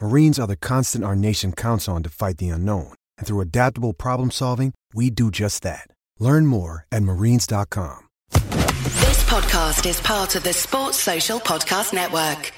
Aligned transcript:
Marines 0.00 0.38
are 0.38 0.46
the 0.46 0.56
constant 0.56 1.04
our 1.04 1.14
nation 1.14 1.52
counts 1.52 1.86
on 1.86 2.02
to 2.02 2.08
fight 2.08 2.38
the 2.38 2.48
unknown. 2.48 2.94
And 3.18 3.26
through 3.26 3.42
adaptable 3.42 3.92
problem 3.92 4.30
solving, 4.30 4.72
we 4.94 5.10
do 5.10 5.30
just 5.30 5.62
that. 5.62 5.86
Learn 6.18 6.46
more 6.46 6.86
at 6.90 7.02
marines.com. 7.02 8.08
This 8.32 9.24
podcast 9.24 9.86
is 9.86 10.00
part 10.00 10.36
of 10.36 10.42
the 10.42 10.54
Sports 10.54 10.98
Social 10.98 11.38
Podcast 11.38 11.92
Network. 11.92 12.52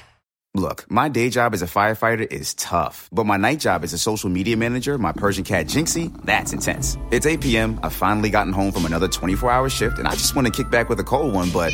Look, 0.55 0.85
my 0.89 1.09
day 1.09 1.29
job 1.29 1.53
as 1.53 1.61
a 1.61 1.65
firefighter 1.65 2.31
is 2.31 2.53
tough, 2.53 3.09
but 3.11 3.25
my 3.25 3.37
night 3.37 3.59
job 3.59 3.83
as 3.83 3.91
a 3.91 3.97
social 3.97 4.29
media 4.29 4.55
manager, 4.55 4.97
my 4.97 5.11
Persian 5.11 5.43
cat 5.43 5.65
Jinxie, 5.65 6.15
that's 6.23 6.53
intense. 6.53 6.95
It's 7.11 7.25
8 7.25 7.41
p.m. 7.41 7.79
I've 7.83 7.91
finally 7.91 8.29
gotten 8.29 8.53
home 8.53 8.71
from 8.71 8.85
another 8.85 9.07
24 9.07 9.51
hour 9.51 9.67
shift, 9.67 9.97
and 9.99 10.07
I 10.07 10.11
just 10.11 10.35
want 10.35 10.45
to 10.45 10.53
kick 10.53 10.69
back 10.69 10.89
with 10.89 10.99
a 10.99 11.03
cold 11.03 11.33
one, 11.33 11.49
but 11.49 11.73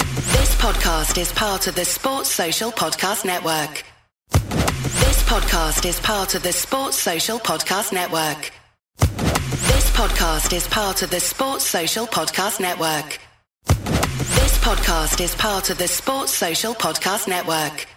This 0.61 0.75
podcast 0.77 1.17
is 1.19 1.31
part 1.31 1.65
of 1.65 1.73
the 1.73 1.85
Sports 1.85 2.29
Social 2.29 2.71
Podcast 2.71 3.25
Network. 3.25 3.83
This 4.31 5.23
podcast 5.23 5.87
is 5.87 5.99
part 5.99 6.35
of 6.35 6.43
the 6.43 6.53
Sports 6.53 6.97
Social 6.97 7.39
Podcast 7.39 7.91
Network. 7.91 8.51
This 8.99 9.89
podcast 9.89 10.53
is 10.53 10.67
part 10.67 11.01
of 11.01 11.09
the 11.09 11.19
Sports 11.19 11.65
Social 11.65 12.05
Podcast 12.05 12.59
Network. 12.59 13.19
This 13.65 14.55
podcast 14.59 15.19
is 15.19 15.33
part 15.33 15.71
of 15.71 15.79
the 15.79 15.87
Sports 15.87 16.31
Social 16.31 16.75
Podcast 16.75 17.27
Network. 17.27 17.87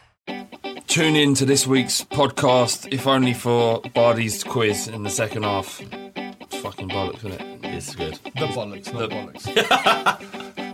Tune 0.86 1.16
in 1.16 1.34
to 1.34 1.44
this 1.44 1.66
week's 1.66 2.02
podcast, 2.02 2.90
if 2.90 3.06
only 3.06 3.34
for 3.34 3.82
Bardi's 3.92 4.42
quiz 4.42 4.88
in 4.88 5.02
the 5.02 5.10
second 5.10 5.42
half. 5.42 5.82
It's 5.82 6.56
fucking 6.56 6.88
bollocks, 6.88 7.18
isn't 7.26 7.32
it? 7.32 7.58
It's 7.64 7.94
good. 7.94 8.14
The 8.24 8.46
bollocks, 8.46 8.90
not 8.90 9.10
The- 9.10 9.14
bollocks. 9.14 10.70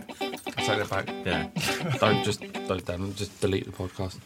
I 0.61 0.63
take 0.63 0.87
that 0.87 0.89
back. 0.91 1.07
Yeah. 1.25 1.47
Don't 1.97 2.23
just 2.23 2.41
don't 2.67 2.85
damn, 2.85 3.15
just 3.15 3.41
delete 3.41 3.65
the 3.65 3.71
podcast. 3.71 4.17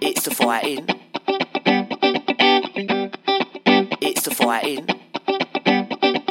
It's 0.00 0.22
the 0.22 0.30
fighting. 0.30 0.86
It's 4.00 4.22
the 4.22 4.30
fighting. 4.32 4.86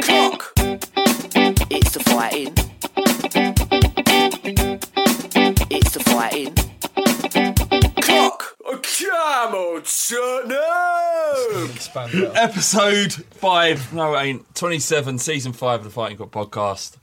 Clock. 0.02 0.54
It's 1.70 1.92
the 1.92 2.00
fighting. 2.06 2.54
It's 5.70 5.92
the 5.92 6.00
fighting. 6.06 6.56
Clock. 8.02 8.56
Come 9.00 9.54
on, 9.54 9.84
no! 10.48 11.70
Expand 11.74 12.14
it. 12.14 12.32
Episode 12.36 13.14
five. 13.14 13.94
No, 13.94 14.16
it 14.16 14.22
ain't. 14.22 14.56
Twenty-seven, 14.56 15.20
season 15.20 15.52
five 15.52 15.82
of 15.82 15.84
the 15.84 15.90
Fighting 15.90 16.18
Cock 16.18 16.32
podcast. 16.32 16.96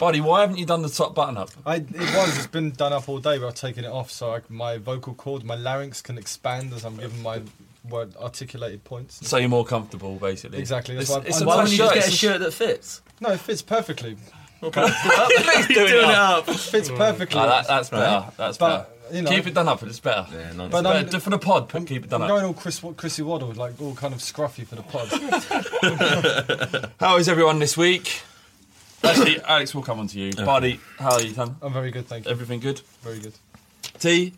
Buddy, 0.00 0.20
why 0.20 0.40
haven't 0.40 0.58
you 0.58 0.66
done 0.66 0.82
the 0.82 0.88
top 0.88 1.14
button 1.14 1.36
up? 1.36 1.50
I, 1.64 1.76
it 1.76 1.90
was. 1.90 2.38
It's 2.38 2.46
been 2.48 2.70
done 2.72 2.92
up 2.92 3.08
all 3.08 3.18
day, 3.18 3.38
but 3.38 3.46
I've 3.48 3.54
taken 3.54 3.84
it 3.84 3.90
off 3.90 4.10
so 4.10 4.34
I, 4.34 4.40
my 4.48 4.78
vocal 4.78 5.14
cord, 5.14 5.44
my 5.44 5.54
larynx 5.56 6.02
can 6.02 6.18
expand 6.18 6.72
as 6.72 6.84
I'm 6.84 6.96
giving 6.96 7.22
my 7.22 7.42
word 7.88 8.16
articulated 8.16 8.82
points. 8.82 9.26
So 9.28 9.36
you're 9.36 9.48
more 9.50 9.64
comfortable, 9.64 10.16
basically. 10.16 10.58
Exactly, 10.58 10.96
that's 10.96 11.10
It's, 11.10 11.16
why- 11.18 11.24
it's 11.26 11.36
I'm- 11.38 11.44
a 11.44 11.46
Why 11.48 11.54
tough 11.56 11.64
don't 11.66 11.72
you 11.72 11.78
just 11.78 11.92
shirt. 11.92 11.94
get 11.94 12.08
a 12.08 12.16
shirt 12.16 12.40
that 12.40 12.52
fits? 12.52 13.02
No, 13.20 13.28
it 13.30 13.40
fits 13.40 13.62
perfectly. 13.62 14.16
He's 14.62 14.70
doing 14.72 15.94
it 15.94 16.04
up. 16.04 16.46
Fits 16.50 16.90
perfectly. 16.90 17.40
Oh, 17.40 17.46
that, 17.46 17.66
that's 17.66 17.88
better. 17.88 18.30
That's 18.36 18.58
better. 18.58 18.86
you 19.10 19.22
know. 19.22 19.30
Keep 19.30 19.46
it 19.46 19.54
done 19.54 19.68
up, 19.68 19.82
it's 19.82 20.00
better. 20.00 20.26
Yeah, 20.32 20.52
nonsense. 20.52 20.70
But, 20.70 20.82
But 20.82 20.96
um, 21.08 21.14
uh, 21.14 21.18
for 21.18 21.30
the 21.30 21.38
pod, 21.38 21.68
put, 21.70 21.86
keep 21.86 22.04
it 22.04 22.10
done 22.10 22.20
I'm 22.22 22.30
up. 22.30 22.36
going 22.36 22.44
all 22.44 22.52
Chris, 22.54 22.78
Chrissy 22.96 23.22
Waddle, 23.22 23.52
like 23.52 23.80
all 23.80 23.94
kind 23.94 24.12
of 24.14 24.20
scruffy 24.20 24.66
for 24.66 24.74
the 24.76 24.82
pod. 24.82 25.08
How 27.00 27.16
is 27.16 27.28
everyone 27.28 27.58
this 27.58 27.74
week? 27.76 28.22
Actually, 29.02 29.40
Alex, 29.42 29.74
we'll 29.74 29.84
come 29.84 29.98
on 29.98 30.06
to 30.08 30.18
you. 30.18 30.32
Buddy, 30.32 30.80
how 30.98 31.12
are 31.12 31.22
you, 31.22 31.32
son? 31.32 31.56
I'm 31.62 31.72
very 31.72 31.90
good, 31.90 32.06
thank 32.06 32.26
you. 32.26 32.30
Everything 32.30 32.60
good? 32.60 32.80
Very 33.02 33.18
good. 33.18 33.34
T? 33.98 34.34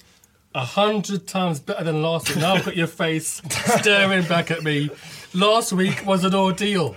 A 0.55 0.65
hundred 0.65 1.27
times 1.27 1.61
better 1.61 1.83
than 1.83 2.03
last 2.03 2.29
week. 2.29 2.39
Now 2.39 2.55
I've 2.55 2.65
got 2.65 2.77
your 2.77 2.87
face 2.87 3.41
staring 3.81 4.27
back 4.27 4.51
at 4.51 4.63
me. 4.63 4.91
Last 5.33 5.73
week 5.73 6.05
was 6.05 6.25
an 6.25 6.35
ordeal. 6.35 6.95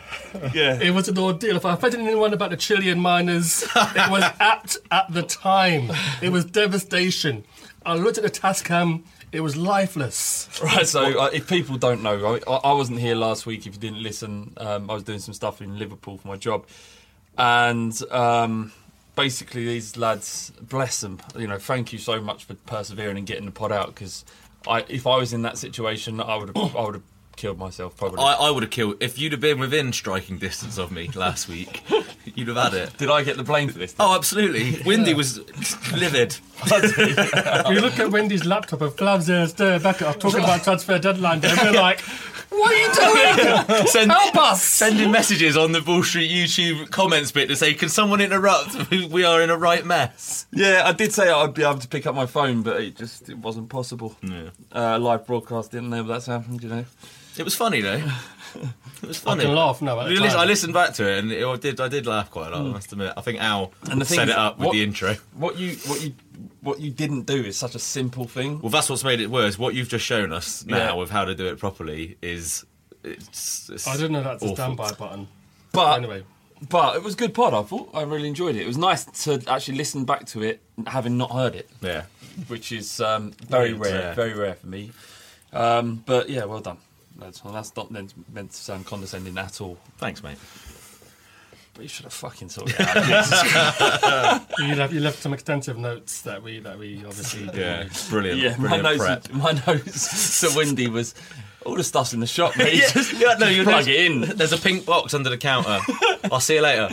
Yeah. 0.53 0.77
It 0.81 0.94
was 0.94 1.07
an 1.07 1.17
ordeal. 1.17 1.56
If 1.56 1.65
I 1.65 1.73
offended 1.73 2.01
anyone 2.01 2.33
about 2.33 2.50
the 2.50 2.57
Chilean 2.57 3.00
miners, 3.00 3.63
it 3.63 4.12
was 4.12 4.23
apt 4.41 4.77
at 4.91 5.12
the 5.13 5.23
time. 5.23 5.89
It 6.21 6.29
was 6.29 6.44
devastation. 6.44 7.45
I 7.85 7.95
looked 7.95 8.17
at 8.17 8.25
the 8.25 8.29
Tascam. 8.29 9.03
It 9.31 9.39
was 9.39 9.56
lifeless. 9.56 10.50
Right, 10.62 10.85
so 10.85 11.19
uh, 11.21 11.29
if 11.31 11.47
people 11.47 11.77
don't 11.77 12.03
know, 12.03 12.39
I, 12.47 12.51
I 12.51 12.73
wasn't 12.73 13.00
here 13.00 13.15
last 13.15 13.45
week. 13.45 13.65
If 13.67 13.75
you 13.75 13.79
didn't 13.79 14.03
listen, 14.03 14.53
um, 14.57 14.89
I 14.89 14.94
was 14.94 15.03
doing 15.03 15.19
some 15.19 15.33
stuff 15.33 15.62
in 15.62 15.79
Liverpool 15.79 16.17
for 16.17 16.27
my 16.27 16.35
job, 16.35 16.65
and 17.37 18.11
um, 18.11 18.71
basically 19.15 19.65
these 19.65 19.97
lads, 19.97 20.51
bless 20.61 21.01
them, 21.01 21.19
you 21.37 21.47
know, 21.47 21.57
thank 21.57 21.93
you 21.93 21.99
so 21.99 22.21
much 22.21 22.45
for 22.45 22.53
persevering 22.53 23.17
and 23.17 23.27
getting 23.27 23.45
the 23.45 23.51
pod 23.51 23.71
out. 23.71 23.87
Because 23.87 24.25
I, 24.67 24.85
if 24.87 25.07
I 25.07 25.17
was 25.17 25.33
in 25.33 25.41
that 25.43 25.57
situation, 25.57 26.19
I 26.21 26.35
would 26.35 26.55
have, 26.55 26.75
I 26.75 26.83
would 26.83 26.95
have 26.95 27.03
killed 27.35 27.57
myself 27.57 27.97
probably. 27.97 28.19
I, 28.19 28.33
I 28.33 28.49
would 28.49 28.63
have 28.63 28.71
killed 28.71 28.97
if 29.01 29.19
you'd 29.19 29.31
have 29.31 29.41
been 29.41 29.59
within 29.59 29.93
striking 29.93 30.37
distance 30.37 30.77
of 30.77 30.91
me 30.91 31.09
last 31.15 31.47
week. 31.47 31.83
You'd 32.25 32.47
have 32.47 32.57
had 32.57 32.73
it. 32.73 32.97
Did 32.97 33.09
I 33.09 33.23
get 33.23 33.38
the 33.38 33.43
blame 33.43 33.69
for 33.69 33.77
this? 33.77 33.95
Oh, 33.99 34.15
absolutely. 34.15 34.81
Windy 34.85 35.13
was 35.13 35.39
livid. 35.93 36.38
We 37.69 37.79
look 37.79 37.99
at 37.99 38.09
Windy's 38.11 38.45
laptop 38.45 38.81
and 38.81 38.93
Flav's 38.93 39.27
there 39.27 39.45
staring 39.47 39.81
back 39.81 40.01
at 40.01 40.07
us 40.07 40.15
talking 40.15 40.43
about 40.43 40.63
transfer 40.63 40.97
deadline 40.97 41.41
day. 41.41 41.53
We're 41.61 41.73
like, 41.73 42.01
what 42.59 42.73
are 42.73 42.77
you 42.77 43.65
doing? 43.67 43.87
Send, 43.87 44.11
Help 44.11 44.35
us! 44.35 44.63
Sending 44.63 45.11
messages 45.11 45.57
on 45.57 45.71
the 45.71 45.81
Bull 45.81 46.03
Street 46.03 46.29
YouTube 46.29 46.89
comments 46.91 47.31
bit 47.31 47.47
to 47.49 47.55
say, 47.55 47.73
"Can 47.73 47.89
someone 47.89 48.21
interrupt? 48.21 48.75
We 49.15 49.23
are 49.23 49.41
in 49.41 49.49
a 49.49 49.57
right 49.57 49.85
mess." 49.85 50.47
Yeah, 50.51 50.83
I 50.85 50.91
did 50.93 51.13
say 51.13 51.29
I'd 51.29 51.53
be 51.53 51.63
able 51.63 51.79
to 51.79 51.87
pick 51.87 52.05
up 52.05 52.15
my 52.15 52.25
phone, 52.25 52.61
but 52.61 52.81
it 52.81 52.95
just 52.95 53.29
it 53.29 53.37
wasn't 53.37 53.69
possible. 53.69 54.15
Yeah. 54.21 54.49
Uh, 54.73 54.99
live 54.99 55.25
broadcast 55.25 55.71
didn't 55.71 55.89
know 55.89 56.03
that's 56.03 56.25
happened, 56.25 56.63
you 56.63 56.69
know. 56.69 56.85
It 57.37 57.43
was 57.43 57.55
funny 57.55 57.81
though. 57.81 58.01
It 59.01 59.07
was 59.07 59.25
I 59.25 59.37
can 59.37 59.53
laugh 59.53 59.81
now. 59.81 59.99
At 59.99 60.07
I 60.07 60.09
the 60.09 60.15
time. 60.15 60.37
I 60.39 60.45
listened 60.45 60.73
back 60.73 60.93
to 60.95 61.07
it 61.09 61.19
and 61.19 61.31
it, 61.31 61.45
I 61.45 61.55
did. 61.57 61.79
I 61.81 61.87
did 61.87 62.07
laugh 62.07 62.31
quite 62.31 62.47
a 62.47 62.51
lot. 62.51 62.61
I 62.65 62.69
must 62.71 62.91
admit. 62.91 63.13
I 63.17 63.21
think 63.21 63.39
Al 63.41 63.71
And 63.91 63.99
the 64.01 64.05
set 64.05 64.23
is, 64.29 64.33
it 64.33 64.37
up 64.37 64.57
with 64.57 64.67
what- 64.67 64.73
the 64.73 64.83
intro. 64.83 65.15
What 65.33 65.57
you 65.57 65.75
what 65.87 66.01
you 66.01 66.13
what 66.61 66.79
you 66.79 66.89
didn't 66.91 67.23
do 67.23 67.35
is 67.43 67.57
such 67.57 67.75
a 67.75 67.79
simple 67.79 68.25
thing. 68.25 68.59
Well, 68.61 68.69
that's 68.71 68.89
what's 68.89 69.03
made 69.03 69.19
it 69.21 69.29
worse. 69.29 69.59
What 69.59 69.75
you've 69.75 69.89
just 69.89 70.05
shown 70.05 70.31
us 70.33 70.65
now 70.65 70.77
Yeah. 70.77 70.93
with 70.93 71.09
how 71.11 71.25
to 71.25 71.35
do 71.35 71.45
it 71.47 71.59
properly 71.59 72.17
is. 72.21 72.65
It's, 73.03 73.69
it's 73.69 73.87
I 73.87 73.95
didn't 73.97 74.13
know 74.13 74.23
that's 74.23 74.43
a 74.43 74.49
standby 74.49 74.93
button. 74.93 75.27
But 75.71 75.97
Anyway, 75.97 76.23
but 76.69 76.95
it 76.95 77.03
was 77.03 77.13
good 77.15 77.33
pod. 77.35 77.53
I 77.53 77.61
thought 77.61 77.89
I 77.93 78.01
really 78.01 78.27
enjoyed 78.27 78.55
it. 78.55 78.61
It 78.63 78.67
was 78.67 78.77
nice 78.79 79.05
to 79.25 79.41
actually 79.47 79.77
listen 79.77 80.05
back 80.05 80.25
to 80.27 80.41
it, 80.41 80.61
having 80.87 81.15
not 81.17 81.31
heard 81.31 81.53
it, 81.53 81.69
Yeah. 81.81 82.03
which 82.47 82.71
is 82.71 82.99
um, 83.01 83.31
very 83.47 83.73
rare, 83.73 83.99
yeah. 84.01 84.13
very 84.15 84.33
rare 84.33 84.55
for 84.55 84.65
me. 84.67 84.91
Um, 85.53 86.03
but 86.05 86.29
yeah, 86.29 86.45
well 86.45 86.61
done. 86.61 86.77
That's 87.17 87.44
well, 87.44 87.53
that's 87.53 87.75
not 87.75 87.91
meant, 87.91 88.13
meant 88.33 88.51
to 88.51 88.57
sound 88.57 88.85
condescending 88.85 89.38
at 89.38 89.62
all. 89.62 89.77
Thanks, 89.97 90.21
mate. 90.23 90.38
But 91.73 91.83
you 91.83 91.88
should 91.89 92.06
have 92.06 92.13
fucking 92.13 92.50
sorted 92.50 92.75
it 92.79 94.03
out. 94.03 94.45
you 94.59 94.75
left, 94.75 94.94
you 94.94 95.00
left 95.01 95.19
some 95.21 95.33
extensive 95.33 95.77
notes 95.77 96.21
that 96.21 96.41
we 96.41 96.59
that 96.59 96.77
we 96.79 97.03
obviously 97.06 97.45
did. 97.47 97.56
Yeah. 97.56 97.81
It's 97.81 98.09
brilliant. 98.09 98.39
yeah, 98.39 98.56
my 98.57 98.79
Brilliant 98.79 99.00
notes, 99.00 99.33
my 99.33 99.51
notes 99.67 100.39
to 100.41 100.56
Windy 100.57 100.88
was 100.88 101.15
all 101.65 101.75
the 101.75 101.83
stuff's 101.83 102.13
in 102.13 102.19
the 102.21 102.27
shop, 102.27 102.56
mate. 102.57 102.75
Yeah, 102.75 102.89
Just- 102.89 103.13
yeah, 103.13 103.35
no, 103.39 103.47
you 103.47 103.63
plug 103.63 103.88
it 103.88 104.00
in. 104.12 104.21
There's 104.38 104.53
a 104.53 104.57
pink 104.57 104.85
box 104.85 105.13
under 105.13 105.29
the 105.29 105.38
counter. 105.38 105.79
I'll 106.31 106.39
see 106.39 106.56
you 106.56 106.62
later. 106.62 106.89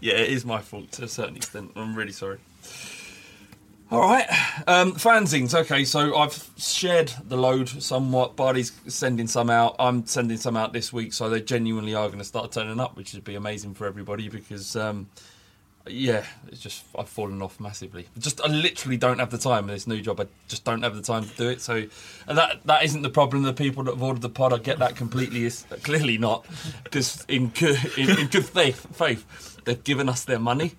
Yeah, 0.00 0.14
it 0.14 0.30
is 0.30 0.44
my 0.44 0.60
fault 0.60 0.92
to 0.92 1.04
a 1.04 1.08
certain 1.08 1.36
extent. 1.36 1.70
I'm 1.76 1.94
really 1.94 2.12
sorry. 2.12 2.38
All 3.94 4.00
right, 4.00 4.26
um, 4.66 4.94
fanzines. 4.94 5.54
Okay, 5.54 5.84
so 5.84 6.16
I've 6.16 6.50
shared 6.56 7.12
the 7.28 7.36
load 7.36 7.68
somewhat. 7.68 8.34
Bardi's 8.34 8.72
sending 8.88 9.28
some 9.28 9.48
out. 9.50 9.76
I'm 9.78 10.04
sending 10.04 10.36
some 10.36 10.56
out 10.56 10.72
this 10.72 10.92
week, 10.92 11.12
so 11.12 11.30
they 11.30 11.40
genuinely 11.40 11.94
are 11.94 12.08
going 12.08 12.18
to 12.18 12.24
start 12.24 12.50
turning 12.50 12.80
up, 12.80 12.96
which 12.96 13.14
would 13.14 13.22
be 13.22 13.36
amazing 13.36 13.74
for 13.74 13.86
everybody 13.86 14.28
because, 14.28 14.74
um, 14.74 15.08
yeah, 15.86 16.24
it's 16.48 16.58
just 16.58 16.82
I've 16.98 17.08
fallen 17.08 17.40
off 17.40 17.60
massively. 17.60 18.08
Just 18.18 18.40
I 18.40 18.48
literally 18.48 18.96
don't 18.96 19.20
have 19.20 19.30
the 19.30 19.38
time 19.38 19.66
with 19.66 19.76
this 19.76 19.86
new 19.86 20.00
job. 20.00 20.18
I 20.18 20.26
just 20.48 20.64
don't 20.64 20.82
have 20.82 20.96
the 20.96 21.02
time 21.02 21.24
to 21.24 21.36
do 21.36 21.48
it. 21.50 21.60
So 21.60 21.84
that 22.26 22.64
that 22.64 22.82
isn't 22.82 23.02
the 23.02 23.10
problem. 23.10 23.44
The 23.44 23.52
people 23.52 23.84
that 23.84 23.92
have 23.92 24.02
ordered 24.02 24.22
the 24.22 24.28
pod, 24.28 24.52
I 24.52 24.58
get 24.58 24.80
that 24.80 24.96
completely. 24.96 25.44
Is 25.44 25.66
clearly 25.84 26.18
not 26.18 26.44
because 26.82 27.24
in 27.28 27.50
good 27.50 27.78
in, 27.96 28.10
in 28.18 28.26
good 28.26 28.46
faith, 28.46 28.88
faith, 28.96 29.60
they've 29.66 29.84
given 29.84 30.08
us 30.08 30.24
their 30.24 30.40
money, 30.40 30.72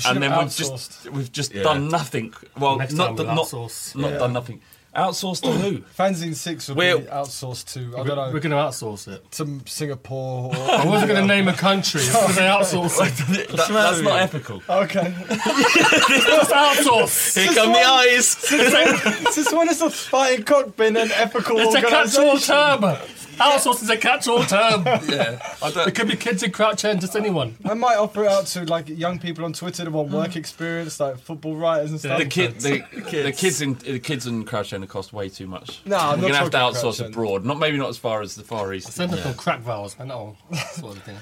should 0.00 0.12
and 0.12 0.22
then 0.22 0.30
have 0.30 0.44
we've 0.44 0.54
just 0.56 1.10
we've 1.10 1.32
just 1.32 1.54
Yeah. 1.54 1.62
done 1.62 1.88
nothing. 1.88 2.32
Well, 2.58 2.76
Next 2.78 2.94
not 2.94 3.06
time 3.08 3.16
done- 3.16 3.26
we'll 3.26 3.34
not 3.36 3.46
outsource. 3.46 3.94
not 3.96 4.10
Yeah. 4.12 4.18
done 4.18 4.32
nothing. 4.32 4.60
Outsourced 4.96 5.42
to 5.42 5.50
who? 5.50 5.78
Fanzine 5.98 6.36
6 6.36 6.68
would 6.68 6.76
We're- 6.78 7.00
be 7.00 7.06
outsourced 7.06 7.72
to, 7.72 7.80
I 7.96 8.00
We're, 8.02 8.06
don't 8.06 8.16
know, 8.16 8.30
we're 8.32 8.38
going 8.38 8.52
to 8.52 8.56
outsource 8.58 9.08
it. 9.08 9.28
to 9.32 9.60
Singapore 9.66 10.54
or. 10.54 10.70
I 10.70 10.84
wasn't 10.86 11.10
going 11.10 11.20
to 11.20 11.26
name 11.26 11.48
a 11.48 11.52
country. 11.52 12.00
It's 12.00 12.12
going 12.12 12.34
to 12.34 12.40
outsource 12.42 13.04
it. 13.04 13.48
That- 13.56 13.68
that's 13.68 14.00
not 14.02 14.20
ethical. 14.20 14.62
Okay. 14.68 15.12
Let's 15.28 16.52
outsource. 16.52 17.34
Here 17.42 17.52
come 17.54 17.72
the 17.72 17.82
eyes. 17.82 18.28
Since 18.28 19.52
when 19.52 19.68
is 19.68 19.82
a 19.82 19.90
fighting 19.90 20.44
cock 20.44 20.76
been 20.76 20.96
an 20.96 21.10
ethical 21.10 21.58
It's 21.58 21.74
a 21.74 21.82
catch-all 21.82 22.38
term. 22.38 22.96
Outsource 23.38 23.82
is 23.82 23.90
a 23.90 23.96
catch-all 23.96 24.44
term. 24.44 24.84
Yeah, 25.04 25.38
I 25.62 25.70
don't. 25.70 25.88
It 25.88 25.94
could 25.94 26.08
be 26.08 26.16
kids 26.16 26.42
in 26.42 26.50
Crouch 26.50 26.84
End, 26.84 27.00
just 27.00 27.14
anyone. 27.14 27.56
I 27.64 27.74
might 27.74 27.96
offer 27.96 28.24
it 28.24 28.30
out 28.30 28.46
to 28.48 28.64
like 28.64 28.88
young 28.88 29.18
people 29.18 29.44
on 29.44 29.52
Twitter 29.52 29.84
that 29.84 29.90
want 29.90 30.10
work 30.10 30.36
experience, 30.36 30.98
like 30.98 31.18
football 31.18 31.56
writers 31.56 31.90
and 31.90 32.00
stuff. 32.00 32.18
The 32.18 32.26
kid, 32.26 32.60
the, 32.60 32.84
the 33.22 33.32
kids 33.32 33.60
in 33.60 33.74
the 33.74 33.98
kids 33.98 34.26
in 34.26 34.44
Crouch 34.44 34.72
End 34.72 34.88
cost 34.88 35.12
way 35.12 35.28
too 35.28 35.46
much. 35.46 35.80
No, 35.84 35.96
I'm 35.96 36.20
we're 36.20 36.28
not 36.28 36.32
gonna 36.32 36.34
have 36.36 36.44
to 36.46 36.50
talking 36.50 36.80
outsource 36.90 37.04
End. 37.04 37.14
abroad. 37.14 37.44
Not 37.44 37.58
maybe 37.58 37.76
not 37.76 37.88
as 37.90 37.98
far 37.98 38.22
as 38.22 38.34
the 38.34 38.42
Far 38.44 38.72
East, 38.72 38.92
Send 38.92 39.12
them 39.12 39.20
some 39.20 39.34
crack 39.34 39.60
valves, 39.60 39.98
man. 39.98 40.10
Oh, 40.10 40.36
sort 40.72 40.96
of 40.96 41.02
thing. 41.02 41.16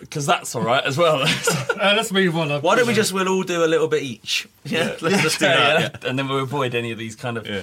because 0.00 0.26
that's 0.32 0.54
all 0.54 0.62
right 0.62 0.84
as 0.84 0.98
well. 0.98 1.22
Uh, 1.22 1.94
let's 1.96 2.12
move 2.12 2.36
on. 2.36 2.50
Why 2.62 2.76
don't 2.76 2.86
we 2.86 2.94
just 2.94 3.12
we'll 3.12 3.28
all 3.28 3.42
do 3.42 3.64
a 3.64 3.66
little 3.66 3.88
bit 3.88 4.02
each? 4.02 4.46
Yeah, 4.64 4.96
let's 5.00 5.22
just 5.22 5.38
do 5.38 5.46
that. 5.46 6.02
yeah. 6.02 6.08
and 6.08 6.18
then 6.18 6.28
we'll 6.28 6.40
avoid 6.40 6.74
any 6.74 6.90
of 6.92 6.98
these 6.98 7.16
kind 7.16 7.36
of 7.38 7.46
Yeah. 7.46 7.62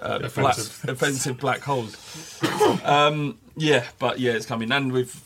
Uh, 0.00 0.18
black, 0.18 0.24
Offensive. 0.58 0.88
offensive 0.88 1.38
black 1.38 1.60
holes. 1.60 1.96
um, 2.84 3.38
yeah, 3.56 3.84
but 3.98 4.18
yeah, 4.20 4.32
it's 4.32 4.46
coming, 4.46 4.70
and 4.72 4.92
we've. 4.92 5.20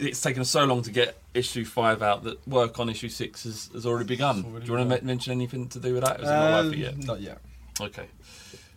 It's 0.00 0.20
taken 0.20 0.42
us 0.42 0.48
so 0.48 0.64
long 0.64 0.82
to 0.82 0.92
get 0.92 1.16
issue 1.34 1.64
five 1.64 2.02
out 2.02 2.22
that 2.22 2.46
work 2.46 2.78
on 2.78 2.88
issue 2.88 3.08
six 3.08 3.42
has, 3.42 3.68
has 3.72 3.84
already 3.84 4.06
begun. 4.06 4.44
already 4.44 4.64
Do 4.66 4.72
you 4.72 4.78
want 4.78 4.90
to 4.90 5.04
mention 5.04 5.32
anything 5.32 5.68
to 5.70 5.80
do 5.80 5.94
with 5.94 6.04
that? 6.04 6.20
Is 6.20 6.28
it 6.28 6.32
not 6.32 6.60
Um, 6.66 6.74
yet? 6.74 6.96
Not 7.04 7.20
yet. 7.20 7.38
Okay. 7.80 8.06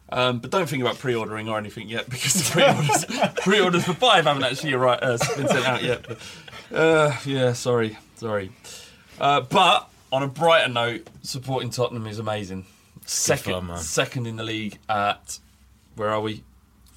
Um, 0.10 0.40
but 0.40 0.50
don't 0.50 0.68
think 0.68 0.82
about 0.82 0.98
pre-ordering 0.98 1.48
or 1.48 1.60
anything 1.60 1.88
yet 1.90 2.10
because 2.10 2.34
the 2.34 2.52
pre-orders, 2.52 3.34
pre-orders 3.44 3.84
for 3.86 3.94
five 3.94 4.26
haven't 4.26 4.44
actually 4.44 4.74
arrived, 4.74 5.04
uh, 5.04 5.18
been 5.38 5.48
sent 5.48 5.66
out 5.66 5.84
yet. 5.84 6.06
But, 6.08 6.18
uh, 6.76 7.16
yeah, 7.24 7.54
sorry, 7.54 8.00
sorry. 8.16 8.52
Uh, 9.20 9.42
but 9.42 9.90
on 10.12 10.24
a 10.24 10.28
brighter 10.28 10.70
note, 10.70 11.08
supporting 11.22 11.70
Tottenham 11.70 12.08
is 12.08 12.18
amazing. 12.18 12.66
Second, 13.12 13.68
fun, 13.68 13.78
second 13.78 14.26
in 14.26 14.38
the 14.38 14.44
league 14.44 14.80
at 14.88 15.40
where 15.96 16.10
are 16.10 16.22
we? 16.22 16.46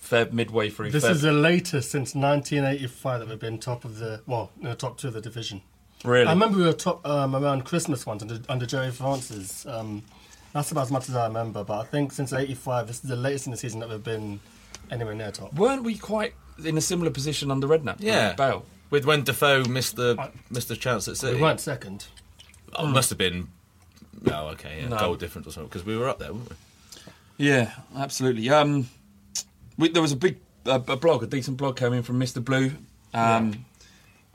Feb 0.00 0.32
midway 0.32 0.70
through. 0.70 0.92
This 0.92 1.04
Feb. 1.04 1.10
is 1.10 1.22
the 1.22 1.32
latest 1.32 1.90
since 1.90 2.14
1985 2.14 3.20
that 3.20 3.28
we've 3.28 3.38
been 3.38 3.58
top 3.58 3.84
of 3.84 3.98
the 3.98 4.22
well, 4.26 4.52
in 4.60 4.68
the 4.68 4.76
top 4.76 4.96
two 4.96 5.08
of 5.08 5.14
the 5.14 5.20
division. 5.20 5.62
really. 6.04 6.26
I 6.26 6.30
remember 6.30 6.58
we 6.58 6.64
were 6.64 6.72
top 6.72 7.04
um, 7.04 7.34
around 7.34 7.64
Christmas 7.64 8.06
once 8.06 8.22
under, 8.22 8.38
under 8.48 8.64
Gerry 8.64 8.92
Francis. 8.92 9.66
Um, 9.66 10.04
that's 10.52 10.70
about 10.70 10.82
as 10.82 10.92
much 10.92 11.08
as 11.08 11.16
I 11.16 11.26
remember. 11.26 11.64
But 11.64 11.80
I 11.80 11.84
think 11.84 12.12
since 12.12 12.32
'85, 12.32 12.86
this 12.86 12.96
is 13.02 13.02
the 13.02 13.16
latest 13.16 13.46
in 13.46 13.50
the 13.50 13.56
season 13.56 13.80
that 13.80 13.88
we've 13.88 14.04
been 14.04 14.38
anywhere 14.92 15.14
near 15.14 15.32
top. 15.32 15.52
Weren't 15.54 15.82
we 15.82 15.96
quite 15.96 16.34
in 16.64 16.78
a 16.78 16.80
similar 16.80 17.10
position 17.10 17.50
under 17.50 17.66
Redknapp? 17.66 17.96
Yeah. 17.98 18.34
Bale. 18.34 18.64
With 18.90 19.04
when 19.04 19.24
Defoe 19.24 19.64
missed 19.64 19.96
the 19.96 20.30
missed 20.48 20.68
the 20.68 20.76
chance 20.76 21.08
at 21.08 21.16
City. 21.16 21.34
We 21.34 21.42
weren't 21.42 21.58
second. 21.58 22.06
Oh, 22.76 22.86
it 22.86 22.90
must 22.90 23.08
have 23.08 23.18
been. 23.18 23.48
Oh, 24.30 24.48
okay, 24.48 24.80
yeah, 24.82 24.88
No. 24.88 24.98
goal 24.98 25.14
difference 25.16 25.46
or 25.46 25.50
something 25.52 25.68
because 25.68 25.84
we 25.84 25.96
were 25.96 26.08
up 26.08 26.18
there, 26.18 26.32
weren't 26.32 26.50
we? 26.50 26.56
Yeah, 27.36 27.72
absolutely. 27.96 28.48
Um, 28.50 28.88
we, 29.76 29.88
there 29.88 30.02
was 30.02 30.12
a 30.12 30.16
big 30.16 30.38
a, 30.66 30.76
a 30.76 30.96
blog, 30.96 31.22
a 31.22 31.26
decent 31.26 31.56
blog 31.56 31.76
came 31.76 31.92
in 31.92 32.02
from 32.02 32.18
Mr. 32.20 32.42
Blue, 32.44 32.72
um, 33.12 33.64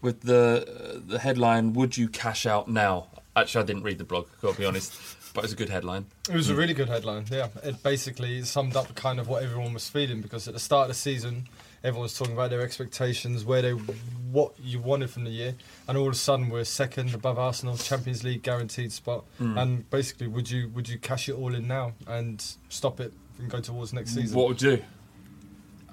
with 0.01 0.21
the 0.21 0.65
uh, 0.67 0.99
the 1.07 1.19
headline 1.19 1.73
"Would 1.73 1.97
you 1.97 2.07
cash 2.09 2.45
out 2.45 2.67
now?" 2.67 3.07
Actually, 3.35 3.63
I 3.63 3.67
didn't 3.67 3.83
read 3.83 3.97
the 3.97 4.03
blog. 4.03 4.27
Got 4.41 4.53
to 4.55 4.59
be 4.59 4.65
honest. 4.65 4.93
but 5.33 5.43
it's 5.43 5.53
a 5.53 5.55
good 5.55 5.69
headline. 5.69 6.05
It 6.29 6.35
was 6.35 6.49
a 6.49 6.55
really 6.55 6.73
good 6.73 6.89
headline. 6.89 7.25
Yeah, 7.31 7.47
it 7.63 7.81
basically 7.83 8.41
summed 8.43 8.75
up 8.75 8.93
kind 8.95 9.19
of 9.19 9.27
what 9.29 9.43
everyone 9.43 9.73
was 9.73 9.87
feeling 9.87 10.21
because 10.21 10.47
at 10.47 10.53
the 10.53 10.59
start 10.59 10.83
of 10.83 10.87
the 10.89 10.99
season, 10.99 11.47
everyone 11.83 12.03
was 12.03 12.17
talking 12.17 12.33
about 12.33 12.49
their 12.49 12.61
expectations, 12.61 13.45
where 13.45 13.61
they, 13.61 13.71
what 13.71 14.53
you 14.61 14.79
wanted 14.79 15.09
from 15.09 15.23
the 15.23 15.29
year, 15.31 15.55
and 15.87 15.97
all 15.97 16.07
of 16.07 16.13
a 16.13 16.15
sudden 16.15 16.49
we're 16.49 16.63
second 16.63 17.13
above 17.13 17.37
Arsenal, 17.39 17.77
Champions 17.77 18.23
League 18.23 18.43
guaranteed 18.43 18.91
spot, 18.91 19.23
Mm. 19.39 19.61
and 19.61 19.89
basically 19.89 20.27
would 20.27 20.49
you 20.51 20.69
would 20.69 20.87
you 20.89 20.97
cash 20.99 21.29
it 21.29 21.33
all 21.33 21.53
in 21.55 21.67
now 21.67 21.93
and 22.07 22.43
stop 22.69 22.99
it 22.99 23.13
and 23.39 23.49
go 23.49 23.59
towards 23.59 23.93
next 23.93 24.13
season? 24.13 24.37
What 24.37 24.47
would 24.49 24.61
you 24.61 24.77
do? 24.77 24.83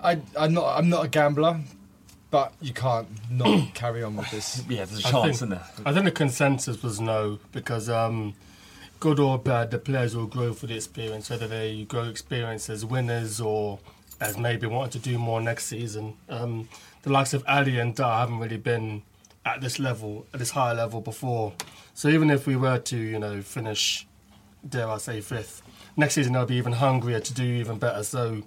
I 0.02 0.21
I'm 0.37 0.52
not 0.52 0.76
I'm 0.78 0.88
not 0.88 1.05
a 1.05 1.09
gambler, 1.09 1.61
but 2.31 2.52
you 2.61 2.73
can't 2.75 3.09
not 3.31 3.73
carry 3.75 4.02
on 4.02 4.16
with 4.16 4.31
this. 4.31 4.62
Yeah, 4.69 4.85
there's 4.85 5.05
a 5.05 5.09
I 5.09 5.11
chance, 5.11 5.23
think, 5.23 5.35
isn't 5.35 5.49
there? 5.50 5.66
I 5.85 5.93
think 5.93 6.05
the 6.05 6.11
consensus 6.11 6.83
was 6.83 7.00
no 7.00 7.38
because, 7.52 7.88
um, 7.88 8.35
good 9.00 9.19
or 9.21 9.38
bad, 9.38 9.71
the 9.71 9.78
players 9.78 10.14
will 10.16 10.26
grow 10.26 10.52
for 10.52 10.66
the 10.66 10.75
experience, 10.75 11.31
whether 11.31 11.47
they 11.49 11.85
grow 11.85 12.05
experience 12.05 12.69
as 12.69 12.85
winners 12.85 13.40
or 13.40 13.78
as 14.20 14.38
maybe 14.38 14.66
wanting 14.66 15.00
to 15.00 15.11
do 15.11 15.18
more 15.18 15.40
next 15.40 15.66
season. 15.66 16.14
Um, 16.28 16.68
the 17.02 17.11
likes 17.11 17.35
of 17.35 17.44
Alli 17.46 17.78
and 17.78 17.94
Dar 17.94 18.20
haven't 18.20 18.38
really 18.38 18.56
been 18.56 19.02
at 19.44 19.61
this 19.61 19.78
level, 19.78 20.26
at 20.32 20.40
this 20.40 20.50
higher 20.50 20.75
level 20.75 21.00
before. 21.00 21.52
So 21.94 22.08
even 22.08 22.30
if 22.30 22.46
we 22.46 22.56
were 22.56 22.78
to, 22.78 22.96
you 22.96 23.18
know, 23.18 23.42
finish, 23.42 24.06
dare 24.68 24.88
I 24.88 24.99
say, 24.99 25.20
fifth, 25.20 25.62
next 25.96 26.14
season 26.14 26.32
they'll 26.32 26.46
be 26.46 26.56
even 26.56 26.73
hungrier 26.73 27.20
to 27.20 27.35
do 27.35 27.44
even 27.44 27.78
better. 27.78 28.02
So 28.02 28.42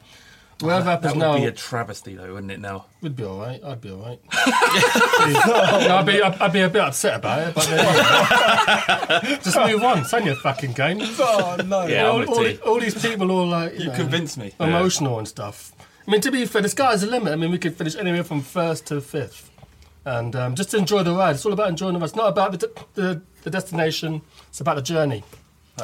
wherever 0.61 0.83
that, 0.83 0.89
happens 0.91 1.13
that 1.13 1.19
now 1.19 1.33
would 1.33 1.41
be 1.41 1.45
a 1.47 1.51
travesty, 1.51 2.15
though, 2.15 2.33
wouldn't 2.33 2.51
it? 2.51 2.59
Now 2.59 2.85
would 3.01 3.15
be 3.15 3.23
all 3.23 3.39
right. 3.39 3.63
I'd 3.63 3.81
be 3.81 3.91
all 3.91 3.97
right. 3.97 4.19
no, 4.33 5.97
I'd 5.97 6.05
be, 6.05 6.21
I'd, 6.21 6.35
I'd 6.41 6.53
be 6.53 6.61
a 6.61 6.69
bit 6.69 6.81
upset 6.81 7.15
about 7.15 7.47
it, 7.47 7.55
but 7.55 7.65
then, 7.67 9.39
just 9.43 9.57
move 9.57 9.83
on. 9.83 9.99
It's 9.99 10.13
only 10.13 10.31
a 10.31 10.35
fucking 10.35 10.73
game. 10.73 10.99
Oh 11.01 11.57
no! 11.65 11.85
Yeah, 11.87 12.09
I'm 12.11 12.27
all, 12.29 12.35
all, 12.35 12.43
T. 12.43 12.57
all 12.65 12.79
these 12.79 13.01
people 13.01 13.31
all 13.31 13.47
like 13.47 13.73
you, 13.73 13.79
You 13.79 13.85
know, 13.87 13.95
convinced 13.95 14.37
me. 14.37 14.53
emotional 14.59 15.17
and 15.19 15.27
stuff. 15.27 15.71
I 16.07 16.11
mean, 16.11 16.21
to 16.21 16.31
be 16.31 16.45
fair, 16.45 16.61
the 16.61 16.69
sky's 16.69 17.01
the 17.01 17.07
limit. 17.07 17.33
I 17.33 17.35
mean, 17.35 17.51
we 17.51 17.57
could 17.57 17.75
finish 17.75 17.95
anywhere 17.95 18.23
from 18.23 18.41
first 18.41 18.87
to 18.87 18.99
fifth, 19.01 19.51
and 20.05 20.35
um, 20.35 20.55
just 20.55 20.73
enjoy 20.73 21.03
the 21.03 21.13
ride. 21.13 21.35
It's 21.35 21.45
all 21.45 21.53
about 21.53 21.69
enjoying 21.69 21.93
the 21.93 21.99
ride. 21.99 22.05
It's 22.07 22.15
not 22.15 22.29
about 22.29 22.51
the, 22.53 22.57
d- 22.57 22.73
the 22.95 23.21
the 23.43 23.49
destination. 23.49 24.21
It's 24.49 24.59
about 24.59 24.75
the 24.75 24.81
journey. 24.81 25.23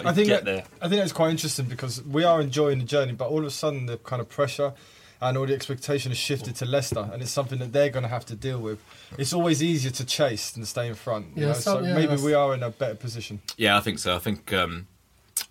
How 0.03 0.09
I 0.09 0.13
think 0.13 0.27
get 0.27 0.45
that, 0.45 0.51
there. 0.51 0.63
I 0.81 0.89
think 0.89 1.01
that's 1.01 1.13
quite 1.13 1.31
interesting 1.31 1.65
because 1.65 2.03
we 2.03 2.23
are 2.23 2.41
enjoying 2.41 2.79
the 2.79 2.85
journey, 2.85 3.13
but 3.13 3.29
all 3.29 3.39
of 3.39 3.45
a 3.45 3.49
sudden 3.51 3.85
the 3.85 3.97
kind 3.97 4.21
of 4.21 4.29
pressure 4.29 4.73
and 5.21 5.37
all 5.37 5.45
the 5.45 5.53
expectation 5.55 6.11
has 6.11 6.17
shifted 6.17 6.55
to 6.57 6.65
Leicester, 6.65 7.09
and 7.11 7.21
it's 7.21 7.31
something 7.31 7.57
that 7.59 7.71
they're 7.71 7.89
going 7.89 8.03
to 8.03 8.09
have 8.09 8.25
to 8.25 8.35
deal 8.35 8.59
with. 8.59 8.79
It's 9.17 9.31
always 9.33 9.63
easier 9.63 9.91
to 9.91 10.05
chase 10.05 10.51
than 10.51 10.65
stay 10.65 10.87
in 10.87 10.93
front. 10.95 11.27
You 11.35 11.43
Yeah, 11.43 11.47
know? 11.47 11.53
so- 11.53 11.75
So 11.75 11.79
yeah, 11.79 11.93
maybe 11.93 12.07
that's- 12.07 12.21
we 12.21 12.33
are 12.33 12.53
in 12.53 12.61
a 12.63 12.69
better 12.69 12.95
position. 12.95 13.39
Yeah, 13.57 13.77
I 13.77 13.79
think 13.79 13.99
so. 13.99 14.13
I 14.15 14.19
think 14.19 14.51
um, 14.53 14.87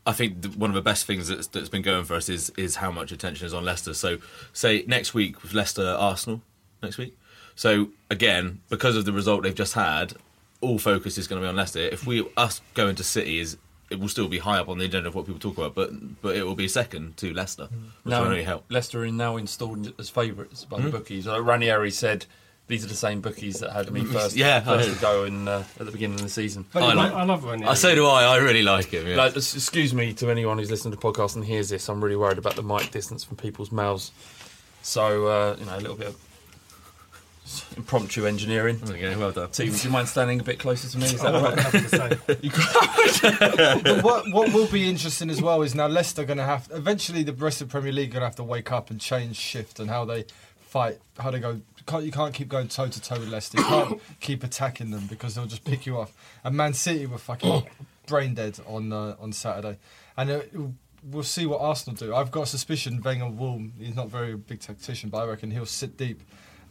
I 0.06 0.12
think 0.12 0.44
one 0.56 0.68
of 0.70 0.74
the 0.74 0.82
best 0.82 1.06
things 1.06 1.28
that's, 1.28 1.46
that's 1.46 1.70
been 1.70 1.82
going 1.82 2.04
for 2.04 2.14
us 2.14 2.28
is 2.28 2.50
is 2.58 2.76
how 2.76 2.90
much 2.90 3.10
attention 3.10 3.46
is 3.46 3.54
on 3.54 3.64
Leicester. 3.64 3.94
So, 3.94 4.18
say 4.52 4.84
next 4.86 5.14
week 5.14 5.42
with 5.42 5.54
Leicester 5.54 5.86
Arsenal 5.88 6.42
next 6.82 6.98
week. 6.98 7.16
So 7.56 7.88
again, 8.10 8.60
because 8.68 8.96
of 8.96 9.06
the 9.06 9.12
result 9.12 9.44
they've 9.44 9.54
just 9.54 9.72
had, 9.74 10.12
all 10.60 10.78
focus 10.78 11.16
is 11.16 11.26
going 11.26 11.40
to 11.40 11.44
be 11.46 11.48
on 11.48 11.56
Leicester. 11.56 11.78
If 11.80 12.06
we 12.06 12.26
us 12.36 12.60
going 12.74 12.96
to 12.96 13.04
City 13.04 13.38
is 13.38 13.56
it 13.94 14.00
will 14.00 14.08
still 14.08 14.28
be 14.28 14.38
high 14.38 14.58
up 14.58 14.68
on 14.68 14.78
the 14.78 14.84
agenda 14.84 15.08
of 15.08 15.14
what 15.14 15.24
people 15.26 15.40
talk 15.40 15.56
about, 15.58 15.74
but 15.74 15.90
but 16.22 16.36
it 16.36 16.44
will 16.44 16.54
be 16.54 16.68
second 16.68 17.16
to 17.18 17.32
Leicester, 17.32 17.68
which 18.02 18.10
Now, 18.12 18.20
will 18.20 18.28
only 18.28 18.42
help. 18.42 18.64
Leicester 18.68 19.02
are 19.04 19.10
now 19.10 19.36
installed 19.36 19.92
as 19.98 20.08
favourites 20.10 20.64
by 20.64 20.78
Hmm? 20.78 20.84
the 20.86 20.90
bookies. 20.90 21.26
Uh, 21.26 21.40
Ranieri 21.42 21.90
said 21.90 22.26
these 22.66 22.82
are 22.84 22.88
the 22.88 22.94
same 22.94 23.20
bookies 23.20 23.60
that 23.60 23.72
had 23.72 23.90
me 23.92 24.04
first, 24.04 24.34
Yeah, 24.36 24.56
I 24.66 24.76
first 24.78 24.94
to 24.94 25.00
go 25.00 25.24
in 25.24 25.46
uh, 25.48 25.64
at 25.78 25.84
the 25.86 25.92
beginning 25.92 26.14
of 26.16 26.22
the 26.22 26.30
season. 26.30 26.64
But 26.72 26.82
I 26.82 26.92
like- 26.94 27.12
I 27.12 27.24
love 27.24 27.44
Ranieri. 27.44 27.70
I 27.70 27.74
so 27.74 27.94
do 27.94 28.06
I. 28.06 28.24
I 28.24 28.36
really 28.38 28.62
like 28.62 28.86
him. 28.86 29.06
Yeah. 29.06 29.16
Like, 29.16 29.36
excuse 29.36 29.92
me 29.92 30.12
to 30.14 30.30
anyone 30.30 30.56
who's 30.58 30.70
listening 30.70 30.92
to 30.94 30.98
the 31.00 31.02
podcast 31.12 31.36
and 31.36 31.44
hears 31.44 31.68
this. 31.68 31.88
I'm 31.90 32.02
really 32.02 32.16
worried 32.16 32.38
about 32.38 32.56
the 32.56 32.62
mic 32.62 32.90
distance 32.90 33.22
from 33.22 33.36
people's 33.36 33.70
mouths. 33.70 34.12
So 34.82 35.26
uh, 35.26 35.56
you 35.58 35.66
know, 35.66 35.76
a 35.76 35.80
little 35.80 35.96
bit 35.96 36.08
of 36.08 36.16
impromptu 37.76 38.26
engineering. 38.26 38.80
okay, 38.84 39.14
well 39.16 39.30
done. 39.32 39.50
Team, 39.50 39.72
do 39.72 39.76
you 39.78 39.90
mind 39.90 40.08
standing 40.08 40.40
a 40.40 40.42
bit 40.42 40.58
closer 40.58 40.88
to 40.88 40.98
me? 40.98 41.04
Is 41.04 41.20
that 41.20 41.34
all 41.34 41.42
right? 41.42 41.56
Nothing 41.56 41.82
to 41.82 41.88
say. 41.88 42.38
You 42.42 42.50
got- 42.50 43.84
But 43.84 44.02
what 44.04 44.32
what 44.32 44.52
will 44.52 44.66
be 44.68 44.88
interesting 44.88 45.30
as 45.30 45.42
well 45.42 45.62
is 45.62 45.74
now 45.74 45.86
Leicester 45.86 46.22
are 46.22 46.24
going 46.24 46.38
to 46.38 46.44
have 46.44 46.68
eventually 46.72 47.22
the 47.22 47.32
rest 47.32 47.60
of 47.60 47.68
the 47.68 47.72
Premier 47.72 47.92
League 47.92 48.10
are 48.10 48.14
going 48.14 48.20
to 48.22 48.26
have 48.26 48.36
to 48.36 48.44
wake 48.44 48.72
up 48.72 48.90
and 48.90 49.00
change 49.00 49.36
shift 49.36 49.78
and 49.80 49.90
how 49.90 50.04
they 50.04 50.24
fight, 50.60 50.98
how 51.18 51.30
they 51.30 51.38
go. 51.40 51.60
Can't, 51.86 52.04
you 52.04 52.12
can't 52.12 52.32
keep 52.32 52.48
going 52.48 52.68
toe 52.68 52.88
to 52.88 53.00
toe 53.00 53.18
with 53.20 53.28
Leicester. 53.28 53.58
You 53.58 53.64
can't 53.64 54.00
keep 54.20 54.42
attacking 54.42 54.90
them 54.90 55.06
because 55.06 55.34
they'll 55.34 55.44
just 55.46 55.64
pick 55.64 55.84
you 55.84 55.98
off. 55.98 56.14
And 56.44 56.56
Man 56.56 56.72
City 56.72 57.04
were 57.06 57.18
fucking 57.18 57.64
brain 58.06 58.32
dead 58.34 58.58
on 58.66 58.90
uh, 58.92 59.16
on 59.20 59.32
Saturday, 59.32 59.76
and 60.16 60.30
uh, 60.30 60.40
we'll 61.10 61.22
see 61.22 61.44
what 61.44 61.60
Arsenal 61.60 61.94
do. 61.94 62.14
I've 62.14 62.30
got 62.30 62.42
a 62.42 62.46
suspicion 62.46 63.02
Wenger 63.02 63.28
will. 63.28 63.60
He's 63.78 63.94
not 63.94 64.08
very 64.08 64.34
big 64.34 64.60
tactician, 64.60 65.10
but 65.10 65.18
I 65.18 65.26
reckon 65.26 65.50
he'll 65.50 65.66
sit 65.66 65.98
deep 65.98 66.22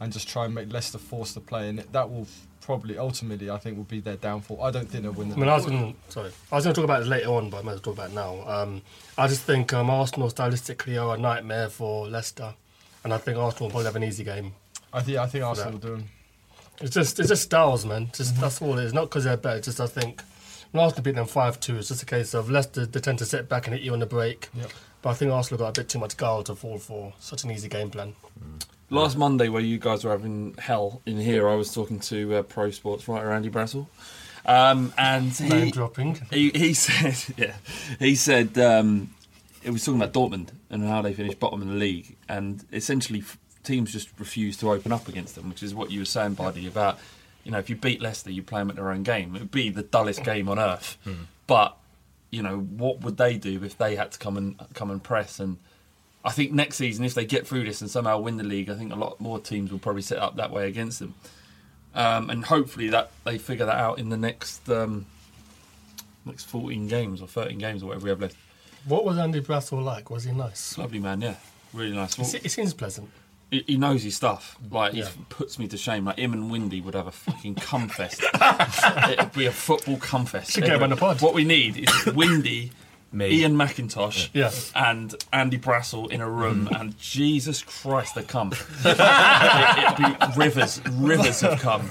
and 0.04 0.12
just 0.12 0.28
try 0.28 0.44
and 0.44 0.54
make 0.54 0.72
Leicester 0.72 0.98
force 0.98 1.32
the 1.34 1.40
play, 1.40 1.68
and 1.68 1.80
that 1.80 2.08
will 2.10 2.26
probably 2.60 2.96
ultimately 2.96 3.50
I 3.50 3.58
think 3.58 3.76
will 3.76 3.84
be 3.84 4.00
their 4.00 4.16
downfall. 4.16 4.62
I 4.62 4.70
don't 4.70 4.88
think 4.88 5.02
they'll 5.02 5.12
win. 5.12 5.28
The 5.30 5.34
I 5.34 5.38
mean, 5.38 5.48
I 5.48 5.54
was 5.56 5.66
going 5.66 5.92
to 6.06 6.12
sorry, 6.12 6.30
I 6.52 6.54
was 6.56 6.64
going 6.64 6.74
to 6.74 6.80
talk 6.80 6.84
about 6.84 7.02
it 7.02 7.06
later 7.08 7.28
on, 7.30 7.50
but 7.50 7.58
I 7.58 7.62
might 7.62 7.72
as 7.72 7.76
well 7.84 7.94
talk 7.94 7.94
about 7.94 8.10
it 8.10 8.14
now. 8.14 8.48
Um, 8.48 8.82
I 9.18 9.26
just 9.26 9.42
think 9.42 9.72
um, 9.72 9.90
Arsenal 9.90 10.30
stylistically 10.30 11.02
are 11.02 11.16
a 11.16 11.18
nightmare 11.18 11.68
for 11.68 12.06
Leicester, 12.08 12.54
and 13.02 13.12
I 13.12 13.18
think 13.18 13.36
Arsenal 13.36 13.66
will 13.66 13.70
probably 13.72 13.86
have 13.86 13.96
an 13.96 14.04
easy 14.04 14.24
game. 14.24 14.52
I 14.92 15.02
think 15.02 15.18
I 15.18 15.26
think 15.26 15.44
Arsenal 15.44 15.72
will 15.72 15.78
do 15.80 15.90
them. 15.96 16.04
It's 16.80 16.94
just 16.94 17.18
it's 17.20 17.28
just 17.28 17.42
styles, 17.42 17.84
man. 17.84 18.10
Just 18.14 18.32
Mm-hmm. 18.32 18.40
that's 18.42 18.62
all 18.62 18.78
it 18.78 18.84
is. 18.84 18.92
Not 18.94 19.04
because 19.10 19.24
they're 19.24 19.36
better. 19.36 19.60
Just 19.60 19.80
I 19.80 19.86
think 19.86 20.22
when 20.72 20.82
Arsenal 20.82 21.02
beat 21.02 21.14
them 21.16 21.26
five 21.26 21.60
two, 21.60 21.76
it's 21.76 21.88
just 21.88 22.02
a 22.02 22.06
case 22.06 22.34
of 22.34 22.50
Leicester 22.50 22.86
they 22.86 23.00
tend 23.00 23.18
to 23.20 23.26
sit 23.26 23.48
back 23.48 23.66
and 23.66 23.74
hit 23.74 23.82
you 23.84 23.92
on 23.92 24.00
the 24.00 24.06
break. 24.06 24.48
Yep. 24.54 24.70
But 25.02 25.10
I 25.10 25.14
think 25.14 25.32
Arsenal 25.32 25.58
got 25.58 25.76
a 25.76 25.80
bit 25.82 25.88
too 25.90 25.98
much 25.98 26.16
guile 26.16 26.42
to 26.44 26.54
fall 26.54 26.78
for. 26.78 27.12
Such 27.20 27.44
an 27.44 27.50
easy 27.50 27.68
game 27.68 27.90
plan. 27.90 28.14
Last 28.94 29.16
Monday, 29.16 29.48
where 29.48 29.60
you 29.60 29.78
guys 29.78 30.04
were 30.04 30.12
having 30.12 30.54
hell 30.56 31.02
in 31.04 31.18
here, 31.18 31.48
I 31.48 31.56
was 31.56 31.74
talking 31.74 31.98
to 32.00 32.36
uh, 32.36 32.42
pro 32.42 32.70
sports 32.70 33.08
writer 33.08 33.32
Andy 33.32 33.50
Brassell, 33.50 33.86
um, 34.46 34.92
and 34.96 35.38
Name 35.40 35.64
he, 35.66 35.70
dropping. 35.72 36.20
he 36.30 36.50
he 36.50 36.74
said, 36.74 37.34
yeah, 37.36 37.54
he 37.98 38.14
said 38.14 38.56
um, 38.56 39.12
it 39.64 39.70
was 39.70 39.84
talking 39.84 40.00
about 40.00 40.12
Dortmund 40.14 40.50
and 40.70 40.84
how 40.86 41.02
they 41.02 41.12
finished 41.12 41.40
bottom 41.40 41.60
in 41.60 41.68
the 41.68 41.74
league, 41.74 42.16
and 42.28 42.64
essentially 42.72 43.18
f- 43.18 43.36
teams 43.64 43.92
just 43.92 44.08
refuse 44.20 44.56
to 44.58 44.70
open 44.70 44.92
up 44.92 45.08
against 45.08 45.34
them, 45.34 45.48
which 45.48 45.62
is 45.64 45.74
what 45.74 45.90
you 45.90 45.98
were 45.98 46.04
saying, 46.04 46.34
Buddy, 46.34 46.66
about 46.68 46.98
you 47.42 47.50
know 47.50 47.58
if 47.58 47.68
you 47.68 47.74
beat 47.74 48.00
Leicester, 48.00 48.30
you 48.30 48.44
play 48.44 48.60
them 48.60 48.70
at 48.70 48.76
their 48.76 48.90
own 48.90 49.02
game. 49.02 49.34
It 49.34 49.40
would 49.40 49.50
be 49.50 49.70
the 49.70 49.82
dullest 49.82 50.22
game 50.22 50.48
on 50.48 50.58
earth, 50.60 50.98
but 51.48 51.76
you 52.30 52.42
know 52.42 52.58
what 52.58 53.00
would 53.00 53.16
they 53.16 53.38
do 53.38 53.64
if 53.64 53.76
they 53.76 53.96
had 53.96 54.12
to 54.12 54.18
come 54.20 54.36
and 54.36 54.60
come 54.72 54.90
and 54.92 55.02
press? 55.02 55.40
And 55.40 55.58
I 56.24 56.30
think 56.30 56.52
next 56.52 56.76
season, 56.76 57.04
if 57.04 57.14
they 57.14 57.24
get 57.26 57.46
through 57.46 57.64
this 57.64 57.80
and 57.82 57.90
somehow 57.90 58.18
win 58.18 58.36
the 58.38 58.44
league, 58.44 58.70
I 58.70 58.74
think 58.74 58.92
a 58.92 58.96
lot 58.96 59.20
more 59.20 59.38
teams 59.38 59.70
will 59.70 59.78
probably 59.78 60.02
set 60.02 60.18
up 60.18 60.36
that 60.36 60.50
way 60.50 60.68
against 60.68 60.98
them, 61.00 61.14
um, 61.94 62.30
and 62.30 62.44
hopefully 62.44 62.88
that 62.88 63.10
they 63.24 63.36
figure 63.38 63.66
that 63.66 63.76
out 63.76 63.98
in 63.98 64.08
the 64.08 64.16
next 64.16 64.68
um, 64.70 65.06
next 66.24 66.44
fourteen 66.44 66.86
games 66.88 67.20
or 67.20 67.28
thirteen 67.28 67.58
games 67.58 67.82
or 67.82 67.86
whatever 67.86 68.04
we 68.04 68.10
have 68.10 68.20
left. 68.20 68.36
What 68.86 69.04
was 69.04 69.18
Andy 69.18 69.40
Brassell 69.40 69.82
like? 69.84 70.10
Was 70.10 70.24
he 70.24 70.32
nice? 70.32 70.76
Lovely 70.78 70.98
man, 70.98 71.20
yeah, 71.20 71.34
really 71.72 71.94
nice. 71.94 72.14
He, 72.14 72.24
se- 72.24 72.40
he 72.42 72.48
seems 72.48 72.74
pleasant. 72.74 73.10
He, 73.50 73.62
he 73.66 73.76
knows 73.76 74.02
his 74.02 74.16
stuff. 74.16 74.56
Like 74.70 74.94
Yeah. 74.94 75.04
he 75.04 75.24
puts 75.28 75.58
me 75.58 75.68
to 75.68 75.76
shame. 75.76 76.06
Like 76.06 76.18
him 76.18 76.32
and 76.32 76.50
Windy 76.50 76.80
would 76.80 76.94
have 76.94 77.06
a 77.06 77.12
fucking 77.12 77.56
cum 77.56 77.88
fest. 77.88 78.22
It'd 79.10 79.32
be 79.34 79.46
a 79.46 79.52
football 79.52 79.98
cum 79.98 80.24
fest. 80.26 80.52
Should 80.52 80.64
get 80.64 80.76
him 80.76 80.82
on 80.82 80.90
the 80.90 80.96
pod. 80.96 81.20
What 81.20 81.34
we 81.34 81.44
need 81.44 81.76
is 81.88 82.06
Windy. 82.14 82.72
Me. 83.14 83.30
Ian 83.30 83.54
McIntosh 83.54 84.28
Yeah. 84.34 84.50
and 84.74 85.14
Andy 85.32 85.56
Brassell 85.58 86.10
in 86.10 86.20
a 86.20 86.28
room, 86.28 86.68
and 86.72 86.98
Jesus 86.98 87.62
Christ, 87.62 88.14
they 88.16 88.22
come. 88.24 88.52
it, 88.84 89.98
would 89.98 90.18
be 90.18 90.38
rivers, 90.38 90.80
rivers 90.90 91.40
have 91.42 91.60
come. 91.60 91.88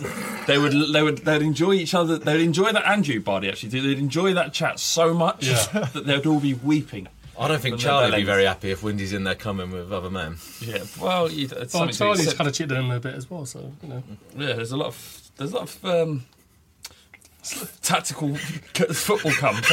They 0.48 0.58
would, 0.58 0.74
they 0.94 1.01
would, 1.01 1.20
they'd 1.20 1.42
enjoy 1.42 1.74
each 1.74 1.94
other. 1.94 2.18
They'd 2.18 2.42
enjoy 2.42 2.72
that 2.74 2.86
Andrew 2.86 3.20
body 3.22 3.48
actually. 3.50 3.70
They'd 3.70 3.98
enjoy 4.00 4.34
that 4.34 4.53
chat 4.53 4.80
so 4.80 5.13
much 5.13 5.48
Yeah. 5.48 5.63
that 5.94 6.06
they'd 6.06 6.25
all 6.25 6.39
be 6.39 6.53
weeping. 6.53 7.08
I 7.39 7.48
don't 7.48 7.60
think 7.62 7.80
Charlie 7.80 8.12
would 8.12 8.18
be 8.18 8.24
very 8.24 8.46
happy 8.46 8.70
if 8.70 8.84
Windy's 8.84 9.12
in 9.12 9.24
there 9.24 9.34
coming 9.34 9.72
with 9.72 9.92
other 9.92 10.12
men. 10.12 10.36
Yeah, 10.62 10.84
well, 11.01 11.32
you, 11.32 11.48
it's 11.51 11.74
Well, 11.74 11.88
Charlie's 11.88 12.34
kind 12.36 12.48
of 12.48 12.53
cheated 12.53 12.77
him 12.77 12.92
a 12.92 13.00
bit 13.00 13.15
as 13.15 13.27
well, 13.30 13.46
so 13.48 13.72
you 13.82 13.89
know. 13.89 14.03
Yeah, 14.38 14.53
there's 14.53 14.72
a 14.72 14.77
lot 14.77 14.88
of 14.88 15.32
there's 15.38 15.51
a 15.51 15.56
lot 15.56 15.63
of 15.63 15.86
um, 15.86 16.25
tactical 17.82 18.36
football 18.94 19.32
come. 19.34 19.56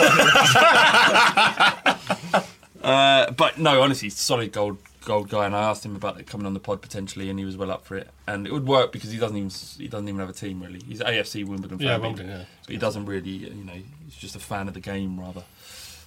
uh, 2.83 3.31
but 3.33 3.59
no, 3.59 3.83
honestly, 3.83 4.11
solid 4.11 4.53
gold 4.53 4.79
gold 5.05 5.29
guy. 5.29 5.47
And 5.47 5.55
I 5.57 5.63
asked 5.63 5.85
him 5.85 5.97
about 5.97 6.19
it 6.21 6.27
coming 6.27 6.47
on 6.47 6.55
the 6.55 6.61
pod 6.61 6.83
potentially, 6.83 7.31
and 7.31 7.39
he 7.39 7.45
was 7.45 7.57
well 7.57 7.71
up 7.71 7.85
for 7.85 7.97
it. 7.97 8.09
And 8.27 8.47
it 8.47 8.53
would 8.53 8.67
work 8.67 8.93
because 8.93 9.11
he 9.11 9.19
doesn't 9.19 9.37
even 9.37 9.51
he 9.79 9.89
doesn't 9.89 10.09
even 10.09 10.21
have 10.21 10.31
a 10.31 10.33
team 10.35 10.63
really. 10.63 10.81
He's 10.87 11.01
AFC 11.01 11.45
Wimbledon 11.47 11.79
fan, 11.79 11.87
Yeah, 11.87 11.97
but- 11.99 12.03
Wimbledon, 12.03 12.31
yeah. 12.31 12.45
but 12.65 12.73
he 12.73 12.79
doesn't 12.79 13.07
really, 13.07 13.31
you 13.31 13.65
know, 13.65 13.73
he's 14.05 14.15
just 14.17 14.37
a 14.37 14.41
fan 14.41 14.69
of 14.69 14.75
the 14.75 14.81
game 14.81 15.19
rather 15.19 15.43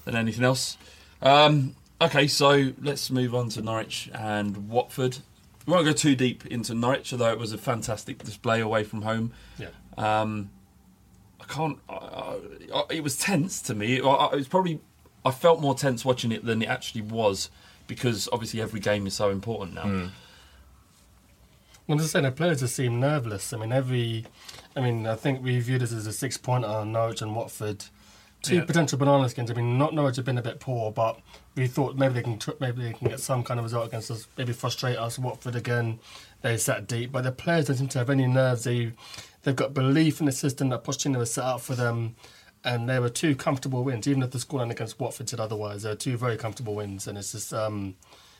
than 0.05 0.15
anything 0.15 0.43
else. 0.43 0.77
Um, 1.21 1.75
okay, 2.01 2.27
so 2.27 2.71
let's 2.81 3.09
move 3.09 3.33
on 3.33 3.49
to 3.49 3.61
Norwich 3.61 4.09
and 4.13 4.69
Watford. 4.69 5.17
We 5.65 5.71
won't 5.71 5.85
go 5.85 5.93
too 5.93 6.15
deep 6.15 6.45
into 6.47 6.73
Norwich, 6.73 7.13
although 7.13 7.31
it 7.31 7.39
was 7.39 7.53
a 7.53 7.57
fantastic 7.57 8.17
display 8.21 8.59
away 8.59 8.83
from 8.83 9.03
home. 9.03 9.31
Yeah. 9.57 9.69
Um, 9.97 10.49
can't. 11.53 11.77
I, 11.89 12.37
I, 12.73 12.83
it 12.89 13.03
was 13.03 13.17
tense 13.17 13.61
to 13.63 13.75
me. 13.75 13.97
It, 13.97 14.03
I- 14.05 14.29
it 14.33 14.35
was 14.35 14.47
probably 14.47 14.79
I 15.25 15.31
felt 15.31 15.61
more 15.61 15.75
tense 15.75 16.03
watching 16.03 16.31
it 16.31 16.45
than 16.45 16.61
it 16.61 16.67
actually 16.69 17.01
was 17.01 17.49
because 17.87 18.27
obviously 18.31 18.61
every 18.61 18.79
game 18.79 19.05
is 19.07 19.13
so 19.13 19.29
important 19.29 19.75
now. 19.75 19.83
Mm. 19.83 20.09
I'm 21.89 21.97
just 21.97 22.11
saying 22.13 22.23
the 22.23 22.31
players 22.31 22.61
just 22.61 22.75
seem 22.75 22.99
nerveless. 22.99 23.51
I 23.51 23.57
mean, 23.57 23.71
every, 23.73 24.25
I 24.75 24.79
mean, 24.81 25.05
I 25.05 25.15
think 25.15 25.43
we 25.43 25.59
view 25.59 25.77
this 25.77 25.91
as 25.91 26.07
a 26.07 26.13
six 26.13 26.37
pointer 26.37 26.67
on 26.67 26.93
Norwich 26.93 27.21
and 27.21 27.35
Watford. 27.35 27.85
Two 28.41 28.55
Yeah. 28.57 28.65
potential 28.65 28.97
banana 28.97 29.27
skins. 29.29 29.51
I 29.51 29.53
mean, 29.53 29.77
not 29.77 29.93
Norwich 29.93 30.15
have 30.17 30.25
been 30.25 30.37
a 30.37 30.41
bit 30.41 30.59
poor, 30.61 30.91
but 30.91 31.19
we 31.55 31.67
thought 31.67 31.95
maybe 31.97 32.13
they 32.15 32.23
can 32.23 32.39
tr- 32.39 32.51
maybe 32.59 32.83
they 32.83 32.93
can 32.93 33.07
get 33.09 33.19
some 33.19 33.43
kind 33.43 33.59
of 33.59 33.65
result 33.65 33.87
against 33.87 34.11
us. 34.11 34.27
Maybe 34.37 34.53
frustrate 34.53 34.97
us. 34.97 35.19
Watford 35.19 35.55
again, 35.55 35.99
they 36.41 36.57
sat 36.57 36.87
deep, 36.87 37.11
but 37.11 37.23
the 37.23 37.31
players 37.31 37.65
don't 37.67 37.77
seem 37.77 37.87
to 37.89 37.99
have 37.99 38.09
any 38.09 38.27
nerves. 38.27 38.63
They 38.63 38.93
they've 39.43 39.55
got 39.55 39.73
belief 39.73 40.19
in 40.19 40.25
the 40.25 40.31
system 40.31 40.69
that 40.69 40.83
Pochettino 40.83 41.19
has 41.19 41.31
set 41.33 41.43
out 41.43 41.61
for 41.61 41.75
them, 41.75 42.15
and 42.63 42.87
they 42.89 42.99
were 42.99 43.09
two 43.09 43.35
comfortable 43.35 43.83
wins. 43.83 44.07
Even 44.07 44.23
if 44.23 44.31
the 44.31 44.37
scoreline 44.39 44.71
against 44.71 44.99
Watford 44.99 45.29
said 45.29 45.39
otherwise, 45.39 45.83
they're 45.83 45.95
two 45.95 46.17
very 46.17 46.37
comfortable 46.37 46.75
wins, 46.75 47.07
and 47.07 47.17
it's 47.17 47.31
just 47.33 47.53
um, 47.53 47.95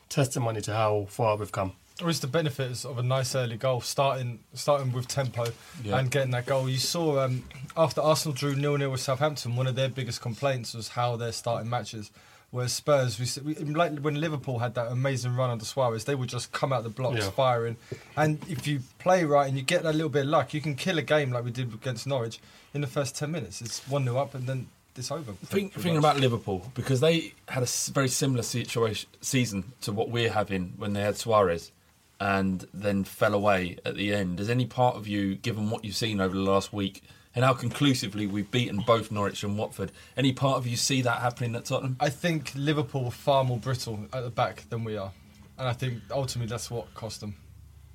testimony 0.10 0.62
to 0.62 0.74
how 0.74 1.05
far 1.10 1.36
we've 1.38 1.51
come. 1.51 1.74
Or 2.01 2.10
is 2.10 2.19
the 2.22 2.27
benefits 2.27 2.86
of 2.86 2.98
a 2.98 3.03
nice 3.03 3.36
early 3.36 3.55
goal, 3.55 3.79
starting 3.81 4.39
starting 4.53 4.91
with 4.91 5.07
tempo 5.07 5.45
Yeah. 5.83 6.00
and 6.00 6.10
getting 6.10 6.31
that 6.31 6.48
goal. 6.48 6.67
You 6.67 6.79
saw 6.79 7.19
um, 7.24 7.43
after 7.77 8.01
Arsenal 8.01 8.33
drew 8.36 8.55
0 8.55 8.77
0 8.77 8.89
with 8.89 9.00
Southampton, 9.00 9.55
one 9.55 9.67
of 9.67 9.75
their 9.75 9.89
biggest 9.89 10.19
complaints 10.19 10.74
was 10.74 10.88
how 10.89 11.15
they're 11.17 11.31
starting 11.31 11.69
matches. 11.69 12.10
Whereas 12.53 12.72
Spurs, 12.72 13.19
we, 13.19 13.53
we 13.55 13.74
like 13.74 13.98
when 13.98 14.13
Liverpool 14.22 14.60
had 14.60 14.75
that 14.75 14.91
amazing 14.91 15.36
run 15.36 15.50
under 15.50 15.65
Suarez, 15.65 16.05
they 16.05 16.13
would 16.13 16.29
just 16.29 16.51
come 16.51 16.72
out 16.72 16.83
the 16.83 16.89
blocks 16.89 17.17
Yeah. 17.17 17.31
firing. 17.31 17.77
And 18.15 18.39
if 18.48 18.67
you 18.67 18.81
play 19.00 19.25
right 19.25 19.48
and 19.48 19.57
you 19.57 19.63
get 19.63 19.81
that 19.81 19.93
little 19.93 20.07
bit 20.07 20.25
of 20.25 20.27
luck, 20.27 20.53
you 20.53 20.62
can 20.62 20.75
kill 20.75 21.00
a 21.00 21.01
game 21.01 21.31
like 21.31 21.43
we 21.43 21.50
did 21.50 21.74
against 21.74 22.05
Norwich 22.05 22.39
in 22.75 22.81
the 22.81 22.88
first 22.88 23.15
10 23.15 23.31
minutes. 23.31 23.60
It's 23.60 23.79
1 23.88 24.03
0 24.03 24.17
up 24.17 24.36
and 24.36 24.45
then 24.45 24.67
it's 24.95 25.10
over. 25.10 25.31
Think, 25.45 25.74
thinking 25.74 25.98
about 25.98 26.19
Liverpool 26.19 26.72
because 26.75 27.00
they 27.00 27.33
had 27.48 27.63
a 27.63 27.91
very 27.91 28.07
similar 28.07 28.43
situation 28.43 29.10
season 29.22 29.74
to 29.81 29.91
what 29.91 30.12
we're 30.12 30.29
having 30.31 30.74
when 30.77 30.93
they 30.93 31.01
had 31.01 31.17
Suarez, 31.17 31.72
and 32.19 32.67
then 32.72 33.03
fell 33.03 33.33
away 33.33 33.77
at 33.83 33.95
the 33.95 34.13
end. 34.13 34.38
Does 34.38 34.51
any 34.51 34.67
part 34.67 34.95
of 34.95 35.07
you, 35.07 35.33
given 35.33 35.72
what 35.72 35.83
you've 35.83 35.95
seen 35.95 36.22
over 36.22 36.36
the 36.36 36.41
last 36.43 36.72
week 36.72 37.01
and 37.36 37.44
how 37.44 37.54
conclusively 37.54 38.28
we've 38.28 38.50
beaten 38.52 38.84
both 38.86 39.12
Norwich 39.12 39.44
and 39.44 39.58
Watford, 39.58 39.92
any 40.16 40.34
part 40.34 40.58
of 40.58 40.68
you 40.68 40.78
see 40.78 41.02
that 41.02 41.20
happening 41.20 41.56
at 41.56 41.66
Tottenham? 41.66 41.98
I 42.00 42.10
think 42.10 42.52
Liverpool 42.56 43.06
were 43.06 43.12
far 43.12 43.44
more 43.44 43.58
brittle 43.58 44.00
at 44.13 44.24
the 44.24 44.30
back 44.30 44.70
than 44.70 44.84
we 44.84 44.98
are. 44.98 45.12
And 45.58 45.68
I 45.68 45.74
think 45.74 46.02
ultimately 46.12 46.50
that's 46.50 46.70
what 46.70 46.94
cost 46.94 47.22
them. 47.22 47.36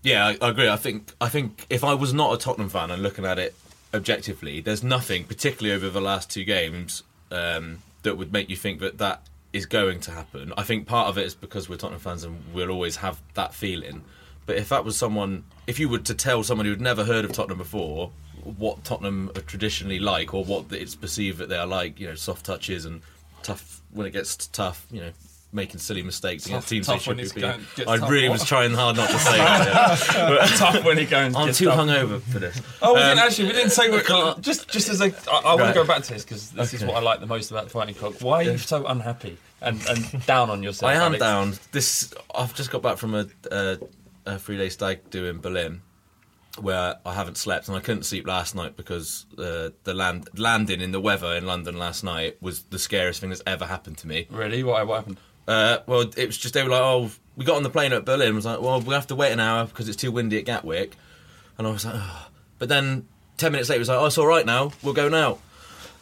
Yeah, 0.03 0.27
I, 0.27 0.39
I 0.41 0.51
agree. 0.51 0.69
I 0.69 0.77
think 0.77 1.13
I 1.21 1.29
think 1.29 1.67
if 1.71 1.83
I 1.83 1.95
was 1.95 2.15
not 2.15 2.33
a 2.33 2.39
Tottenham 2.39 2.69
fan 2.69 2.91
and 2.91 3.03
looking 3.03 3.25
at 3.25 3.39
it 3.39 3.55
objectively, 3.93 4.61
there's 4.61 4.83
nothing, 4.83 5.25
particularly 5.25 5.75
over 5.75 5.91
the 5.91 6.01
last 6.01 6.31
two 6.31 6.45
games, 6.45 7.03
um, 7.31 7.83
that 8.03 8.17
would 8.17 8.33
make 8.33 8.49
you 8.49 8.57
think 8.57 8.81
that 8.81 8.99
that 8.99 9.23
is 9.53 9.67
going 9.67 10.01
to 10.01 10.11
happen. 10.11 10.53
I 10.57 10.63
think 10.63 10.87
part 10.87 11.09
of 11.09 11.19
it 11.19 11.27
is 11.27 11.35
because 11.35 11.69
we're 11.69 11.77
Tottenham 11.77 12.01
fans 12.01 12.23
and 12.23 12.43
we'll 12.53 12.71
always 12.71 12.97
have 12.97 13.21
that 13.35 13.55
feeling. 13.55 14.05
But 14.47 14.57
if 14.57 14.69
that 14.69 14.85
was 14.85 14.97
someone, 14.97 15.45
if 15.67 15.79
you 15.79 15.89
were 15.89 15.99
to 15.99 16.15
tell 16.15 16.43
someone 16.43 16.67
who'd 16.67 16.81
never 16.81 17.05
heard 17.05 17.25
of 17.25 17.33
Tottenham 17.33 17.59
before 17.59 18.11
what 18.57 18.85
Tottenham 18.85 19.31
are 19.37 19.41
traditionally 19.43 19.99
like, 19.99 20.35
or 20.35 20.45
what 20.45 20.67
it's 20.73 20.95
perceived 20.95 21.39
that 21.39 21.49
they 21.49 21.57
are 21.59 21.67
like, 21.67 21.99
you 22.01 22.07
know, 22.09 22.15
soft 22.15 22.47
touches 22.47 22.85
and 22.85 23.03
tough 23.43 23.83
when 23.93 24.07
it 24.07 24.11
gets 24.13 24.37
tough, 24.49 24.87
you 24.91 25.01
know, 25.01 25.11
making 25.51 25.79
silly 25.81 26.03
mistakes 26.03 26.43
Tough- 26.45 26.51
against 26.51 26.69
teams 26.69 26.87
tough 26.87 27.05
they 27.07 27.25
should 27.25 27.35
be. 27.35 27.85
I 27.87 27.95
really 28.07 28.29
what? 28.29 28.41
was 28.41 28.45
trying 28.49 28.75
hard 28.75 28.97
not 28.97 29.09
to 29.09 29.19
say 29.19 29.37
that. 29.39 29.67
yeah. 30.15 30.29
But- 30.29 30.47
Tough 30.59 30.85
when 30.85 30.99
it 30.99 31.09
goes- 31.09 31.35
I'm 31.35 31.53
too 31.55 31.65
tough. 31.67 31.79
hungover 31.79 32.21
for 32.21 32.39
this. 32.39 32.61
Oh, 32.83 32.93
we 32.95 33.01
Um, 33.01 33.09
didn't 33.17 33.25
actually. 33.27 33.47
We 33.49 33.53
didn't 33.55 33.71
say 33.71 33.91
what. 33.91 34.41
Just, 34.43 34.69
just 34.69 34.89
as 34.91 35.01
a, 35.01 35.07
I, 35.07 35.11
I 35.39 35.45
want 35.47 35.61
Right. 35.61 35.69
to 35.69 35.75
go 35.75 35.85
back 35.87 36.03
to 36.03 36.13
this 36.13 36.23
because 36.25 36.51
this 36.51 36.75
is 36.75 36.85
what 36.85 36.97
I 36.97 37.01
like 37.01 37.21
the 37.21 37.27
most 37.27 37.51
about 37.51 37.65
the 37.65 37.71
fighting 37.71 37.95
cock. 37.95 38.21
Why 38.21 38.41
are 38.41 38.43
you 38.53 38.59
so 38.59 38.87
unhappy 38.87 39.39
and, 39.63 39.81
and 39.89 40.27
down 40.27 40.51
on 40.51 40.63
yourself? 40.63 40.91
I 40.91 40.97
am 40.97 41.15
Alex? 41.15 41.19
down. 41.21 41.55
This 41.73 42.13
I've 42.35 42.55
just 42.55 42.71
got 42.71 42.83
back 42.83 42.99
from 42.99 43.15
a, 43.15 43.27
a, 43.51 43.79
a 44.27 44.39
three 44.39 44.59
day 44.59 44.69
stag 44.69 45.09
do 45.09 45.25
in 45.25 45.41
Berlin, 45.41 45.81
where 46.61 46.97
I 47.05 47.15
haven't 47.15 47.37
slept 47.37 47.69
and 47.69 47.77
I 47.77 47.81
couldn't 47.81 48.05
sleep 48.05 48.27
last 48.27 48.55
night 48.55 48.77
because 48.77 49.27
uh, 49.39 49.71
the 49.85 49.95
land 49.95 50.29
landing 50.37 50.81
in 50.81 50.93
the 50.93 51.01
weather 51.01 51.35
in 51.35 51.47
London 51.47 51.79
last 51.79 52.05
night 52.05 52.37
was 52.41 52.63
the 52.65 52.79
scariest 52.79 53.21
thing 53.21 53.31
that's 53.31 53.43
ever 53.47 53.67
happened 53.67 53.99
to 53.99 54.09
me. 54.09 54.27
Really? 54.31 54.63
Why? 54.63 54.83
What 54.83 54.97
happened? 54.97 55.19
Uh, 55.47 55.79
well, 55.87 56.03
it 56.03 56.27
was 56.27 56.37
just 56.37 56.53
they 56.55 56.63
were 56.63 56.69
like, 56.69 56.83
oh, 56.83 57.11
we 57.37 57.45
got 57.45 57.57
on 57.57 57.63
the 57.63 57.71
plane 57.71 57.93
at 57.93 58.05
Berlin. 58.05 58.33
I 58.33 58.35
was 58.35 58.45
like, 58.45 58.61
well, 58.61 58.81
we 58.81 58.93
have 58.93 59.07
to 59.07 59.15
wait 59.15 59.33
an 59.33 59.41
hour 59.41 59.65
because 59.65 59.89
it's 59.89 59.97
too 59.97 60.13
windy 60.13 60.39
at 60.39 60.45
Gatwick, 60.45 60.97
and 61.57 61.67
I 61.67 61.71
was 61.71 61.87
like, 61.87 61.95
oh. 61.97 62.27
but 62.59 62.69
then 62.69 63.09
ten 63.39 63.53
minutes 63.53 63.71
later, 63.71 63.79
it 63.79 63.81
was 63.81 63.89
like, 63.89 63.99
oh, 63.99 64.07
it's 64.07 64.19
all 64.19 64.27
right 64.27 64.45
now. 64.45 64.73
We'll 64.83 64.95
go 64.95 65.09
now. 65.09 65.39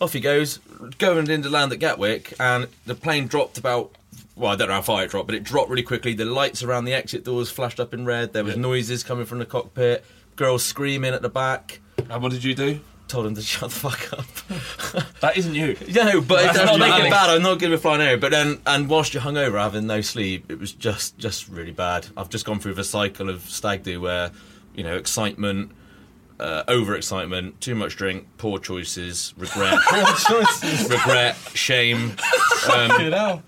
Off 0.01 0.13
he 0.13 0.21
goes, 0.21 0.59
going 0.99 1.31
into 1.31 1.49
land 1.49 1.73
at 1.73 1.79
Gatwick, 1.79 2.35
and 2.41 2.67
the 2.87 2.95
plane 2.95 3.29
dropped 3.29 3.57
about. 3.57 3.93
Well, 4.35 4.53
I 4.53 4.57
don't 4.57 4.69
know 4.69 4.75
how 4.75 4.83
far 4.83 5.03
it 5.03 5.11
dropped, 5.11 5.29
but 5.29 5.35
it 5.35 5.45
dropped 5.45 5.71
really 5.71 5.83
quickly. 5.83 6.13
The 6.13 6.27
lights 6.27 6.63
around 6.63 6.85
the 6.85 6.93
exit 6.93 7.25
doors 7.25 7.51
flashed 7.51 7.81
up 7.81 7.95
in 7.95 8.05
red. 8.05 8.35
There 8.35 8.45
was 8.45 8.57
noises 8.57 9.03
coming 9.03 9.25
from 9.25 9.39
the 9.39 9.47
cockpit. 9.47 10.05
Girls 10.37 10.65
screaming 10.65 11.13
at 11.15 11.23
the 11.23 11.29
back. 11.29 11.81
And 12.11 12.23
what 12.23 12.31
did 12.33 12.45
you 12.45 12.55
do? 12.55 12.81
Told 13.09 13.27
him 13.27 13.35
to 13.37 13.43
shut 13.43 13.71
the 13.71 13.77
fuck 13.77 14.13
up. 14.13 14.27
That 15.21 15.37
isn't 15.39 15.55
you. 15.55 15.77
No, 15.95 16.21
but 16.21 16.43
That's 16.43 16.59
it's 16.59 16.67
not 16.67 16.81
Alex. 16.81 17.07
it 17.07 17.11
bad. 17.11 17.31
I'm 17.31 17.43
not 17.43 17.59
good 17.59 17.71
with 17.71 17.83
flying 17.83 18.03
over. 18.03 18.17
But 18.21 18.31
then, 18.33 18.61
and 18.67 18.89
whilst 18.89 19.15
you're 19.15 19.23
hungover, 19.23 19.59
having 19.59 19.87
no 19.87 20.01
sleep, 20.03 20.51
it 20.53 20.59
was 20.59 20.73
just 20.73 21.17
just 21.19 21.49
really 21.49 21.73
bad. 21.73 22.07
I've 22.17 22.29
just 22.29 22.45
gone 22.45 22.61
through 22.61 22.75
the 22.75 22.85
cycle 22.85 23.29
of 23.31 23.41
stag 23.43 23.83
do 23.83 24.01
where, 24.01 24.31
you 24.75 24.85
know, 24.85 24.95
excitement, 24.97 25.73
uh, 26.39 26.65
overexcitement, 26.65 27.59
too 27.61 27.75
much 27.75 27.97
drink, 27.97 28.27
poor 28.39 28.59
choices, 28.59 29.33
regret, 29.39 29.79
Poor 29.89 30.05
choices. 30.15 30.89
regret, 30.91 31.35
shame, 31.55 32.13
um. 32.73 33.43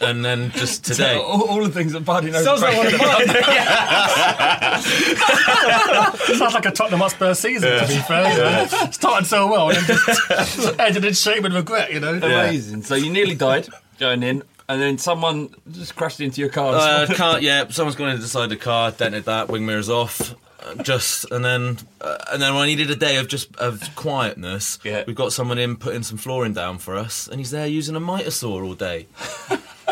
And 0.00 0.24
then 0.24 0.50
just 0.52 0.84
today. 0.90 1.16
all, 1.16 1.42
all 1.48 1.62
the 1.62 1.70
things 1.70 1.92
that 1.92 2.04
Buddy 2.04 2.30
knows. 2.30 2.44
Sounds 2.44 2.62
like 2.62 2.76
one 2.76 2.86
of 2.86 2.92
mine. 3.00 3.26
Sounds 6.38 6.54
like 6.54 6.66
a 6.66 6.70
Tottenham 6.70 7.00
Hotspur 7.00 7.34
season, 7.34 7.70
to 7.80 7.86
be 7.86 7.98
fair. 8.00 8.30
you 8.32 8.38
know. 8.38 8.66
Started 8.90 9.26
so 9.26 9.46
well 9.46 9.70
and 9.70 9.78
then 9.78 9.96
just 9.96 10.80
ended 10.80 11.04
in 11.04 11.14
shame 11.14 11.44
and 11.44 11.54
regret, 11.54 11.92
you 11.92 12.00
know. 12.00 12.14
Amazing. 12.14 12.82
So 12.82 12.94
you 12.94 13.10
nearly 13.10 13.34
died 13.34 13.68
going 13.98 14.22
in, 14.22 14.42
and 14.68 14.80
then 14.80 14.98
someone 14.98 15.54
just 15.70 15.96
crashed 15.96 16.20
into 16.20 16.40
your 16.40 16.50
car. 16.50 16.74
Uh, 16.74 17.06
car, 17.14 17.40
yeah, 17.40 17.66
someone's 17.68 17.96
gone 17.96 18.10
in 18.10 18.20
the 18.20 18.28
side 18.28 18.44
of 18.44 18.50
the 18.50 18.56
car, 18.56 18.90
dented 18.92 19.24
that, 19.24 19.48
wing 19.48 19.66
mirrors 19.66 19.88
off. 19.90 20.34
Just 20.82 21.30
and 21.30 21.44
then 21.44 21.78
uh, 22.00 22.18
and 22.32 22.42
then 22.42 22.52
when 22.52 22.64
I 22.64 22.66
needed 22.66 22.90
a 22.90 22.96
day 22.96 23.16
of 23.16 23.28
just 23.28 23.54
of 23.56 23.80
quietness, 23.94 24.78
Yeah. 24.84 25.04
we've 25.06 25.16
got 25.16 25.32
someone 25.32 25.56
in 25.58 25.76
putting 25.76 26.02
some 26.02 26.18
flooring 26.18 26.52
down 26.52 26.78
for 26.78 26.94
us, 26.96 27.26
and 27.28 27.38
he's 27.40 27.50
there 27.52 27.66
using 27.66 27.96
a 27.96 28.00
mitre 28.00 28.30
saw 28.30 28.62
all 28.62 28.74
day. 28.74 29.06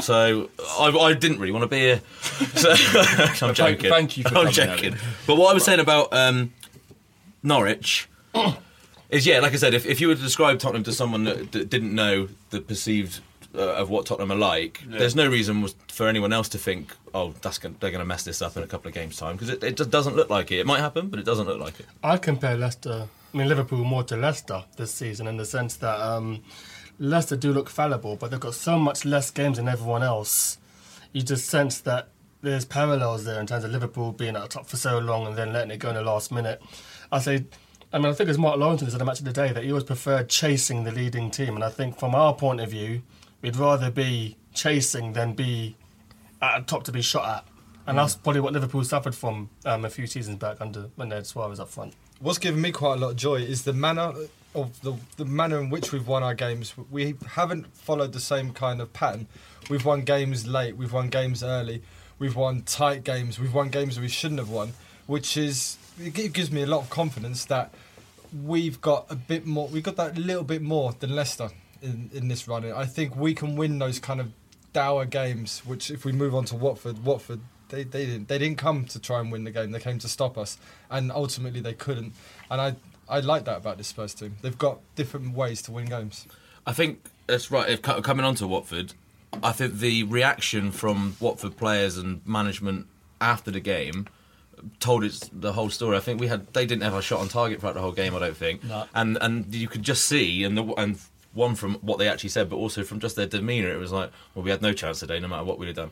So 0.01 0.51
I, 0.79 0.89
I 0.89 1.15
didn't 1.15 1.39
really 1.39 1.53
want 1.53 1.63
to 1.63 1.69
be 1.69 1.79
here. 1.79 2.01
So, 2.55 2.75
I'm 3.47 3.55
joking. 3.55 3.91
thank 3.91 4.17
you 4.17 4.23
for 4.25 4.29
I'm 4.29 4.35
coming, 4.35 4.53
joking. 4.53 4.95
Alan. 4.95 5.07
But 5.27 5.37
what 5.37 5.51
I 5.51 5.55
was 5.55 5.65
saying 5.65 5.81
about 5.81 6.13
um, 6.13 6.53
Norwich 7.43 8.09
is 9.11 9.27
yeah, 9.27 9.41
like 9.41 9.53
I 9.53 9.57
said, 9.57 9.75
if, 9.75 9.87
if 9.87 10.01
you 10.01 10.09
were 10.09 10.15
to 10.15 10.23
describe 10.23 10.59
Tottenham 10.59 10.85
to 10.85 10.93
someone 10.93 11.25
that, 11.25 11.53
that 11.53 11.71
didn't 11.71 11.95
know 11.95 12.29
the 12.51 12.61
perceived 12.61 13.21
uh, 13.55 13.75
of 13.75 13.89
what 13.89 14.07
Tottenham 14.07 14.33
are 14.33 14.37
like, 14.37 14.83
there's 14.87 15.15
no 15.17 15.29
reason 15.29 15.67
for 15.89 16.09
anyone 16.09 16.33
else 16.33 16.49
to 16.51 16.59
think, 16.59 16.95
oh, 17.15 17.35
that's 17.41 17.59
gonna, 17.59 17.75
they're 17.81 17.91
going 17.91 18.01
to 18.01 18.07
mess 18.07 18.25
this 18.25 18.43
up 18.43 18.57
in 18.57 18.63
a 18.63 18.67
couple 18.67 18.89
of 18.89 18.95
games' 18.95 19.17
time 19.17 19.37
because 19.37 19.49
it, 19.49 19.63
it 19.63 19.77
just 19.77 19.91
doesn't 19.91 20.17
look 20.17 20.29
like 20.29 20.51
it. 20.53 20.59
It 20.59 20.67
might 20.67 20.81
happen, 20.81 21.09
but 21.09 21.19
it 21.19 21.25
doesn't 21.25 21.47
look 21.47 21.61
like 21.61 21.81
it. 21.81 21.87
I'd 22.03 22.23
compare 22.23 22.57
Leicester, 22.57 23.09
I 23.33 23.37
mean 23.37 23.49
Liverpool 23.49 23.85
more 23.85 24.03
to 24.05 24.17
Leicester 24.17 24.65
this 24.77 24.93
season 24.93 25.27
in 25.27 25.37
the 25.37 25.47
sense 25.47 25.77
that 25.77 26.01
um, 26.01 26.43
Leicester 26.99 27.37
do 27.37 27.53
look 27.53 27.69
fallible, 27.69 28.17
but 28.17 28.31
they've 28.31 28.41
got 28.41 28.55
so 28.55 28.79
much 28.79 29.05
less 29.05 29.31
games 29.31 29.59
than 29.59 29.69
everyone 29.69 30.03
else. 30.03 30.59
You 31.13 31.23
just 31.23 31.47
sense 31.47 31.81
that 31.81 32.09
there's 32.43 32.65
parallels 32.65 33.25
there 33.25 33.41
in 33.41 33.47
terms 33.47 33.65
of 33.65 33.71
Liverpool 33.71 34.13
being 34.13 34.37
at 34.37 34.43
the 34.43 34.49
top 34.49 34.67
for 34.67 34.77
so 34.77 34.99
long 34.99 35.27
and 35.27 35.37
then 35.37 35.53
letting 35.53 35.71
it 35.71 35.79
go 35.79 35.91
in 35.91 35.95
the 35.95 36.03
last 36.03 36.33
minute. 36.33 36.63
I 37.11 37.19
say, 37.19 37.45
I 37.93 37.99
mean, 37.99 38.07
I 38.07 38.13
think 38.13 38.29
it's 38.29 38.39
Mark 38.39 38.59
Lawrenson 38.59 38.85
who 38.85 38.91
said 38.91 39.01
the 39.01 39.05
match 39.05 39.19
of 39.19 39.25
the 39.25 39.33
day 39.33 39.53
that 39.53 39.63
he 39.63 39.71
always 39.71 39.85
preferred 39.85 40.29
chasing 40.29 40.85
the 40.85 40.93
leading 40.93 41.31
team, 41.31 41.55
and 41.55 41.65
I 41.65 41.71
think 41.71 41.99
from 41.99 42.15
our 42.15 42.35
point 42.35 42.61
of 42.61 42.71
view, 42.71 43.03
we'd 43.43 43.57
rather 43.57 43.91
be 43.91 44.37
chasing 44.55 45.13
than 45.13 45.35
be 45.35 45.77
at 46.41 46.59
the 46.59 46.65
top 46.65 46.85
to 46.85 46.93
be 46.93 47.03
shot 47.03 47.39
at. 47.39 47.45
And 47.87 47.99
that's 47.99 48.17
probably 48.17 48.41
what 48.41 48.53
Liverpool 48.53 48.83
suffered 48.83 49.15
from 49.15 49.49
um, 49.65 49.85
a 49.85 49.91
few 49.91 50.09
seasons 50.09 50.39
back 50.39 50.61
under 50.61 50.91
when 50.97 51.09
they 51.09 51.17
had 51.17 51.27
Suarez 51.27 51.61
up 51.61 51.69
front. 51.69 51.95
What's 52.19 52.39
given 52.39 52.61
me 52.61 52.73
quite 52.73 52.95
a 52.95 52.97
lot 52.97 53.11
of 53.11 53.17
joy 53.17 53.37
is 53.37 53.63
the 53.63 53.73
manner 53.73 54.13
of 54.57 54.81
the, 54.81 54.95
the 55.17 55.25
manner 55.25 55.61
in 55.61 55.71
which 55.71 55.93
we've 55.93 56.09
won 56.09 56.23
our 56.23 56.35
games. 56.35 56.75
We 56.91 57.15
haven't 57.29 57.77
followed 57.77 58.13
the 58.13 58.21
same 58.21 58.53
kind 58.53 58.81
of 58.81 58.93
pattern. 58.93 59.29
We've 59.69 59.85
won 59.85 60.03
games 60.03 60.47
late, 60.47 60.77
we've 60.77 60.93
won 60.93 61.09
games 61.09 61.43
early, 61.43 61.83
we've 62.19 62.37
won 62.37 62.63
tight 62.63 63.05
games, 63.05 63.39
we've 63.39 63.55
won 63.55 63.69
games 63.69 64.01
we 64.01 64.09
shouldn't 64.09 64.41
have 64.41 64.51
won, 64.51 64.73
which 65.07 65.37
is 65.37 65.77
it 66.01 66.33
gives 66.33 66.51
me 66.51 66.63
a 66.63 66.67
lot 66.67 66.81
of 66.81 66.91
confidence 66.91 67.45
that 67.47 67.73
we've 68.45 68.81
got 68.81 69.07
a 69.11 69.17
bit 69.17 69.47
more. 69.47 69.69
We've 69.69 69.83
got 69.83 69.97
that 69.97 70.17
little 70.17 70.45
bit 70.45 70.63
more 70.63 70.93
than 70.99 71.15
Leicester 71.15 71.51
in, 71.83 72.11
in 72.13 72.29
this 72.29 72.49
run. 72.49 72.71
I 72.71 72.87
think 72.87 73.17
we 73.17 73.35
can 73.35 73.57
win 73.57 73.79
those 73.79 73.99
kind 73.99 74.21
of 74.21 74.33
dour 74.73 75.05
games. 75.05 75.63
Which, 75.65 75.91
if 75.91 76.05
we 76.05 76.13
move 76.13 76.35
on 76.35 76.45
to 76.47 76.57
Watford, 76.57 77.05
Watford 77.05 77.41
they, 77.69 77.83
they 77.85 78.07
didn't 78.07 78.29
they 78.29 78.39
didn't 78.39 78.59
come 78.59 78.85
to 78.87 79.01
try 79.01 79.21
and 79.21 79.33
win 79.33 79.45
the 79.45 79.51
game. 79.51 79.71
They 79.71 79.81
came 79.81 79.99
to 80.01 80.09
stop 80.09 80.39
us, 80.39 80.59
and 80.91 81.11
ultimately 81.11 81.61
they 81.61 81.75
couldn't. 81.75 82.13
And 82.51 82.61
I 82.61 82.77
I 83.09 83.21
like 83.21 83.45
that 83.45 83.59
about 83.59 83.79
this 83.79 83.89
Spurs 83.89 84.15
team. 84.15 84.37
They've 84.43 84.57
got 84.59 84.79
different 84.97 85.35
ways 85.35 85.63
to 85.63 85.73
win 85.73 85.87
games. 85.87 86.27
I 86.67 86.73
think 86.73 87.05
that's 87.27 87.51
right. 87.51 87.69
If, 87.69 87.83
coming 87.83 88.25
on 88.27 88.35
to 88.37 88.47
Watford, 88.47 88.95
I 89.43 89.53
think 89.53 89.79
the 89.79 90.03
reaction 90.05 90.73
from 90.73 91.17
Watford 91.21 91.57
players 91.57 91.97
and 91.97 92.21
management 92.27 92.87
after 93.21 93.51
the 93.51 93.61
game 93.61 94.07
told 94.81 95.05
it's 95.05 95.29
the 95.33 95.53
whole 95.53 95.71
story. 95.71 95.97
I 95.97 96.01
think 96.01 96.21
we 96.21 96.27
had 96.27 96.53
they 96.55 96.67
didn't 96.67 96.83
have 96.83 96.95
a 96.95 97.03
shot 97.03 97.21
on 97.21 97.29
target 97.29 97.61
throughout 97.61 97.75
the 97.75 97.81
whole 97.81 97.93
game. 97.93 98.15
I 98.17 98.19
don't 98.19 98.37
think, 98.37 98.65
No. 98.65 98.87
and 98.95 99.19
and 99.21 99.55
you 99.55 99.69
could 99.69 99.83
just 99.83 100.07
see 100.07 100.43
and 100.45 100.57
the 100.57 100.65
and 100.77 100.99
one 101.35 101.55
from 101.55 101.75
what 101.77 101.99
they 101.99 102.09
actually 102.09 102.31
said, 102.31 102.49
but 102.49 102.57
also 102.57 102.83
from 102.83 102.99
just 102.99 103.15
their 103.15 103.27
demeanour, 103.27 103.71
it 103.71 103.77
was 103.79 103.93
like, 103.93 104.11
well, 104.35 104.43
we 104.43 104.51
had 104.51 104.63
no 104.63 104.73
chance 104.73 105.01
today, 105.01 105.21
no 105.21 105.29
matter 105.29 105.45
what 105.45 105.59
we'd 105.59 105.67
have 105.67 105.77
done. 105.77 105.91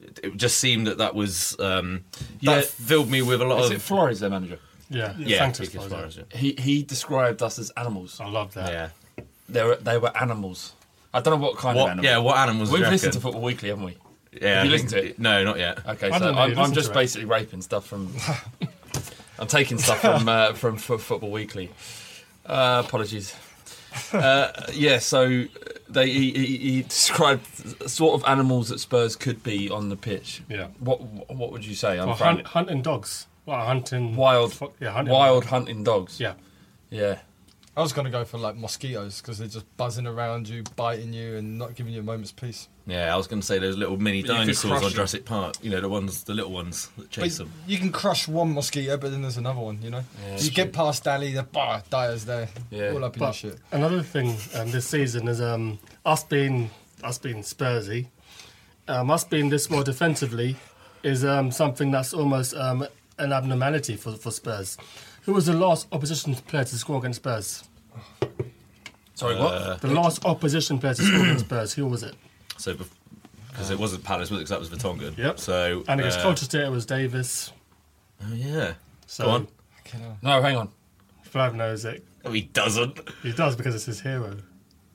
It, 0.00 0.20
it 0.24 0.36
just 0.36 0.56
seemed 0.58 0.86
that 0.86 0.96
that 0.98 1.14
was 1.14 1.54
um, 1.60 2.04
Yeah. 2.40 2.56
that 2.56 2.64
filled 2.64 3.10
me 3.10 3.20
with 3.22 3.42
a 3.42 3.44
lot 3.44 3.60
Is 3.60 3.66
of 3.70 3.76
it 3.76 3.80
Flores, 3.82 4.20
their 4.20 4.30
manager? 4.30 4.58
Yeah, 4.88 5.14
yeah, 5.18 5.38
Sanchez 5.38 5.70
Kike 5.70 5.76
was 5.78 5.86
Flores, 5.86 6.16
yeah. 6.18 6.38
He 6.38 6.52
he 6.58 6.82
described 6.82 7.42
us 7.42 7.58
as 7.58 7.70
animals. 7.70 8.20
I 8.20 8.28
love 8.28 8.54
that. 8.54 8.72
yeah. 8.72 9.24
They 9.48 9.62
were 9.64 9.76
they 9.76 9.98
were 9.98 10.16
animals. 10.16 10.72
I 11.14 11.20
don't 11.20 11.38
know 11.40 11.44
what 11.46 11.56
kind 11.56 11.76
of 11.78 11.82
What, 11.82 11.90
animals. 11.92 12.04
yeah, 12.04 12.18
what 12.18 12.36
animals? 12.36 12.70
We've 12.70 12.82
you 12.82 12.86
listened 12.90 13.12
to 13.14 13.18
reckon? 13.18 13.22
Football 13.32 13.42
Weekly, 13.42 13.68
haven't 13.70 13.84
we? 13.84 13.96
Yeah, 14.40 14.56
Have 14.56 14.64
you 14.66 14.70
I 14.70 14.72
listened 14.72 14.90
think- 14.90 15.04
to 15.04 15.10
it? 15.12 15.18
No, 15.18 15.44
not 15.44 15.58
yet. 15.58 15.78
Okay, 15.86 16.08
I 16.10 16.18
so 16.18 16.24
don't 16.26 16.34
know, 16.34 16.40
I'm, 16.42 16.50
you 16.52 16.56
I'm 16.58 16.72
just 16.72 16.88
to 16.88 16.92
it. 16.92 16.94
basically 16.94 17.24
raping 17.26 17.62
stuff 17.62 17.86
from. 17.86 18.12
I'm 19.38 19.46
taking 19.46 19.78
stuff 19.78 20.00
from 20.00 20.28
uh, 20.36 20.52
from 20.54 20.76
Fo- 20.78 20.98
Football 20.98 21.30
Weekly. 21.30 21.70
Uh, 22.44 22.82
apologies. 22.86 23.34
Uh, 24.12 24.52
yeah, 24.72 24.98
so 24.98 25.44
they 25.88 26.10
he, 26.10 26.30
he, 26.32 26.56
he 26.58 26.82
described 26.82 27.46
sort 27.90 28.14
of 28.20 28.28
animals 28.28 28.68
that 28.68 28.78
Spurs 28.78 29.16
could 29.16 29.42
be 29.42 29.70
on 29.70 29.88
the 29.88 29.96
pitch. 29.96 30.42
Yeah. 30.48 30.68
What 30.80 31.00
what 31.02 31.50
would 31.52 31.64
you 31.64 31.74
say? 31.74 31.98
I'm 31.98 32.08
Well, 32.08 32.16
fran- 32.16 32.36
hunt, 32.36 32.46
hunting 32.48 32.82
dogs. 32.82 33.26
Well, 33.46 33.64
hunting 33.64 34.16
wild, 34.16 34.52
fo- 34.52 34.72
yeah, 34.80 34.90
hunting 34.90 35.14
wild 35.14 35.42
dogs. 35.44 35.50
hunting 35.50 35.84
dogs. 35.84 36.20
Yeah, 36.20 36.34
yeah. 36.90 37.18
I 37.76 37.82
was 37.82 37.92
going 37.92 38.06
to 38.06 38.10
go 38.10 38.24
for 38.24 38.38
like 38.38 38.56
mosquitoes 38.56 39.20
because 39.20 39.36
they're 39.38 39.48
just 39.48 39.66
buzzing 39.76 40.06
around 40.06 40.48
you, 40.48 40.62
biting 40.76 41.12
you, 41.12 41.36
and 41.36 41.58
not 41.58 41.74
giving 41.74 41.92
you 41.92 42.00
a 42.00 42.02
moment's 42.02 42.32
peace. 42.32 42.68
Yeah, 42.86 43.12
I 43.12 43.16
was 43.18 43.26
going 43.26 43.40
to 43.40 43.46
say 43.46 43.58
those 43.58 43.76
little 43.76 43.98
mini 43.98 44.22
But 44.22 44.28
you 44.28 44.32
could 44.34 44.38
dinosaurs 44.40 44.70
crush 44.70 44.76
on 44.82 44.82
them. 44.88 44.92
Jurassic 44.94 45.24
Park. 45.26 45.56
You 45.60 45.70
know, 45.70 45.80
the 45.82 45.88
ones, 45.90 46.24
the 46.24 46.32
little 46.32 46.52
ones 46.52 46.86
that 46.96 47.02
But 47.02 47.10
chase 47.10 47.36
them. 47.36 47.52
you 47.66 47.76
can 47.78 47.92
crush 47.92 48.26
one 48.26 48.54
mosquito, 48.54 48.96
but 48.96 49.10
then 49.10 49.20
there's 49.20 49.36
another 49.36 49.60
one. 49.60 49.78
You 49.82 49.90
know, 49.90 49.98
Yeah, 50.22 50.24
you 50.24 50.30
that's 50.30 50.48
get 50.48 50.72
past 50.72 51.04
Dally, 51.04 51.32
the 51.34 51.42
bah, 51.42 51.82
Dier's 51.90 52.24
there, 52.24 52.48
Yeah. 52.70 52.92
all 52.92 53.04
up 53.04 53.14
in 53.16 53.20
your 53.22 53.28
but 53.28 53.34
shit. 53.34 53.58
another 53.72 54.02
thing 54.02 54.36
um, 54.54 54.70
this 54.70 54.86
season 54.88 55.28
is 55.28 55.40
um, 55.42 55.78
us 56.06 56.24
being 56.24 56.70
us 57.04 57.18
being 57.18 57.42
Spursy, 57.42 58.06
um, 58.88 59.10
us 59.10 59.24
being 59.24 59.50
this 59.50 59.68
more 59.68 59.84
defensively, 59.84 60.56
is 61.02 61.26
um, 61.26 61.50
something 61.50 61.90
that's 61.90 62.14
almost 62.14 62.54
um, 62.54 62.86
an 63.18 63.32
abnormality 63.32 63.96
for 63.96 64.12
for 64.12 64.30
Spurs. 64.30 64.76
Who 65.22 65.32
was 65.32 65.46
the 65.46 65.54
last 65.54 65.88
opposition 65.92 66.34
player 66.34 66.64
to 66.64 66.76
score 66.76 66.98
against 66.98 67.16
Spurs? 67.20 67.64
Sorry, 69.14 69.34
what? 69.36 69.80
The 69.80 69.88
last 69.88 70.24
opposition 70.24 70.78
player 70.78 70.94
to 70.94 71.02
score 71.02 71.20
against 71.22 71.44
Spurs. 71.46 71.72
Who 71.74 71.86
was 71.86 72.02
it? 72.02 72.14
So, 72.58 72.76
because 73.50 73.70
it 73.70 73.78
wasn't 73.78 74.04
Palace, 74.04 74.30
was 74.30 74.40
it? 74.40 74.44
'Cause 74.44 74.50
that 74.50 74.60
was 74.60 74.68
Vertonghen. 74.70 75.16
Yep. 75.16 75.38
So, 75.38 75.84
And 75.88 76.00
against 76.00 76.18
uh, 76.20 76.22
Colchester, 76.22 76.62
it 76.64 76.70
was 76.70 76.84
Davis. 76.86 77.52
Oh 78.22 78.34
yeah. 78.34 78.74
So 79.06 79.24
Go 79.24 79.30
on. 79.30 79.48
No, 80.22 80.42
hang 80.42 80.56
on. 80.56 80.68
Flav 81.32 81.54
knows 81.54 81.84
it. 81.84 82.04
Oh, 82.24 82.32
he 82.32 82.42
doesn't. 82.42 82.98
He 83.22 83.32
does 83.32 83.56
because 83.56 83.74
it's 83.74 83.84
his 83.84 84.00
hero. 84.00 84.36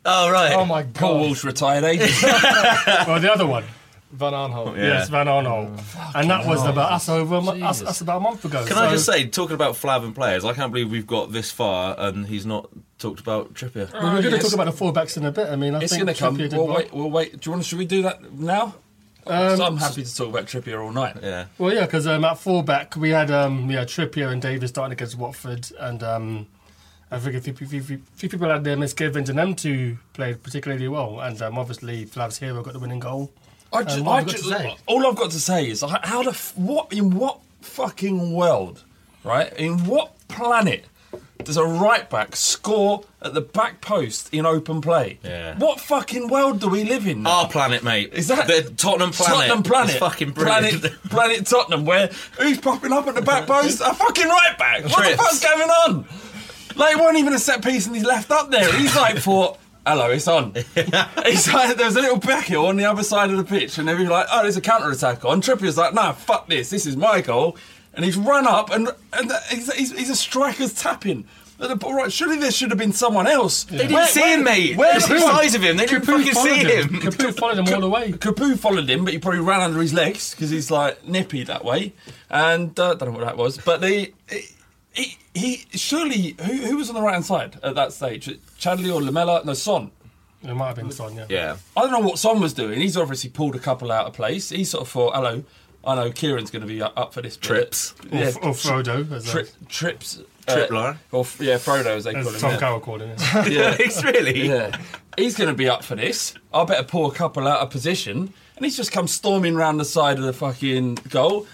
Oh 0.06 0.32
right. 0.32 0.54
Oh 0.54 0.66
my 0.66 0.84
Paul 0.84 1.14
god, 1.18 1.22
Walsh 1.28 1.44
retired 1.44 1.84
ages. 1.84 2.22
well, 2.24 3.20
the 3.20 3.32
other 3.32 3.46
one. 3.48 3.64
Van 4.12 4.34
Aanholt. 4.34 4.78
Yeah. 4.78 4.84
Yes, 4.84 5.10
Van 5.10 5.28
Aanholt. 5.28 5.80
and 6.16 6.30
that 6.30 6.46
was 6.46 6.66
about 6.66 6.92
us 6.92 7.10
over 7.10 7.36
a 7.36 7.42
mo- 7.42 7.66
us, 7.66 8.02
about 8.02 8.18
a 8.18 8.20
month 8.20 8.46
ago. 8.46 8.66
Can 8.66 8.78
I 8.78 8.92
just 8.92 9.06
say, 9.06 9.28
talking 9.28 9.56
about 9.56 9.76
Flav 9.76 10.04
and 10.04 10.14
players, 10.14 10.44
I 10.46 10.54
can't 10.54 10.72
believe 10.72 10.92
we've 10.92 11.08
got 11.08 11.32
this 11.32 11.52
far 11.52 11.96
and 11.98 12.28
he's 12.28 12.46
not 12.46 12.70
talked 13.00 13.20
about 13.20 13.54
Trippier. 13.54 13.92
Well, 13.94 14.04
we're 14.14 14.22
going 14.22 14.24
to 14.24 14.30
yes. 14.32 14.44
talk 14.44 14.54
about 14.54 14.66
the 14.66 14.86
fullbacks 14.86 15.18
in 15.18 15.26
a 15.26 15.32
bit. 15.32 15.50
I 15.50 15.56
mean, 15.56 15.76
I 15.76 15.80
It's 15.82 15.92
think 15.94 16.06
going 16.06 16.16
to 16.16 16.20
come. 16.20 16.38
Did 16.38 16.54
We'll 16.54 16.68
well. 16.68 16.78
wait. 16.78 16.94
We'll 16.94 17.12
wait. 17.12 17.40
Do 17.40 17.50
you 17.50 17.52
want? 17.54 17.66
Should 17.66 17.80
we 17.80 17.86
do 17.86 18.04
that 18.04 18.34
now? 18.34 18.76
Um, 19.28 19.58
so 19.58 19.66
I'm 19.66 19.78
happy 19.78 20.04
to 20.04 20.16
talk 20.16 20.30
about 20.30 20.46
Trippier 20.46 20.84
all 20.84 20.92
night. 20.92 21.18
Yeah. 21.22 21.46
Well, 21.58 21.74
yeah, 21.74 21.86
because 21.86 22.08
um, 22.08 22.24
at 22.26 22.40
fullback 22.40 22.96
we 22.96 23.10
had 23.10 23.30
um, 23.30 23.68
we 23.68 23.76
had 23.76 23.88
Trippier 23.88 24.32
and 24.32 24.42
Davies 24.42 24.70
starting 24.70 24.94
against 24.94 25.18
Watford, 25.18 25.72
and 25.80 26.02
um, 26.02 26.48
I 27.12 27.20
think 27.20 27.36
a 27.36 27.42
few, 27.42 27.54
few, 27.54 27.82
few, 27.82 28.02
few 28.16 28.30
people 28.30 28.50
had 28.50 28.64
their 28.64 28.78
misgivings, 28.78 29.30
and 29.30 29.38
them 29.38 29.54
two 29.54 29.98
played 30.14 30.42
particularly 30.42 30.88
well. 30.88 31.20
And 31.20 31.40
um, 31.42 31.58
obviously, 31.58 32.06
Flav's 32.06 32.40
hero 32.40 32.64
got 32.64 32.74
the 32.74 32.80
winning 32.80 33.00
goal. 33.00 33.32
I 33.74 33.84
ju- 33.84 34.02
Um, 34.02 34.08
I 34.10 34.18
have 34.18 34.26
we 34.26 34.32
got 34.34 34.42
ju- 34.42 34.50
to 34.52 34.58
say? 34.58 34.76
all 34.86 35.08
I've 35.08 35.16
got 35.16 35.32
to 35.32 35.40
say 35.40 35.70
is 35.70 35.82
how 36.04 36.24
the 36.24 36.32
f- 36.32 36.54
what 36.56 36.92
in 36.92 37.12
what 37.12 37.40
fucking 37.62 38.34
world, 38.34 38.84
right? 39.24 39.52
In 39.54 39.86
what 39.86 40.14
planet 40.28 40.86
does 41.44 41.58
a 41.58 41.64
right 41.66 42.08
back 42.10 42.36
score 42.36 43.04
at 43.22 43.34
the 43.34 43.42
back 43.42 43.82
post 43.82 44.30
in 44.34 44.46
open 44.46 44.80
play? 44.82 45.18
Yeah. 45.24 45.56
What 45.58 45.80
fucking 45.80 46.28
world 46.28 46.60
do 46.60 46.68
we 46.70 46.84
live 46.84 47.08
in? 47.08 47.24
Now? 47.24 47.32
Our 47.44 47.48
planet, 47.50 47.84
mate. 47.84 48.12
Is 48.14 48.28
that 48.28 48.46
the 48.48 48.62
Tottenham 48.78 49.12
planet? 49.12 49.38
Tottenham 49.48 49.64
planet, 49.64 49.90
It's 49.92 50.00
fucking 50.00 50.32
brilliant. 50.32 50.82
Planet, 50.82 51.04
planet 51.10 51.46
Tottenham, 51.48 51.86
where 51.86 52.12
who's 52.40 52.60
popping 52.60 52.92
up 52.92 53.08
at 53.08 53.16
the 53.16 53.22
back 53.22 53.48
post? 53.48 53.82
A 53.82 53.94
fucking 53.94 54.28
right 54.28 54.56
back. 54.60 54.84
What 54.84 54.94
Trips. 54.94 55.12
the 55.12 55.18
fuck's 55.18 55.40
going 55.40 55.70
on? 55.70 56.06
Like, 56.76 56.94
it 56.96 57.00
wasn't 57.00 57.18
even 57.20 57.34
a 57.34 57.40
set 57.40 57.64
piece, 57.64 57.86
and 57.88 57.96
he's 57.96 58.06
left 58.06 58.32
up 58.32 58.50
there. 58.52 58.72
He's 58.78 58.96
like, 58.96 59.18
thought, 59.18 59.58
"Hello, 59.86 60.10
it's 60.10 60.28
on." 60.28 60.54
He's 61.26 61.52
like, 61.54 61.78
there 61.78 61.86
was 61.86 61.96
a 61.96 62.02
little 62.02 62.20
back 62.20 62.46
heel 62.46 62.66
on 62.66 62.78
the 62.78 62.86
other 62.86 63.04
side 63.04 63.30
of 63.30 63.38
the 63.38 63.44
pitch, 63.44 63.78
and 63.78 63.88
they'd 63.88 63.98
be 63.98 64.08
like, 64.08 64.28
"Oh, 64.32 64.44
there's 64.44 64.58
a 64.58 64.62
counter 64.62 64.90
attack 64.92 65.26
on." 65.26 65.42
Trippier's 65.42 65.78
like, 65.78 65.94
"No, 65.94 66.14
fuck 66.14 66.48
this. 66.48 66.70
This 66.70 66.86
is 66.86 66.96
my 66.96 67.22
goal." 67.22 67.58
And 67.94 68.06
he's 68.06 68.16
run 68.16 68.48
up, 68.48 68.72
and 68.72 68.88
and 69.14 69.32
he's, 69.50 69.72
he's, 69.74 69.92
he's 69.92 70.10
a 70.10 70.16
striker's 70.16 70.74
tapping. 70.74 71.26
Right, 71.62 72.12
surely 72.12 72.38
there 72.40 72.50
should 72.50 72.72
have 72.72 72.80
been 72.80 72.92
someone 72.94 73.28
else. 73.28 73.66
They 73.66 73.88
didn't 73.88 74.08
see 74.08 74.34
him, 74.34 74.44
mate. 74.44 74.78
Where, 74.78 74.96
It's 74.96 75.08
the 75.08 75.20
size 75.20 75.54
of 75.54 75.62
him. 75.62 75.78
They 75.78 75.86
didn't 75.86 76.06
fucking 76.06 76.34
see 76.34 76.60
him. 76.64 76.88
Capoue 77.02 77.38
followed 77.38 77.60
him 77.60 77.72
all 77.72 77.82
the 77.82 77.90
way. 77.90 78.12
Capoue 78.14 78.58
followed 78.58 78.90
him, 78.90 79.04
but 79.06 79.14
he 79.14 79.20
probably 79.20 79.42
ran 79.42 79.62
under 79.62 79.80
his 79.80 79.94
legs 79.94 80.32
because 80.32 80.50
he's 80.50 80.72
like 80.72 81.06
nippy 81.08 81.44
that 81.44 81.64
way. 81.64 81.94
And 82.32 82.78
uh, 82.80 82.96
don't 82.96 83.10
know 83.12 83.18
what 83.18 83.26
that 83.26 83.38
was, 83.38 83.60
but 83.60 83.80
they, 83.80 84.14
he, 84.94 85.18
he 85.34 85.66
surely 85.74 86.36
who, 86.42 86.54
who 86.54 86.78
was 86.78 86.90
on 86.90 86.96
the 86.96 87.02
right 87.02 87.14
hand 87.14 87.26
side 87.26 87.58
at 87.64 87.76
that 87.76 87.94
stage? 87.94 88.28
Chadli 88.60 88.94
or 88.94 89.02
Lamela? 89.02 89.44
No, 89.46 89.54
Son. 89.54 89.92
It 90.44 90.54
might 90.56 90.68
have 90.68 90.76
been 90.78 90.92
Son, 90.92 91.16
yeah. 91.16 91.26
Yeah. 91.30 91.58
I 91.78 91.82
don't 91.82 91.92
know 91.92 92.00
what 92.00 92.18
Son 92.18 92.42
was 92.42 92.54
doing. 92.54 92.80
He's 92.80 92.98
obviously 92.98 93.30
pulled 93.30 93.56
a 93.56 93.60
couple 93.60 93.92
out 93.92 94.08
of 94.08 94.14
place. 94.14 94.50
He 94.50 94.64
sort 94.64 94.82
of 94.82 94.90
thought, 94.90 95.14
"Hello, 95.14 95.44
I 95.86 95.96
know 95.96 96.12
Kieran's 96.12 96.50
going 96.50 96.64
to 96.64 96.68
be 96.68 96.82
up 96.82 96.94
up 96.98 97.14
for 97.14 97.22
this." 97.22 97.38
bit." 97.38 97.44
Trips. 97.44 97.94
Or, 98.12 98.18
yeah, 98.18 98.28
or 98.42 98.54
Frodo, 98.54 99.12
as, 99.12 99.30
tri- 99.30 99.42
uh, 99.42 99.46
trips, 99.70 100.20
Tripler. 100.48 100.98
or 101.12 101.22
f- 101.22 101.40
yeah, 101.40 101.58
Frodo 101.58 101.96
as 101.96 102.06
they 102.06 102.14
call 102.14 102.24
him. 102.24 102.40
Tom 102.40 102.52
yeah. 102.52 102.58
Carroll 102.58 102.80
called 102.80 103.02
him. 103.02 103.16
Yeah. 103.52 103.76
It's 103.80 104.04
really. 104.04 104.48
Yeah, 104.48 104.76
he's 105.16 105.38
going 105.38 105.50
to 105.50 105.56
be 105.56 105.70
up 105.70 105.84
for 105.84 105.96
this. 105.96 106.34
I 106.52 106.64
better 106.66 106.84
pull 106.84 107.06
a 107.10 107.14
couple 107.14 107.48
out 107.48 107.60
of 107.60 107.70
position, 107.70 108.34
and 108.56 108.66
he's 108.66 108.76
just 108.76 108.92
come 108.92 109.08
storming 109.08 109.54
round 109.56 109.80
the 109.80 109.86
side 109.86 110.18
of 110.18 110.24
the 110.24 110.34
fucking 110.34 110.96
goal. 111.10 111.46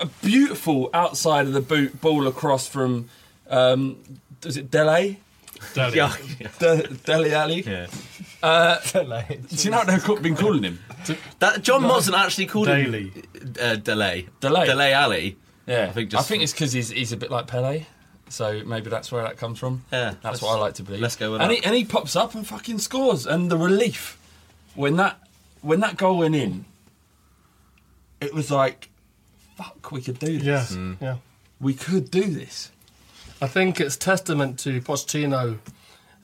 A 0.00 0.06
beautiful 0.22 0.88
outside 0.94 1.46
of 1.46 1.52
the 1.52 1.60
boot 1.60 2.00
ball 2.00 2.26
across 2.26 2.66
from, 2.66 3.10
um, 3.50 3.96
is 4.44 4.56
it 4.56 4.70
Dele? 4.70 5.18
Dele. 5.74 5.94
Yeah. 5.94 6.16
De- 6.58 6.86
Dele 7.04 7.32
Alli. 7.34 7.62
Yeah. 7.62 7.86
Do 8.42 9.56
you 9.56 9.70
know 9.70 9.78
what 9.78 9.86
they've 9.86 10.22
been 10.22 10.36
calling 10.36 10.62
him? 10.62 10.78
That 11.40 11.62
John 11.62 11.82
Motson 11.82 12.14
actually 12.18 12.46
called 12.46 12.66
Daly. 12.68 13.08
him 13.10 13.54
uh, 13.60 13.76
Delay. 13.76 14.26
Delay. 14.40 14.66
Delay 14.66 14.92
Alley. 14.94 15.36
Yeah, 15.66 15.86
I 15.88 15.92
think 15.92 16.10
just- 16.10 16.24
I 16.24 16.26
think 16.26 16.42
it's 16.42 16.52
because 16.52 16.72
he's 16.72 16.88
he's 16.90 17.12
a 17.12 17.16
bit 17.18 17.30
like 17.30 17.46
Pele, 17.46 17.84
so 18.30 18.62
maybe 18.64 18.88
that's 18.90 19.12
where 19.12 19.22
that 19.22 19.36
comes 19.36 19.58
from. 19.58 19.84
Yeah, 19.92 20.14
that's 20.22 20.40
what 20.40 20.56
I 20.56 20.58
like 20.58 20.74
to 20.74 20.82
believe. 20.82 21.00
let's 21.02 21.16
go 21.16 21.32
with 21.32 21.42
and 21.42 21.50
that. 21.50 21.56
He, 21.58 21.64
and 21.64 21.74
he 21.74 21.84
pops 21.84 22.16
up 22.16 22.34
and 22.34 22.46
fucking 22.46 22.78
scores, 22.78 23.26
and 23.26 23.50
the 23.50 23.58
relief 23.58 24.18
when 24.74 24.96
that 24.96 25.20
when 25.60 25.80
that 25.80 25.96
goal 25.98 26.18
went 26.18 26.34
in, 26.34 26.64
it 28.20 28.32
was 28.34 28.50
like, 28.50 28.88
fuck, 29.56 29.92
we 29.92 30.00
could 30.00 30.18
do 30.18 30.38
this. 30.38 30.74
Yeah, 30.74 30.94
yeah. 31.00 31.16
We 31.60 31.74
could 31.74 32.10
do 32.10 32.22
this. 32.22 32.72
I 33.42 33.46
think 33.46 33.80
it's 33.80 33.96
testament 33.96 34.58
to 34.60 34.82
Pochettino. 34.82 35.58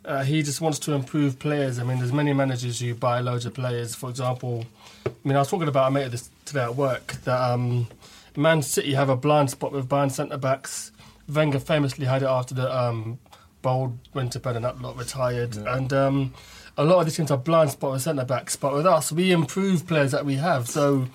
Uh, 0.04 0.22
he 0.22 0.42
just 0.42 0.60
wants 0.60 0.78
to 0.80 0.92
improve 0.92 1.38
players. 1.38 1.78
I 1.78 1.82
mean, 1.82 1.98
there's 1.98 2.12
many 2.12 2.34
managers 2.34 2.78
who 2.78 2.94
buy 2.94 3.20
loads 3.20 3.46
of 3.46 3.54
players. 3.54 3.94
For 3.94 4.10
example, 4.10 4.66
I 5.06 5.10
mean, 5.24 5.34
I 5.34 5.38
was 5.38 5.48
talking 5.48 5.66
about 5.66 5.88
a 5.88 5.90
mate 5.90 6.04
of 6.04 6.12
this 6.12 6.28
today 6.44 6.62
at 6.62 6.76
work 6.76 7.14
that 7.24 7.40
um, 7.40 7.88
Man 8.36 8.60
City 8.60 8.92
have 8.92 9.08
a 9.08 9.16
blind 9.16 9.50
spot 9.50 9.72
with 9.72 9.88
buying 9.88 10.10
centre 10.10 10.36
backs. 10.36 10.92
Wenger 11.26 11.58
famously 11.58 12.04
had 12.04 12.22
it 12.22 12.28
after 12.28 12.54
the 12.54 12.72
um, 12.72 13.18
Bould 13.62 13.98
Winterburn 14.14 14.56
and 14.56 14.64
that 14.66 14.80
lot 14.82 14.96
retired, 14.96 15.56
and 15.56 15.92
um, 15.92 16.34
a 16.76 16.84
lot 16.84 17.00
of 17.00 17.06
these 17.06 17.16
teams 17.16 17.30
have 17.30 17.40
a 17.40 17.42
blind 17.42 17.70
spot 17.70 17.92
with 17.92 18.02
centre 18.02 18.26
backs. 18.26 18.56
But 18.56 18.74
with 18.74 18.86
us, 18.86 19.10
we 19.10 19.32
improve 19.32 19.86
players 19.86 20.12
that 20.12 20.26
we 20.26 20.34
have. 20.34 20.68
So 20.68 21.06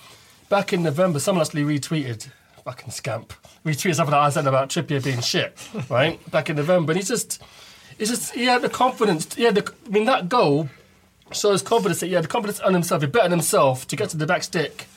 back 0.49 0.73
in 0.73 0.81
November, 0.81 1.19
someone 1.19 1.45
actually 1.45 1.63
retweeted, 1.63 2.29
fucking 2.63 2.91
scamp, 2.91 3.33
retweeted 3.65 3.95
something 3.95 4.11
that 4.11 4.19
I 4.19 4.29
said 4.29 4.47
about 4.47 4.69
Trippier 4.69 5.03
being 5.03 5.21
shit, 5.21 5.57
right? 5.89 6.19
Back 6.31 6.49
in 6.49 6.55
November, 6.55 6.91
and 6.91 6.99
he's 6.99 7.07
just, 7.07 7.41
it's 7.97 8.09
just 8.09 8.33
he 8.33 8.45
had 8.45 8.61
the 8.61 8.69
confidence. 8.69 9.33
He 9.33 9.43
had 9.43 9.55
the, 9.55 9.73
I 9.85 9.89
mean, 9.89 10.05
that 10.05 10.29
goal 10.29 10.69
shows 11.31 11.61
confidence 11.61 11.99
that 12.01 12.07
he 12.07 12.13
had 12.13 12.23
the 12.23 12.27
confidence 12.27 12.59
on 12.59 12.73
himself. 12.73 13.01
He 13.01 13.07
bet 13.07 13.23
on 13.23 13.31
himself 13.31 13.87
to 13.87 13.95
get 13.95 14.09
to 14.09 14.17
the 14.17 14.25
back 14.27 14.43
stick 14.43 14.87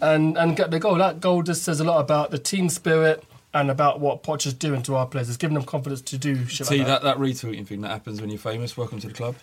and 0.00 0.36
and 0.36 0.56
get 0.56 0.70
the 0.70 0.78
goal. 0.78 0.96
That 0.96 1.20
goal 1.20 1.42
just 1.42 1.62
says 1.62 1.80
a 1.80 1.84
lot 1.84 2.00
about 2.00 2.30
the 2.30 2.38
team 2.38 2.68
spirit, 2.68 3.24
and 3.54 3.70
about 3.70 4.00
what 4.00 4.24
Poch 4.24 4.46
is 4.46 4.52
doing 4.52 4.82
to 4.82 4.96
our 4.96 5.06
players. 5.06 5.28
It's 5.28 5.38
giving 5.38 5.54
them 5.54 5.64
confidence 5.64 6.02
to 6.02 6.18
do 6.18 6.44
shit 6.46 6.66
See 6.66 6.78
like 6.78 6.88
that, 6.88 7.02
that 7.04 7.16
retweeting 7.18 7.66
thing 7.66 7.82
that 7.82 7.88
happens 7.88 8.20
when 8.20 8.28
you're 8.28 8.38
famous. 8.38 8.76
Welcome 8.76 8.98
to 9.00 9.08
the 9.08 9.14
club. 9.14 9.36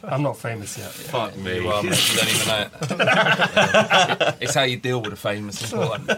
I'm 0.02 0.22
not 0.22 0.36
famous 0.36 0.76
yet. 0.76 0.90
Fuck 0.90 1.36
me. 1.36 1.60
You 1.60 1.68
are, 1.68 1.82
mate. 1.82 2.10
You 2.10 2.18
don't 2.18 2.28
even 2.28 2.48
know 2.48 2.68
it. 4.26 4.36
it's 4.40 4.54
how 4.54 4.64
you 4.64 4.76
deal 4.76 5.00
with 5.00 5.12
a 5.12 5.16
famous 5.16 5.72
important. 5.72 6.10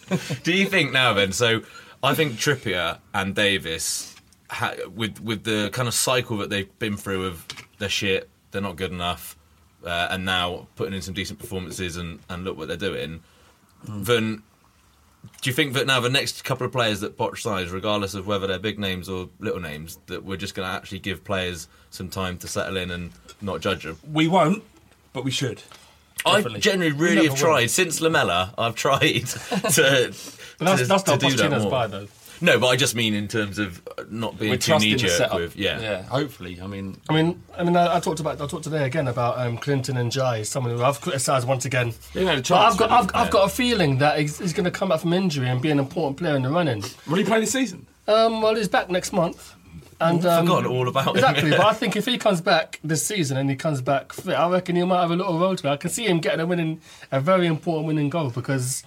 Do 0.42 0.52
you 0.52 0.66
think 0.66 0.92
now 0.92 1.12
then? 1.12 1.32
So 1.32 1.60
I 2.02 2.14
think 2.14 2.32
Trippier 2.32 2.98
and 3.12 3.34
Davis, 3.34 4.16
ha- 4.48 4.74
with 4.94 5.20
with 5.20 5.44
the 5.44 5.68
kind 5.72 5.88
of 5.88 5.94
cycle 5.94 6.38
that 6.38 6.48
they've 6.48 6.78
been 6.78 6.96
through 6.96 7.26
of 7.26 7.46
they're 7.78 7.90
shit, 7.90 8.30
they're 8.50 8.62
not 8.62 8.76
good 8.76 8.92
enough, 8.92 9.36
uh, 9.84 10.08
and 10.10 10.24
now 10.24 10.68
putting 10.76 10.94
in 10.94 11.02
some 11.02 11.14
decent 11.14 11.38
performances 11.38 11.98
and, 11.98 12.20
and 12.30 12.44
look 12.44 12.56
what 12.56 12.68
they're 12.68 12.76
doing. 12.76 13.22
Then, 13.86 14.42
do 15.40 15.50
you 15.50 15.54
think 15.54 15.74
that 15.74 15.86
now 15.86 16.00
the 16.00 16.08
next 16.08 16.44
couple 16.44 16.66
of 16.66 16.72
players 16.72 17.00
that 17.00 17.16
Poch 17.16 17.38
signs, 17.38 17.70
regardless 17.70 18.14
of 18.14 18.26
whether 18.26 18.46
they're 18.46 18.58
big 18.58 18.78
names 18.78 19.08
or 19.08 19.28
little 19.38 19.60
names, 19.60 19.98
that 20.06 20.24
we're 20.24 20.36
just 20.36 20.54
going 20.54 20.68
to 20.68 20.74
actually 20.74 21.00
give 21.00 21.24
players 21.24 21.68
some 21.90 22.08
time 22.08 22.38
to 22.38 22.48
settle 22.48 22.76
in 22.76 22.90
and 22.90 23.12
not 23.40 23.60
judge 23.60 23.84
them? 23.84 23.98
We 24.10 24.28
won't, 24.28 24.62
but 25.12 25.24
we 25.24 25.30
should. 25.30 25.62
I 26.24 26.36
Definitely. 26.36 26.60
generally 26.60 26.92
really 26.92 27.26
have 27.26 27.30
will. 27.30 27.36
tried 27.36 27.70
since 27.70 28.00
Lamela. 28.00 28.54
I've 28.56 28.76
tried 28.76 29.00
to. 29.26 30.14
But 30.58 30.64
that's, 30.64 30.82
to, 30.82 30.86
that's 30.86 31.02
to 31.02 31.10
not 31.10 31.20
do 31.20 31.30
that 31.30 31.50
Pochettino's 31.50 31.66
buy, 31.66 31.86
though. 31.88 32.06
No, 32.42 32.58
but 32.58 32.66
I 32.66 32.76
just 32.76 32.96
mean 32.96 33.14
in 33.14 33.28
terms 33.28 33.60
of 33.60 33.80
uh, 33.96 34.02
not 34.10 34.36
being 34.38 34.50
We're 34.50 34.56
too 34.56 34.72
trusting 34.72 34.90
knee 34.90 34.96
jerk 34.96 35.32
with 35.32 35.56
yeah. 35.56 35.80
yeah. 35.80 36.02
Hopefully, 36.02 36.60
I 36.60 36.66
mean, 36.66 37.00
I 37.08 37.14
mean, 37.14 37.40
I 37.56 37.62
mean, 37.62 37.76
I, 37.76 37.96
I 37.96 38.00
talked 38.00 38.18
about, 38.18 38.40
I 38.40 38.46
talked 38.48 38.64
today 38.64 38.84
again 38.84 39.06
about 39.06 39.38
um, 39.38 39.56
Clinton 39.56 39.94
N'Jie, 39.94 40.44
someone 40.44 40.76
who 40.76 40.82
I've 40.82 41.00
criticised 41.00 41.46
once 41.46 41.64
again. 41.64 41.94
They 42.12 42.24
had 42.24 42.34
a 42.34 42.38
But 42.38 42.44
chance, 42.44 42.72
I've 42.72 42.78
got, 42.78 42.90
really. 42.90 43.02
I've, 43.14 43.26
I've 43.26 43.30
got 43.30 43.46
a 43.46 43.48
feeling 43.48 43.98
that 43.98 44.18
he's, 44.18 44.38
he's 44.40 44.52
going 44.52 44.64
to 44.64 44.72
come 44.72 44.88
back 44.88 45.00
from 45.00 45.12
injury 45.12 45.48
and 45.48 45.62
be 45.62 45.70
an 45.70 45.78
important 45.78 46.16
player 46.18 46.34
in 46.34 46.42
the 46.42 46.50
running. 46.50 46.82
will 47.06 47.16
he 47.16 47.24
play 47.24 47.38
this 47.40 47.52
season? 47.52 47.86
Um, 48.08 48.42
well, 48.42 48.56
he's 48.56 48.68
back 48.68 48.90
next 48.90 49.12
month. 49.12 49.54
And, 50.00 50.18
I've 50.26 50.40
um, 50.40 50.46
forgotten 50.46 50.70
all 50.70 50.88
about 50.88 51.08
him. 51.08 51.14
Exactly, 51.16 51.50
but 51.52 51.60
I 51.60 51.72
think 51.74 51.94
if 51.94 52.06
he 52.06 52.18
comes 52.18 52.40
back 52.40 52.80
this 52.82 53.06
season 53.06 53.36
and 53.36 53.48
he 53.48 53.54
comes 53.54 53.80
back 53.80 54.12
fit, 54.12 54.34
I 54.34 54.50
reckon 54.50 54.74
he 54.74 54.82
might 54.82 55.00
have 55.00 55.12
a 55.12 55.16
little 55.16 55.38
role 55.38 55.54
to 55.54 55.62
play. 55.62 55.70
I 55.70 55.76
can 55.76 55.90
see 55.90 56.06
him 56.06 56.18
getting 56.18 56.40
a 56.40 56.46
winning, 56.46 56.80
a 57.12 57.20
very 57.20 57.46
important 57.46 57.86
winning 57.86 58.10
goal 58.10 58.30
because. 58.30 58.82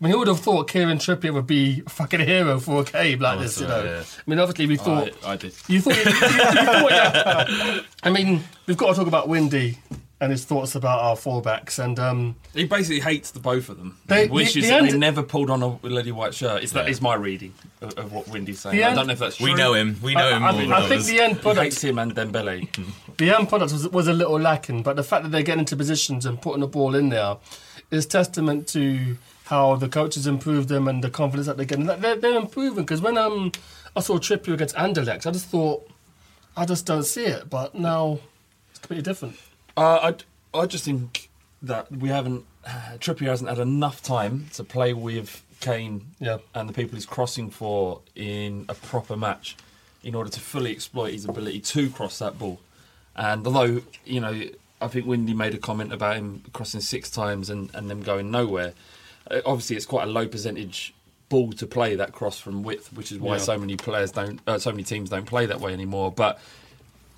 I 0.00 0.04
mean, 0.04 0.12
who 0.12 0.18
would 0.20 0.28
have 0.28 0.40
thought 0.40 0.68
Kieran 0.70 0.98
Trippier 0.98 1.32
would 1.34 1.46
be 1.46 1.82
a 1.84 1.90
fucking 1.90 2.20
hero 2.20 2.60
for 2.60 2.82
a 2.82 2.84
game 2.84 3.18
like 3.18 3.40
this? 3.40 3.60
You 3.60 3.66
know, 3.66 3.82
yeah. 3.82 4.02
I 4.02 4.30
mean, 4.30 4.38
obviously 4.38 4.66
we 4.66 4.76
thought 4.76 5.10
I, 5.24 5.32
I 5.32 5.36
did. 5.36 5.52
you 5.66 5.80
thought, 5.80 5.96
you, 5.96 6.02
you, 6.04 6.10
you 6.10 6.64
thought 6.66 6.90
yeah. 6.90 7.80
I 8.04 8.10
mean, 8.10 8.44
we've 8.66 8.76
got 8.76 8.90
to 8.90 8.94
talk 8.94 9.08
about 9.08 9.28
Windy 9.28 9.78
and 10.20 10.32
his 10.32 10.44
thoughts 10.44 10.74
about 10.74 11.00
our 11.00 11.14
fullbacks, 11.16 11.78
and 11.78 11.96
um, 12.00 12.34
He 12.52 12.64
basically 12.64 12.98
hates 13.00 13.30
the 13.30 13.38
both 13.40 13.68
of 13.68 13.76
them, 13.76 13.98
They- 14.06 14.26
wishes 14.26 14.64
the- 14.64 14.70
the 14.74 14.82
that 14.82 14.90
they 14.92 14.98
never 14.98 15.22
pulled 15.22 15.48
on 15.48 15.62
a 15.62 15.78
lady 15.86 16.10
white 16.12 16.34
shirt. 16.34 16.62
Is 16.64 16.72
that 16.72 16.86
Yeah. 16.86 16.90
is 16.90 17.00
my 17.00 17.14
reading 17.14 17.54
of, 17.80 17.96
of 17.98 18.12
what 18.12 18.26
Windy's 18.28 18.58
saying? 18.60 18.76
The 18.76 18.84
I 18.84 18.94
don't 18.94 19.06
know 19.06 19.12
if 19.12 19.18
that's 19.20 19.36
true. 19.36 19.46
We 19.46 19.54
know 19.54 19.74
him. 19.74 19.96
We 20.02 20.14
know 20.14 20.28
I, 20.28 20.36
him 20.36 20.44
I, 20.44 20.52
more 20.52 20.60
than 20.62 20.72
I 20.72 20.88
think 20.88 21.04
the 21.04 21.20
end 21.20 21.36
He 21.36 21.42
product, 21.42 21.64
hates 21.64 21.82
him 21.84 21.98
and 22.00 22.14
Dembele. 22.14 22.68
the 23.16 23.30
end 23.36 23.48
product 23.48 23.72
was, 23.72 23.88
was 23.90 24.08
a 24.08 24.12
little 24.12 24.38
lacking, 24.40 24.82
but 24.82 24.96
the 24.96 25.04
fact 25.04 25.22
that 25.24 25.30
they're 25.30 25.42
getting 25.42 25.60
into 25.60 25.76
positions 25.76 26.24
and 26.26 26.40
putting 26.40 26.60
the 26.60 26.66
ball 26.68 26.94
in 26.96 27.08
there 27.10 27.36
is 27.92 28.04
testament 28.04 28.66
to 28.68 29.16
how 29.48 29.76
the 29.76 29.88
coaches 29.88 30.26
improved 30.26 30.68
them 30.68 30.86
and 30.88 31.02
the 31.02 31.08
confidence 31.08 31.46
that 31.46 31.56
they're 31.56 31.64
getting. 31.64 31.86
They're, 31.86 32.16
they're 32.16 32.36
improving 32.38 32.84
because 32.84 33.00
when 33.00 33.16
um, 33.16 33.50
I 33.96 34.00
saw 34.00 34.18
Trippier 34.18 34.52
against 34.52 34.76
Anderlecht, 34.76 35.26
I 35.26 35.30
just 35.30 35.46
thought, 35.46 35.88
I 36.54 36.66
just 36.66 36.84
don't 36.84 37.04
see 37.04 37.24
it, 37.24 37.48
but 37.48 37.74
now 37.74 38.18
it's 38.70 38.78
completely 38.78 39.02
different. 39.04 39.36
Uh, 39.74 40.12
I, 40.54 40.58
I 40.58 40.66
just 40.66 40.84
think 40.84 41.30
that 41.62 41.90
we 41.90 42.10
haven't. 42.10 42.44
Trippier 42.98 43.28
hasn't 43.28 43.48
had 43.48 43.58
enough 43.58 44.02
time 44.02 44.48
to 44.52 44.64
play 44.64 44.92
with 44.92 45.42
Kane 45.60 46.08
Yeah. 46.20 46.38
and 46.54 46.68
the 46.68 46.74
people 46.74 46.96
he's 46.96 47.06
crossing 47.06 47.48
for 47.50 48.02
in 48.14 48.66
a 48.68 48.74
proper 48.74 49.16
match 49.16 49.56
in 50.04 50.14
order 50.14 50.28
to 50.30 50.40
fully 50.40 50.72
exploit 50.72 51.12
his 51.12 51.24
ability 51.24 51.60
to 51.60 51.88
cross 51.88 52.18
that 52.18 52.38
ball. 52.38 52.60
And 53.16 53.46
although, 53.46 53.80
you 54.04 54.20
know, 54.20 54.42
I 54.82 54.88
think 54.88 55.06
Windy 55.06 55.32
made 55.32 55.54
a 55.54 55.58
comment 55.58 55.92
about 55.92 56.16
him 56.16 56.42
crossing 56.52 56.80
six 56.82 57.10
times 57.10 57.48
and, 57.50 57.70
and 57.74 57.88
them 57.90 58.02
going 58.02 58.30
nowhere, 58.30 58.74
obviously 59.44 59.76
it's 59.76 59.86
quite 59.86 60.04
a 60.08 60.10
low 60.10 60.26
percentage 60.28 60.94
ball 61.28 61.52
to 61.52 61.66
play 61.66 61.94
that 61.96 62.12
cross 62.12 62.38
from 62.38 62.62
width, 62.62 62.92
which 62.92 63.12
is 63.12 63.18
why 63.18 63.34
Yeah. 63.36 63.42
so 63.42 63.58
many 63.58 63.76
players 63.76 64.10
don't, 64.12 64.40
uh, 64.46 64.58
so 64.58 64.70
many 64.70 64.82
teams 64.84 65.10
don't 65.10 65.26
play 65.26 65.44
that 65.46 65.60
way 65.60 65.72
anymore. 65.72 66.10
But 66.10 66.40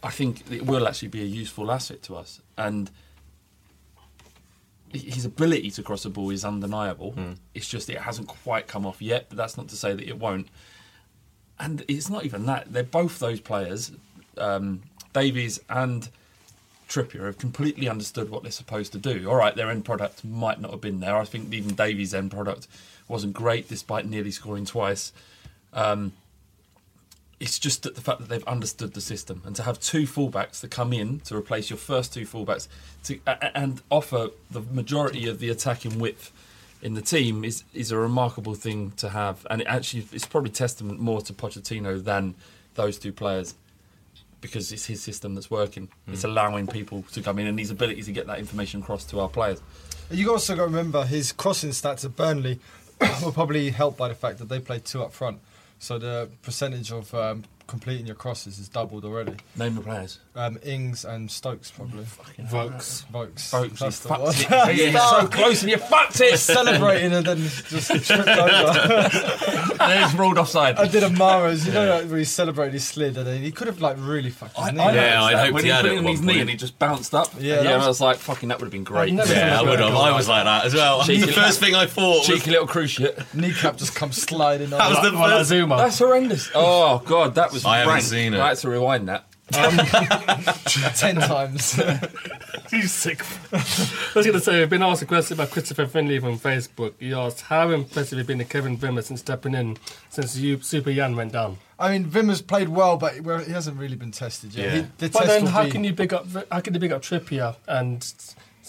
I 0.03 0.11
think 0.11 0.51
it 0.51 0.67
will 0.67 0.89
actually 0.89 1.09
be 1.09 1.23
a 1.23 1.27
useful 1.27 1.71
asset 1.71 2.03
to 2.05 2.17
us. 2.17 2.41
And 2.59 2.91
his 4.93 5.25
ability 5.25 5.71
to 5.71 5.83
cross 5.83 6.05
a 6.05 6.11
ball 6.11 6.31
is 6.31 6.45
undeniable. 6.45 7.15
It's 7.55 7.69
just 7.69 7.89
it 7.89 7.99
hasn't 7.99 8.27
quite 8.27 8.67
come 8.67 8.85
off 8.85 9.01
yet, 9.01 9.27
but 9.29 9.37
that's 9.39 9.57
not 9.57 9.69
to 9.69 9.77
say 9.77 9.95
that 9.95 10.07
it 10.09 10.19
won't. 10.19 10.49
And 11.61 11.85
it's 11.87 12.09
not 12.11 12.25
even 12.25 12.47
that. 12.47 12.73
They're 12.73 12.83
both 12.83 13.19
those 13.21 13.41
players, 13.41 13.93
um, 14.37 14.83
Davies 15.13 15.61
and 15.69 16.09
Trippier, 16.91 17.27
have 17.27 17.39
completely 17.39 17.89
understood 17.89 18.31
what 18.31 18.43
they're 18.43 18.51
supposed 18.51 18.93
to 18.93 18.99
do. 18.99 19.31
All 19.31 19.37
right, 19.37 19.55
their 19.55 19.71
end 19.71 19.85
product 19.85 20.25
might 20.25 20.61
not 20.61 20.73
have 20.73 20.81
been 20.81 20.99
there. 20.99 21.17
I 21.17 21.25
think 21.25 21.55
even 21.55 21.75
Davies' 21.75 22.13
end 22.13 22.33
product 22.33 22.67
wasn't 23.07 23.33
great, 23.33 23.69
despite 23.69 24.07
nearly 24.07 24.33
scoring 24.33 24.65
twice. 24.65 25.13
Um, 25.73 26.13
it's 27.39 27.59
just 27.59 27.85
that 27.85 27.95
the 27.95 28.01
fact 28.01 28.19
that 28.19 28.29
they've 28.29 28.47
understood 28.47 28.93
the 28.93 29.01
system 29.01 29.41
and 29.47 29.57
to 29.57 29.63
have 29.63 29.81
two 29.81 30.03
fullbacks 30.03 30.61
to 30.61 30.69
come 30.69 30.93
in 30.93 31.21
to 31.21 31.37
replace 31.37 31.71
your 31.71 31.79
first 31.79 32.13
two 32.13 32.27
fullbacks 32.27 32.69
to, 33.05 33.19
and 33.55 33.81
offer 33.89 34.29
the 34.51 34.61
majority 34.61 35.27
of 35.27 35.39
the 35.39 35.49
attacking 35.49 35.99
width 35.99 36.33
in 36.83 36.95
the 36.95 37.01
team 37.01 37.45
is 37.45 37.65
is 37.73 37.91
a 37.91 37.97
remarkable 37.97 38.55
thing 38.55 38.91
to 38.93 39.11
have 39.11 39.47
and 39.51 39.63
it 39.63 39.67
actually 39.67 40.07
it's 40.13 40.27
probably 40.27 40.51
testament 40.51 41.01
more 41.01 41.23
to 41.23 41.33
Pochettino 41.33 42.03
than 42.03 42.35
those 42.75 42.99
two 42.99 43.13
players 43.13 43.55
because 44.41 44.73
it's 44.73 44.87
his 44.87 45.03
system 45.03 45.35
that's 45.35 45.51
working. 45.51 45.89
It's 46.09 46.25
allowing 46.25 46.67
people 46.67 47.05
to 47.13 47.23
come 47.23 47.39
in 47.39 47.47
and 47.47 47.59
his 47.59 47.71
ability 47.71 48.03
to 48.03 48.13
get 48.13 48.27
that 48.27 48.39
information 48.39 48.81
across 48.83 49.05
to 49.07 49.21
our 49.21 49.29
players. 49.29 49.61
You 50.11 50.33
also 50.33 50.55
got 50.57 50.63
to 50.63 50.69
remember 50.69 51.05
his 51.05 51.33
crossing 51.33 51.71
stats 51.71 52.05
at 52.05 52.17
Burnley 52.17 52.59
were 53.25 53.33
probably 53.33 53.71
helped 53.71 53.99
by 53.99 54.09
the 54.09 54.15
fact 54.15 54.39
that 54.39 54.49
they 54.49 54.59
played 54.59 54.85
two 54.85 55.03
up 55.03 55.13
front. 55.13 55.39
So 55.79 55.99
the 55.99 56.29
percentage 56.43 56.93
of 56.93 57.15
um, 57.15 57.45
completing 57.71 58.05
your 58.07 58.17
crosses 58.17 58.59
is 58.59 58.69
doubled 58.69 59.05
already. 59.05 59.35
name 59.57 59.77
the 59.77 59.81
players 59.81 60.19
Um, 60.35 60.59
Ings 60.65 61.05
and 61.05 61.31
Stokes 61.31 61.71
probably. 61.71 62.05
Vokes. 62.39 63.05
Vokes. 63.13 63.51
folks 63.51 63.81
you 63.81 63.87
That's 63.87 64.01
the 64.01 64.09
fucked 64.09 64.23
one. 64.23 64.35
it 64.71 64.77
you're 64.93 65.01
so 65.01 65.27
close 65.29 65.63
and 65.63 65.71
you 65.71 65.77
fucked 65.79 66.21
it 66.21 66.37
Celebrating 66.39 67.13
and 67.13 67.25
then 67.25 67.39
just 67.39 67.89
tripped 68.07 68.11
over. 68.29 69.09
and 69.09 69.79
then 69.91 70.03
it's 70.05 70.15
ruled 70.15 70.39
offside 70.39 70.77
I 70.77 70.87
did 70.87 71.03
a 71.05 71.11
Maras, 71.11 71.67
you 71.67 71.73
know, 71.73 71.89
like, 71.89 72.09
where 72.09 72.19
he 72.19 72.25
celebrated 72.25 72.75
his 72.75 72.85
slid, 72.87 73.17
and 73.17 73.27
then 73.27 73.43
he 73.43 73.53
could 73.53 73.67
have 73.69 73.81
like 73.81 73.97
really 74.01 74.31
fucked 74.31 74.57
his 74.57 74.73
knee. 74.73 74.79
Yeah, 74.79 75.23
I'd 75.23 75.35
that. 75.35 75.41
hoped 75.45 75.55
when 75.55 75.65
he 75.65 75.71
he, 75.71 75.75
had 75.77 75.83
put 75.83 75.93
it 75.93 75.95
it 75.95 75.99
on 75.99 76.05
his 76.07 76.21
knee 76.23 76.41
and 76.41 76.51
he 76.51 76.57
just 76.57 76.79
bounced 76.79 77.15
up. 77.15 77.29
Yeah, 77.39 77.57
Yeah, 77.57 77.63
that 77.63 77.67
and 77.67 77.77
was- 77.79 77.85
I 77.85 77.89
was 77.89 78.01
like, 78.01 78.17
fucking, 78.19 78.49
that 78.49 78.59
would 78.59 78.65
have 78.67 78.73
been 78.73 78.85
great. 78.85 79.13
Yeah, 79.13 79.61
I 79.61 79.63
would 79.63 79.79
have. 79.79 79.95
I 79.95 80.11
was 80.17 80.29
like 80.29 80.45
that 80.45 80.65
as 80.65 80.75
well. 80.75 81.05
The 81.05 81.27
first 81.27 81.61
thing 81.61 81.75
I 81.75 81.87
thought 81.87 82.25
Cheeky 82.25 82.51
little 82.51 82.67
cruise 82.67 82.91
shit. 82.91 83.19
Kneecap 83.35 83.77
just 83.77 83.95
comes 83.95 84.21
sliding 84.21 84.73
on. 84.73 84.79
that 84.79 84.89
was 84.91 85.03
the 85.13 85.17
first. 85.17 85.51
Zouma. 85.53 85.77
That's 85.79 85.99
horrendous. 85.99 86.51
Oh 86.55 87.03
god, 87.05 87.35
that 87.37 87.53
was. 87.53 87.60
I 87.65 87.79
haven't 87.79 87.93
rank. 87.95 88.05
seen 88.05 88.35
it. 88.35 88.41
I 88.41 88.49
had 88.49 88.59
to 88.59 88.69
rewind 88.71 89.09
that. 89.09 89.25
Um, 89.59 89.77
ten 90.95 91.17
times. 91.17 91.81
You 92.73 92.83
sick. 92.83 93.21
I 93.53 93.57
was 94.15 94.25
going 94.25 94.33
to 94.35 94.41
say, 94.41 94.61
we've 94.61 94.71
been 94.71 94.81
asked 94.85 95.03
a 95.03 95.07
question 95.07 95.37
by 95.37 95.47
Christopher 95.47 95.87
Finley 95.89 96.21
from 96.21 96.39
Facebook. 96.39 96.93
He 97.01 97.13
asked, 97.13 97.41
How 97.41 97.69
impressive 97.71 98.17
have 98.17 98.19
you 98.19 98.37
been 98.37 98.39
to 98.39 98.45
Kevin 98.45 98.79
Wimmer 98.79 99.03
since 99.03 99.19
stepping 99.19 99.55
in 99.57 99.77
since 100.09 100.37
you, 100.37 100.61
Super 100.63 100.91
Yan 100.91 101.17
went 101.17 101.33
down? 101.33 101.59
I 101.81 101.91
mean, 101.91 102.09
Wimmer's 102.13 102.43
played 102.43 102.69
well, 102.69 102.97
but 102.97 103.15
he 103.15 103.51
hasn't 103.53 103.77
really 103.77 103.97
been 103.97 104.13
tested 104.13 104.55
yet. 104.55 104.67
Yeah. 104.67 104.73
He, 104.73 104.81
the 104.99 105.09
But 105.09 105.13
test 105.15 105.27
then, 105.27 105.47
how 105.47 105.65
be- 105.65 105.71
can 105.73 105.83
you 105.83 105.93
big 105.93 106.15
up? 106.15 106.29
How 106.53 106.61
can 106.61 106.75
you 106.75 106.79
big 106.79 106.93
up 106.93 107.03
Trippier 107.03 107.57
and 107.67 108.07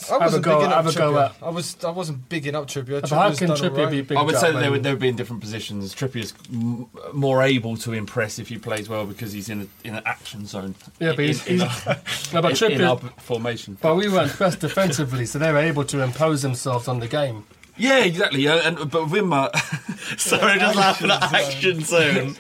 I 0.10 0.14
have 0.14 0.22
a 0.22 0.26
wasn't 0.26 0.46
go? 0.46 0.58
bigging 0.60 0.72
up 0.72 0.86
Have 0.86 0.88
a 0.96 0.98
go 0.98 1.12
Trippier. 1.14 1.26
at? 1.26 1.36
I 1.44 1.50
was. 1.50 1.84
I 1.84 1.90
wasn't 1.92 2.30
bigging 2.30 2.56
up 2.56 2.68
Trippier. 2.68 3.02
But 3.02 3.10
how 3.10 3.30
Trippier's 3.30 3.38
can 3.40 3.48
done 3.50 3.58
Trippier 3.58 3.78
all 3.78 3.84
right. 3.86 3.92
be 3.92 4.02
big? 4.02 4.18
I 4.18 4.22
would 4.22 4.36
say 4.38 4.50
up 4.54 4.62
they 4.62 4.70
would, 4.70 4.84
they 4.84 4.90
would 4.92 5.00
be 5.00 5.08
in 5.10 5.16
different 5.16 5.42
positions. 5.42 5.94
Trippier's 5.94 6.34
m- 6.52 6.88
more 7.14 7.44
able 7.44 7.78
to 7.78 7.94
impress 7.94 8.40
if 8.40 8.48
he 8.50 8.58
plays 8.58 8.88
well 8.90 9.06
because 9.06 9.32
he's 9.34 9.50
in 9.50 9.62
a, 9.62 9.88
in 9.88 9.96
an 9.96 10.04
action 10.06 10.46
zone. 10.46 10.76
Yeah, 11.00 11.12
but 11.12 11.20
in, 11.20 11.28
he's, 11.28 11.46
in, 11.48 11.60
he's 11.60 11.86
in, 11.88 11.96
no, 12.34 12.42
but 12.42 12.62
in, 12.62 12.72
in 12.72 12.82
our 12.82 12.98
Trippier. 12.98 13.20
formation. 13.22 13.78
But 13.82 13.96
we 13.96 14.10
weren't 14.10 14.38
best 14.40 14.60
defensively, 14.60 15.26
so 15.26 15.40
they 15.40 15.52
were 15.52 15.58
able 15.60 15.86
to 15.86 16.02
impose 16.02 16.42
themselves 16.42 16.88
on 16.88 17.00
the 17.00 17.08
game. 17.08 17.46
Yeah, 17.78 18.00
exactly. 18.04 18.48
Uh, 18.48 18.58
and 18.58 18.78
but 18.92 19.08
Wimmer, 19.08 19.50
Sorry, 20.20 20.60
just 20.60 20.76
laughing 20.76 21.10
at 21.12 21.24
action 21.34 21.82
zone. 21.82 22.36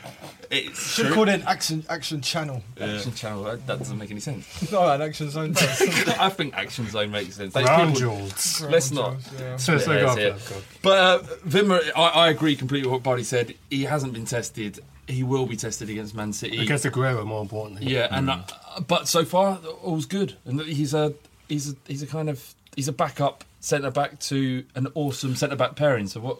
It's 0.51 0.93
Should 0.93 1.07
true. 1.07 1.15
call 1.15 1.29
it 1.29 1.35
an 1.35 1.43
action 1.47 1.83
action 1.89 2.21
channel. 2.21 2.61
Action 2.79 3.13
channel. 3.13 3.43
That, 3.43 3.65
that 3.67 3.77
doesn't 3.79 3.97
make 3.97 4.11
any 4.11 4.19
sense. 4.19 4.71
No, 4.71 4.87
an 4.89 5.01
action 5.01 5.29
zone 5.29 5.53
does. 5.53 5.81
I 6.19 6.29
think 6.29 6.53
action 6.55 6.87
zone 6.89 7.11
makes 7.11 7.35
sense. 7.35 7.53
Those 7.53 7.65
Round 7.67 7.93
people- 7.95 8.15
jewels. 8.17 8.61
Let's 8.61 8.91
not. 8.91 9.15
Yeah. 9.39 9.57
So, 9.57 9.77
so 9.77 9.91
Yeah, 9.93 10.01
go 10.01 10.15
that's 10.15 10.45
for 10.47 10.53
it. 10.53 10.57
it, 10.57 10.63
go. 10.63 10.65
But 10.81 10.97
uh, 10.97 11.19
Wimmer, 11.47 11.79
I, 11.95 12.01
I 12.01 12.29
agree 12.29 12.55
completely 12.55 12.87
with 12.87 12.93
what 12.93 13.03
Buddy 13.03 13.23
said. 13.23 13.55
He 13.69 13.83
hasn't 13.85 14.13
been 14.13 14.25
tested. 14.25 14.79
He 15.07 15.23
will 15.23 15.45
be 15.45 15.55
tested 15.57 15.89
against 15.89 16.15
Man 16.15 16.31
City. 16.33 16.57
Against 16.61 16.85
Aguero, 16.85 17.25
more 17.25 17.41
importantly. 17.41 17.91
Yeah, 17.91 18.07
and 18.11 18.29
uh, 18.29 18.41
but 18.87 19.07
so 19.07 19.25
far 19.25 19.57
all's 19.81 20.05
good, 20.05 20.35
and 20.45 20.61
he's 20.61 20.93
a 20.93 21.13
he's 21.49 21.71
a 21.71 21.75
he's 21.87 22.01
a 22.03 22.07
kind 22.07 22.29
of 22.29 22.53
he's 22.75 22.87
a 22.87 22.93
backup 22.93 23.43
centre 23.59 23.91
back 23.91 24.19
to 24.19 24.63
an 24.75 24.87
awesome 24.95 25.35
centre 25.35 25.55
back 25.57 25.75
pairing. 25.75 26.07
So 26.07 26.19
what 26.21 26.37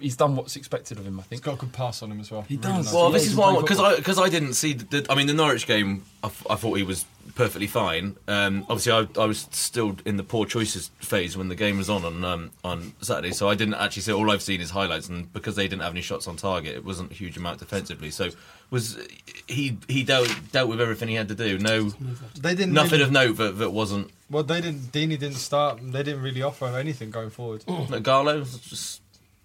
he's 0.00 0.16
done 0.16 0.36
what's 0.36 0.56
expected 0.56 0.98
of 0.98 1.06
him. 1.06 1.18
I 1.18 1.22
He's 1.22 1.28
think 1.28 1.42
got 1.42 1.54
a 1.54 1.58
good 1.58 1.72
pass 1.72 2.02
on 2.02 2.10
him 2.10 2.20
as 2.20 2.30
well. 2.30 2.42
He 2.42 2.56
Really 2.56 2.68
does. 2.68 2.84
nice. 2.86 2.94
Well, 2.94 3.06
Yeah, 3.10 3.18
this 3.18 3.26
is 3.28 3.34
a 3.34 3.40
why 3.40 3.52
great 3.52 3.62
because. 3.62 3.80
I 3.80 3.96
because 3.96 4.18
I 4.18 4.28
didn't 4.28 4.54
see 4.54 4.72
the, 4.74 5.06
I 5.08 5.14
mean 5.14 5.26
the 5.26 5.34
Norwich 5.34 5.66
game. 5.66 6.04
I, 6.22 6.26
f- 6.26 6.46
I 6.50 6.54
thought 6.56 6.74
he 6.74 6.82
was 6.82 7.06
perfectly 7.34 7.66
fine. 7.66 8.16
Um, 8.28 8.66
obviously, 8.68 8.92
I, 8.92 9.06
I 9.22 9.24
was 9.26 9.48
still 9.52 9.96
in 10.04 10.16
the 10.18 10.22
poor 10.22 10.44
choices 10.44 10.90
phase 10.98 11.36
when 11.36 11.48
the 11.48 11.54
game 11.54 11.78
was 11.78 11.88
on 11.88 12.04
on 12.04 12.24
um, 12.24 12.50
on 12.62 12.92
Saturday, 13.00 13.32
so 13.32 13.48
I 13.48 13.54
didn't 13.54 13.74
actually 13.74 14.02
see. 14.02 14.12
All 14.12 14.30
I've 14.30 14.42
seen 14.42 14.60
is 14.60 14.70
highlights, 14.70 15.08
and 15.08 15.32
because 15.32 15.56
they 15.56 15.66
didn't 15.68 15.82
have 15.82 15.92
any 15.92 16.02
shots 16.02 16.28
on 16.28 16.36
target, 16.36 16.76
it 16.76 16.84
wasn't 16.84 17.10
a 17.12 17.14
huge 17.14 17.36
amount 17.36 17.58
defensively. 17.60 18.10
So 18.10 18.30
was 18.70 18.98
he 19.46 19.78
he 19.88 20.02
dealt 20.04 20.28
dealt 20.52 20.68
with 20.68 20.80
everything 20.80 21.08
he 21.08 21.14
had 21.14 21.28
to 21.28 21.34
do? 21.34 21.58
No, 21.58 21.90
They 22.38 22.54
didn't. 22.54 22.72
nothing 22.74 22.92
really, 22.92 23.04
of 23.04 23.12
note 23.12 23.36
that, 23.38 23.58
that 23.58 23.70
wasn't. 23.70 24.10
Well, 24.28 24.42
they 24.44 24.60
didn't. 24.60 24.92
Deeney 24.92 25.18
didn't 25.18 25.34
start. 25.34 25.80
They 25.82 26.02
didn't 26.02 26.22
really 26.22 26.42
offer 26.42 26.66
anything 26.66 27.10
going 27.10 27.30
forward. 27.30 27.64
Garlo 27.66 28.42
just 28.68 29.00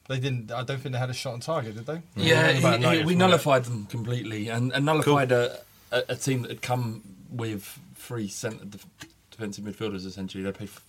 They 0.08 0.20
didn't. 0.20 0.52
I 0.52 0.64
don't 0.64 0.80
think 0.80 0.94
they 0.94 1.00
had 1.00 1.10
a 1.10 1.14
shot 1.14 1.34
on 1.34 1.40
target, 1.40 1.76
did 1.76 1.86
they? 1.88 2.02
Yeah, 2.16 2.50
about 2.50 2.80
he- 2.80 3.00
he- 3.00 3.06
we 3.06 3.14
from 3.14 3.20
nullified 3.20 3.66
them 3.66 3.86
completely, 3.88 4.50
and, 4.50 4.72
and 4.72 4.86
nullified 4.86 5.32
a, 5.32 5.60
a, 5.92 6.04
a 6.10 6.16
team 6.16 6.44
that 6.44 6.52
had 6.52 6.62
come 6.62 7.02
with 7.32 7.80
three 7.96 8.28
centre 8.28 8.66
def- 8.66 8.86
defensive 9.32 9.64
midfielders. 9.66 10.06
Essentially, 10.06 10.44
they 10.44 10.52
played 10.52 10.70
f- 10.70 10.84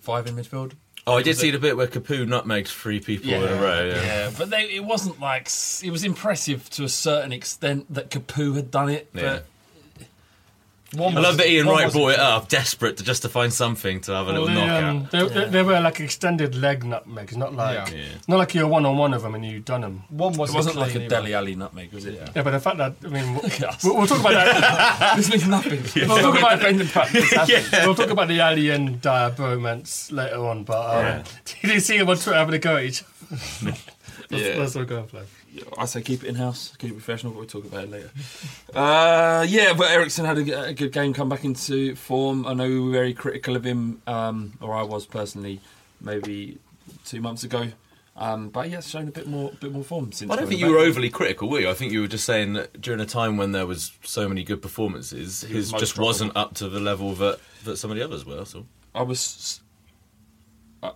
five 0.00 0.26
in 0.26 0.34
midfield. 0.34 0.72
Oh, 1.06 1.16
I 1.16 1.22
did 1.22 1.36
see 1.38 1.50
the 1.50 1.58
bit 1.58 1.74
where 1.76 1.86
Capoue 1.86 2.26
nutmegs 2.28 2.70
three 2.70 3.00
people 3.00 3.32
in 3.32 3.42
a 3.42 3.54
row. 3.62 3.86
Yeah. 3.86 4.02
yeah, 4.02 4.30
but 4.36 4.50
they, 4.50 4.64
it 4.64 4.84
wasn't 4.84 5.18
like 5.20 5.48
it 5.82 5.90
was 5.90 6.04
impressive 6.04 6.68
to 6.70 6.84
a 6.84 6.88
certain 6.88 7.32
extent 7.32 7.86
that 7.94 8.10
Capoue 8.10 8.56
had 8.56 8.70
done 8.70 8.90
it. 8.90 9.08
Yeah. 9.14 9.22
But 9.22 9.46
One 10.94 11.14
I 11.14 11.20
love 11.20 11.36
that 11.36 11.46
Ian 11.46 11.66
one 11.66 11.82
Wright 11.82 11.92
brought 11.92 12.12
it 12.12 12.18
up, 12.18 12.48
desperate 12.48 12.96
to 12.96 13.04
just 13.04 13.20
to 13.20 13.28
find 13.28 13.52
something 13.52 14.00
to 14.02 14.12
have 14.12 14.26
a 14.26 14.32
little 14.32 14.46
they, 14.46 14.54
knockout. 14.54 14.84
um, 14.84 15.08
they, 15.12 15.28
they, 15.28 15.50
they 15.50 15.62
were 15.62 15.78
like 15.80 16.00
extended 16.00 16.54
leg 16.54 16.82
nutmegs, 16.82 17.36
not 17.36 17.54
like 17.54 17.90
Yeah. 17.90 17.96
Yeah. 17.96 18.04
not 18.26 18.38
like 18.38 18.54
you're 18.54 18.66
one 18.66 18.86
on 18.86 18.96
one 18.96 19.12
of 19.12 19.20
them 19.20 19.34
and 19.34 19.44
you 19.44 19.60
done 19.60 19.82
them. 19.82 20.04
One 20.08 20.32
wasn't, 20.32 20.56
wasn't 20.56 20.76
like 20.76 20.94
a 20.94 21.06
Dele 21.06 21.34
Alli 21.34 21.56
nutmeg, 21.56 21.92
was 21.92 22.06
it? 22.06 22.14
Yeah, 22.14 22.30
yeah, 22.36 22.42
but 22.42 22.52
the 22.52 22.60
fact 22.60 22.78
that 22.78 22.94
I 23.04 23.08
mean, 23.08 23.34
we'll, 23.34 23.42
we'll, 23.84 23.96
we'll 23.98 24.06
talk 24.06 24.20
about 24.20 24.32
that. 24.32 25.16
this 25.18 25.30
means 25.30 25.46
nothing. 25.46 25.82
We'll 26.08 26.18
talk 26.22 26.38
about 26.38 26.58
defending 26.58 26.88
practice. 26.88 27.70
We'll 27.84 27.94
talk 27.94 28.08
about 28.10 28.28
the 28.28 28.40
Alli 28.40 28.70
and 28.70 28.98
Dier 29.02 29.30
bromance 29.36 30.10
later 30.10 30.38
on. 30.46 30.64
But 30.64 30.80
um, 30.96 31.04
Yeah. 31.04 31.22
did 31.62 31.70
you 31.74 31.80
see 31.80 31.98
them 31.98 32.08
on 32.08 32.16
Twitter 32.16 32.38
having 32.38 32.54
a 32.54 32.58
go 32.58 32.76
at 32.76 32.84
each? 32.84 33.02
other? 33.02 33.36
That's, 34.30 34.42
Yeah. 34.42 34.56
that's 34.58 34.74
what 34.74 34.76
we're 34.76 34.84
going 34.86 35.06
for. 35.06 35.22
I 35.76 35.86
say 35.86 36.02
keep 36.02 36.24
it 36.24 36.28
in 36.28 36.34
house, 36.34 36.74
keep 36.78 36.90
it 36.90 36.94
professional, 36.94 37.32
but 37.32 37.38
we'll 37.38 37.48
talk 37.48 37.64
about 37.64 37.84
it 37.84 37.90
later. 37.90 38.10
Uh, 38.74 39.46
yeah, 39.48 39.72
but 39.72 39.90
Eriksen 39.90 40.24
had 40.24 40.38
a, 40.38 40.66
a 40.66 40.72
good 40.72 40.92
game, 40.92 41.12
come 41.12 41.28
back 41.28 41.44
into 41.44 41.94
form. 41.96 42.46
I 42.46 42.54
know 42.54 42.68
we 42.68 42.80
were 42.80 42.92
very 42.92 43.14
critical 43.14 43.56
of 43.56 43.64
him, 43.64 44.02
um, 44.06 44.52
or 44.60 44.74
I 44.74 44.82
was 44.82 45.06
personally, 45.06 45.60
maybe 46.00 46.58
two 47.04 47.20
months 47.20 47.44
ago. 47.44 47.68
Um, 48.16 48.48
but 48.48 48.68
yeah, 48.68 48.80
shown 48.80 49.06
a 49.06 49.12
bit 49.12 49.28
more, 49.28 49.52
bit 49.60 49.70
more 49.70 49.84
form 49.84 50.10
since. 50.10 50.30
I 50.30 50.36
don't 50.36 50.48
think 50.48 50.60
you 50.60 50.70
were 50.70 50.78
overly 50.78 51.08
critical, 51.08 51.48
were 51.48 51.60
you? 51.60 51.70
I 51.70 51.74
think 51.74 51.92
you 51.92 52.00
were 52.00 52.08
just 52.08 52.24
saying 52.24 52.54
that 52.54 52.80
during 52.80 53.00
a 53.00 53.06
time 53.06 53.36
when 53.36 53.52
there 53.52 53.64
was 53.64 53.92
so 54.02 54.28
many 54.28 54.42
good 54.42 54.60
performances, 54.60 55.42
He 55.42 55.54
his 55.54 55.70
most 55.70 55.80
just 55.80 55.98
wasn't 55.98 56.36
up 56.36 56.54
to 56.54 56.68
the 56.68 56.80
level 56.80 57.14
that, 57.14 57.38
that 57.64 57.76
some 57.76 57.92
of 57.92 57.96
the 57.96 58.02
others 58.02 58.26
were. 58.26 58.44
So 58.44 58.66
I 58.94 59.02
was. 59.02 59.60
Uh, 60.82 60.92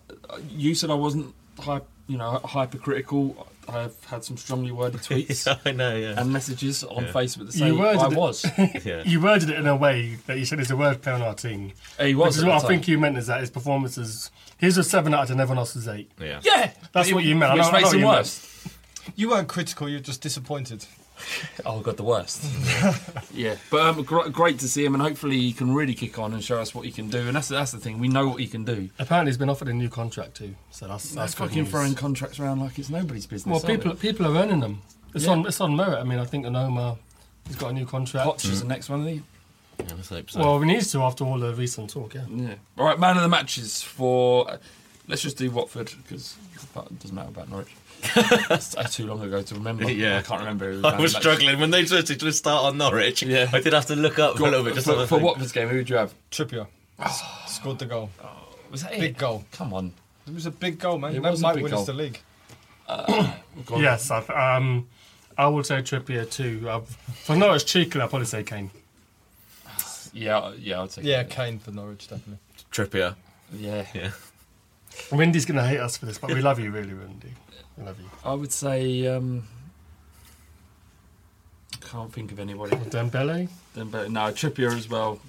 you 0.51 0.75
said 0.75 0.91
I 0.91 0.95
wasn't, 0.95 1.33
hype, 1.61 1.87
you 2.09 2.19
know, 2.19 2.41
hypercritical. 2.45 3.47
I've 3.69 4.05
had 4.07 4.25
some 4.25 4.37
strongly 4.37 4.73
worded 4.73 5.01
tweets 5.03 5.47
I 5.65 5.71
know, 5.73 5.97
yeah. 5.97 6.15
and 6.21 6.33
messages 6.33 6.83
on 6.85 7.05
Yeah. 7.05 7.13
Facebook 7.13 7.47
that 7.47 7.53
say 7.53 7.67
You 7.69 7.79
worded 7.79 8.01
I 8.03 8.07
it- 8.11 8.17
was. 8.17 8.45
yeah. 8.85 9.03
You 9.07 9.21
worded 9.21 9.51
it 9.51 9.57
in 9.59 9.67
a 9.67 9.77
way 9.77 10.17
that 10.27 10.39
you 10.39 10.45
said 10.45 10.59
it's 10.61 10.71
a 10.71 10.77
word 10.77 11.01
play 11.03 11.13
on 11.13 11.23
our 11.23 11.35
team. 11.35 11.73
He 12.01 12.15
was. 12.15 12.35
Which 12.37 12.39
is 12.39 12.45
what 12.45 12.55
I 12.57 12.61
the 12.61 12.67
think 12.69 12.89
you 12.89 12.99
meant 12.99 13.17
is 13.19 13.27
that 13.29 13.41
his 13.41 13.51
performances. 13.51 14.31
His 14.59 14.77
was 14.77 14.89
seven 14.91 15.13
out 15.15 15.23
of 15.23 15.29
ten, 15.29 15.41
everyone 15.41 15.59
else 15.59 15.75
was 15.75 15.89
eight. 15.89 16.11
yeah. 16.21 16.41
Yeah, 16.43 16.73
That's 16.93 17.09
but 17.09 17.15
what 17.15 17.25
you 17.25 17.35
meant. 17.37 17.53
I 17.53 17.55
Which 17.55 17.65
I 17.65 17.67
know 17.67 17.73
makes 17.73 17.85
what 17.87 17.95
him 17.95 18.01
you 18.01 18.07
meant. 18.07 18.19
worse. 18.19 18.69
You 19.17 19.31
weren't 19.31 19.49
critical. 19.49 19.89
You're 19.89 20.01
just 20.01 20.21
disappointed. 20.23 20.87
Oh 21.67 21.81
god, 21.81 21.97
the 21.97 22.03
worst. 22.03 22.45
yeah, 23.35 23.57
but 23.71 23.81
um, 23.83 24.03
gr- 24.03 24.29
great 24.29 24.59
to 24.61 24.69
see 24.69 24.85
him, 24.85 24.95
and 24.95 25.03
hopefully 25.03 25.39
he 25.41 25.53
can 25.53 25.75
really 25.75 25.95
kick 25.95 26.19
on 26.19 26.33
and 26.33 26.43
show 26.43 26.61
us 26.61 26.75
what 26.75 26.85
he 26.85 26.91
can 26.93 27.09
do. 27.09 27.19
And 27.27 27.37
that's 27.37 27.49
that's 27.49 27.73
the 27.73 27.79
thing. 27.79 27.99
We 27.99 28.09
know 28.09 28.29
what 28.29 28.41
he 28.41 28.47
can 28.47 28.65
do. 28.65 28.89
Apparently, 28.99 29.31
he's 29.31 29.39
been 29.39 29.49
offered 29.51 29.69
a 29.69 29.73
new 29.73 29.89
contract 29.89 30.35
too. 30.37 30.55
So 30.71 30.89
that's 30.89 31.11
They're 31.11 31.23
that's 31.23 31.35
fucking 31.35 31.63
news. 31.63 31.71
throwing 31.71 31.95
contracts 31.95 32.41
around 32.41 32.61
like 32.61 32.79
it's 32.79 32.91
nobody's 32.91 33.27
business. 33.27 33.53
Well, 33.63 33.75
people 33.77 33.95
they? 33.95 34.01
people 34.01 34.27
are 34.27 34.43
earning 34.43 34.61
them. 34.61 34.83
It's 35.15 35.25
Yeah. 35.27 35.33
on 35.33 35.47
it's 35.47 35.61
on 35.61 35.77
merit. 35.77 35.99
I 35.99 36.05
mean, 36.05 36.19
I 36.19 36.25
think 36.25 36.47
Anoma 36.47 36.99
he's 37.47 37.57
got 37.57 37.71
a 37.71 37.75
new 37.75 37.87
contract. 37.87 38.29
Poch 38.29 38.45
is 38.51 38.63
the 38.63 38.69
next 38.69 38.89
one, 38.89 39.07
isn't 39.07 39.25
Yeah, 39.79 39.87
let's 39.97 40.09
hope 40.09 40.31
so. 40.31 40.41
Well, 40.41 40.59
we 40.59 40.67
need 40.67 40.83
to 40.83 41.03
after 41.03 41.25
all 41.25 41.39
the 41.39 41.55
recent 41.55 41.91
talk. 41.91 42.15
Yeah. 42.15 42.25
Yeah. 42.29 42.55
All 42.79 42.87
right, 42.87 42.99
man 42.99 43.17
of 43.17 43.23
the 43.23 43.29
matches 43.29 43.83
for. 43.83 44.51
Uh, 44.51 44.57
let's 45.09 45.23
just 45.23 45.37
do 45.37 45.51
Watford 45.51 45.93
because 46.03 46.37
it 46.55 46.99
doesn't 47.01 47.15
matter 47.15 47.29
about 47.29 47.51
Norwich. 47.51 47.69
That's 48.49 48.77
uh, 48.77 48.83
too 48.85 49.07
long 49.07 49.23
ago 49.23 49.43
to 49.43 49.55
remember. 49.55 49.91
Yeah. 49.91 50.19
I 50.19 50.23
can't 50.23 50.41
remember. 50.41 50.73
who 50.73 50.83
was 50.83 50.93
I 50.95 51.01
was 51.01 51.13
the 51.15 51.21
struggling 51.21 51.61
when 51.61 51.71
they 51.71 51.85
tried 51.85 52.07
to 52.07 52.17
just 52.17 52.39
start 52.39 52.65
on 52.65 52.79
Norwich. 52.79 53.23
Yeah. 53.23 53.49
I 53.53 53.61
did 53.61 53.73
have 53.73 53.87
to 53.87 53.97
look 53.97 54.19
up 54.19 54.37
for 54.37 54.47
a 54.47 54.51
little 54.51 54.65
bit 54.65 54.75
just 54.75 54.87
for, 54.87 54.93
have 54.93 55.01
a 55.03 55.07
for. 55.07 55.19
Watford's 55.19 55.53
game, 55.53 55.69
who 55.69 55.77
would 55.77 55.91
you 55.91 55.97
have? 55.97 56.15
Trippier 56.31 56.67
scored 57.47 57.79
the 57.79 57.87
goal. 57.87 58.11
Was 58.71 58.83
that 58.83 58.93
Big 58.93 59.03
it? 59.03 59.19
goal. 59.19 59.45
Come 59.53 59.73
on. 59.75 59.93
It 60.27 60.35
was 60.35 60.47
a 60.47 60.51
big 60.51 60.79
goal, 60.79 60.99
man. 60.99 61.15
It 61.15 61.23
that 61.23 61.39
might 61.41 61.57
win 61.57 61.71
goal. 61.71 61.81
us 61.81 61.87
the 61.87 61.93
league. 61.93 62.19
Go 62.89 63.75
on. 63.75 63.81
Yes, 63.83 64.11
I've, 64.11 64.29
um, 64.31 64.89
I 65.37 65.47
would 65.47 65.67
say 65.67 65.77
Trippier 65.83 66.31
too. 66.31 66.69
I've, 66.69 66.89
for 66.89 67.37
Norwich 67.37 67.67
cheeky, 67.67 68.01
I'd 68.01 68.09
probably 68.09 68.27
say 68.27 68.43
Kane. 68.43 68.71
Yeah, 70.13 70.53
yeah, 70.59 70.83
I'd 70.83 70.91
take 70.91 71.05
Yeah, 71.05 71.21
it. 71.21 71.31
Kane 71.31 71.59
for 71.59 71.71
Norwich, 71.71 72.09
definitely. 72.09 72.39
Trippier. 72.71 73.15
Yeah. 73.55 73.87
Yeah. 73.95 74.11
Windy's 75.11 75.47
going 75.47 75.57
to 75.57 75.65
hate 75.67 75.79
us 75.81 75.97
for 75.97 76.07
this, 76.07 76.19
but 76.19 76.33
we 76.33 76.41
love 76.41 76.59
you, 76.59 76.71
really, 76.71 76.95
Windy. 76.95 77.33
We 77.77 77.85
love 77.85 77.99
you. 78.01 78.11
I 78.25 78.35
would 78.35 78.53
say. 78.53 79.07
Um, 79.07 79.45
can't 81.81 82.13
think 82.13 82.33
of 82.33 82.39
anybody. 82.39 82.77
Dembele. 82.77 83.49
Then, 83.75 83.91
but 83.91 84.11
no, 84.11 84.21
Trippier 84.31 84.75
as 84.75 84.89
well. 84.89 85.21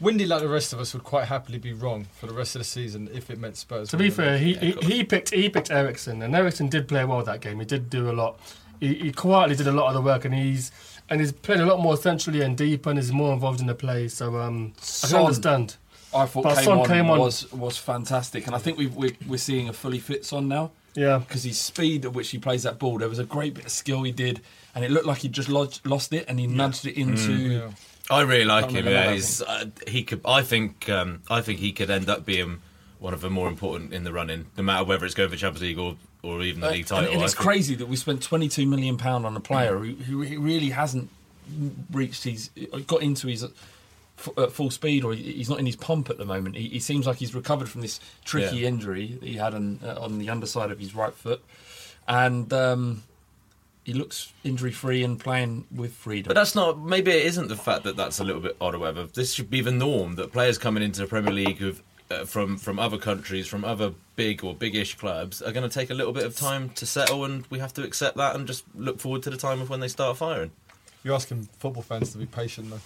Windy, 0.00 0.26
like 0.26 0.40
the 0.42 0.48
rest 0.48 0.72
of 0.72 0.80
us, 0.80 0.92
would 0.92 1.04
quite 1.04 1.26
happily 1.26 1.58
be 1.58 1.72
wrong 1.72 2.06
for 2.18 2.26
the 2.26 2.34
rest 2.34 2.54
of 2.54 2.60
the 2.60 2.64
season 2.64 3.08
if 3.14 3.30
it 3.30 3.38
meant 3.38 3.56
Spurs. 3.56 3.88
To 3.90 3.96
be 3.96 4.10
fair, 4.10 4.38
league. 4.38 4.58
he, 4.58 4.72
he, 4.72 4.94
he 4.96 5.04
picked 5.04 5.30
he 5.30 5.48
picked 5.48 5.70
Eriksen, 5.70 6.22
and 6.22 6.34
Eriksen 6.34 6.68
did 6.68 6.86
play 6.88 7.04
well 7.04 7.22
that 7.22 7.40
game. 7.40 7.58
He 7.58 7.64
did 7.64 7.88
do 7.88 8.10
a 8.10 8.12
lot. 8.12 8.38
He, 8.80 8.94
he 8.94 9.12
quietly 9.12 9.56
did 9.56 9.66
a 9.66 9.72
lot 9.72 9.88
of 9.88 9.94
the 9.94 10.02
work, 10.02 10.24
and 10.24 10.34
he's 10.34 10.70
and 11.08 11.20
he's 11.20 11.32
playing 11.32 11.62
a 11.62 11.66
lot 11.66 11.80
more 11.80 11.96
centrally 11.96 12.42
and 12.42 12.56
deep, 12.56 12.84
and 12.86 12.98
is 12.98 13.10
more 13.12 13.32
involved 13.32 13.60
in 13.60 13.66
the 13.66 13.74
play. 13.74 14.08
So 14.08 14.38
um, 14.38 14.74
I 15.02 15.06
can 15.08 15.16
understand. 15.16 15.76
I 16.14 16.26
thought 16.26 16.44
But 16.44 16.54
came, 16.56 16.64
Son 16.64 16.78
on 16.80 16.86
came 16.86 17.10
on- 17.10 17.18
was 17.18 17.50
was 17.52 17.78
fantastic, 17.78 18.46
and 18.46 18.54
I 18.54 18.58
think 18.58 18.76
we've, 18.78 18.94
we're 18.94 19.16
we're 19.26 19.38
seeing 19.38 19.68
a 19.68 19.72
fully 19.72 19.98
fit 19.98 20.24
Son 20.26 20.46
now 20.46 20.70
Yeah, 20.96 21.18
because 21.18 21.44
his 21.44 21.58
speed 21.60 22.04
at 22.04 22.12
which 22.12 22.30
he 22.30 22.38
plays 22.38 22.62
that 22.64 22.78
ball. 22.78 22.98
There 22.98 23.08
was 23.08 23.18
a 23.18 23.24
great 23.24 23.54
bit 23.54 23.66
of 23.66 23.70
skill 23.70 24.02
he 24.02 24.12
did, 24.12 24.40
and 24.74 24.84
it 24.84 24.90
looked 24.90 25.06
like 25.06 25.18
he 25.18 25.28
just 25.28 25.48
lodged, 25.48 25.86
lost 25.86 26.12
it, 26.12 26.24
and 26.28 26.40
he 26.40 26.46
nudged 26.46 26.86
it 26.86 26.96
into. 26.98 27.32
Yeah. 27.32 27.70
I 28.10 28.22
really 28.22 28.44
like 28.44 28.70
him. 28.70 28.86
Yeah, 28.86 29.12
he's, 29.12 29.42
uh, 29.42 29.66
he 29.86 30.02
could. 30.04 30.20
I 30.24 30.42
think. 30.42 30.88
Um, 30.88 31.22
I 31.28 31.40
think 31.42 31.58
he 31.60 31.72
could 31.72 31.90
end 31.90 32.08
up 32.08 32.24
being 32.24 32.60
one 32.98 33.12
of 33.12 33.20
the 33.20 33.28
more 33.30 33.46
important 33.48 33.92
in 33.92 34.04
the 34.04 34.12
running, 34.12 34.46
no 34.56 34.62
matter 34.62 34.84
whether 34.84 35.04
it's 35.04 35.14
going 35.14 35.28
for 35.28 35.36
Champions 35.36 35.62
League 35.62 35.78
or, 35.78 35.96
or 36.22 36.40
even 36.42 36.60
the 36.62 36.68
Uh, 36.68 36.70
league 36.70 36.80
and, 36.80 36.88
title. 36.88 37.12
and 37.12 37.20
I 37.20 37.24
it's 37.24 37.34
crazy 37.34 37.74
that 37.74 37.86
we 37.88 37.96
spent 37.96 38.22
22 38.22 38.64
million 38.66 38.96
pound 38.96 39.26
on 39.26 39.36
a 39.36 39.40
player 39.40 39.76
who, 39.78 39.92
who 40.24 40.40
really 40.40 40.70
hasn't 40.70 41.10
reached 41.92 42.24
his 42.24 42.48
got 42.86 43.02
into 43.02 43.26
his 43.28 43.44
f- 44.18 44.28
uh, 44.36 44.46
full 44.48 44.70
speed 44.70 45.04
or 45.04 45.12
he- 45.14 45.32
he's 45.32 45.48
not 45.48 45.58
in 45.58 45.66
his 45.66 45.76
pomp 45.76 46.10
at 46.10 46.18
the 46.18 46.24
moment. 46.24 46.56
He, 46.56 46.68
he 46.68 46.80
seems 46.80 47.06
like 47.06 47.16
he's 47.18 47.34
recovered 47.34 47.68
from 47.68 47.80
this 47.82 48.00
tricky 48.24 48.58
Yeah. 48.58 48.68
injury 48.68 49.18
that 49.20 49.26
he 49.26 49.34
had 49.36 49.54
on 49.54 49.80
uh, 49.84 49.96
on 50.00 50.18
the 50.18 50.28
underside 50.30 50.70
of 50.70 50.78
his 50.78 50.94
right 50.94 51.14
foot, 51.14 51.42
and 52.08 52.52
um, 52.52 53.02
he 53.84 53.92
looks 53.92 54.32
injury 54.44 54.72
free 54.72 55.02
and 55.04 55.18
playing 55.20 55.66
with 55.74 55.92
freedom. 55.94 56.28
But 56.30 56.34
that's 56.34 56.54
not. 56.54 56.78
Maybe 56.80 57.10
it 57.12 57.26
isn't 57.26 57.48
the 57.48 57.56
fact 57.56 57.84
that 57.84 57.96
that's 57.96 58.18
a 58.18 58.24
little 58.24 58.42
bit 58.42 58.56
odd 58.60 58.74
or 58.74 58.78
whatever. 58.78 59.06
This 59.06 59.32
should 59.32 59.50
be 59.50 59.60
the 59.60 59.72
norm 59.72 60.16
that 60.16 60.32
players 60.32 60.58
coming 60.58 60.82
into 60.82 61.00
the 61.00 61.06
Premier 61.06 61.32
League 61.32 61.58
who've, 61.58 61.82
uh, 62.10 62.24
from 62.24 62.56
from 62.56 62.78
other 62.78 62.98
countries, 62.98 63.46
from 63.46 63.64
other 63.64 63.92
big 64.16 64.42
or 64.42 64.54
big-ish 64.54 64.94
clubs, 64.96 65.42
are 65.42 65.52
going 65.52 65.68
to 65.68 65.72
take 65.72 65.90
a 65.90 65.94
little 65.94 66.12
bit 66.12 66.24
of 66.24 66.34
time 66.34 66.70
to 66.70 66.86
settle, 66.86 67.24
and 67.24 67.46
we 67.50 67.58
have 67.58 67.74
to 67.74 67.82
accept 67.84 68.16
that 68.16 68.34
and 68.34 68.46
just 68.46 68.64
look 68.74 68.98
forward 68.98 69.22
to 69.24 69.30
the 69.30 69.36
time 69.36 69.60
of 69.60 69.68
when 69.70 69.80
they 69.80 69.88
start 69.88 70.16
firing. 70.16 70.50
You're 71.04 71.14
asking 71.14 71.48
football 71.58 71.82
fans 71.82 72.10
to 72.12 72.18
be 72.18 72.26
patient, 72.26 72.70
though. 72.70 72.80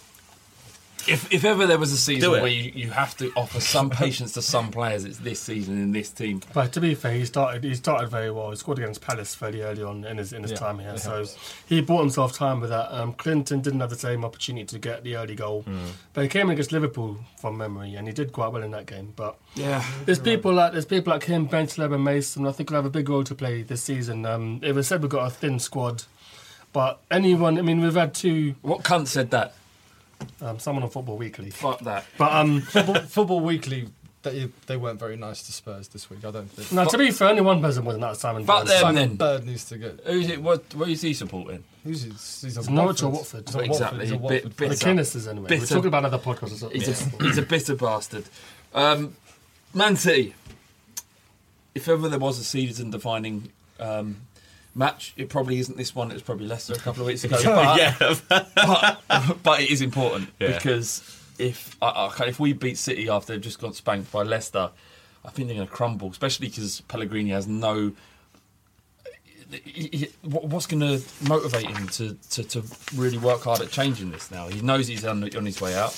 If, 1.07 1.31
if 1.33 1.43
ever 1.45 1.65
there 1.65 1.77
was 1.77 1.91
a 1.91 1.97
season 1.97 2.31
where 2.31 2.47
you, 2.47 2.71
you 2.75 2.89
have 2.91 3.15
to 3.17 3.31
offer 3.35 3.59
some 3.59 3.89
patience 3.89 4.33
to 4.33 4.41
some 4.41 4.71
players, 4.71 5.03
it's 5.05 5.17
this 5.19 5.39
season 5.39 5.81
in 5.81 5.91
this 5.91 6.09
team. 6.11 6.41
but 6.53 6.71
to 6.73 6.81
be 6.81 6.93
fair, 6.95 7.13
he 7.13 7.25
started 7.25 7.63
he 7.63 7.73
started 7.75 8.09
very 8.09 8.29
well. 8.31 8.49
He 8.51 8.55
scored 8.57 8.79
against 8.79 9.01
Palace 9.01 9.33
fairly 9.35 9.61
early 9.61 9.83
on 9.83 10.03
in 10.05 10.17
his 10.17 10.33
in 10.33 10.41
his 10.43 10.51
Yeah, 10.51 10.57
time 10.57 10.79
here, 10.79 10.97
so 10.97 11.15
helps. 11.17 11.37
he 11.67 11.81
bought 11.81 12.01
himself 12.01 12.33
time 12.33 12.59
with 12.59 12.69
that. 12.69 12.93
Um, 12.93 13.13
Clinton 13.13 13.61
didn't 13.61 13.79
have 13.79 13.89
the 13.89 13.95
same 13.95 14.23
opportunity 14.25 14.65
to 14.65 14.79
get 14.79 15.03
the 15.03 15.15
early 15.15 15.35
goal, 15.35 15.65
but 16.13 16.21
he 16.23 16.27
came 16.29 16.49
against 16.49 16.71
Liverpool 16.71 17.17
from 17.39 17.57
memory, 17.57 17.95
and 17.95 18.07
he 18.07 18.13
did 18.13 18.31
quite 18.33 18.51
well 18.51 18.63
in 18.63 18.71
that 18.71 18.85
game. 18.85 19.13
But 19.15 19.37
Yeah. 19.55 19.83
There's 20.05 20.19
people 20.19 20.53
like 20.53 20.71
there's 20.73 20.85
people 20.85 21.13
like 21.13 21.23
him, 21.23 21.45
Ben 21.45 21.67
Benchler 21.67 21.93
and 21.93 22.03
Mason. 22.03 22.45
I 22.47 22.51
think 22.51 22.69
will 22.69 22.75
have 22.77 22.85
a 22.85 22.89
big 22.89 23.07
role 23.09 23.23
to 23.23 23.35
play 23.35 23.61
this 23.63 23.83
season. 23.83 24.25
Um, 24.25 24.59
it 24.63 24.73
was 24.73 24.87
said 24.87 25.01
we've 25.01 25.09
got 25.11 25.25
a 25.27 25.29
thin 25.29 25.59
squad, 25.59 26.03
but 26.73 26.99
anyone. 27.09 27.57
I 27.57 27.61
mean, 27.61 27.81
we've 27.81 27.93
had 27.93 28.13
two. 28.13 28.55
What 28.61 28.83
cunt 28.83 29.07
said 29.07 29.31
that? 29.31 29.53
Um, 30.41 30.59
someone 30.59 30.83
on 30.83 30.89
Football 30.89 31.17
Weekly. 31.17 31.49
Fuck 31.49 31.79
that. 31.81 32.05
But 32.17 32.31
um, 32.33 32.61
Football, 32.61 32.95
Football 33.01 33.39
Weekly 33.41 33.87
they, 34.23 34.47
they 34.67 34.77
weren't 34.77 34.99
very 34.99 35.17
nice 35.17 35.41
to 35.43 35.51
Spurs 35.51 35.87
this 35.87 36.09
week. 36.09 36.23
I 36.23 36.29
don't 36.29 36.47
think. 36.47 36.71
Now, 36.71 36.83
to 36.85 36.95
be 36.97 37.09
fair, 37.09 37.29
only 37.29 37.41
one 37.41 37.59
person 37.59 37.83
wasn't 37.83 38.01
that 38.01 38.17
Simon. 38.17 38.45
But 38.45 38.59
Burns. 38.59 38.69
them 38.69 38.79
Simon 38.81 38.95
then. 38.95 39.15
Bird 39.15 39.45
needs 39.47 39.65
to 39.69 39.77
get. 39.79 39.99
Who's 40.05 40.29
it? 40.29 40.41
What? 40.41 40.75
What 40.75 40.89
is 40.89 41.01
he 41.01 41.13
supporting? 41.15 41.63
Who's 41.83 42.03
he? 42.03 42.09
He's 42.09 42.55
a 42.57 42.59
It's 42.59 42.69
Norwich 42.69 43.01
or 43.01 43.09
Watford. 43.11 43.47
He's 43.47 43.55
a 43.55 43.59
Exactly. 43.61 43.79
Watford. 43.79 44.01
He's 44.01 44.11
a 44.11 44.17
Bit- 44.17 44.21
Watford. 44.43 44.57
bit- 44.57 44.69
The 44.69 44.75
Guinnesses, 44.85 45.27
anyway. 45.27 45.47
We're 45.59 45.65
talking 45.65 45.87
about 45.87 46.05
another 46.05 46.19
podcast. 46.19 46.51
as 46.53 46.61
well. 46.61 46.71
He's 46.71 46.87
a 46.87 47.23
he's 47.23 47.37
a 47.39 47.41
bitter 47.41 47.75
bastard. 47.75 48.25
Um, 48.75 49.15
Man 49.73 49.95
City. 49.95 50.35
If 51.73 51.87
ever 51.87 52.09
there 52.09 52.19
was 52.19 52.37
a 52.37 52.43
season-defining 52.43 53.49
um, 53.79 54.17
match, 54.73 55.13
it 55.17 55.29
probably 55.29 55.59
isn't 55.59 55.77
this 55.77 55.93
one. 55.95 56.11
It 56.11 56.13
was 56.15 56.23
probably 56.23 56.47
Leicester 56.47 56.73
a 56.73 56.77
couple 56.77 57.01
of 57.01 57.07
weeks 57.07 57.23
ago. 57.23 57.37
But, 57.43 57.77
yeah. 57.77 58.15
but, 58.29 59.43
but 59.43 59.61
it 59.61 59.69
is 59.69 59.81
important 59.81 60.29
Yeah. 60.39 60.55
because 60.57 61.01
if 61.39 61.75
if 61.81 62.39
we 62.39 62.53
beat 62.53 62.77
City 62.77 63.09
after 63.09 63.33
they've 63.33 63.41
just 63.41 63.59
got 63.59 63.75
spanked 63.75 64.11
by 64.11 64.23
Leicester, 64.23 64.69
I 65.25 65.29
think 65.29 65.47
they're 65.47 65.57
going 65.57 65.67
to 65.67 65.73
crumble. 65.73 66.09
Especially 66.09 66.47
because 66.47 66.81
Pellegrini 66.81 67.31
has 67.31 67.47
no. 67.47 67.91
he- 69.51 69.89
he- 69.91 70.09
What's 70.23 70.65
going 70.67 70.79
to 70.81 71.01
motivate 71.27 71.65
him 71.67 71.87
to, 71.89 72.17
to, 72.31 72.43
to 72.43 72.63
really 72.95 73.17
work 73.17 73.41
hard 73.43 73.61
at 73.61 73.69
changing 73.71 74.11
this 74.11 74.31
now? 74.31 74.47
He 74.47 74.61
knows 74.61 74.87
he's 74.87 75.03
on, 75.05 75.23
on 75.35 75.45
his 75.45 75.59
way 75.59 75.75
out. 75.75 75.93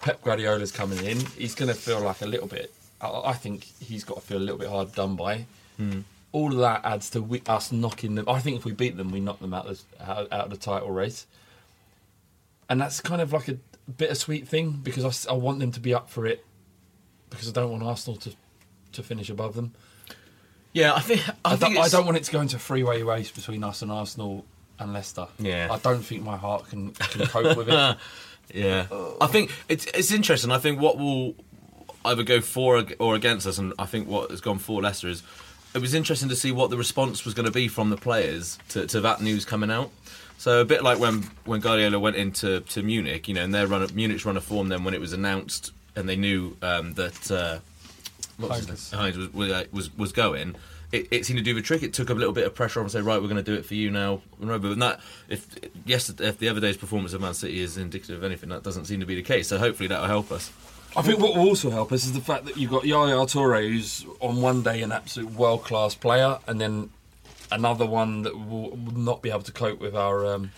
Pep 0.00 0.20
Guardiola's 0.22 0.72
coming 0.72 0.98
in. 1.04 1.20
He's 1.38 1.54
going 1.54 1.68
to 1.68 1.74
feel 1.78 2.00
like 2.00 2.22
a 2.22 2.26
little 2.26 2.48
bit. 2.48 2.74
I, 3.00 3.08
I 3.26 3.32
think 3.34 3.64
he's 3.78 4.02
got 4.04 4.16
to 4.16 4.20
feel 4.20 4.38
a 4.38 4.40
little 4.40 4.58
bit 4.58 4.68
hard 4.68 4.92
done 4.94 5.14
by. 5.16 5.46
Hmm. 5.76 6.00
All 6.32 6.52
of 6.52 6.58
that 6.58 6.84
adds 6.84 7.10
to 7.10 7.22
we, 7.22 7.42
us 7.46 7.70
knocking 7.70 8.14
them. 8.14 8.28
I 8.28 8.40
think 8.40 8.56
if 8.56 8.64
we 8.64 8.72
beat 8.72 8.96
them, 8.96 9.10
we 9.10 9.20
knock 9.20 9.40
them 9.40 9.52
out 9.52 9.66
of, 9.66 9.82
the- 9.98 10.10
out, 10.10 10.32
out 10.32 10.44
of 10.46 10.50
the 10.50 10.56
title 10.56 10.90
race. 10.90 11.26
And 12.68 12.80
that's 12.80 13.00
kind 13.00 13.20
of 13.20 13.32
like 13.32 13.48
a 13.48 13.58
bittersweet 13.98 14.48
thing 14.48 14.80
because 14.82 15.26
I 15.26 15.32
want 15.34 15.58
them 15.58 15.72
to 15.72 15.80
be 15.80 15.92
up 15.92 16.08
for 16.08 16.26
it 16.26 16.44
because 17.28 17.48
I 17.48 17.52
don't 17.52 17.70
want 17.70 17.82
Arsenal 17.82 18.18
to, 18.20 18.32
to 18.92 19.02
finish 19.02 19.28
above 19.28 19.54
them. 19.54 19.72
Yeah, 20.72 20.94
I 20.94 21.00
think 21.00 21.28
I, 21.44 21.52
I, 21.52 21.56
think 21.56 21.74
don't, 21.74 21.84
I 21.84 21.88
don't 21.88 22.06
want 22.06 22.16
it 22.16 22.24
to 22.24 22.32
go 22.32 22.40
into 22.40 22.56
a 22.56 22.58
three-way 22.58 23.02
race 23.02 23.30
between 23.30 23.62
us 23.62 23.82
and 23.82 23.92
Arsenal 23.92 24.46
and 24.78 24.94
Leicester. 24.94 25.28
Yeah. 25.38 25.68
I 25.70 25.78
don't 25.78 26.02
think 26.02 26.22
my 26.22 26.38
heart 26.38 26.68
can, 26.70 26.92
can 26.92 27.26
cope 27.26 27.56
with 27.56 27.68
it. 27.68 27.96
Yeah, 28.54 28.86
I 29.20 29.28
think 29.28 29.50
it's 29.68 29.86
it's 29.86 30.12
interesting. 30.12 30.50
I 30.50 30.58
think 30.58 30.78
what 30.80 30.98
will 30.98 31.34
either 32.04 32.22
go 32.22 32.40
for 32.40 32.84
or 32.98 33.14
against 33.14 33.46
us, 33.46 33.56
and 33.56 33.72
I 33.78 33.86
think 33.86 34.08
what 34.08 34.30
has 34.30 34.40
gone 34.40 34.58
for 34.58 34.82
Leicester 34.82 35.08
is 35.08 35.22
it 35.74 35.80
was 35.80 35.94
interesting 35.94 36.28
to 36.28 36.36
see 36.36 36.52
what 36.52 36.70
the 36.70 36.76
response 36.76 37.24
was 37.24 37.34
going 37.34 37.46
to 37.46 37.52
be 37.52 37.68
from 37.68 37.90
the 37.90 37.96
players 37.96 38.58
to, 38.70 38.86
to 38.86 39.00
that 39.00 39.20
news 39.20 39.44
coming 39.44 39.70
out. 39.70 39.90
So 40.38 40.60
a 40.60 40.64
bit 40.64 40.82
like 40.82 40.98
when 40.98 41.22
when 41.44 41.60
Guardiola 41.60 42.00
went 42.00 42.16
into 42.16 42.60
to 42.60 42.82
Munich, 42.82 43.28
you 43.28 43.34
know, 43.34 43.42
and 43.42 43.54
their 43.54 43.66
run 43.66 43.86
Munich's 43.94 44.24
run 44.24 44.36
of 44.36 44.44
form. 44.44 44.68
Then 44.68 44.82
when 44.82 44.92
it 44.92 45.00
was 45.00 45.12
announced 45.12 45.72
and 45.94 46.08
they 46.08 46.16
knew 46.16 46.56
um, 46.62 46.94
that 46.94 47.30
uh, 47.30 47.58
was, 48.38 48.50
Heynckes. 48.50 48.68
his 48.68 48.92
name? 48.92 49.00
Heynckes 49.00 49.16
was, 49.16 49.32
was 49.32 49.52
uh, 49.52 49.64
was 49.70 49.96
was 49.96 50.12
going. 50.12 50.56
It, 50.90 51.08
it 51.10 51.24
seemed 51.24 51.38
to 51.38 51.44
do 51.44 51.54
the 51.54 51.62
trick. 51.62 51.82
It 51.82 51.94
took 51.94 52.10
a 52.10 52.14
little 52.14 52.34
bit 52.34 52.44
of 52.44 52.54
pressure 52.54 52.80
off 52.80 52.84
and 52.84 52.92
say, 52.92 53.00
right, 53.00 53.18
we're 53.22 53.28
going 53.28 53.42
to 53.42 53.50
do 53.50 53.54
it 53.54 53.64
for 53.64 53.74
you 53.74 53.90
now. 53.90 54.20
Remember, 54.38 54.72
and 54.72 54.82
that 54.82 55.00
if 55.28 55.46
yesterday, 55.86 56.26
if 56.26 56.38
the 56.38 56.48
other 56.48 56.60
day's 56.60 56.76
performance 56.76 57.14
of 57.14 57.22
Man 57.22 57.32
City 57.32 57.60
is 57.60 57.78
indicative 57.78 58.18
of 58.18 58.24
anything, 58.24 58.50
that 58.50 58.62
doesn't 58.62 58.84
seem 58.84 59.00
to 59.00 59.06
be 59.06 59.14
the 59.14 59.22
case. 59.22 59.48
So 59.48 59.58
hopefully 59.58 59.86
that 59.88 60.00
will 60.00 60.08
help 60.08 60.30
us. 60.30 60.52
I 60.94 61.02
think 61.02 61.20
what 61.20 61.34
will 61.36 61.48
also 61.48 61.70
help 61.70 61.90
us 61.92 62.04
is 62.04 62.12
the 62.12 62.20
fact 62.20 62.44
that 62.44 62.56
you've 62.56 62.70
got 62.70 62.84
Yaya 62.84 63.14
Toure, 63.26 63.66
who's 63.66 64.04
on 64.20 64.42
one 64.42 64.62
day 64.62 64.82
an 64.82 64.92
absolute 64.92 65.32
world 65.32 65.64
class 65.64 65.94
player, 65.94 66.38
and 66.46 66.60
then 66.60 66.90
another 67.50 67.86
one 67.86 68.22
that 68.22 68.36
will, 68.36 68.76
not 68.94 69.22
be 69.22 69.30
able 69.30 69.42
to 69.42 69.52
cope 69.52 69.80
with 69.80 69.94
our 69.96 70.26
um, 70.26 70.52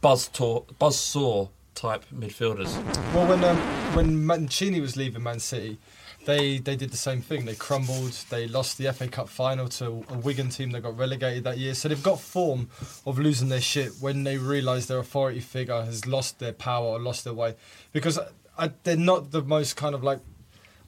buzz 0.00 0.28
tor- 0.28 0.64
buzz 0.78 0.98
saw 0.98 1.48
type 1.74 2.04
midfielders. 2.14 2.72
Well, 3.14 3.26
when 3.26 3.42
um, 3.42 3.56
when 3.94 4.26
Mancini 4.26 4.80
was 4.80 4.96
leaving 4.96 5.22
Man 5.22 5.40
City, 5.40 5.78
they 6.24 6.58
they 6.58 6.76
did 6.76 6.90
the 6.90 6.96
same 6.96 7.20
thing. 7.20 7.44
They 7.44 7.54
crumbled. 7.54 8.12
They 8.30 8.46
lost 8.46 8.78
the 8.78 8.92
FA 8.92 9.08
Cup 9.08 9.28
final 9.28 9.68
to 9.70 10.04
a 10.08 10.18
Wigan 10.18 10.50
team 10.50 10.70
that 10.72 10.82
got 10.82 10.96
relegated 10.96 11.44
that 11.44 11.58
year. 11.58 11.74
So 11.74 11.88
they've 11.88 12.02
got 12.02 12.20
form 12.20 12.68
of 13.06 13.18
losing 13.18 13.48
their 13.48 13.60
shit 13.60 13.92
when 14.00 14.24
they 14.24 14.38
realise 14.38 14.86
their 14.86 14.98
authority 14.98 15.40
figure 15.40 15.82
has 15.82 16.06
lost 16.06 16.38
their 16.38 16.52
power 16.52 16.86
or 16.86 17.00
lost 17.00 17.24
their 17.24 17.34
way. 17.34 17.54
Because 17.92 18.18
I, 18.60 18.70
they're 18.84 18.96
not 18.96 19.30
the 19.30 19.42
most 19.42 19.76
kind 19.76 19.94
of 19.94 20.02
like. 20.02 20.20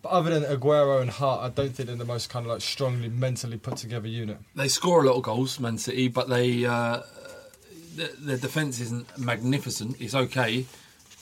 But 0.02 0.10
other 0.10 0.38
than 0.38 0.42
Aguero 0.42 1.00
and 1.00 1.10
Hart, 1.10 1.42
I 1.42 1.48
don't 1.48 1.72
think 1.72 1.86
they're 1.86 1.96
the 1.96 2.04
most 2.04 2.28
kind 2.28 2.44
of 2.44 2.50
like 2.50 2.60
strongly 2.60 3.08
mentally 3.08 3.56
put 3.56 3.76
together 3.76 4.08
unit. 4.08 4.38
They 4.56 4.66
score 4.66 5.04
a 5.04 5.06
lot 5.06 5.16
of 5.16 5.22
goals, 5.22 5.60
Man 5.60 5.78
City, 5.78 6.08
but 6.08 6.28
they 6.28 6.64
uh, 6.64 7.02
their, 7.94 8.08
their 8.18 8.36
defence 8.36 8.80
isn't 8.80 9.16
magnificent. 9.16 10.00
It's 10.00 10.14
okay. 10.14 10.66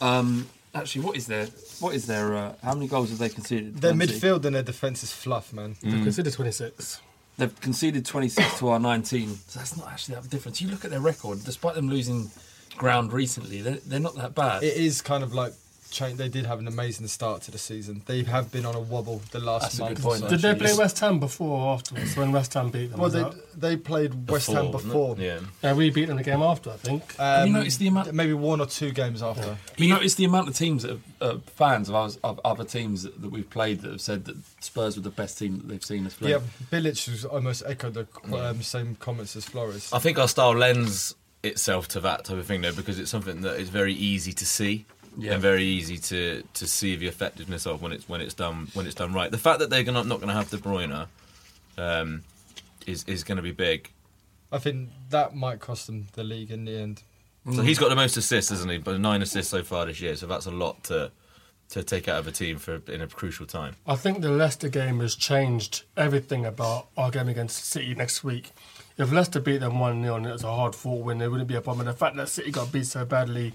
Um, 0.00 0.48
actually, 0.74 1.02
what 1.04 1.16
is 1.16 1.26
their 1.26 1.46
what 1.80 1.94
is 1.94 2.06
their 2.06 2.34
uh, 2.34 2.54
how 2.62 2.74
many 2.74 2.88
goals 2.88 3.10
have 3.10 3.18
they 3.18 3.28
conceded? 3.28 3.76
Their 3.76 3.94
Man 3.94 4.08
City? 4.08 4.20
midfield 4.20 4.44
and 4.46 4.56
their 4.56 4.62
defence 4.62 5.02
is 5.02 5.12
fluff, 5.12 5.52
man. 5.52 5.76
They've 5.82 6.02
considered 6.02 6.32
26. 6.32 7.02
They've 7.36 7.60
conceded 7.60 8.04
26 8.04 8.58
to 8.58 8.68
our 8.68 8.78
19. 8.78 9.34
So 9.46 9.58
that's 9.58 9.76
not 9.76 9.88
actually 9.88 10.16
that 10.16 10.28
difference. 10.28 10.60
You 10.60 10.68
look 10.68 10.84
at 10.84 10.90
their 10.90 11.00
record, 11.00 11.42
despite 11.44 11.74
them 11.74 11.88
losing 11.88 12.30
ground 12.76 13.12
recently, 13.14 13.62
they're, 13.62 13.78
they're 13.86 14.00
not 14.00 14.14
that 14.16 14.34
bad. 14.34 14.62
It 14.62 14.76
is 14.76 15.00
kind 15.00 15.22
of 15.22 15.32
like 15.32 15.54
change. 15.90 16.16
They 16.18 16.28
did 16.28 16.46
have 16.46 16.58
an 16.58 16.68
amazing 16.68 17.06
start 17.08 17.42
to 17.42 17.50
the 17.50 17.58
season. 17.58 18.02
They 18.06 18.22
have 18.22 18.50
been 18.50 18.64
on 18.64 18.74
a 18.74 18.80
wobble 18.80 19.20
the 19.32 19.38
last 19.40 19.62
That's 19.62 19.78
a 19.78 19.82
month. 19.82 19.96
good 19.96 20.04
or 20.04 20.08
point, 20.08 20.20
so. 20.22 20.28
Did 20.28 20.40
they 20.40 20.54
play. 20.54 20.76
West 20.76 20.98
Ham 21.00 21.18
before 21.20 21.58
or 21.60 21.74
afterwards? 21.74 22.16
When 22.16 22.32
West 22.32 22.54
Ham 22.54 22.70
beat 22.70 22.90
them? 22.90 23.00
Well, 23.00 23.10
they 23.10 23.24
they 23.56 23.76
played 23.76 24.28
West 24.30 24.50
Ham 24.50 24.70
before. 24.70 25.16
Yeah. 25.18 25.40
Yeah, 25.62 25.74
we 25.74 25.90
beat 25.90 26.06
them 26.06 26.16
the 26.16 26.22
game 26.22 26.42
after, 26.42 26.70
I 26.70 26.76
think. 26.76 27.02
Um, 27.18 27.46
you 27.48 27.52
noticed 27.52 27.78
the 27.78 27.88
amount- 27.88 28.12
Maybe 28.14 28.32
one 28.32 28.60
or 28.60 28.66
two 28.66 28.90
games 28.92 29.22
after. 29.22 29.56
you 29.76 29.88
notice 29.88 30.14
the 30.14 30.24
amount 30.24 30.48
of 30.48 30.54
teams 30.56 30.82
that 30.84 30.90
have, 30.90 31.00
uh, 31.20 31.38
fans 31.56 31.88
of, 31.88 31.94
ours, 31.94 32.18
of 32.24 32.40
other 32.44 32.64
teams 32.64 33.02
that, 33.02 33.20
that 33.20 33.30
we've 33.30 33.50
played 33.50 33.80
that 33.82 33.90
have 33.90 34.00
said 34.00 34.24
that 34.26 34.36
Spurs 34.60 34.96
were 34.96 35.02
the 35.02 35.10
best 35.10 35.38
team 35.38 35.58
that 35.58 35.68
they've 35.68 35.84
seen 35.84 36.06
us 36.06 36.14
play. 36.14 36.30
Yeah, 36.30 36.40
Bilic 36.70 37.08
was 37.10 37.24
almost 37.24 37.62
echoed 37.66 37.94
the 37.94 38.06
um, 38.36 38.62
same 38.62 38.94
comments 38.96 39.36
as 39.36 39.44
Flores. 39.44 39.92
I 39.92 39.98
think 39.98 40.18
our 40.18 40.28
style 40.28 40.52
lends 40.56 41.14
itself 41.42 41.88
to 41.88 42.00
that 42.00 42.24
type 42.24 42.36
of 42.36 42.46
thing, 42.46 42.60
though, 42.62 42.72
because 42.72 42.98
it's 42.98 43.10
something 43.10 43.40
that 43.42 43.58
is 43.58 43.68
very 43.68 43.94
easy 43.94 44.32
to 44.34 44.46
see. 44.46 44.84
Yeah. 45.20 45.34
And 45.34 45.42
very 45.42 45.64
easy 45.64 45.98
to, 45.98 46.42
to 46.54 46.66
see 46.66 46.96
the 46.96 47.06
effectiveness 47.06 47.66
of 47.66 47.82
when 47.82 47.92
it's 47.92 48.08
when 48.08 48.20
it's 48.20 48.34
done 48.34 48.68
when 48.74 48.86
it's 48.86 48.94
done 48.94 49.12
right. 49.12 49.30
The 49.30 49.38
fact 49.38 49.58
that 49.58 49.70
they're 49.70 49.82
gonna, 49.82 50.04
not 50.04 50.18
going 50.18 50.28
to 50.28 50.34
have 50.34 50.50
De 50.50 50.56
Bruyne 50.56 51.06
um, 51.76 52.22
is 52.86 53.04
is 53.04 53.24
going 53.24 53.36
to 53.36 53.42
be 53.42 53.52
big. 53.52 53.90
I 54.52 54.58
think 54.58 54.88
that 55.10 55.34
might 55.34 55.60
cost 55.60 55.86
them 55.86 56.08
the 56.12 56.24
league 56.24 56.50
in 56.50 56.64
the 56.64 56.76
end. 56.76 57.02
So 57.54 57.62
he's 57.62 57.78
got 57.78 57.88
the 57.88 57.96
most 57.96 58.16
assists, 58.16 58.50
hasn't 58.50 58.70
he? 58.70 58.78
But 58.78 59.00
nine 59.00 59.22
assists 59.22 59.50
so 59.50 59.62
far 59.62 59.86
this 59.86 60.00
year. 60.00 60.14
So 60.14 60.26
that's 60.26 60.46
a 60.46 60.50
lot 60.50 60.84
to 60.84 61.10
to 61.70 61.84
take 61.84 62.08
out 62.08 62.18
of 62.18 62.26
a 62.26 62.32
team 62.32 62.58
for 62.58 62.82
in 62.88 63.00
a 63.00 63.06
crucial 63.06 63.46
time. 63.46 63.76
I 63.86 63.96
think 63.96 64.20
the 64.20 64.30
Leicester 64.30 64.68
game 64.68 65.00
has 65.00 65.14
changed 65.14 65.84
everything 65.96 66.44
about 66.44 66.88
our 66.96 67.10
game 67.10 67.28
against 67.28 67.64
City 67.64 67.94
next 67.94 68.24
week. 68.24 68.50
If 68.98 69.12
Leicester 69.12 69.40
beat 69.40 69.58
them 69.58 69.78
1 69.78 70.02
0 70.02 70.16
and 70.16 70.26
it 70.26 70.32
was 70.32 70.44
a 70.44 70.54
hard 70.54 70.74
fought 70.74 71.04
win, 71.04 71.18
there 71.18 71.30
wouldn't 71.30 71.48
be 71.48 71.54
a 71.54 71.60
problem. 71.60 71.86
And 71.86 71.94
the 71.94 71.98
fact 71.98 72.16
that 72.16 72.28
City 72.28 72.50
got 72.50 72.72
beat 72.72 72.86
so 72.86 73.04
badly, 73.04 73.54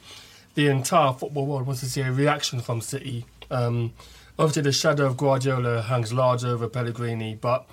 the 0.56 0.68
entire 0.68 1.14
football 1.14 1.46
world 1.46 1.68
wants 1.68 1.82
to 1.82 1.90
see 1.90 2.02
a 2.02 2.12
reaction 2.12 2.60
from 2.62 2.82
City. 2.82 3.26
Um, 3.52 3.94
obviously, 4.40 4.64
the 4.64 4.72
shadow 4.72 5.06
of 5.06 5.18
Guardiola 5.18 5.84
hangs 5.84 6.12
large 6.12 6.44
over 6.44 6.68
Pellegrini, 6.68 7.36
but 7.36 7.70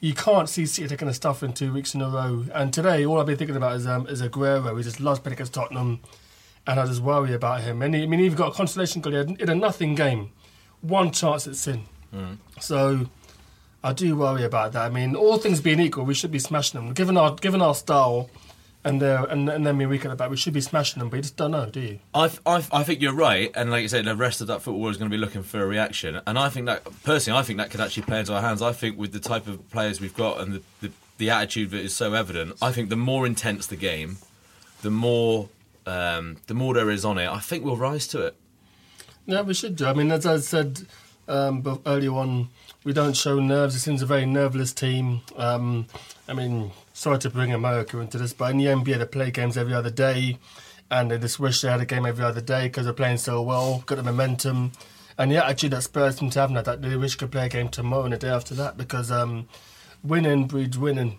you 0.00 0.14
can't 0.14 0.48
see 0.48 0.66
City 0.66 0.88
taking 0.88 1.08
a 1.08 1.14
stuff 1.14 1.42
in 1.42 1.52
two 1.52 1.72
weeks 1.72 1.94
in 1.94 2.00
a 2.00 2.08
row. 2.08 2.44
And 2.54 2.72
today, 2.72 3.04
all 3.04 3.18
I've 3.20 3.26
been 3.26 3.36
thinking 3.36 3.56
about 3.56 3.76
is 3.76 3.86
um, 3.86 4.06
is 4.06 4.22
Aguero. 4.22 4.76
He 4.76 4.82
just 4.82 5.00
lost 5.00 5.22
playing 5.22 5.34
against 5.34 5.54
Tottenham, 5.54 6.00
and 6.66 6.78
I 6.78 6.86
just 6.86 7.02
worry 7.02 7.34
about 7.34 7.62
him. 7.62 7.82
And 7.82 7.94
he, 7.94 8.02
I 8.02 8.06
mean, 8.06 8.20
he's 8.20 8.34
got 8.34 8.48
a 8.48 8.54
consolation 8.54 9.00
goal 9.02 9.12
He 9.12 9.18
in 9.18 9.48
a 9.48 9.54
nothing 9.54 9.94
game, 9.94 10.30
one 10.80 11.10
chance 11.10 11.46
at 11.46 11.56
sin. 11.56 11.84
So 12.60 13.08
I 13.82 13.92
do 13.92 14.16
worry 14.16 14.44
about 14.44 14.72
that. 14.72 14.82
I 14.82 14.88
mean, 14.90 15.14
all 15.16 15.38
things 15.38 15.60
being 15.60 15.80
equal, 15.80 16.04
we 16.04 16.14
should 16.14 16.30
be 16.30 16.38
smashing 16.38 16.80
them. 16.80 16.92
Given 16.92 17.16
our 17.16 17.34
given 17.34 17.62
our 17.62 17.74
style, 17.74 18.28
and 18.84 19.02
and 19.02 19.48
and 19.48 19.66
then 19.66 19.76
we 19.76 19.86
week 19.86 20.04
at 20.04 20.10
the 20.10 20.16
back, 20.16 20.30
we 20.30 20.36
should 20.36 20.54
be 20.54 20.60
smashing 20.60 21.00
them. 21.00 21.10
But 21.10 21.16
you 21.16 21.22
just 21.22 21.36
don't 21.36 21.50
know, 21.50 21.66
do 21.66 21.80
you? 21.80 21.98
I, 22.14 22.30
I, 22.46 22.64
I 22.72 22.82
think 22.82 23.00
you're 23.00 23.14
right, 23.14 23.50
and 23.54 23.70
like 23.70 23.82
you 23.82 23.88
said, 23.88 24.04
the 24.04 24.16
rest 24.16 24.40
of 24.40 24.46
that 24.46 24.62
football 24.62 24.88
is 24.88 24.96
going 24.96 25.10
to 25.10 25.14
be 25.14 25.20
looking 25.20 25.42
for 25.42 25.62
a 25.62 25.66
reaction. 25.66 26.20
And 26.26 26.38
I 26.38 26.48
think 26.48 26.66
that 26.66 26.84
personally, 27.02 27.38
I 27.38 27.42
think 27.42 27.58
that 27.58 27.70
could 27.70 27.80
actually 27.80 28.04
play 28.04 28.20
into 28.20 28.34
our 28.34 28.40
hands. 28.40 28.62
I 28.62 28.72
think 28.72 28.98
with 28.98 29.12
the 29.12 29.20
type 29.20 29.46
of 29.46 29.68
players 29.70 30.00
we've 30.00 30.16
got 30.16 30.40
and 30.40 30.54
the, 30.54 30.62
the, 30.80 30.92
the 31.18 31.30
attitude 31.30 31.70
that 31.70 31.80
is 31.80 31.94
so 31.94 32.14
evident, 32.14 32.56
I 32.62 32.72
think 32.72 32.88
the 32.88 32.96
more 32.96 33.26
intense 33.26 33.66
the 33.66 33.76
game, 33.76 34.16
the 34.82 34.90
more 34.90 35.48
um, 35.86 36.38
the 36.46 36.54
more 36.54 36.74
there 36.74 36.90
is 36.90 37.04
on 37.04 37.18
it. 37.18 37.28
I 37.28 37.38
think 37.38 37.64
we'll 37.64 37.76
rise 37.76 38.06
to 38.08 38.26
it. 38.26 38.36
Yeah, 39.26 39.42
we 39.42 39.54
should 39.54 39.76
do. 39.76 39.86
I 39.86 39.92
mean, 39.92 40.10
as 40.10 40.26
I 40.26 40.38
said 40.38 40.86
um, 41.28 41.80
earlier 41.86 42.12
on, 42.12 42.48
we 42.84 42.92
don't 42.92 43.16
show 43.16 43.38
nerves. 43.38 43.74
It 43.76 43.80
seems 43.80 44.02
a 44.02 44.06
very 44.06 44.26
nerveless 44.26 44.72
team. 44.72 45.20
Um, 45.36 45.86
I 46.28 46.32
mean, 46.32 46.72
sorry 47.00 47.18
to 47.18 47.30
bring 47.30 47.50
America 47.54 47.98
into 47.98 48.18
this, 48.18 48.34
but 48.34 48.50
in 48.50 48.58
the 48.58 48.66
NBA, 48.66 48.98
they 48.98 49.06
play 49.06 49.30
games 49.30 49.56
every 49.56 49.72
other 49.72 49.88
day, 49.88 50.36
and 50.90 51.10
they 51.10 51.16
just 51.18 51.40
wish 51.40 51.62
they 51.62 51.70
had 51.70 51.80
a 51.80 51.86
game 51.86 52.04
every 52.04 52.22
other 52.22 52.42
day 52.42 52.64
because 52.68 52.84
they're 52.84 52.92
playing 52.92 53.16
so 53.16 53.40
well, 53.40 53.82
got 53.86 53.94
the 53.96 54.02
momentum, 54.02 54.72
and 55.16 55.30
the 55.30 55.42
attitude 55.42 55.70
that 55.70 55.82
Spurs 55.82 56.18
seem 56.18 56.28
to 56.28 56.40
have 56.40 56.50
now 56.50 56.60
that 56.60 56.82
they 56.82 56.96
wish 56.96 57.14
could 57.16 57.32
play 57.32 57.46
a 57.46 57.48
game 57.48 57.70
tomorrow 57.70 58.04
and 58.04 58.12
the 58.12 58.18
day 58.18 58.28
after 58.28 58.54
that 58.54 58.76
because 58.76 59.10
um, 59.10 59.48
winning 60.04 60.46
breeds 60.46 60.76
winning. 60.76 61.18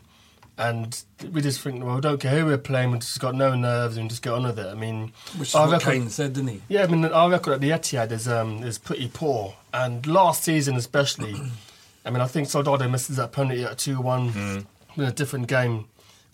And 0.55 1.01
we 1.31 1.41
just 1.41 1.61
think, 1.61 1.83
well, 1.83 1.95
we 1.95 2.01
don't 2.01 2.19
care 2.21 2.37
who 2.39 2.45
we're 2.45 2.59
playing, 2.59 2.91
we've 2.91 2.99
just 3.01 3.19
got 3.19 3.33
no 3.33 3.55
nerves 3.55 3.97
and 3.97 4.07
just 4.07 4.21
get 4.21 4.33
on 4.33 4.43
with 4.43 4.59
it. 4.59 4.67
I 4.67 4.75
mean, 4.75 5.11
Which 5.37 5.49
is 5.49 5.55
our 5.55 5.65
what 5.65 5.79
record- 5.79 5.93
Kane 5.93 6.09
said, 6.09 6.33
didn't 6.33 6.49
he? 6.49 6.61
yeah, 6.67 6.83
I 6.83 6.87
mean, 6.87 7.03
our 7.05 7.31
record 7.31 7.53
at 7.53 7.61
the 7.61 7.71
Etihad 7.71 8.11
is 8.11 8.27
um, 8.27 8.61
is 8.63 8.77
pretty 8.77 9.09
poor, 9.11 9.55
and 9.73 10.05
last 10.05 10.43
season 10.43 10.75
especially. 10.75 11.33
I 12.05 12.09
mean, 12.11 12.21
I 12.21 12.27
think 12.27 12.49
Soldado 12.49 12.87
misses 12.89 13.15
that 13.17 13.31
penalty 13.31 13.63
at 13.63 13.77
two 13.79 13.99
one 14.01 14.65
in 14.97 15.03
a 15.03 15.11
different 15.11 15.47
game, 15.47 15.85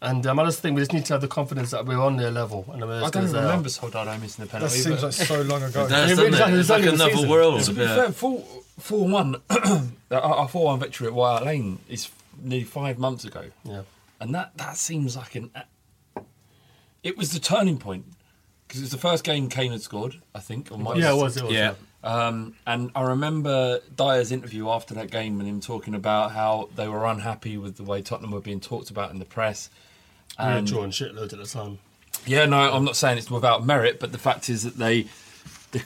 and 0.02 0.26
um, 0.28 0.40
I 0.40 0.46
just 0.46 0.60
think 0.62 0.76
we 0.76 0.82
just 0.82 0.94
need 0.94 1.06
to 1.06 1.14
have 1.14 1.22
the 1.22 1.28
confidence 1.28 1.72
that 1.72 1.86
we're 1.86 2.00
on 2.02 2.18
their 2.18 2.32
level. 2.32 2.66
And 2.72 2.82
we're 2.82 3.04
I 3.04 3.10
don't 3.10 3.24
as 3.24 3.30
even 3.30 3.32
they 3.34 3.40
are. 3.40 3.44
remember 3.52 3.70
Soldado 3.70 4.18
missing 4.18 4.46
the 4.46 4.52
penalty. 4.52 4.76
That 4.78 4.84
seems 4.84 5.04
like 5.04 5.14
so 5.14 5.42
long 5.42 5.64
ago. 5.64 5.86
It 5.86 5.90
does, 5.90 6.10
Yeah, 6.10 6.16
doesn't 6.16 6.26
exactly, 6.28 6.54
it? 6.54 6.60
it's 6.60 6.70
It's 6.70 6.70
like 6.70 6.94
another 6.94 7.12
season. 7.14 7.30
world. 7.30 7.64
To 7.64 7.74
be 7.74 7.82
yeah. 7.82 7.96
fair, 7.96 8.12
four 8.12 8.44
four 8.80 9.08
one, 9.08 9.36
our 10.12 10.48
four 10.48 10.66
one 10.66 10.80
victory 10.80 11.08
at 11.08 11.14
White 11.14 11.44
Lane 11.44 11.80
is 11.90 12.10
nearly 12.42 12.64
five 12.66 13.00
months 13.00 13.26
ago, 13.26 13.46
Yeah. 13.64 13.82
and 14.20 14.34
that 14.36 14.56
that 14.58 14.78
seems 14.78 15.16
like 15.18 15.36
an. 15.36 15.50
It 17.04 17.18
was 17.18 17.32
the 17.32 17.40
turning 17.40 17.78
point 17.78 18.06
because 18.68 18.82
it 18.82 18.84
was 18.86 18.92
the 18.92 18.98
first 18.98 19.24
game 19.24 19.50
Kane 19.50 19.72
had 19.72 19.82
scored, 19.82 20.20
I 20.36 20.40
think. 20.40 20.72
Or 20.72 20.78
might 20.78 20.98
Yeah, 20.98 21.14
it 21.14 21.18
was. 21.18 21.38
It 21.38 21.44
was. 21.44 21.54
Yeah. 21.54 21.74
Um, 22.04 22.56
and 22.66 22.92
I 22.96 23.02
remember 23.02 23.80
Dier's 23.96 24.32
interview 24.32 24.70
after 24.70 24.94
that 24.94 25.12
game 25.12 25.40
and 25.40 25.50
him 25.50 25.60
talking 25.60 25.96
about 25.96 26.32
how 26.32 26.70
they 26.76 26.88
were 26.88 27.06
unhappy 27.06 27.58
with 27.58 27.78
the 27.78 27.84
way 27.84 28.02
Tottenham 28.02 28.32
were 28.32 28.40
being 28.40 28.60
talked 28.60 28.90
about 28.90 29.12
in 29.12 29.20
the 29.20 29.26
press. 29.26 29.70
And 30.38 30.68
drawing 30.68 30.92
shitloads 30.92 31.34
at 31.34 31.40
the 31.40 31.46
time. 31.46 31.80
yeah, 32.26 32.46
no, 32.46 32.58
I'm 32.58 32.86
not 32.86 32.96
saying 32.96 33.18
it's 33.18 33.32
without 33.32 33.66
merit, 33.66 34.00
but 34.00 34.12
the 34.12 34.20
fact 34.20 34.50
is 34.50 34.64
that 34.64 34.78
they, 34.78 35.08
the, 35.72 35.84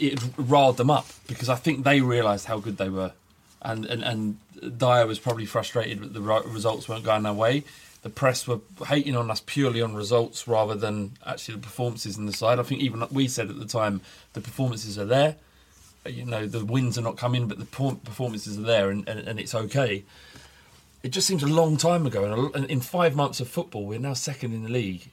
it 0.00 0.20
riled 0.36 0.76
them 0.76 0.90
up 0.90 1.06
because 1.28 1.48
I 1.48 1.54
think 1.54 1.84
they 1.84 2.00
realised 2.00 2.46
how 2.46 2.58
good 2.58 2.78
they 2.78 2.88
were, 2.88 3.12
and 3.60 3.84
and 3.86 4.02
and 4.02 4.38
Dier 4.78 5.06
was 5.06 5.18
probably 5.20 5.46
frustrated 5.46 6.00
that 6.00 6.14
the 6.14 6.20
results 6.20 6.88
weren't 6.88 7.04
going 7.04 7.22
their 7.22 7.32
way. 7.32 7.64
The 8.02 8.10
press 8.10 8.48
were 8.48 8.58
hating 8.86 9.14
on 9.14 9.30
us 9.30 9.40
purely 9.46 9.80
on 9.80 9.94
results 9.94 10.48
rather 10.48 10.74
than 10.74 11.12
actually 11.24 11.54
the 11.54 11.60
performances 11.60 12.18
in 12.18 12.26
the 12.26 12.32
side. 12.32 12.58
I 12.58 12.64
think 12.64 12.80
even 12.80 12.98
like 12.98 13.12
we 13.12 13.28
said 13.28 13.48
at 13.48 13.60
the 13.60 13.66
time, 13.66 14.00
the 14.32 14.40
performances 14.40 14.98
are 14.98 15.04
there. 15.04 15.36
You 16.06 16.24
know, 16.24 16.46
the 16.46 16.64
wins 16.64 16.98
are 16.98 17.02
not 17.02 17.16
coming, 17.16 17.46
but 17.46 17.58
the 17.58 17.64
performances 17.64 18.58
are 18.58 18.62
there, 18.62 18.90
and, 18.90 19.08
and, 19.08 19.20
and 19.20 19.38
it's 19.38 19.54
okay. 19.54 20.04
It 21.02 21.10
just 21.10 21.26
seems 21.26 21.42
a 21.42 21.48
long 21.48 21.76
time 21.76 22.06
ago, 22.06 22.24
and 22.24 22.54
and 22.54 22.70
in 22.70 22.80
five 22.80 23.14
months 23.14 23.40
of 23.40 23.48
football, 23.48 23.86
we're 23.86 23.98
now 23.98 24.14
second 24.14 24.52
in 24.52 24.64
the 24.64 24.68
league. 24.68 25.10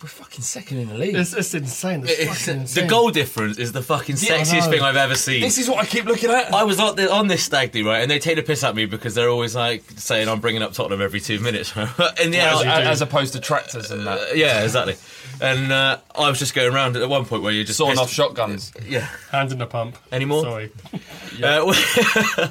We're 0.00 0.08
fucking 0.08 0.42
second 0.42 0.78
in 0.78 0.88
the 0.90 0.94
league. 0.94 1.16
It's, 1.16 1.32
it's 1.34 1.52
insane. 1.54 2.04
It's 2.04 2.12
It's- 2.20 2.44
fucking 2.46 2.66
the 2.66 2.86
goal 2.88 3.10
difference 3.10 3.58
is 3.58 3.72
the 3.72 3.82
fucking 3.82 4.14
Yeah, 4.20 4.38
sexiest 4.38 4.66
know. 4.66 4.70
thing 4.70 4.80
I've 4.82 4.94
ever 4.96 5.16
seen. 5.16 5.40
This 5.40 5.58
is 5.58 5.68
what 5.68 5.78
I 5.78 5.86
keep 5.86 6.04
looking 6.04 6.30
at. 6.30 6.54
I 6.54 6.62
was 6.62 6.78
on, 6.78 6.94
the, 6.94 7.10
on 7.12 7.26
this 7.26 7.42
stag 7.42 7.72
do, 7.72 7.84
right, 7.84 8.00
and 8.00 8.08
they 8.08 8.20
take 8.20 8.36
the 8.36 8.44
piss 8.44 8.62
at 8.62 8.76
me 8.76 8.86
because 8.86 9.16
they're 9.16 9.28
always 9.28 9.56
like 9.56 9.82
saying 9.96 10.28
I'm 10.28 10.38
bringing 10.38 10.62
up 10.62 10.72
Tottenham 10.72 11.02
every 11.02 11.18
two 11.18 11.40
minutes. 11.40 11.76
In 11.76 12.30
the 12.30 12.38
as, 12.38 12.60
end, 12.60 12.70
as 12.70 13.02
opposed 13.02 13.32
to 13.32 13.40
tractors 13.40 13.90
and 13.90 14.06
that. 14.06 14.18
uh, 14.20 14.34
yeah, 14.34 14.62
exactly. 14.62 14.94
And 15.40 15.72
uh, 15.72 15.98
I 16.14 16.28
was 16.30 16.38
just 16.38 16.54
going 16.54 16.72
around 16.72 16.96
at 16.96 17.08
one 17.08 17.24
point 17.24 17.42
where 17.42 17.52
you're 17.52 17.64
just 17.64 17.78
Sawing 17.78 17.92
pissed- 17.96 18.02
off 18.02 18.10
shotguns. 18.12 18.70
Yeah. 18.86 19.08
Hand 19.32 19.50
in 19.50 19.58
the 19.58 19.66
pump. 19.66 19.98
Anymore? 20.12 20.42
Sorry. 20.44 20.70
Uh, 21.42 21.72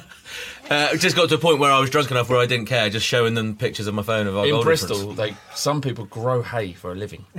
uh, 0.70 0.88
it 0.92 0.98
just 0.98 1.16
got 1.16 1.28
to 1.28 1.34
a 1.36 1.38
point 1.38 1.58
where 1.58 1.70
I 1.72 1.80
was 1.80 1.90
drunk 1.90 2.10
enough 2.10 2.28
where 2.28 2.38
I 2.38 2.46
didn't 2.46 2.66
care, 2.66 2.88
just 2.90 3.06
showing 3.06 3.34
them 3.34 3.56
pictures 3.56 3.86
of 3.86 3.94
my 3.94 4.02
phone 4.02 4.26
of 4.26 4.36
our 4.36 4.44
In 4.44 4.50
goal 4.52 4.62
Bristol, 4.64 4.96
difference. 4.98 5.18
like 5.18 5.34
some 5.54 5.80
people 5.80 6.04
grow 6.06 6.42
hay 6.42 6.72
for 6.72 6.92
a 6.92 6.94
living. 6.94 7.24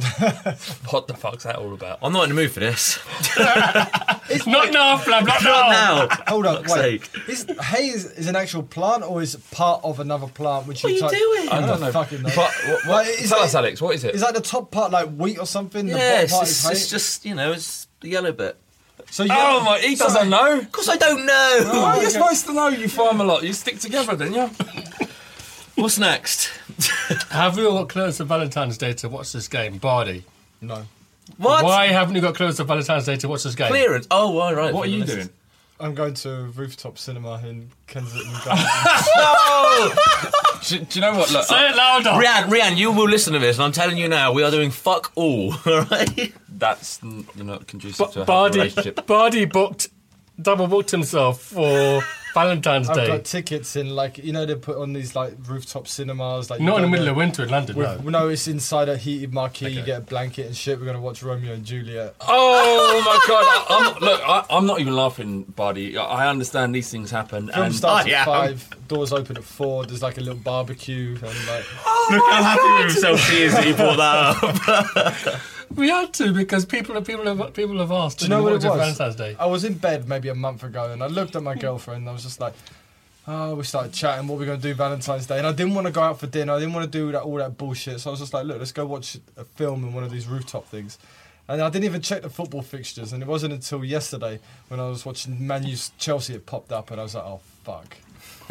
what 0.89 1.07
the 1.07 1.13
fuck's 1.15 1.43
that 1.43 1.57
all 1.57 1.73
about? 1.73 1.99
I'm 2.01 2.13
not 2.13 2.23
in 2.23 2.29
the 2.29 2.35
mood 2.35 2.51
for 2.51 2.59
this. 2.61 2.99
It's 4.31 4.45
not 4.45 4.71
now, 4.71 4.95
Flab. 4.97 5.25
Not 5.25 5.43
Not 5.43 5.69
now. 5.71 6.05
now. 6.05 6.23
Hold 6.27 6.45
on, 6.45 6.61
wait. 6.61 6.69
sake. 7.03 7.09
Is 7.27 7.47
hay 7.63 7.87
is, 7.87 8.05
is 8.05 8.27
an 8.27 8.35
actual 8.35 8.61
plant 8.61 9.03
or 9.03 9.23
is 9.23 9.33
it 9.33 9.49
part 9.49 9.81
of 9.83 9.99
another 9.99 10.27
plant? 10.27 10.67
Which 10.67 10.83
What 10.83 10.89
you 10.93 10.97
are 10.97 10.97
you 10.97 11.09
touch- 11.09 11.17
doing? 11.17 11.49
I 11.49 11.65
don't, 11.65 11.91
fucking 11.91 12.21
know. 12.21 12.29
But 12.35 12.51
what, 12.67 12.85
Well, 12.87 12.99
is 13.09 13.27
tell 13.27 13.39
it- 13.39 13.45
us, 13.45 13.55
Alex, 13.55 13.81
what 13.81 13.95
is 13.95 14.03
it? 14.03 14.13
Is 14.13 14.21
that 14.21 14.35
the 14.35 14.41
top 14.41 14.69
part 14.69 14.91
like 14.91 15.09
wheat 15.15 15.39
or 15.39 15.47
something? 15.47 15.87
The 15.87 15.93
bottom 15.93 16.23
it's, 16.25 16.31
part 16.31 16.43
it's, 16.43 16.51
is 16.59 16.63
hay? 16.65 16.71
it's 16.73 16.89
just, 16.91 17.25
you 17.25 17.33
know, 17.33 17.53
it's 17.53 17.87
the 18.01 18.09
yellow 18.09 18.31
bit. 18.31 18.55
So 19.09 19.23
you 19.23 19.31
oh 19.33 19.63
my, 19.63 19.79
he 19.79 19.95
doesn't 19.95 20.29
know. 20.29 20.59
Of 20.59 20.71
course 20.71 20.89
I 20.89 20.97
don't 20.97 21.25
know. 21.25 21.59
Oh, 21.71 21.99
you're 22.01 22.09
supposed 22.09 22.45
to 22.47 22.53
know. 22.53 22.67
You 22.69 22.87
farm 22.87 23.21
a 23.21 23.23
lot. 23.23 23.43
You 23.43 23.53
stick 23.53 23.79
together, 23.79 24.15
don't 24.15 24.33
you? 24.33 24.49
What's 25.75 25.97
next? 25.97 26.51
Have 27.29 27.57
we 27.57 27.65
all 27.65 27.79
got 27.79 27.89
close 27.89 28.17
to 28.17 28.25
Valentine's 28.25 28.77
Day 28.77 28.93
to 28.93 29.09
watch 29.09 29.31
this 29.31 29.47
game? 29.47 29.77
Bardi. 29.77 30.25
No. 30.61 30.83
What? 31.37 31.63
Why 31.63 31.87
haven't 31.87 32.15
you 32.15 32.21
got 32.21 32.35
close 32.35 32.57
to 32.57 32.63
Valentine's 32.63 33.05
Day 33.05 33.15
to 33.17 33.27
watch 33.27 33.43
this 33.43 33.55
game? 33.55 33.69
Clearance. 33.69 34.07
Oh, 34.11 34.39
all 34.39 34.53
right. 34.53 34.73
What 34.73 34.87
are 34.87 34.91
you 34.91 35.05
doing? 35.05 35.29
I'm 35.81 35.95
going 35.95 36.13
to 36.15 36.29
a 36.29 36.41
rooftop 36.43 36.97
cinema 36.97 37.41
in 37.45 37.69
Kensington 37.87 38.33
Gardens. 38.45 38.67
Do, 40.67 40.79
do 40.79 40.99
you 40.99 41.01
know 41.01 41.13
what? 41.17 41.31
Look, 41.31 41.45
Say 41.45 41.69
it 41.69 41.75
louder. 41.75 42.09
Rian, 42.09 42.43
Rian, 42.49 42.75
you 42.77 42.91
will 42.91 43.07
listen 43.07 43.31
to 43.33 43.39
this, 43.39 43.55
and 43.57 43.63
I'm 43.63 43.71
telling 43.71 43.97
you 43.97 44.09
now, 44.09 44.33
we 44.33 44.43
are 44.43 44.51
doing 44.51 44.71
fuck 44.71 45.11
all. 45.15 45.53
All 45.65 45.81
right. 45.83 46.33
that's 46.49 47.01
n- 47.01 47.25
you're 47.35 47.45
not 47.45 47.65
conducive 47.67 48.11
to 48.11 48.21
a 48.23 48.25
Bardi, 48.25 48.59
relationship. 48.59 49.05
Bardi 49.07 49.45
booked, 49.45 49.87
double 50.41 50.67
booked 50.67 50.91
himself 50.91 51.41
for 51.41 52.01
Valentine's 52.43 52.89
I've 52.89 52.95
Day. 52.95 53.07
got 53.07 53.25
tickets 53.25 53.75
in 53.75 53.89
like 53.95 54.17
you 54.17 54.31
know 54.33 54.45
they 54.45 54.55
put 54.55 54.77
on 54.77 54.93
these 54.93 55.15
like 55.15 55.33
rooftop 55.47 55.87
cinemas 55.87 56.49
like 56.49 56.59
Not 56.61 56.77
in 56.77 56.81
the 56.83 56.87
middle 56.87 57.05
there 57.05 57.11
of 57.11 57.17
winter 57.17 57.43
in 57.43 57.49
London, 57.49 57.75
with- 57.75 58.03
no. 58.03 58.09
no, 58.09 58.29
it's 58.29 58.47
inside 58.47 58.89
a 58.89 58.97
heated 58.97 59.33
marquee. 59.33 59.69
You 59.69 59.81
get 59.83 59.97
a 59.97 60.01
blanket 60.01 60.45
and 60.47 60.55
shit. 60.55 60.79
We're 60.79 60.85
gonna 60.85 61.01
watch 61.01 61.21
Romeo 61.23 61.53
and 61.53 61.65
Juliet. 61.65 62.15
Oh 62.21 63.01
my 63.05 63.19
god! 63.27 63.43
I, 63.45 63.93
I'm, 63.95 64.01
look, 64.01 64.21
I, 64.27 64.45
I'm 64.49 64.65
not 64.65 64.79
even 64.79 64.95
laughing, 64.95 65.43
buddy. 65.43 65.97
I 65.97 66.03
I 66.25 66.27
understand 66.29 66.73
these 66.75 66.89
things 66.89 67.11
happen. 67.11 67.47
Film 67.49 67.65
and 67.67 67.75
starts 67.75 68.07
I 68.07 68.11
at 68.11 68.15
am. 68.19 68.25
five. 68.25 68.69
Doors 68.89 69.13
open 69.13 69.37
at 69.37 69.43
four. 69.43 69.85
There's 69.85 70.01
like 70.01 70.17
a 70.17 70.21
little 70.21 70.39
barbecue 70.39 71.11
and 71.11 71.21
like 71.21 71.65
oh 71.85 72.07
Look 72.11 72.23
how 72.29 72.43
happy 72.43 72.83
with 72.83 72.93
himself 72.93 73.29
he 73.29 73.43
is 73.43 73.53
that 73.53 73.63
he 73.63 73.73
brought 73.73 73.97
that 73.97 75.35
up. 75.35 75.41
We 75.75 75.87
had 75.87 76.13
to 76.15 76.33
because 76.33 76.65
people 76.65 76.99
people 77.03 77.25
have 77.25 77.53
people 77.53 77.77
have 77.77 77.91
asked. 77.91 78.19
Do 78.19 78.25
you 78.25 78.29
know 78.29 78.41
what 78.41 78.53
it 78.53 78.55
was? 78.55 78.63
Valentine's 78.63 79.15
Day. 79.15 79.35
I 79.39 79.45
was 79.45 79.63
in 79.63 79.75
bed 79.75 80.09
maybe 80.09 80.29
a 80.29 80.35
month 80.35 80.63
ago 80.63 80.91
and 80.91 81.03
I 81.03 81.07
looked 81.07 81.35
at 81.35 81.43
my 81.43 81.53
girlfriend 81.53 82.01
and 82.01 82.09
I 82.09 82.11
was 82.11 82.23
just 82.23 82.41
like, 82.41 82.53
oh, 83.27 83.55
we 83.55 83.63
started 83.63 83.93
chatting, 83.93 84.27
what 84.27 84.39
we're 84.39 84.45
going 84.45 84.59
to 84.59 84.67
do 84.67 84.73
Valentine's 84.73 85.27
Day. 85.27 85.37
And 85.37 85.45
I 85.45 85.51
didn't 85.51 85.75
want 85.75 85.87
to 85.87 85.93
go 85.93 86.01
out 86.01 86.19
for 86.19 86.27
dinner. 86.27 86.53
I 86.53 86.59
didn't 86.59 86.73
want 86.73 86.91
to 86.91 86.97
do 86.97 87.11
that, 87.11 87.21
all 87.21 87.35
that 87.35 87.57
bullshit. 87.57 87.99
So 87.99 88.09
I 88.09 88.11
was 88.11 88.19
just 88.19 88.33
like, 88.33 88.45
look, 88.45 88.57
let's 88.57 88.71
go 88.71 88.85
watch 88.85 89.17
a 89.37 89.43
film 89.43 89.83
in 89.83 89.93
one 89.93 90.03
of 90.03 90.11
these 90.11 90.27
rooftop 90.27 90.67
things. 90.67 90.97
And 91.47 91.61
I 91.61 91.69
didn't 91.69 91.85
even 91.85 92.01
check 92.01 92.23
the 92.23 92.29
football 92.29 92.61
fixtures. 92.61 93.13
And 93.13 93.21
it 93.21 93.27
wasn't 93.27 93.53
until 93.53 93.83
yesterday 93.85 94.39
when 94.67 94.79
I 94.79 94.87
was 94.87 95.05
watching 95.05 95.45
Man 95.45 95.65
U's 95.65 95.91
Chelsea, 95.97 96.33
it 96.33 96.45
popped 96.45 96.71
up 96.71 96.91
and 96.91 96.99
I 96.99 97.03
was 97.03 97.15
like, 97.15 97.23
oh, 97.23 97.41
fuck. 97.63 97.97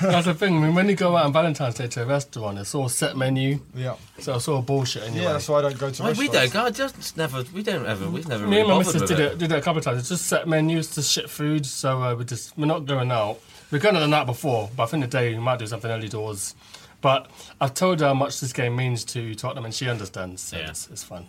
That's 0.00 0.26
the 0.26 0.34
thing. 0.34 0.56
I 0.56 0.60
mean, 0.60 0.74
when 0.74 0.88
you 0.88 0.94
go 0.94 1.16
out 1.16 1.26
on 1.26 1.32
Valentine's 1.32 1.74
Day 1.74 1.88
to 1.88 2.02
a 2.02 2.06
restaurant, 2.06 2.58
it's 2.58 2.74
all 2.74 2.88
set 2.88 3.16
menu, 3.16 3.60
Yeah. 3.74 3.96
so 4.20 4.34
it's 4.36 4.46
all 4.48 4.62
bullshit 4.62 5.02
anyway. 5.04 5.22
Yeah, 5.24 5.32
that's 5.32 5.48
why 5.48 5.58
I 5.58 5.62
don't 5.62 5.78
go 5.78 5.90
to 5.90 6.02
Why, 6.02 6.12
we 6.12 6.28
don't. 6.28 6.52
God, 6.52 6.74
just 6.74 7.16
never. 7.16 7.44
We 7.52 7.62
don't 7.62 7.86
ever. 7.86 8.08
We've 8.08 8.28
never 8.28 8.46
Me 8.46 8.58
really 8.58 8.60
and 8.60 8.68
my 8.70 8.84
bothered 8.84 8.94
missus 9.02 9.08
did 9.08 9.20
it. 9.20 9.32
it, 9.32 9.38
did 9.38 9.52
it 9.52 9.58
a 9.58 9.60
couple 9.60 9.78
of 9.78 9.84
times. 9.84 9.98
It's 10.00 10.08
just 10.08 10.26
set 10.26 10.46
menus 10.46 10.88
to 10.94 11.02
shit 11.02 11.28
food, 11.28 11.66
so 11.66 12.02
uh, 12.02 12.14
we 12.14 12.24
just 12.24 12.56
we're 12.56 12.66
not 12.66 12.86
going 12.86 13.10
out. 13.10 13.40
We're 13.70 13.78
going 13.80 13.96
on 13.96 14.02
the 14.02 14.08
night 14.08 14.26
before, 14.26 14.70
but 14.76 14.84
I 14.84 14.86
think 14.86 15.02
the 15.04 15.10
day 15.10 15.34
we 15.34 15.40
might 15.40 15.58
do 15.58 15.66
something 15.66 15.90
early 15.90 16.08
doors. 16.08 16.54
But 17.00 17.30
I've 17.60 17.74
told 17.74 18.00
her 18.00 18.06
how 18.06 18.14
much 18.14 18.40
this 18.40 18.52
game 18.52 18.76
means 18.76 19.04
to 19.06 19.34
Tottenham, 19.34 19.64
and 19.64 19.74
she 19.74 19.88
understands. 19.90 20.40
So 20.42 20.56
Yeah. 20.56 20.70
it's, 20.70 20.88
it's 20.90 21.02
fun. 21.02 21.26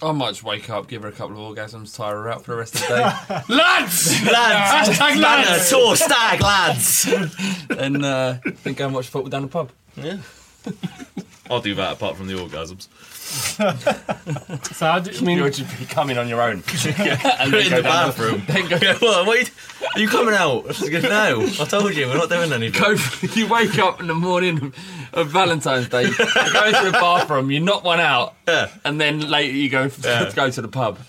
I 0.00 0.12
might 0.12 0.28
just 0.30 0.44
wake 0.44 0.70
up, 0.70 0.86
give 0.88 1.02
her 1.02 1.08
a 1.08 1.12
couple 1.12 1.44
of 1.50 1.56
orgasms, 1.56 1.96
tire 1.96 2.14
her 2.22 2.28
out 2.30 2.44
for 2.44 2.52
the 2.52 2.56
rest 2.58 2.74
of 2.76 2.80
the 2.82 2.86
day, 2.88 3.54
Lads, 3.54 4.22
Lads, 4.24 4.88
Hashtag 4.98 5.16
lads. 5.20 5.70
tour, 5.70 5.96
stag, 5.96 6.40
lads. 6.40 7.06
and 7.70 8.04
uh, 8.04 8.38
then 8.62 8.74
go 8.74 8.86
and 8.86 8.94
watch 8.94 9.08
football 9.08 9.30
down 9.30 9.42
the 9.42 9.48
pub. 9.48 9.70
yeah. 9.96 10.18
I'll 11.50 11.60
do 11.62 11.74
that 11.76 11.94
apart 11.94 12.16
from 12.16 12.26
the 12.28 12.34
orgasms. 12.34 12.88
So 13.28 14.86
I, 14.86 15.00
do, 15.00 15.10
I 15.16 15.20
mean, 15.20 15.38
You'll 15.38 15.50
just 15.50 15.78
be 15.78 15.84
coming 15.84 16.16
on 16.16 16.28
your 16.28 16.40
own. 16.40 16.52
and 16.58 16.64
Put 16.64 16.96
then 16.96 17.54
in 17.54 17.70
go 17.70 17.76
the 17.76 17.82
down 17.82 17.82
bathroom. 17.82 18.42
then 18.46 18.68
go, 18.68 18.76
what, 18.78 19.26
what 19.26 19.36
are, 19.36 19.40
you, 19.40 19.46
are 19.94 20.00
you 20.00 20.08
coming 20.08 20.34
out? 20.34 20.64
Goes, 20.66 21.02
no, 21.02 21.42
I 21.42 21.64
told 21.66 21.94
you, 21.94 22.06
we're 22.06 22.16
not 22.16 22.28
doing 22.30 22.52
anything. 22.52 22.80
go, 22.80 22.94
you 23.34 23.46
wake 23.48 23.78
up 23.78 24.00
in 24.00 24.06
the 24.06 24.14
morning 24.14 24.72
of 25.12 25.28
Valentine's 25.28 25.88
Day, 25.88 26.04
you 26.04 26.14
go 26.16 26.24
into 26.66 26.84
the 26.84 26.90
bathroom, 26.92 27.50
you 27.50 27.60
knock 27.60 27.84
one 27.84 28.00
out, 28.00 28.34
Yeah. 28.46 28.70
and 28.84 29.00
then 29.00 29.20
later 29.28 29.54
you 29.54 29.68
go 29.68 29.90
Yeah. 30.02 30.30
go 30.36 30.50
to 30.50 30.62
the 30.62 30.68
pub. 30.68 30.98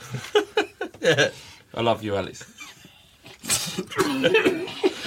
Yeah. 1.01 1.29
I 1.73 1.79
love 1.81 2.03
you, 2.03 2.17
Alice. 2.17 2.43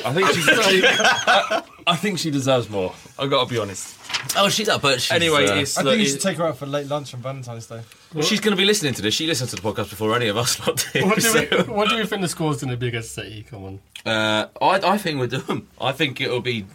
I 0.04 0.12
think 0.12 0.28
she. 0.30 0.42
I, 0.84 1.62
I 1.86 1.96
think 1.96 2.18
she 2.18 2.30
deserves 2.30 2.68
more. 2.70 2.92
I 3.18 3.26
got 3.26 3.44
to 3.48 3.50
be 3.52 3.58
honest. 3.58 3.98
Oh, 4.36 4.48
she's 4.48 4.68
up, 4.68 4.82
but 4.82 5.00
she's, 5.00 5.10
Anyway, 5.10 5.46
uh, 5.46 5.56
it's 5.56 5.76
I 5.76 5.82
look, 5.82 5.92
think 5.94 6.00
you 6.02 6.06
it- 6.06 6.10
should 6.12 6.20
take 6.20 6.36
her 6.38 6.46
out 6.46 6.56
for 6.56 6.66
late 6.66 6.86
lunch 6.86 7.12
on 7.12 7.20
Valentine's 7.20 7.66
Day. 7.66 7.80
she's 8.22 8.38
going 8.40 8.52
to 8.52 8.60
be 8.60 8.64
listening 8.64 8.94
to 8.94 9.02
this. 9.02 9.14
She 9.14 9.26
listened 9.26 9.50
to 9.50 9.56
the 9.56 9.62
podcast 9.62 9.90
before 9.90 10.14
any 10.14 10.28
of 10.28 10.36
us 10.36 10.60
lot 10.66 10.86
do. 10.92 11.04
what 11.04 11.16
do, 11.16 11.20
so- 11.22 11.40
we, 11.40 11.72
what 11.72 11.88
do 11.88 11.96
we 11.96 12.06
think 12.06 12.22
the 12.22 12.28
score's 12.28 12.60
going 12.60 12.70
to 12.70 12.76
be 12.76 12.88
against 12.88 13.12
City? 13.14 13.44
Come 13.50 13.64
on. 13.64 13.80
Uh, 14.06 14.46
I, 14.60 14.92
I 14.92 14.98
think 14.98 15.18
we're 15.18 15.26
doomed. 15.26 15.66
I 15.80 15.90
think 15.92 16.20
it'll 16.20 16.40
be 16.40 16.66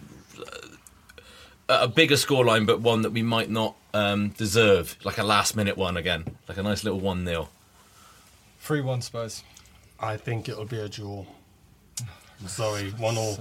uh, 1.70 1.80
a 1.84 1.88
bigger 1.88 2.16
scoreline, 2.16 2.66
but 2.66 2.82
one 2.82 3.02
that 3.04 3.12
we 3.12 3.22
might 3.24 3.50
not 3.50 3.76
um, 3.94 4.30
deserve, 4.30 4.98
like 5.04 5.18
a 5.18 5.24
last-minute 5.24 5.78
one 5.78 5.96
again, 5.98 6.26
like 6.48 6.58
a 6.58 6.64
nice 6.64 6.84
little 6.84 7.00
one 7.00 7.26
0 7.26 7.48
3 8.60 8.82
1 8.82 9.02
Spurs. 9.02 9.44
I 10.00 10.18
think 10.18 10.50
it'll 10.50 10.66
be 10.66 10.80
a 10.80 10.90
draw. 10.90 11.26
Sorry, 12.46 12.90
one 12.92 13.18
all. 13.18 13.38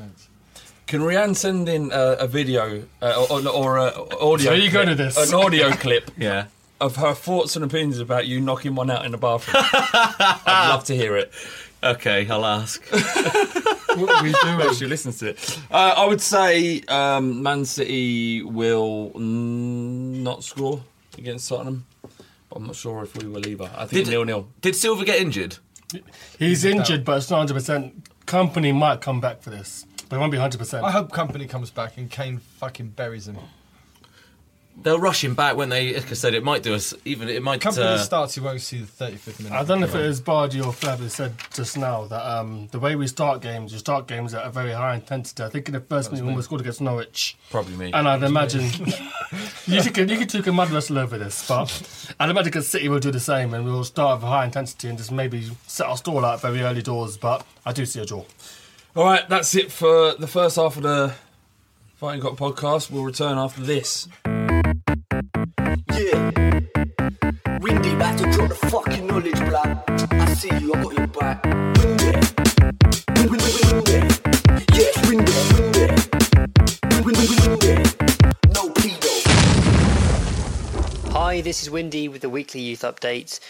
Can 0.87 1.01
Rianne 1.01 1.35
send 1.37 1.69
in 1.69 1.91
a, 1.93 2.13
a 2.21 2.27
video 2.27 2.85
uh, 3.03 3.27
or, 3.31 3.47
or 3.49 3.77
a 3.79 3.89
audio? 4.21 4.53
Where 4.53 4.61
you 4.61 4.71
go 4.71 4.85
to 4.85 4.95
this? 4.95 5.17
An 5.33 5.35
audio 5.39 5.71
clip 5.73 6.11
Yeah. 6.17 6.47
of 6.81 6.97
her 6.97 7.13
thoughts 7.15 7.57
and 7.57 7.65
opinions 7.65 7.99
about 7.99 8.27
you 8.27 8.41
knocking 8.41 8.75
one 8.75 8.91
out 8.91 9.05
in 9.05 9.13
the 9.13 9.19
bathroom. 9.19 9.63
I'd 9.73 10.69
love 10.71 10.85
to 10.85 10.97
hear 10.97 11.17
it. 11.17 11.33
Okay, 11.83 12.27
I'll 12.29 12.45
ask. 12.47 12.83
we 12.93 13.03
do 13.03 14.07
Well, 14.07 14.71
it. 14.71 14.77
she 14.77 14.87
listens 14.87 15.19
to 15.19 15.31
it. 15.31 15.61
Uh, 15.71 15.95
I 15.97 16.07
would 16.07 16.21
say 16.21 16.81
um, 16.89 17.43
Man 17.43 17.65
City 17.65 18.43
will 18.43 19.11
mm, 19.15 19.21
not 20.23 20.43
score 20.45 20.81
against 21.19 21.49
Tottenham. 21.49 21.85
But 22.49 22.57
I'm 22.57 22.67
not 22.67 22.77
sure 22.77 23.03
if 23.03 23.15
we 23.17 23.27
will 23.29 23.47
either. 23.47 23.71
I 23.77 23.87
think 23.87 24.07
Did- 24.07 24.09
nil 24.09 24.25
nil. 24.25 24.49
Did 24.63 24.75
Silva 24.77 25.05
get 25.05 25.21
injured? 25.21 25.59
He's 26.39 26.65
injured, 26.65 27.05
but 27.05 27.19
it's 27.19 27.31
not 27.31 27.47
100%. 27.49 27.93
Kompany 28.27 28.75
might 28.75 29.01
come 29.01 29.21
back 29.21 29.41
for 29.41 29.51
this, 29.51 29.87
but 30.09 30.17
it 30.17 30.19
won't 30.19 30.33
be 30.33 30.39
100%. 30.39 30.83
I 30.83 30.91
hope 30.91 31.13
Kompany 31.13 31.49
comes 31.49 31.71
back 31.71 31.97
and 31.97 32.11
Kane 32.11 32.39
fucking 32.39 32.89
buries 32.89 33.29
him. 33.29 33.39
They'll 34.83 35.01
rush 35.01 35.25
him 35.25 35.35
back 35.35 35.57
when 35.57 35.71
they, 35.71 35.95
like 35.95 36.11
I 36.11 36.15
said, 36.15 36.35
it 36.35 36.45
might 36.45 36.63
do 36.63 36.75
us. 36.75 36.93
Even 37.07 37.29
it 37.31 37.43
might. 37.43 37.61
Kompany 37.61 37.79
uh, 37.83 37.99
starts, 37.99 38.35
he 38.35 38.41
won't 38.41 38.61
see 38.61 38.81
the 38.81 38.87
35th 38.87 39.43
minute. 39.43 39.53
I 39.59 39.65
don't 39.65 39.81
know 39.81 39.87
if 39.87 39.95
it 39.95 40.03
is 40.03 40.21
Bardi 40.21 40.61
or 40.61 40.71
Flav 40.73 40.99
that 40.99 41.09
said 41.11 41.33
just 41.55 41.79
now 41.79 42.05
that 42.07 42.23
um, 42.25 42.69
the 42.73 42.79
way 42.79 42.95
we 42.95 43.07
start 43.07 43.41
games, 43.41 43.73
you 43.73 43.79
start 43.79 44.07
games 44.07 44.35
at 44.35 44.45
a 44.47 44.51
very 44.51 44.73
high 44.73 44.95
intensity. 44.95 45.43
I 45.43 45.49
think 45.49 45.69
in 45.69 45.73
the 45.75 45.81
first 45.81 46.13
minute 46.13 46.27
when 46.27 46.35
we 46.35 46.43
scored 46.43 46.61
against 46.61 46.83
Norwich, 46.83 47.37
Probably 47.51 47.75
me. 47.75 47.91
and 47.95 48.07
I'd 48.07 48.23
imagine 48.23 48.65
you 49.67 49.83
could 49.91 50.11
you 50.11 50.19
can 50.19 50.29
take 50.29 50.47
a 50.47 50.53
mud 50.53 50.71
wrestle 50.71 50.99
over 50.99 51.17
this, 51.17 51.49
but 51.49 52.13
I'd 52.21 52.29
imagine 52.29 52.53
that 52.53 52.63
City 52.63 52.89
will 52.91 53.01
do 53.01 53.11
the 53.11 53.19
same, 53.19 53.55
and 53.55 53.65
we'll 53.65 53.83
start 53.83 54.19
with 54.19 54.25
a 54.25 54.31
high 54.31 54.45
intensity 54.45 54.89
and 54.91 54.99
just 54.99 55.11
maybe 55.11 55.51
set 55.67 55.87
our 55.87 55.97
stall 55.97 56.23
out 56.25 56.43
very 56.43 56.61
early 56.61 56.83
doors. 56.83 57.17
But 57.17 57.47
I 57.65 57.73
do 57.73 57.87
see 57.87 58.01
a 58.01 58.05
draw. 58.05 58.25
All 58.95 59.05
right, 59.05 59.27
that's 59.29 59.55
it 59.55 59.73
for 59.73 60.15
the 60.15 60.27
first 60.27 60.57
half 60.57 60.77
of 60.77 60.83
the 60.83 61.15
Fighting 61.97 62.21
Cock 62.21 62.37
podcast. 62.37 62.91
We'll 62.91 63.05
return 63.05 63.39
after 63.39 63.63
this. 63.63 64.07
Hi, 65.97 66.03
this 81.41 81.63
is 81.63 81.71
Windy 81.71 82.09
with 82.09 82.21
the 82.21 82.29
weekly 82.29 82.61
youth 82.61 82.83
update. 82.83 83.41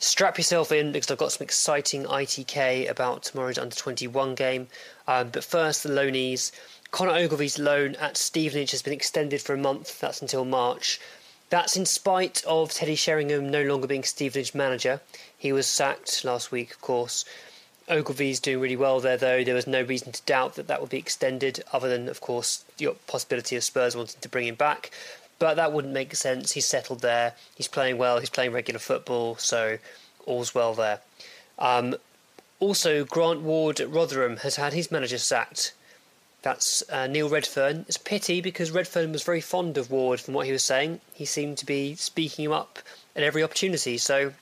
Strap 0.00 0.38
yourself 0.38 0.72
in 0.72 0.90
because 0.90 1.08
I've 1.08 1.18
got 1.18 1.30
some 1.30 1.44
exciting 1.44 2.02
ITK 2.02 2.90
about 2.90 3.22
tomorrow's 3.22 3.58
under 3.58 3.76
21 3.76 4.34
game. 4.34 4.66
Um, 5.06 5.28
but 5.28 5.44
first, 5.44 5.84
the 5.84 5.88
loanees. 5.88 6.50
Connor 6.90 7.12
Ogilvie's 7.12 7.60
loan 7.60 7.94
at 7.94 8.16
Stevenage 8.16 8.72
has 8.72 8.82
been 8.82 8.92
extended 8.92 9.40
for 9.40 9.54
a 9.54 9.58
month, 9.58 10.00
that's 10.00 10.20
until 10.20 10.44
March. 10.44 10.98
That's 11.52 11.76
in 11.76 11.84
spite 11.84 12.42
of 12.46 12.72
Teddy 12.72 12.94
Sheringham 12.94 13.50
no 13.50 13.62
longer 13.62 13.86
being 13.86 14.04
Stevenage 14.04 14.54
manager. 14.54 15.02
He 15.36 15.52
was 15.52 15.66
sacked 15.66 16.24
last 16.24 16.50
week, 16.50 16.70
of 16.70 16.80
course. 16.80 17.26
Ogilvie's 17.90 18.40
doing 18.40 18.58
really 18.58 18.74
well 18.74 19.00
there, 19.00 19.18
though. 19.18 19.44
There 19.44 19.54
was 19.54 19.66
no 19.66 19.82
reason 19.82 20.12
to 20.12 20.22
doubt 20.22 20.54
that 20.54 20.66
that 20.68 20.80
would 20.80 20.88
be 20.88 20.96
extended, 20.96 21.62
other 21.70 21.90
than, 21.90 22.08
of 22.08 22.22
course, 22.22 22.64
the 22.78 22.96
possibility 23.06 23.54
of 23.54 23.64
Spurs 23.64 23.94
wanting 23.94 24.22
to 24.22 24.30
bring 24.30 24.48
him 24.48 24.54
back. 24.54 24.92
But 25.38 25.56
that 25.56 25.74
wouldn't 25.74 25.92
make 25.92 26.14
sense. 26.14 26.52
He's 26.52 26.64
settled 26.64 27.02
there. 27.02 27.34
He's 27.54 27.68
playing 27.68 27.98
well. 27.98 28.18
He's 28.18 28.30
playing 28.30 28.52
regular 28.52 28.80
football, 28.80 29.36
so 29.36 29.76
all's 30.24 30.54
well 30.54 30.72
there. 30.72 31.00
Um, 31.58 31.96
also, 32.60 33.04
Grant 33.04 33.42
Ward 33.42 33.78
at 33.78 33.90
Rotherham 33.90 34.38
has 34.38 34.56
had 34.56 34.72
his 34.72 34.90
manager 34.90 35.18
sacked. 35.18 35.74
That's 36.42 36.82
uh, 36.90 37.06
Neil 37.06 37.30
Redfearn. 37.30 37.84
It's 37.86 37.96
a 37.96 38.00
pity 38.00 38.40
because 38.40 38.72
Redfearn 38.72 39.12
was 39.12 39.22
very 39.22 39.40
fond 39.40 39.78
of 39.78 39.90
Ward 39.90 40.20
from 40.20 40.34
what 40.34 40.46
he 40.46 40.52
was 40.52 40.64
saying. 40.64 41.00
He 41.14 41.24
seemed 41.24 41.56
to 41.58 41.66
be 41.66 41.94
speaking 41.94 42.44
him 42.46 42.52
up 42.52 42.80
at 43.14 43.22
every 43.22 43.44
opportunity. 43.44 43.96
So 43.96 44.32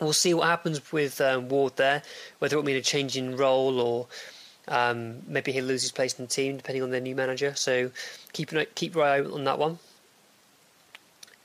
we'll 0.00 0.12
see 0.12 0.34
what 0.34 0.48
happens 0.48 0.92
with 0.92 1.20
um, 1.20 1.48
Ward 1.48 1.76
there, 1.76 2.02
whether 2.40 2.56
it 2.56 2.58
will 2.58 2.64
mean 2.64 2.76
a 2.76 2.82
change 2.82 3.16
in 3.16 3.36
role 3.36 3.80
or 3.80 4.06
um, 4.66 5.18
maybe 5.26 5.52
he'll 5.52 5.64
lose 5.64 5.82
his 5.82 5.92
place 5.92 6.18
in 6.18 6.24
the 6.24 6.30
team 6.30 6.56
depending 6.56 6.82
on 6.82 6.90
their 6.90 7.00
new 7.00 7.14
manager. 7.14 7.54
So 7.54 7.92
keep 8.32 8.50
an, 8.52 8.66
keep 8.74 8.94
your 8.94 9.04
eye 9.04 9.20
on 9.20 9.44
that 9.44 9.58
one. 9.58 9.78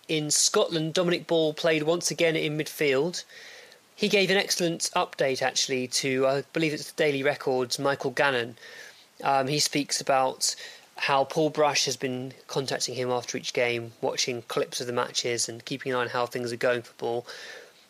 In 0.07 0.29
Scotland, 0.29 0.93
Dominic 0.93 1.27
Ball 1.27 1.53
played 1.53 1.83
once 1.83 2.11
again 2.11 2.35
in 2.35 2.57
midfield. 2.57 3.23
He 3.95 4.07
gave 4.07 4.29
an 4.29 4.37
excellent 4.37 4.89
update 4.95 5.41
actually 5.41 5.87
to, 5.87 6.27
I 6.27 6.43
believe 6.53 6.73
it's 6.73 6.91
the 6.91 6.97
Daily 6.97 7.23
Records, 7.23 7.79
Michael 7.79 8.11
Gannon. 8.11 8.57
Um, 9.23 9.47
he 9.47 9.59
speaks 9.59 10.01
about 10.01 10.55
how 10.97 11.25
Paul 11.25 11.49
Brush 11.49 11.85
has 11.85 11.97
been 11.97 12.33
contacting 12.47 12.95
him 12.95 13.09
after 13.09 13.37
each 13.37 13.53
game, 13.53 13.91
watching 14.01 14.41
clips 14.43 14.79
of 14.81 14.87
the 14.87 14.93
matches 14.93 15.49
and 15.49 15.63
keeping 15.65 15.91
an 15.91 15.97
eye 15.97 16.01
on 16.01 16.09
how 16.09 16.25
things 16.25 16.53
are 16.53 16.57
going 16.57 16.81
for 16.81 16.93
Paul. 16.93 17.27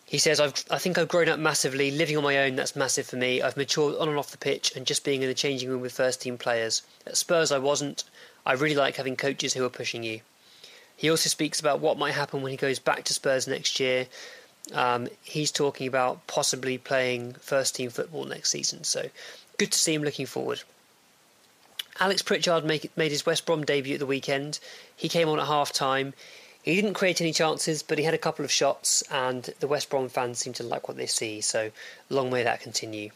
He 0.05 0.17
says, 0.19 0.39
I've, 0.39 0.53
I 0.69 0.77
think 0.77 0.97
I've 0.97 1.07
grown 1.07 1.29
up 1.29 1.39
massively, 1.39 1.89
living 1.91 2.15
on 2.17 2.23
my 2.23 2.37
own, 2.39 2.55
that's 2.55 2.75
massive 2.75 3.07
for 3.07 3.15
me. 3.15 3.41
I've 3.41 3.57
matured 3.57 3.95
on 3.97 4.07
and 4.07 4.17
off 4.17 4.31
the 4.31 4.37
pitch 4.37 4.75
and 4.75 4.85
just 4.85 5.03
being 5.03 5.23
in 5.23 5.27
the 5.27 5.33
changing 5.33 5.69
room 5.69 5.81
with 5.81 5.93
first 5.93 6.21
team 6.21 6.37
players. 6.37 6.83
At 7.07 7.17
Spurs, 7.17 7.51
I 7.51 7.57
wasn't. 7.57 8.03
I 8.45 8.53
really 8.53 8.75
like 8.75 8.97
having 8.97 9.15
coaches 9.15 9.53
who 9.53 9.65
are 9.65 9.69
pushing 9.69 10.03
you. 10.03 10.21
He 10.95 11.09
also 11.09 11.29
speaks 11.29 11.59
about 11.59 11.79
what 11.79 11.97
might 11.97 12.13
happen 12.13 12.41
when 12.41 12.51
he 12.51 12.57
goes 12.57 12.79
back 12.79 13.03
to 13.05 13.13
Spurs 13.13 13.47
next 13.47 13.79
year. 13.79 14.07
Um, 14.73 15.09
he's 15.23 15.51
talking 15.51 15.87
about 15.87 16.25
possibly 16.27 16.77
playing 16.77 17.33
first 17.33 17.75
team 17.75 17.89
football 17.89 18.25
next 18.25 18.51
season, 18.51 18.83
so 18.83 19.09
good 19.57 19.71
to 19.71 19.77
see 19.77 19.93
him 19.93 20.03
looking 20.03 20.25
forward. 20.25 20.63
Alex 21.99 22.21
Pritchard 22.21 22.65
make, 22.65 22.95
made 22.97 23.11
his 23.11 23.25
West 23.25 23.45
Brom 23.45 23.63
debut 23.63 23.93
at 23.93 23.99
the 23.99 24.05
weekend. 24.05 24.59
He 24.95 25.07
came 25.07 25.29
on 25.29 25.39
at 25.39 25.47
half 25.47 25.71
time. 25.71 26.13
He 26.61 26.75
didn't 26.75 26.95
create 26.95 27.21
any 27.21 27.31
chances, 27.31 27.83
but 27.83 27.97
he 27.97 28.03
had 28.03 28.13
a 28.13 28.17
couple 28.17 28.43
of 28.43 28.51
shots, 28.51 29.03
and 29.11 29.53
the 29.59 29.67
West 29.67 29.89
Brom 29.89 30.09
fans 30.09 30.39
seem 30.39 30.53
to 30.53 30.63
like 30.63 30.87
what 30.87 30.97
they 30.97 31.05
see, 31.05 31.39
so 31.39 31.71
long 32.09 32.31
may 32.31 32.43
that 32.43 32.59
continue. 32.59 33.11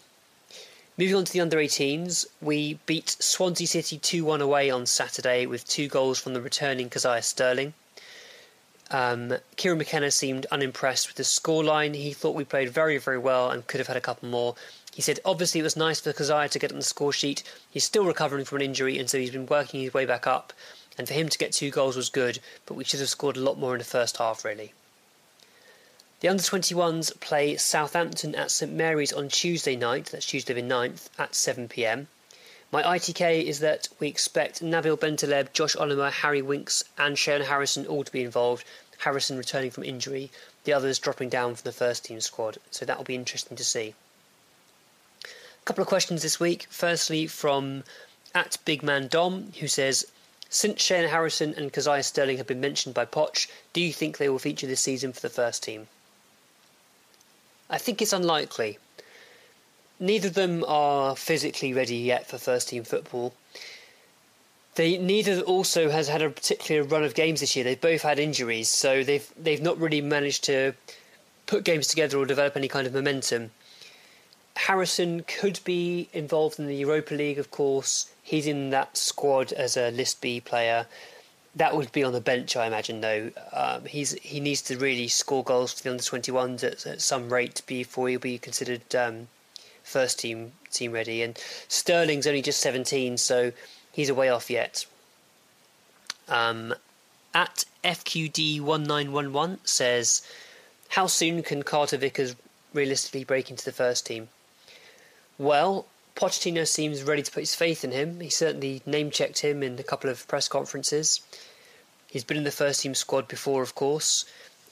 Moving 0.98 1.16
on 1.16 1.26
to 1.26 1.34
the 1.34 1.42
under 1.42 1.58
18s, 1.58 2.26
we 2.42 2.80
beat 2.86 3.16
Swansea 3.20 3.68
City 3.68 3.98
2 3.98 4.24
1 4.24 4.42
away 4.42 4.70
on 4.70 4.86
Saturday 4.86 5.46
with 5.46 5.68
two 5.68 5.88
goals 5.88 6.20
from 6.20 6.34
the 6.34 6.42
returning 6.42 6.90
Kazaiah 6.90 7.24
Sterling. 7.24 7.74
Um, 8.92 9.36
Kieran 9.56 9.78
McKenna 9.78 10.12
seemed 10.12 10.46
unimpressed 10.48 11.08
with 11.08 11.16
the 11.16 11.24
scoreline. 11.24 11.96
He 11.96 12.12
thought 12.12 12.36
we 12.36 12.44
played 12.44 12.70
very, 12.70 12.98
very 12.98 13.18
well 13.18 13.50
and 13.50 13.66
could 13.68 13.80
have 13.80 13.88
had 13.88 13.98
a 13.98 14.02
couple 14.02 14.30
more. 14.30 14.56
He 14.94 15.02
said, 15.02 15.20
obviously, 15.24 15.60
it 15.60 15.64
was 15.64 15.78
nice 15.78 16.00
for 16.00 16.12
Kazaiah 16.12 16.50
to 16.50 16.60
get 16.60 16.72
on 16.72 16.80
the 16.80 16.84
score 16.84 17.14
sheet. 17.14 17.44
He's 17.70 17.84
still 17.84 18.06
recovering 18.06 18.46
from 18.46 18.58
an 18.58 18.64
injury, 18.64 18.98
and 18.98 19.10
so 19.10 19.18
he's 19.18 19.32
been 19.32 19.46
working 19.46 19.82
his 19.82 19.94
way 19.94 20.06
back 20.06 20.28
up. 20.28 20.52
And 20.98 21.08
for 21.08 21.14
him 21.14 21.30
to 21.30 21.38
get 21.38 21.54
two 21.54 21.72
goals 21.72 21.96
was 21.96 22.10
good, 22.10 22.40
but 22.66 22.74
we 22.74 22.84
should 22.84 23.00
have 23.00 23.10
scored 23.10 23.38
a 23.38 23.42
lot 23.42 23.58
more 23.58 23.74
in 23.74 23.80
the 23.80 23.86
first 23.86 24.18
half, 24.18 24.44
really. 24.44 24.74
The 26.20 26.28
under 26.28 26.44
21s 26.44 27.18
play 27.22 27.56
Southampton 27.56 28.36
at 28.36 28.52
St 28.52 28.74
Mary's 28.74 29.14
on 29.14 29.30
Tuesday 29.30 29.78
night, 29.78 30.08
that's 30.08 30.26
Tuesday 30.26 30.54
the 30.54 30.62
9th, 30.62 31.08
at 31.18 31.32
7pm. 31.32 32.08
My 32.72 32.84
ITK 32.84 33.46
is 33.46 33.62
that 33.62 33.88
we 34.00 34.10
expect 34.10 34.62
Nabil 34.62 35.00
Bentaleb, 35.00 35.54
Josh 35.54 35.78
Oliver, 35.78 36.10
Harry 36.10 36.42
Winks, 36.42 36.84
and 36.98 37.16
Shayon 37.16 37.46
Harrison 37.46 37.88
all 37.88 38.04
to 38.04 38.12
be 38.12 38.24
involved. 38.24 38.66
Harrison 38.98 39.38
returning 39.38 39.72
from 39.72 39.86
injury, 39.86 40.30
the 40.66 40.74
others 40.74 41.00
dropping 41.00 41.30
down 41.30 41.56
from 41.56 41.64
the 41.64 41.72
first 41.72 42.04
team 42.04 42.20
squad, 42.20 42.58
so 42.70 42.86
that 42.86 42.98
will 42.98 43.06
be 43.06 43.16
interesting 43.16 43.56
to 43.56 43.64
see. 43.64 43.96
Couple 45.70 45.84
of 45.84 45.88
questions 45.88 46.24
this 46.24 46.39
week. 46.39 46.65
Firstly, 46.72 47.28
from 47.28 47.84
at 48.34 48.57
Big 48.65 48.82
Man 48.82 49.07
Dom, 49.07 49.51
who 49.59 49.67
says, 49.67 50.03
Since 50.49 50.82
Shayon 50.82 51.09
Harrison 51.11 51.53
and 51.55 51.72
Kazaiah 51.72 52.03
Sterling 52.03 52.38
have 52.38 52.47
been 52.47 52.59
mentioned 52.59 52.95
by 52.95 53.05
Poch, 53.05 53.47
do 53.72 53.80
you 53.80 53.93
think 53.93 54.17
they 54.17 54.30
will 54.30 54.39
feature 54.39 54.65
this 54.65 54.82
season 54.82 55.13
for 55.13 55.20
the 55.20 55.30
first 55.30 55.61
team? 55.61 55.88
I 57.70 57.78
think 57.78 58.01
it's 58.01 58.13
unlikely. 58.13 58.80
Neither 59.99 60.30
of 60.30 60.34
them 60.34 60.65
are 60.67 61.15
physically 61.15 61.72
ready 61.72 61.97
yet 61.97 62.28
for 62.28 62.39
first 62.39 62.70
team 62.70 62.84
football. 62.84 63.36
They 64.74 64.97
neither 64.97 65.41
also 65.41 65.91
has 65.91 66.07
had 66.07 66.24
a 66.24 66.32
particular 66.32 66.82
run 66.82 67.03
of 67.03 67.13
games 67.13 67.41
this 67.41 67.55
year. 67.55 67.63
They've 67.63 67.80
both 67.80 68.01
had 68.01 68.17
injuries, 68.17 68.70
so 68.70 69.03
they've 69.03 69.32
they've 69.38 69.61
not 69.61 69.78
really 69.78 70.01
managed 70.01 70.45
to 70.45 70.74
put 71.45 71.63
games 71.63 71.86
together 71.86 72.17
or 72.17 72.26
develop 72.26 72.57
any 72.57 72.67
kind 72.67 72.88
of 72.88 72.93
momentum. 72.95 73.51
Harrison 74.68 75.24
could 75.24 75.62
be 75.64 76.10
involved 76.12 76.60
in 76.60 76.68
the 76.68 76.76
Europa 76.76 77.14
League, 77.14 77.39
of 77.39 77.49
course. 77.49 78.12
He's 78.22 78.45
in 78.45 78.72
that 78.72 78.97
squad 78.97 79.53
as 79.53 79.78
a 79.78 79.89
List 79.89 80.20
B 80.20 80.41
player. 80.41 80.86
That 81.55 81.78
would 81.78 81.93
be 81.93 82.03
on 82.03 82.12
the 82.12 82.20
bench, 82.20 82.57
I 82.57 82.68
imagine. 82.68 82.99
Though 82.99 83.32
um, 83.53 83.86
he's 83.86 84.12
he 84.22 84.41
needs 84.41 84.62
to 84.64 84.78
really 84.78 85.07
score 85.07 85.45
goals 85.45 85.72
for 85.72 85.84
the 85.84 85.91
under 85.91 86.03
twenty 86.03 86.34
ones 86.34 86.62
at, 86.64 86.86
at, 86.86 87.01
some 87.01 87.32
rate 87.32 87.62
before 87.68 88.10
he'll 88.10 88.20
be 88.20 88.38
considered 88.38 88.93
um, 88.93 89.30
first 89.82 90.20
team 90.20 90.51
team 90.72 90.91
ready. 90.91 91.24
And 91.24 91.38
Sterling's 91.70 92.28
only 92.28 92.41
just 92.41 92.60
seventeen, 92.60 93.18
so 93.18 93.53
he's 93.93 94.10
a 94.10 94.14
way 94.14 94.28
off 94.28 94.49
yet. 94.49 94.86
Um, 96.28 96.76
at 97.34 97.64
FQD 97.84 98.60
one 98.60 98.84
nine 98.84 99.14
one 99.14 99.32
one 99.32 99.60
says, 99.64 100.22
how 100.89 101.07
soon 101.07 101.43
can 101.43 101.64
Carter 101.64 101.97
Vickers 101.97 102.36
realistically 102.74 103.24
break 103.24 103.49
into 103.49 103.64
the 103.64 103.72
first 103.72 104.05
team? 104.05 104.28
Well, 105.40 105.86
Pochettino 106.16 106.68
seems 106.68 107.02
ready 107.02 107.24
to 107.24 107.32
put 107.32 107.40
his 107.40 107.56
faith 107.56 107.86
in 107.86 107.92
him. 107.92 108.20
He 108.20 108.30
certainly 108.30 108.82
name 108.86 109.10
checked 109.10 109.40
him 109.40 109.64
in 109.64 109.80
a 109.80 109.84
couple 109.84 110.10
of 110.10 110.28
press 110.28 110.50
conferences. 110.50 111.22
He's 112.12 112.26
been 112.26 112.38
in 112.38 112.44
the 112.44 112.52
first 112.52 112.82
team 112.82 112.94
squad 112.94 113.28
before, 113.30 113.64
of 113.64 113.74
course, 113.74 114.26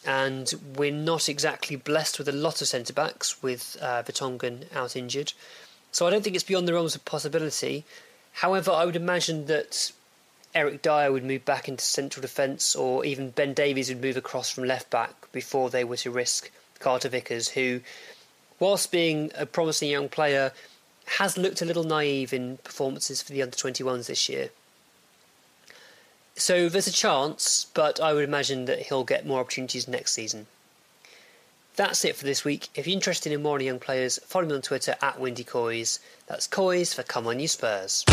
and 0.05 0.53
we're 0.76 0.91
not 0.91 1.30
exactly 1.30 1.78
blessed 1.78 2.20
with 2.20 2.28
a 2.28 2.34
lot 2.34 2.61
of 2.61 2.68
centre 2.68 2.93
backs 2.93 3.41
with 3.41 3.78
uh, 3.82 4.03
Vertonghen 4.03 4.65
out 4.76 4.97
injured. 4.97 5.32
So 5.93 6.05
I 6.05 6.09
don't 6.09 6.22
think 6.22 6.36
it's 6.36 6.43
beyond 6.43 6.68
the 6.68 6.74
realms 6.74 6.95
of 6.95 7.05
possibility. 7.05 7.86
However, 8.34 8.72
I 8.72 8.86
would 8.86 8.97
imagine 8.97 9.45
that 9.45 9.93
Eric 10.53 10.82
Dier 10.82 11.11
would 11.11 11.24
move 11.24 11.45
back 11.45 11.70
into 11.70 11.86
central 11.86 12.22
defence, 12.22 12.76
or 12.76 13.05
even 13.05 13.30
Ben 13.30 13.53
Davies 13.53 13.89
would 13.89 14.01
move 14.01 14.18
across 14.18 14.49
from 14.49 14.65
left 14.65 14.89
back 14.89 15.32
before 15.32 15.70
they 15.70 15.86
were 15.86 15.97
to 15.97 16.11
risk 16.11 16.51
Carter 16.80 17.09
Vickers, 17.09 17.49
who, 17.49 17.80
whilst 18.60 18.91
being 18.91 19.32
a 19.36 19.45
promising 19.45 19.89
young 19.89 20.10
player, 20.10 20.51
has 21.18 21.38
looked 21.38 21.62
a 21.62 21.66
little 21.66 21.84
naive 21.84 22.34
in 22.34 22.58
performances 22.58 23.22
for 23.22 23.32
the 23.32 23.41
under 23.41 23.55
21s 23.55 24.08
this 24.08 24.28
year. 24.28 24.49
So 26.36 26.70
there's 26.70 26.88
a 26.88 26.91
chance, 26.91 27.68
but 27.74 27.99
I 27.99 28.14
would 28.14 28.24
imagine 28.24 28.66
that 28.66 28.84
he'll 28.84 29.03
get 29.03 29.26
more 29.26 29.39
opportunities 29.39 29.88
next 29.88 30.14
season. 30.14 30.47
That's 31.76 32.03
it 32.05 32.16
for 32.16 32.26
this 32.26 32.43
week. 32.43 32.70
If 32.76 32.88
you're 32.88 32.95
interested 32.95 33.32
in 33.32 33.41
more 33.41 33.55
on 33.55 33.62
young 33.62 33.80
players, 33.80 34.20
follow 34.26 34.47
me 34.47 34.55
on 34.55 34.62
Twitter 34.62 34.95
at 35.01 35.20
Windy 35.20 35.43
Coys. 35.43 35.99
That's 36.28 36.47
Coys 36.47 36.93
for 36.93 37.03
Come 37.03 37.28
On 37.28 37.39
You 37.39 37.47
Spurs. 37.47 38.03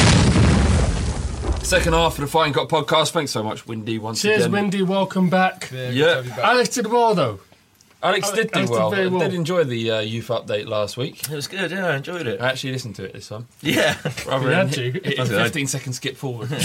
Second 1.62 1.94
half 1.94 2.14
of 2.14 2.20
the 2.20 2.26
Fighting 2.26 2.52
Cock 2.52 2.68
podcast. 2.68 3.12
Thanks 3.12 3.32
so 3.32 3.42
much, 3.42 3.66
Windy, 3.66 3.98
once 3.98 4.22
again. 4.22 4.34
Cheers, 4.36 4.46
again. 4.46 4.52
Windy. 4.52 4.82
Welcome 4.82 5.30
back. 5.30 5.70
Yeah. 5.72 6.22
Alex 6.42 6.74
did 6.74 6.86
well 6.86 7.14
though. 7.14 7.40
Alex 8.04 8.30
did 8.32 8.50
do 8.52 8.58
Alex 8.60 8.70
well. 8.70 8.90
very 8.90 9.08
well. 9.08 9.22
I 9.22 9.24
did 9.28 9.34
enjoy 9.34 9.64
the 9.64 9.90
uh, 9.90 10.00
youth 10.00 10.28
update 10.28 10.66
last 10.68 10.96
week. 10.96 11.22
It 11.30 11.34
was 11.34 11.46
good, 11.48 11.70
yeah, 11.70 11.86
I 11.86 11.96
enjoyed 11.96 12.26
it. 12.26 12.40
I 12.40 12.48
actually 12.50 12.72
listened 12.72 12.96
to 12.96 13.04
it 13.04 13.14
this 13.14 13.28
time. 13.28 13.48
Yeah. 13.62 13.96
Rather 14.26 14.44
You 14.44 14.50
than 14.50 14.66
had 14.68 14.72
to. 14.74 14.90
hit- 14.92 15.06
hit 15.06 15.18
a 15.18 15.24
15 15.26 15.66
second 15.66 15.92
skip 15.94 16.16
forward. 16.16 16.50
well, 16.50 16.58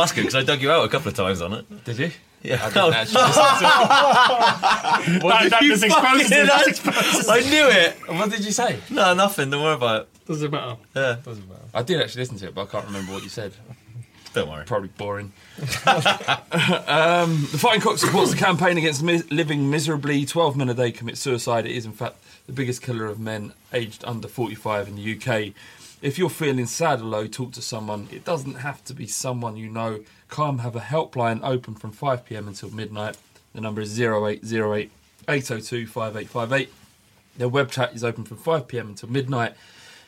that's 0.00 0.12
good 0.12 0.22
because 0.22 0.34
I 0.36 0.42
dug 0.44 0.62
you 0.62 0.70
out 0.70 0.84
a 0.84 0.88
couple 0.88 1.08
of 1.08 1.14
times 1.14 1.40
on 1.42 1.52
it. 1.54 1.84
Did 1.84 1.98
you? 1.98 2.10
Yeah. 2.42 2.60
I 2.64 2.68
didn't 2.68 2.94
actually 2.94 3.22
listen 3.22 3.42
to 5.18 5.24
What 5.24 5.30
That- 5.32 5.42
did 5.42 5.52
that 5.52 5.62
you 5.62 5.68
just 5.70 5.84
exposes 5.84 6.30
it, 6.30 6.46
that 6.46 6.62
I- 6.66 6.70
exposes 6.70 7.28
I 7.28 7.40
knew 7.40 7.66
it. 7.68 7.96
it. 8.08 8.14
What 8.14 8.30
did 8.30 8.44
you 8.44 8.52
say? 8.52 8.78
No, 8.90 9.12
nothing. 9.14 9.50
Don't 9.50 9.62
worry 9.64 9.74
about 9.74 10.02
it. 10.02 10.08
Doesn't 10.26 10.50
matter. 10.50 10.76
Yeah. 10.94 11.16
Doesn't 11.24 11.48
matter. 11.48 11.62
I 11.74 11.82
did 11.82 12.00
actually 12.00 12.22
listen 12.22 12.38
to 12.38 12.46
it, 12.46 12.54
but 12.54 12.62
I 12.62 12.66
can't 12.70 12.86
remember 12.86 13.12
what 13.12 13.22
you 13.24 13.28
said. 13.28 13.52
Don't 14.34 14.48
worry. 14.48 14.64
Probably 14.66 14.88
boring. 14.96 15.32
Um, 15.58 17.48
the 17.50 17.58
Fighting 17.58 17.80
Cock 17.80 17.98
supports 17.98 18.30
the 18.30 18.36
campaign 18.36 18.78
against 18.78 19.02
living 19.02 19.68
miserably. 19.70 20.24
12 20.24 20.56
men 20.56 20.68
a 20.68 20.74
day 20.74 20.92
commit 20.92 21.18
suicide. 21.18 21.66
It 21.66 21.72
is, 21.72 21.84
in 21.84 21.92
fact, 21.92 22.16
the 22.46 22.52
biggest 22.52 22.80
killer 22.80 23.06
of 23.06 23.18
men 23.18 23.52
aged 23.72 24.04
under 24.04 24.28
45 24.28 24.88
in 24.88 24.96
the 24.96 25.16
UK. 25.16 25.52
If 26.00 26.16
you're 26.16 26.30
feeling 26.30 26.66
sad 26.66 27.00
or 27.00 27.04
low, 27.04 27.26
talk 27.26 27.52
to 27.52 27.62
someone. 27.62 28.08
It 28.12 28.24
doesn't 28.24 28.56
have 28.56 28.84
to 28.84 28.94
be 28.94 29.08
someone 29.08 29.56
you 29.56 29.68
know. 29.68 30.04
Calm 30.28 30.58
have 30.58 30.76
a 30.76 30.80
helpline 30.80 31.40
open 31.42 31.74
from 31.74 31.90
5 31.90 32.24
pm 32.24 32.46
until 32.46 32.70
midnight. 32.70 33.16
The 33.52 33.60
number 33.60 33.80
is 33.80 33.98
0808 33.98 34.92
802 35.28 35.86
5858. 35.86 36.72
Their 37.36 37.48
web 37.48 37.70
chat 37.72 37.94
is 37.94 38.04
open 38.04 38.24
from 38.24 38.36
5 38.36 38.68
pm 38.68 38.88
until 38.90 39.08
midnight. 39.08 39.54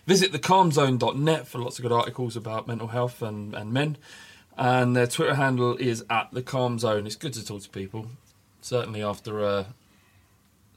Visit 0.06 0.32
thecalmzone.net 0.32 1.48
for 1.48 1.58
lots 1.58 1.78
of 1.78 1.82
good 1.82 1.92
articles 1.92 2.36
about 2.36 2.68
mental 2.68 2.88
health 2.88 3.20
and, 3.20 3.54
and 3.54 3.72
men. 3.72 3.96
And 4.60 4.94
their 4.94 5.06
Twitter 5.06 5.34
handle 5.34 5.74
is 5.76 6.04
at 6.10 6.28
the 6.32 6.42
Calm 6.42 6.78
Zone. 6.78 7.06
It's 7.06 7.16
good 7.16 7.32
to 7.32 7.44
talk 7.44 7.62
to 7.62 7.68
people, 7.70 8.06
certainly 8.60 9.02
after 9.02 9.40
a 9.42 9.66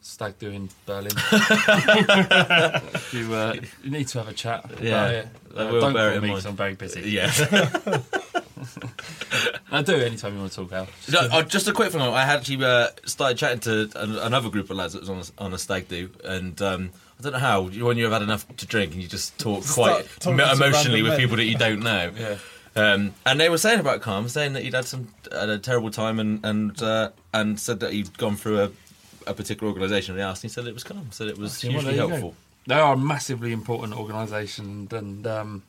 stag 0.01 0.39
do 0.39 0.49
in 0.49 0.69
Berlin. 0.85 1.11
you, 3.11 3.33
uh, 3.33 3.55
you 3.83 3.89
need 3.91 4.07
to 4.07 4.19
have 4.19 4.29
a 4.29 4.33
chat. 4.33 4.63
about 4.65 4.81
Yeah, 4.81 5.07
it. 5.09 5.27
I 5.55 5.59
Uh, 5.61 5.71
will 5.71 5.81
don't 5.81 5.93
bear 5.93 6.11
call 6.13 6.21
me 6.21 6.27
mind. 6.29 6.37
'cause 6.39 6.45
I'm 6.45 6.55
very 6.55 6.75
busy. 6.75 7.01
Yeah. 7.09 7.31
I 9.71 9.81
do 9.81 9.95
anytime 9.95 10.33
you 10.33 10.39
want 10.39 10.51
to 10.51 10.57
talk 10.65 10.71
out. 10.73 10.87
No, 11.11 11.19
uh, 11.19 11.43
just 11.43 11.67
a 11.67 11.73
quick 11.73 11.91
thing. 11.91 11.99
I 12.01 12.21
actually 12.23 12.63
uh, 12.63 12.87
started 13.05 13.37
chatting 13.37 13.59
to 13.61 13.89
an, 13.95 14.17
another 14.19 14.49
group 14.49 14.69
of 14.69 14.77
lads 14.77 14.93
that 14.93 15.01
was 15.01 15.09
on 15.09 15.17
a, 15.19 15.23
on 15.43 15.53
a 15.53 15.57
stag 15.57 15.87
do, 15.89 16.09
and 16.23 16.61
um, 16.61 16.91
I 17.19 17.23
don't 17.23 17.33
know 17.33 17.39
how 17.39 17.67
you- 17.67 17.83
when 17.85 17.97
you've 17.97 18.11
had 18.11 18.21
enough 18.21 18.45
to 18.57 18.65
drink 18.65 18.93
and 18.93 19.01
you 19.01 19.07
just 19.09 19.37
talk 19.37 19.65
quite 19.67 20.05
talking 20.19 20.37
mo- 20.37 20.45
to 20.45 20.53
emotionally 20.53 21.01
with 21.01 21.11
men. 21.13 21.19
people 21.19 21.35
that 21.37 21.45
you 21.45 21.57
don't 21.57 21.81
know. 21.81 22.11
Yeah. 22.17 22.37
Um, 22.75 23.13
and 23.25 23.39
they 23.39 23.49
were 23.49 23.57
saying 23.59 23.79
about 23.79 24.01
Calm, 24.01 24.27
saying 24.29 24.53
that 24.53 24.63
he'd 24.63 24.73
had 24.73 24.85
some 24.85 25.09
had 25.31 25.49
a 25.49 25.59
terrible 25.59 25.91
time, 25.91 26.19
and 26.19 26.43
and 26.43 26.81
uh, 26.81 27.11
and 27.33 27.59
said 27.59 27.79
that 27.81 27.93
he'd 27.93 28.17
gone 28.17 28.35
through 28.35 28.61
a, 28.61 28.71
a 29.27 29.33
particular 29.33 29.71
organisation. 29.71 30.13
And 30.15 30.19
he 30.21 30.23
asked, 30.23 30.43
and 30.43 30.49
he 30.49 30.53
said 30.53 30.65
it 30.65 30.73
was 30.73 30.83
Calm, 30.83 31.07
said 31.11 31.27
it 31.27 31.37
was 31.37 31.63
Okay, 31.63 31.69
well, 31.73 31.83
hugely 31.83 31.97
there 31.97 32.03
you 32.03 32.09
go. 32.09 32.15
helpful. 32.17 32.35
They 32.65 32.75
are 32.75 32.93
a 32.93 32.97
massively 32.97 33.51
important 33.51 33.93
organisation, 33.97 34.87
and 34.91 35.27
um, 35.27 35.63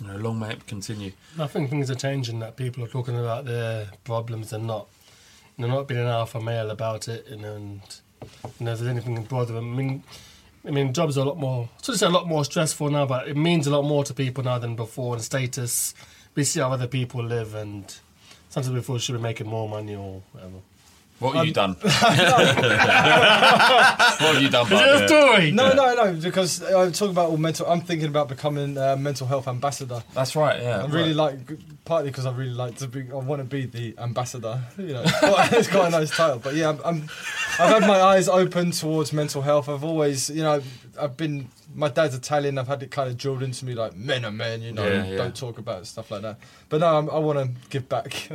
you 0.00 0.06
know, 0.06 0.16
long 0.16 0.38
may 0.38 0.52
it 0.52 0.66
continue. 0.66 1.12
I 1.38 1.46
think 1.48 1.70
things 1.70 1.90
are 1.90 1.94
changing. 1.96 2.38
That 2.40 2.56
people 2.56 2.84
are 2.84 2.88
talking 2.88 3.18
about 3.18 3.44
their 3.46 3.90
problems 4.04 4.52
and 4.52 4.66
not, 4.66 4.86
you 5.56 5.66
know, 5.66 5.74
not 5.74 5.88
being 5.88 6.00
an 6.00 6.06
alpha 6.06 6.40
male 6.40 6.70
about 6.70 7.08
it. 7.08 7.26
You 7.28 7.38
know, 7.38 7.56
and 7.56 7.80
you 8.60 8.66
know, 8.66 8.72
if 8.72 8.78
there's 8.78 8.82
anything 8.90 9.16
that 9.16 9.28
bother 9.28 9.54
them. 9.54 9.72
I 9.72 9.76
mean, 9.76 10.02
I 10.66 10.70
mean, 10.70 10.92
jobs 10.92 11.16
are 11.16 11.22
a 11.22 11.24
lot 11.24 11.38
more. 11.38 11.68
So 11.82 11.92
it's 11.92 12.02
a 12.02 12.08
lot 12.08 12.26
more 12.26 12.44
stressful 12.44 12.90
now, 12.90 13.06
but 13.06 13.28
it 13.28 13.36
means 13.36 13.66
a 13.66 13.70
lot 13.70 13.82
more 13.82 14.04
to 14.04 14.14
people 14.14 14.44
now 14.44 14.58
than 14.58 14.76
before. 14.76 15.14
And 15.14 15.22
status, 15.22 15.94
we 16.34 16.44
see 16.44 16.60
how 16.60 16.72
other 16.72 16.86
people 16.86 17.22
live, 17.22 17.54
and 17.54 17.94
sometimes 18.48 18.74
we 18.74 18.80
feel 18.80 18.98
should 18.98 19.16
be 19.16 19.20
making 19.20 19.46
more 19.46 19.68
money 19.68 19.94
or 19.94 20.22
whatever. 20.32 20.58
What 21.18 21.34
have 21.34 21.46
you 21.46 21.50
Um, 21.50 21.74
done? 21.74 21.74
what 21.82 21.92
have 24.34 24.40
you 24.42 24.48
done? 24.50 24.66
Is 24.72 24.72
it 24.72 24.76
Bud? 24.78 25.02
a 25.02 25.08
story? 25.08 25.50
No, 25.50 25.72
no, 25.72 25.94
no. 25.94 26.12
Because 26.14 26.62
I'm 26.62 26.92
talking 26.92 27.10
about 27.12 27.30
all 27.30 27.36
mental. 27.36 27.66
I'm 27.66 27.80
thinking 27.80 28.06
about 28.08 28.28
becoming 28.28 28.76
a 28.76 28.96
mental 28.96 29.26
health 29.26 29.48
ambassador. 29.48 30.02
That's 30.14 30.36
right. 30.36 30.60
Yeah. 30.62 30.82
I 30.84 30.86
really 30.86 31.14
like, 31.14 31.38
partly 31.84 32.10
because 32.10 32.26
I 32.26 32.32
really 32.32 32.52
like 32.54 32.76
to 32.76 32.86
be. 32.88 33.10
I 33.10 33.16
want 33.16 33.40
to 33.40 33.44
be 33.44 33.66
the 33.66 33.94
ambassador. 34.00 34.60
You 34.76 34.94
know, 34.94 35.02
it's 35.04 35.68
quite, 35.68 35.88
a 35.88 35.90
nice 35.90 36.10
title. 36.16 36.38
But 36.38 36.54
yeah, 36.54 36.70
I'm, 36.70 36.80
I'm. 36.84 37.02
I've 37.60 37.70
had 37.80 37.82
my 37.82 38.00
eyes 38.00 38.28
open 38.28 38.70
towards 38.70 39.12
mental 39.12 39.42
health. 39.42 39.68
I've 39.68 39.82
always, 39.84 40.30
you 40.30 40.42
know, 40.42 40.60
I've 41.00 41.16
been. 41.16 41.48
My 41.74 41.88
dad's 41.88 42.14
Italian. 42.14 42.58
I've 42.58 42.66
had 42.68 42.82
it 42.82 42.90
kind 42.90 43.08
of 43.10 43.16
drilled 43.16 43.42
into 43.42 43.64
me 43.64 43.74
like 43.74 43.96
men 43.96 44.24
are 44.24 44.30
men. 44.30 44.62
You 44.62 44.72
know, 44.72 44.86
Yeah, 44.86 45.04
yeah. 45.04 45.16
don't 45.16 45.34
talk 45.36 45.58
about 45.58 45.86
stuff 45.86 46.10
like 46.10 46.22
that. 46.22 46.38
But 46.68 46.80
no, 46.80 46.96
I'm, 46.96 47.10
I 47.10 47.18
want 47.18 47.38
to 47.40 47.50
give 47.70 47.88
back. 47.88 48.28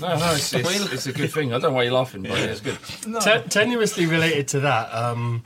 No, 0.00 0.16
no, 0.16 0.32
it's, 0.32 0.52
it's, 0.52 0.92
it's 0.92 1.06
a 1.06 1.12
good 1.12 1.32
thing. 1.32 1.50
I 1.52 1.58
don't 1.58 1.70
know 1.70 1.76
why 1.76 1.82
you're 1.84 1.92
laughing, 1.92 2.22
but 2.22 2.38
it's 2.38 2.60
good. 2.60 2.78
no. 3.06 3.18
Te- 3.20 3.48
tenuously 3.48 4.08
related 4.08 4.48
to 4.48 4.60
that, 4.60 4.92
um, 4.94 5.42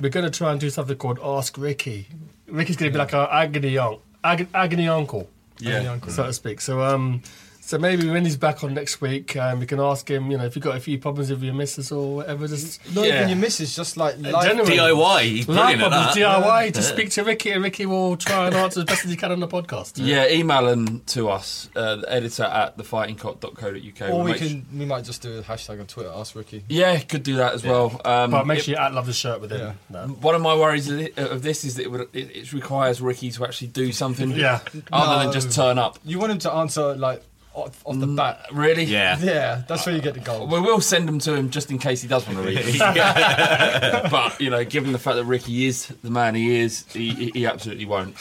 we're 0.00 0.10
going 0.10 0.24
to 0.30 0.36
try 0.36 0.52
and 0.52 0.60
do 0.60 0.70
something 0.70 0.96
called 0.96 1.18
Ask 1.22 1.58
Ricky. 1.58 2.08
Ricky's 2.46 2.76
going 2.76 2.92
to 2.92 2.94
be 2.94 2.98
like 2.98 3.14
our 3.14 3.32
agony, 3.32 3.76
un- 3.78 3.98
ag- 4.22 4.48
agony 4.54 4.88
uncle, 4.88 5.28
Agony 5.60 5.88
uncle. 5.88 6.12
so 6.12 6.24
to 6.24 6.32
speak. 6.32 6.60
So, 6.60 6.82
um, 6.82 7.22
so 7.66 7.78
maybe 7.78 8.08
when 8.08 8.24
he's 8.24 8.36
back 8.36 8.62
on 8.64 8.72
next 8.74 9.00
week, 9.00 9.36
um, 9.36 9.58
we 9.60 9.66
can 9.66 9.80
ask 9.80 10.08
him. 10.08 10.30
You 10.30 10.38
know, 10.38 10.44
if 10.44 10.54
you've 10.54 10.64
got 10.64 10.76
a 10.76 10.80
few 10.80 10.98
problems 10.98 11.30
with 11.30 11.42
your 11.42 11.52
missus 11.52 11.90
or 11.90 12.16
whatever, 12.16 12.46
just 12.46 12.80
Not 12.94 13.06
Yeah. 13.06 13.16
even 13.16 13.28
your 13.30 13.38
missus, 13.38 13.74
just 13.74 13.96
like 13.96 14.16
life. 14.18 14.44
generally. 14.46 14.76
DIY, 14.76 15.22
he's 15.24 15.48
life 15.48 15.78
problems. 15.78 16.14
DIY. 16.14 16.70
To 16.70 16.80
Yeah. 16.80 16.86
speak 16.86 17.10
to 17.10 17.24
Ricky, 17.24 17.50
and 17.50 17.62
Ricky 17.64 17.84
will 17.86 18.16
try 18.16 18.46
and 18.46 18.54
answer 18.54 18.80
as 18.80 18.84
best 18.86 19.04
as 19.04 19.10
he 19.10 19.16
can 19.16 19.32
on 19.32 19.40
the 19.40 19.48
podcast. 19.48 19.92
Yeah, 19.96 20.28
email 20.28 20.64
them 20.66 21.02
to 21.08 21.28
us, 21.28 21.68
uh, 21.74 21.96
the 21.96 22.12
editor 22.12 22.44
at 22.44 22.78
thefightingcock.co.uk. 22.78 24.00
Or 24.10 24.14
We'll 24.14 24.22
we 24.24 24.30
make 24.32 24.38
can. 24.40 24.66
We 24.74 24.84
might 24.84 25.04
just 25.04 25.22
do 25.22 25.38
a 25.38 25.42
hashtag 25.42 25.80
on 25.80 25.86
Twitter. 25.86 26.12
Ask 26.14 26.34
Ricky. 26.34 26.64
Yeah, 26.68 26.98
could 27.00 27.22
do 27.22 27.36
that 27.36 27.54
as 27.54 27.64
well. 27.64 28.00
Um, 28.04 28.30
But 28.30 28.46
make 28.46 28.60
sure 28.60 28.74
you 28.74 28.80
at 28.80 28.94
love 28.94 29.06
the 29.06 29.12
shirt 29.12 29.40
with 29.40 29.50
him. 29.50 29.60
Yeah. 29.60 29.72
No. 30.06 30.12
One 30.14 30.34
of 30.34 30.40
my 30.42 30.54
worries 30.54 30.88
of 30.88 31.08
of 31.18 31.42
this 31.42 31.64
is 31.64 31.74
that 31.76 31.82
it, 31.82 31.90
would, 31.90 32.02
it, 32.12 32.30
it 32.36 32.52
requires 32.52 33.00
Ricky 33.00 33.30
to 33.32 33.44
actually 33.44 33.68
do 33.68 33.92
something 33.92 34.30
Yeah. 34.32 34.60
other 34.92 35.16
No. 35.16 35.22
than 35.24 35.32
just 35.32 35.52
turn 35.52 35.78
up. 35.78 35.98
You 36.04 36.18
want 36.18 36.32
him 36.32 36.38
to 36.40 36.52
answer 36.52 36.94
like 36.94 37.22
off, 37.56 37.80
off 37.84 37.98
the 37.98 38.06
bat. 38.06 38.46
Really? 38.52 38.84
Yeah. 38.84 39.18
Yeah, 39.20 39.62
that's 39.66 39.84
where 39.86 39.94
you 39.94 40.00
get 40.02 40.14
the 40.14 40.20
gold. 40.20 40.50
We 40.52 40.60
will 40.60 40.80
send 40.80 41.08
them 41.08 41.18
to 41.20 41.34
him 41.34 41.50
just 41.50 41.70
in 41.70 41.78
case 41.78 42.02
he 42.02 42.08
does 42.08 42.26
want 42.26 42.38
to 42.38 42.44
read 42.44 42.58
them. 42.78 42.78
but, 44.10 44.40
you 44.40 44.50
know, 44.50 44.64
given 44.64 44.92
the 44.92 44.98
fact 44.98 45.16
that 45.16 45.24
Ricky 45.24 45.66
is 45.66 45.86
the 46.02 46.10
man 46.10 46.34
he 46.34 46.60
is, 46.60 46.84
he, 46.92 47.10
he- 47.10 47.30
he 47.32 47.46
absolutely 47.46 47.86
won't. 47.86 48.16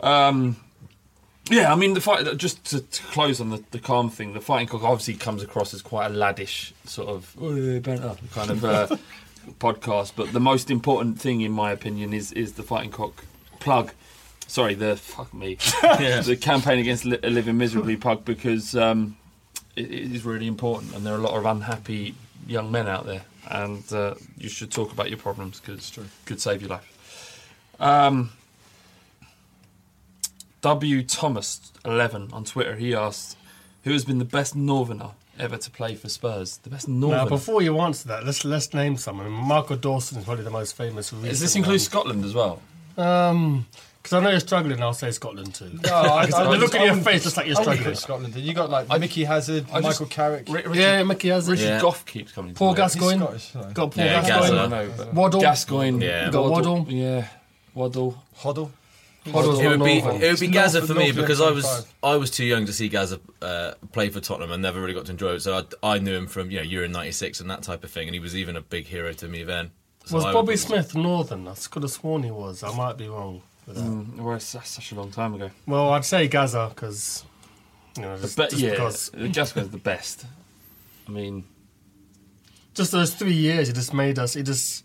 Um, 0.00 0.56
yeah, 1.50 1.72
I 1.72 1.76
mean, 1.76 1.94
the 1.94 2.00
fight. 2.00 2.36
Just 2.36 2.64
to, 2.70 2.80
to 2.80 3.02
close 3.04 3.40
on 3.40 3.50
the, 3.50 3.62
the 3.70 3.78
calm 3.78 4.10
thing, 4.10 4.32
the 4.34 4.40
fighting 4.40 4.66
cock 4.68 4.82
obviously 4.82 5.14
comes 5.14 5.42
across 5.44 5.72
as 5.74 5.80
quite 5.82 6.06
a 6.10 6.14
laddish 6.14 6.72
sort 6.84 7.08
of 7.08 7.36
"Oh, 7.40 8.16
kind 8.32 8.50
of 8.50 8.64
uh, 8.64 8.88
podcast. 9.60 10.12
But 10.16 10.32
the 10.32 10.40
most 10.40 10.70
important 10.72 11.20
thing, 11.20 11.42
in 11.42 11.52
my 11.52 11.70
opinion, 11.70 12.12
is 12.12 12.32
is 12.32 12.54
the 12.54 12.64
fighting 12.64 12.90
cock 12.90 13.24
plug. 13.60 13.92
Sorry, 14.48 14.74
the 14.74 14.96
fuck 14.96 15.32
me, 15.34 15.54
the 15.82 16.38
campaign 16.40 16.78
against 16.78 17.04
li- 17.04 17.18
living 17.22 17.58
miserably 17.58 17.96
pug 17.96 18.24
because 18.24 18.76
um, 18.76 19.16
it, 19.74 19.90
it 19.90 20.14
is 20.14 20.24
really 20.24 20.46
important, 20.46 20.94
and 20.94 21.04
there 21.04 21.14
are 21.14 21.18
a 21.18 21.22
lot 21.22 21.34
of 21.34 21.44
unhappy 21.44 22.14
young 22.46 22.70
men 22.70 22.86
out 22.86 23.06
there, 23.06 23.22
and 23.50 23.92
uh, 23.92 24.14
you 24.38 24.48
should 24.48 24.70
talk 24.70 24.92
about 24.92 25.08
your 25.08 25.18
problems 25.18 25.60
because 25.60 25.96
it 25.96 26.04
could 26.24 26.40
save 26.40 26.62
your 26.62 26.70
life. 26.70 27.50
Um, 27.80 28.30
W 30.62 31.02
Thomas 31.02 31.72
eleven 31.84 32.28
on 32.32 32.44
Twitter. 32.44 32.76
He 32.76 32.94
asked, 32.94 33.36
"Who 33.84 33.92
has 33.92 34.04
been 34.04 34.18
the 34.18 34.24
best 34.24 34.56
Northerner 34.56 35.10
ever 35.38 35.58
to 35.58 35.70
play 35.70 35.94
for 35.96 36.08
Spurs? 36.08 36.58
The 36.58 36.70
best 36.70 36.88
Northerner." 36.88 37.24
Now, 37.24 37.28
before 37.28 37.62
you 37.62 37.78
answer 37.80 38.08
that, 38.08 38.24
let's 38.24 38.44
let's 38.44 38.72
name 38.72 38.96
someone. 38.96 39.30
Michael 39.30 39.76
Dawson 39.76 40.18
is 40.18 40.24
probably 40.24 40.44
the 40.44 40.50
most 40.50 40.76
famous. 40.76 41.10
Does 41.10 41.40
this 41.40 41.56
include. 41.56 41.80
Scotland 41.80 42.24
as 42.24 42.32
well? 42.32 42.62
Um, 42.96 43.66
because 44.06 44.18
I 44.18 44.24
know 44.24 44.30
you're 44.30 44.40
struggling, 44.40 44.80
I'll 44.82 44.92
say 44.94 45.10
Scotland 45.10 45.52
too. 45.54 45.70
No, 45.84 45.92
I, 45.92 46.22
I, 46.22 46.26
the 46.26 46.44
look 46.58 46.74
at 46.74 46.80
your 46.80 46.90
wouldn't- 46.90 47.04
face, 47.04 47.24
just 47.24 47.36
like 47.36 47.46
you're 47.46 47.56
I 47.56 47.60
wouldn't 47.60 47.76
struggling. 47.96 47.96
Scotland. 47.96 48.36
in. 48.36 48.42
You 48.44 48.54
got 48.54 48.70
like 48.70 49.00
Mickey 49.00 49.24
Hazard, 49.24 49.66
I 49.72 49.80
just- 49.80 50.00
Michael 50.00 50.06
Carrick. 50.06 50.48
Ri- 50.48 50.54
Richard- 50.62 50.76
Yeah, 50.76 51.02
Mickey 51.02 51.28
Hazard. 51.28 51.50
Richard 51.52 51.64
Yeah. 51.64 51.80
Gough 51.80 52.04
keeps 52.06 52.30
coming. 52.32 52.54
to 52.54 52.58
Paul 52.58 52.74
Gascoigne. 52.74 53.18
Scottish, 53.18 53.50
though. 53.50 53.62
Got 53.72 53.90
Paul 53.90 54.04
Yeah, 54.04 54.20
Gascoigne. 54.26 54.50
Gazza. 54.50 54.60
I 54.62 54.66
know, 55.06 55.10
Waddle. 55.12 55.40
Gascoigne. 55.40 56.04
Yeah. 56.04 56.30
Got 56.30 56.50
Waddle. 56.50 56.86
Yeah, 56.88 57.28
Waddle. 57.74 58.22
Hoddle. 58.38 58.70
Waddle's 59.26 59.58
It 59.58 59.66
would 59.68 59.82
be 59.82 60.00
Northern. 60.00 60.22
it 60.22 60.30
would 60.30 60.38
be 60.40 60.46
Gazza 60.46 60.82
for 60.86 60.94
me 60.94 61.10
because 61.10 61.40
I 61.40 61.50
was 61.50 61.84
I 62.00 62.14
was 62.14 62.30
too 62.30 62.44
young 62.44 62.64
to 62.66 62.72
see 62.72 62.88
Gazza 62.88 63.18
uh, 63.42 63.72
play 63.90 64.08
for 64.08 64.20
Tottenham 64.20 64.52
and 64.52 64.62
never 64.62 64.80
really 64.80 64.94
got 64.94 65.06
to 65.06 65.10
enjoy 65.10 65.32
it. 65.32 65.40
So 65.42 65.64
I, 65.82 65.94
I 65.94 65.98
knew 65.98 66.14
him 66.14 66.28
from 66.28 66.48
you 66.52 66.58
know 66.58 66.62
Euro 66.62 66.86
'96 66.86 67.40
and 67.40 67.50
that 67.50 67.62
type 67.64 67.82
of 67.82 67.90
thing, 67.90 68.06
and 68.06 68.14
he 68.14 68.20
was 68.20 68.36
even 68.36 68.54
a 68.56 68.60
big 68.60 68.86
hero 68.86 69.12
to 69.14 69.26
me 69.26 69.42
then. 69.42 69.72
So 70.04 70.14
Was 70.14 70.24
I 70.26 70.32
Bobby 70.32 70.56
Smith 70.56 70.94
Northern? 70.94 71.48
I 71.48 71.54
could 71.68 71.82
have 71.82 71.90
sworn 71.90 72.22
he 72.22 72.30
was. 72.30 72.62
I 72.62 72.72
might 72.76 72.96
be 72.96 73.08
wrong. 73.08 73.42
With 73.66 73.76
that. 73.76 73.82
Mm, 73.84 74.16
well, 74.18 74.36
it's- 74.36 74.52
that's 74.52 74.70
such 74.70 74.92
a 74.92 74.94
long 74.94 75.10
time 75.10 75.34
ago. 75.34 75.50
Well, 75.66 75.90
I'd 75.90 76.04
say 76.04 76.28
Gazza 76.28 76.70
because 76.74 77.24
you 77.96 78.02
know 78.02 78.16
just, 78.18 78.36
But 78.36 78.50
just 78.50 78.62
yeah, 78.62 78.70
because 78.70 79.10
Gascoigne's 79.32 79.70
the 79.70 79.78
best. 79.78 80.24
I 81.08 81.10
mean, 81.10 81.44
just 82.74 82.92
those 82.92 83.14
three 83.14 83.32
years, 83.32 83.68
he 83.68 83.74
just 83.74 83.92
made 83.94 84.18
us. 84.18 84.34
He 84.34 84.42
just. 84.42 84.84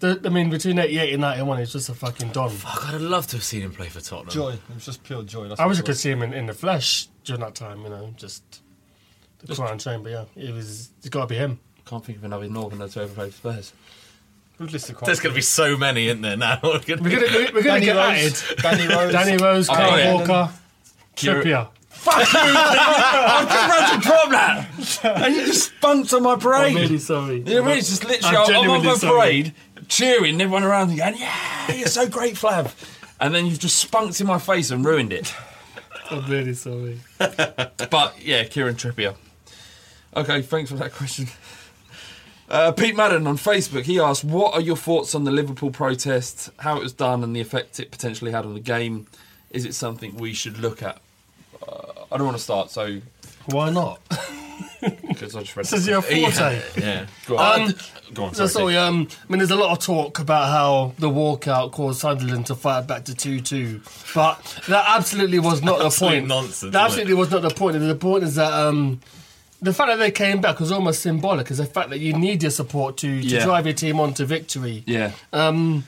The, 0.00 0.20
I 0.24 0.28
mean, 0.28 0.50
between 0.50 0.78
'88 0.78 1.12
and 1.14 1.22
'91, 1.22 1.58
he's 1.60 1.72
just 1.72 1.88
a 1.88 1.94
fucking 1.94 2.30
don. 2.30 2.50
Fuck, 2.50 2.86
I'd 2.88 2.92
have 2.94 3.00
loved 3.02 3.30
to 3.30 3.36
have 3.36 3.44
seen 3.44 3.62
him 3.62 3.72
play 3.72 3.88
for 3.88 4.00
Tottenham. 4.00 4.30
Joy. 4.30 4.50
It 4.52 4.74
was 4.74 4.84
just 4.84 5.02
pure 5.04 5.22
joy. 5.22 5.48
That's 5.48 5.60
I 5.60 5.64
what 5.64 5.70
wish 5.70 5.78
I 5.78 5.82
could 5.82 5.88
was. 5.88 6.00
see 6.00 6.10
him 6.10 6.22
in, 6.22 6.32
in 6.34 6.46
the 6.46 6.52
flesh 6.54 7.08
during 7.24 7.40
that 7.40 7.54
time. 7.54 7.82
You 7.82 7.88
know, 7.90 8.12
just 8.16 8.42
the 9.38 9.54
crown 9.54 9.78
train. 9.78 10.02
But 10.02 10.10
yeah, 10.12 10.24
it 10.36 10.52
was. 10.52 10.90
It's 10.98 11.08
got 11.08 11.20
to 11.22 11.26
be 11.28 11.36
him. 11.36 11.58
can't 11.86 12.04
think 12.04 12.18
of 12.18 12.24
another 12.24 12.48
Northerner 12.48 12.88
to 12.88 13.02
ever 13.02 13.14
play 13.14 13.30
for 13.30 13.36
Spurs. 13.36 13.72
We've 14.58 14.72
listed 14.72 14.96
quite 14.96 15.06
There's 15.06 15.20
going 15.20 15.32
to 15.32 15.36
be 15.38 15.42
so 15.42 15.76
many, 15.76 16.06
isn't 16.06 16.22
there 16.22 16.36
now? 16.36 16.58
We're 16.62 16.78
gonna- 16.80 17.02
We're 17.02 17.10
gonna, 17.20 17.50
we're 17.52 17.62
gonna 17.62 17.80
Danny 17.80 17.86
get 17.86 17.96
Rose, 17.96 18.44
added. 18.44 18.62
Danny 18.62 18.86
Rose, 18.94 19.12
Danny 19.12 19.36
Rose, 19.36 19.68
Oh, 19.68 19.74
Kyle 19.74 19.98
yeah. 19.98 20.14
Walker, 20.14 20.52
Kieran- 21.16 21.42
Trippier. 21.46 21.68
I'm 22.06 23.46
just 23.46 23.64
about 23.64 23.92
to 23.94 24.00
drop 24.08 24.30
that, 24.30 25.24
and 25.24 25.34
you 25.36 25.46
just 25.46 25.68
spunked 25.74 26.12
on 26.12 26.22
my 26.22 26.32
I'm 26.34 26.38
parade. 26.38 26.74
really 26.76 26.98
sorry. 26.98 27.40
Yeah, 27.46 27.58
really, 27.58 27.78
it's 27.78 27.88
just 27.88 28.04
literally, 28.04 28.28
I'm 28.28 28.34
I'm, 28.36 28.40
on 28.42 28.46
genuinely 28.52 28.86
my 28.88 28.94
sorry. 28.94 29.18
parade, 29.18 29.54
cheering, 29.88 30.40
everyone 30.40 30.64
around 30.64 30.90
me 30.90 30.96
going, 30.96 31.16
"Yeah, 31.16 31.72
you're 31.74 31.86
so 31.88 32.06
great, 32.08 32.34
Flav," 32.34 32.72
and 33.20 33.34
then 33.34 33.46
you've 33.46 33.58
just 33.58 33.78
spunked 33.78 34.20
in 34.20 34.26
my 34.26 34.38
face 34.38 34.70
and 34.70 34.84
ruined 34.84 35.12
it. 35.14 35.32
I'm 36.10 36.26
really 36.30 36.52
sorry. 36.54 37.00
But 37.18 38.14
yeah, 38.22 38.44
Kieran 38.44 38.74
Trippier. 38.74 39.14
Okay, 40.14 40.42
thanks 40.42 40.70
for 40.70 40.76
that 40.76 40.92
question. 40.92 41.26
Uh, 42.48 42.72
Pete 42.72 42.94
Madden 42.94 43.26
on 43.26 43.36
Facebook, 43.38 43.84
he 43.84 43.98
asked, 43.98 44.22
"What 44.24 44.54
are 44.54 44.60
your 44.60 44.76
thoughts 44.76 45.14
on 45.14 45.24
the 45.24 45.30
Liverpool 45.30 45.70
protest? 45.70 46.50
How 46.58 46.76
it 46.76 46.82
was 46.82 46.92
done, 46.92 47.24
and 47.24 47.34
the 47.34 47.40
effect 47.40 47.80
it 47.80 47.90
potentially 47.90 48.32
had 48.32 48.44
on 48.44 48.54
the 48.54 48.60
game? 48.60 49.06
Is 49.50 49.64
it 49.64 49.74
something 49.74 50.16
we 50.16 50.32
should 50.34 50.58
look 50.58 50.82
at?" 50.82 51.00
Uh, 51.66 52.04
I 52.12 52.16
don't 52.18 52.26
want 52.26 52.36
to 52.36 52.42
start, 52.42 52.70
so 52.70 53.00
Why 53.46 53.70
not? 53.70 54.00
because 55.08 55.34
I 55.34 55.40
just 55.40 55.56
read. 55.56 55.64
This 55.64 55.72
is 55.72 55.86
your 55.88 56.02
forte. 56.02 56.62
yeah. 56.76 57.06
Go 57.26 57.38
on. 57.38 57.62
Um, 57.62 57.74
Go 58.12 58.24
on. 58.24 58.34
So, 58.34 58.46
Sorry, 58.46 58.74
sorry, 58.74 58.76
um, 58.76 59.08
I 59.28 59.32
mean, 59.32 59.38
there's 59.38 59.50
a 59.50 59.56
lot 59.56 59.72
of 59.72 59.82
talk 59.84 60.18
about 60.20 60.48
how 60.50 60.92
the 60.98 61.08
walkout 61.08 61.72
caused 61.72 62.00
Sunderland 62.00 62.46
to 62.46 62.54
fight 62.54 62.86
back 62.86 63.04
to 63.06 63.14
2 63.14 63.40
2. 63.40 63.80
But 64.14 64.60
that 64.68 64.84
absolutely 64.86 65.38
was 65.40 65.62
not 65.62 65.78
the 65.78 65.86
Absolute 65.86 66.10
point. 66.10 66.26
nonsense, 66.28 66.72
That 66.72 66.84
absolutely 66.84 67.14
was 67.14 67.30
not 67.30 67.42
the 67.42 67.50
point. 67.50 67.78
The 67.80 67.94
point 67.94 68.22
is 68.24 68.34
that 68.36 68.52
um, 68.52 69.00
the 69.64 69.72
fact 69.72 69.88
that 69.90 69.96
they 69.96 70.10
came 70.10 70.40
back 70.40 70.60
was 70.60 70.70
almost 70.70 71.00
symbolic, 71.02 71.50
is 71.50 71.58
the 71.58 71.66
fact 71.66 71.90
that 71.90 71.98
you 72.00 72.12
need 72.12 72.42
your 72.42 72.50
support 72.50 72.96
to, 72.98 73.20
to 73.20 73.26
Yeah. 73.26 73.44
drive 73.44 73.66
your 73.66 73.74
team 73.74 73.98
on 74.00 74.14
to 74.14 74.24
victory. 74.24 74.84
yeah. 74.86 75.12
Um, 75.32 75.84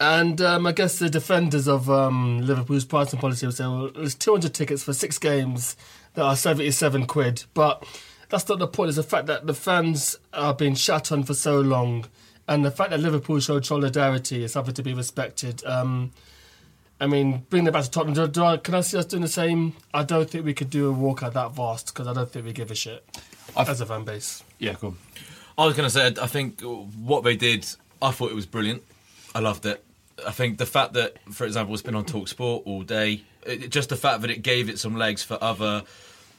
and 0.00 0.40
um, 0.40 0.66
I 0.66 0.72
guess 0.72 0.98
the 0.98 1.08
defenders 1.08 1.68
of 1.68 1.88
um, 1.88 2.40
Liverpool's 2.40 2.84
pricing 2.84 3.20
policy 3.20 3.46
will 3.46 3.52
say, 3.52 3.64
well, 3.64 3.90
there's 3.94 4.16
200 4.16 4.52
tickets 4.52 4.82
for 4.82 4.92
six 4.92 5.16
games 5.18 5.76
that 6.14 6.22
are 6.24 6.34
77 6.34 7.06
quid. 7.06 7.44
But 7.54 7.84
that's 8.28 8.48
not 8.48 8.58
the 8.58 8.66
point. 8.66 8.88
It's 8.88 8.96
the 8.96 9.02
fact 9.04 9.26
that 9.26 9.46
the 9.46 9.54
fans 9.54 10.16
are 10.32 10.54
being 10.54 10.74
shut 10.74 11.12
on 11.12 11.22
for 11.22 11.34
so 11.34 11.60
long. 11.60 12.06
And 12.48 12.64
the 12.64 12.72
fact 12.72 12.90
that 12.90 12.98
Liverpool 13.00 13.38
showed 13.38 13.64
solidarity 13.64 14.42
is 14.42 14.52
something 14.52 14.74
to 14.74 14.82
be 14.82 14.92
respected. 14.94 15.64
Um, 15.64 16.10
I 17.02 17.08
mean, 17.08 17.44
bring 17.50 17.66
it 17.66 17.72
back 17.72 17.82
to 17.82 17.90
Tottenham, 17.90 18.14
do, 18.14 18.28
do 18.28 18.44
I, 18.44 18.58
can 18.58 18.76
I 18.76 18.80
see 18.80 18.96
us 18.96 19.06
doing 19.06 19.22
the 19.22 19.28
same? 19.28 19.72
I 19.92 20.04
don't 20.04 20.30
think 20.30 20.44
we 20.44 20.54
could 20.54 20.70
do 20.70 20.88
a 20.88 20.94
walkout 20.94 21.32
that 21.32 21.50
vast 21.50 21.86
because 21.86 22.06
I 22.06 22.12
don't 22.12 22.30
think 22.30 22.46
we 22.46 22.52
give 22.52 22.70
a 22.70 22.76
shit 22.76 23.04
as 23.56 23.80
a 23.80 23.86
fan 23.86 24.04
base. 24.04 24.44
Yeah, 24.60 24.74
cool. 24.74 24.94
I 25.58 25.66
was 25.66 25.74
going 25.74 25.88
to 25.88 25.90
say, 25.90 26.06
I 26.06 26.28
think 26.28 26.60
what 26.60 27.24
they 27.24 27.34
did, 27.34 27.66
I 28.00 28.12
thought 28.12 28.30
it 28.30 28.36
was 28.36 28.46
brilliant. 28.46 28.84
I 29.34 29.40
loved 29.40 29.66
it. 29.66 29.84
I 30.24 30.30
think 30.30 30.58
the 30.58 30.66
fact 30.66 30.92
that, 30.92 31.16
for 31.32 31.44
example, 31.44 31.74
it's 31.74 31.82
been 31.82 31.96
on 31.96 32.04
Talk 32.04 32.28
Sport 32.28 32.62
all 32.66 32.82
day, 32.82 33.24
it, 33.44 33.70
just 33.70 33.88
the 33.88 33.96
fact 33.96 34.20
that 34.20 34.30
it 34.30 34.42
gave 34.42 34.68
it 34.68 34.78
some 34.78 34.94
legs 34.94 35.24
for 35.24 35.36
other 35.42 35.82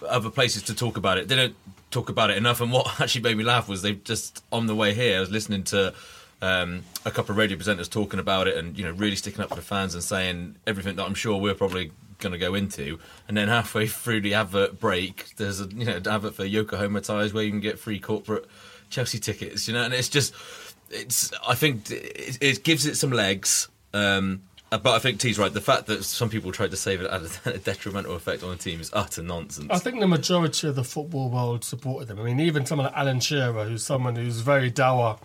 other 0.07 0.29
places 0.29 0.63
to 0.63 0.73
talk 0.73 0.95
about 0.95 1.17
it. 1.17 1.27
They 1.27 1.35
don't 1.35 1.55
talk 1.91 2.07
about 2.07 2.29
it 2.29 2.37
enough. 2.37 2.61
And 2.61 2.71
what 2.71 2.87
actually 3.01 3.21
made 3.21 3.35
me 3.35 3.43
laugh 3.43 3.67
was 3.67 3.81
they 3.81 3.95
just 3.95 4.45
on 4.49 4.67
the 4.67 4.75
way 4.75 4.93
here, 4.93 5.17
I 5.17 5.19
was 5.19 5.29
listening 5.29 5.63
to 5.65 5.93
um, 6.43 6.83
a 7.05 7.11
couple 7.11 7.31
of 7.31 7.37
radio 7.37 7.57
presenters 7.57 7.89
talking 7.89 8.19
about 8.19 8.49
it, 8.49 8.57
and 8.57 8.77
you 8.77 8.83
know, 8.83 8.91
really 8.91 9.15
sticking 9.15 9.41
up 9.41 9.47
for 9.47 9.55
the 9.55 9.61
fans 9.61 9.93
and 9.93 10.03
saying 10.03 10.57
everything 10.67 10.97
that 10.97 11.05
I'm 11.05 11.13
sure 11.13 11.39
we're 11.39 11.55
probably 11.55 11.91
going 12.19 12.33
to 12.33 12.37
go 12.37 12.53
into. 12.53 12.99
And 13.29 13.37
then 13.37 13.47
halfway 13.47 13.87
through 13.87 14.21
the 14.21 14.33
advert 14.33 14.77
break, 14.77 15.37
there's 15.37 15.61
a 15.61 15.67
you 15.67 15.85
know 15.85 16.01
advert 16.05 16.35
for 16.35 16.43
Yokohama 16.43 16.99
tires 16.99 17.33
where 17.33 17.45
you 17.45 17.49
can 17.49 17.61
get 17.61 17.79
free 17.79 17.97
corporate 17.97 18.45
Chelsea 18.89 19.19
tickets. 19.19 19.69
You 19.69 19.73
know, 19.73 19.83
and 19.83 19.93
it's 19.93 20.09
just 20.09 20.33
it's. 20.89 21.31
I 21.47 21.55
think 21.55 21.89
it, 21.89 22.37
it 22.41 22.63
gives 22.65 22.85
it 22.85 22.97
some 22.97 23.11
legs. 23.11 23.69
Um, 23.93 24.41
but 24.69 24.87
I 24.87 24.99
think 24.99 25.21
T's 25.21 25.39
right. 25.39 25.53
The 25.53 25.61
fact 25.61 25.85
that 25.85 26.03
some 26.03 26.29
people 26.29 26.51
tried 26.51 26.71
to 26.71 26.77
save 26.77 26.99
it 26.99 27.09
had 27.45 27.55
a 27.55 27.57
detrimental 27.57 28.15
effect 28.15 28.43
on 28.43 28.49
the 28.49 28.57
team 28.57 28.81
is 28.81 28.89
utter 28.91 29.23
nonsense. 29.23 29.67
I 29.69 29.77
think 29.79 30.01
the 30.01 30.07
majority 30.07 30.67
of 30.67 30.75
the 30.75 30.83
football 30.83 31.29
world 31.29 31.63
supported 31.63 32.09
them. 32.09 32.19
I 32.19 32.23
mean, 32.23 32.41
even 32.41 32.65
someone 32.65 32.87
like 32.87 32.97
Alan 32.97 33.21
Shearer, 33.21 33.63
who's 33.63 33.85
someone 33.85 34.17
who's 34.17 34.41
very 34.41 34.69
dour 34.69 35.19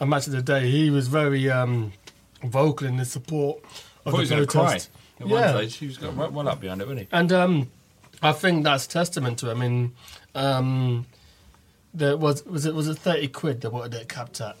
on 0.00 0.08
Match 0.08 0.26
of 0.26 0.32
the 0.32 0.42
Day, 0.42 0.70
he 0.70 0.90
was 0.90 1.08
very 1.08 1.50
um, 1.50 1.92
vocal 2.42 2.86
in 2.86 2.98
his 2.98 3.10
support 3.10 3.62
of 4.04 4.12
thought 4.12 4.14
he 4.14 4.20
was 4.20 4.28
the 4.30 4.34
going 4.36 4.46
to 4.46 4.50
cry. 4.52 4.64
protest. 4.64 4.90
At 5.20 5.26
one 5.28 5.40
Yeah. 5.42 5.52
stage, 5.52 5.76
he 5.76 5.86
was 5.86 5.98
going 5.98 6.16
well, 6.16 6.30
well 6.30 6.48
up 6.48 6.60
behind 6.60 6.80
it, 6.80 6.86
wasn't 6.88 7.00
he? 7.00 7.08
And 7.12 7.30
um, 7.32 7.70
I 8.22 8.32
think 8.32 8.64
that's 8.64 8.86
testament 8.86 9.38
to 9.40 9.48
it. 9.50 9.52
I 9.52 9.54
mean, 9.54 9.94
um, 10.34 11.06
there 11.92 12.16
was 12.16 12.44
was 12.46 12.64
it 12.66 12.74
was 12.74 12.88
it 12.88 12.98
thirty 12.98 13.28
quid 13.28 13.60
that 13.60 13.70
wanted 13.70 13.94
it 13.94 14.08
capped 14.08 14.40
at? 14.40 14.56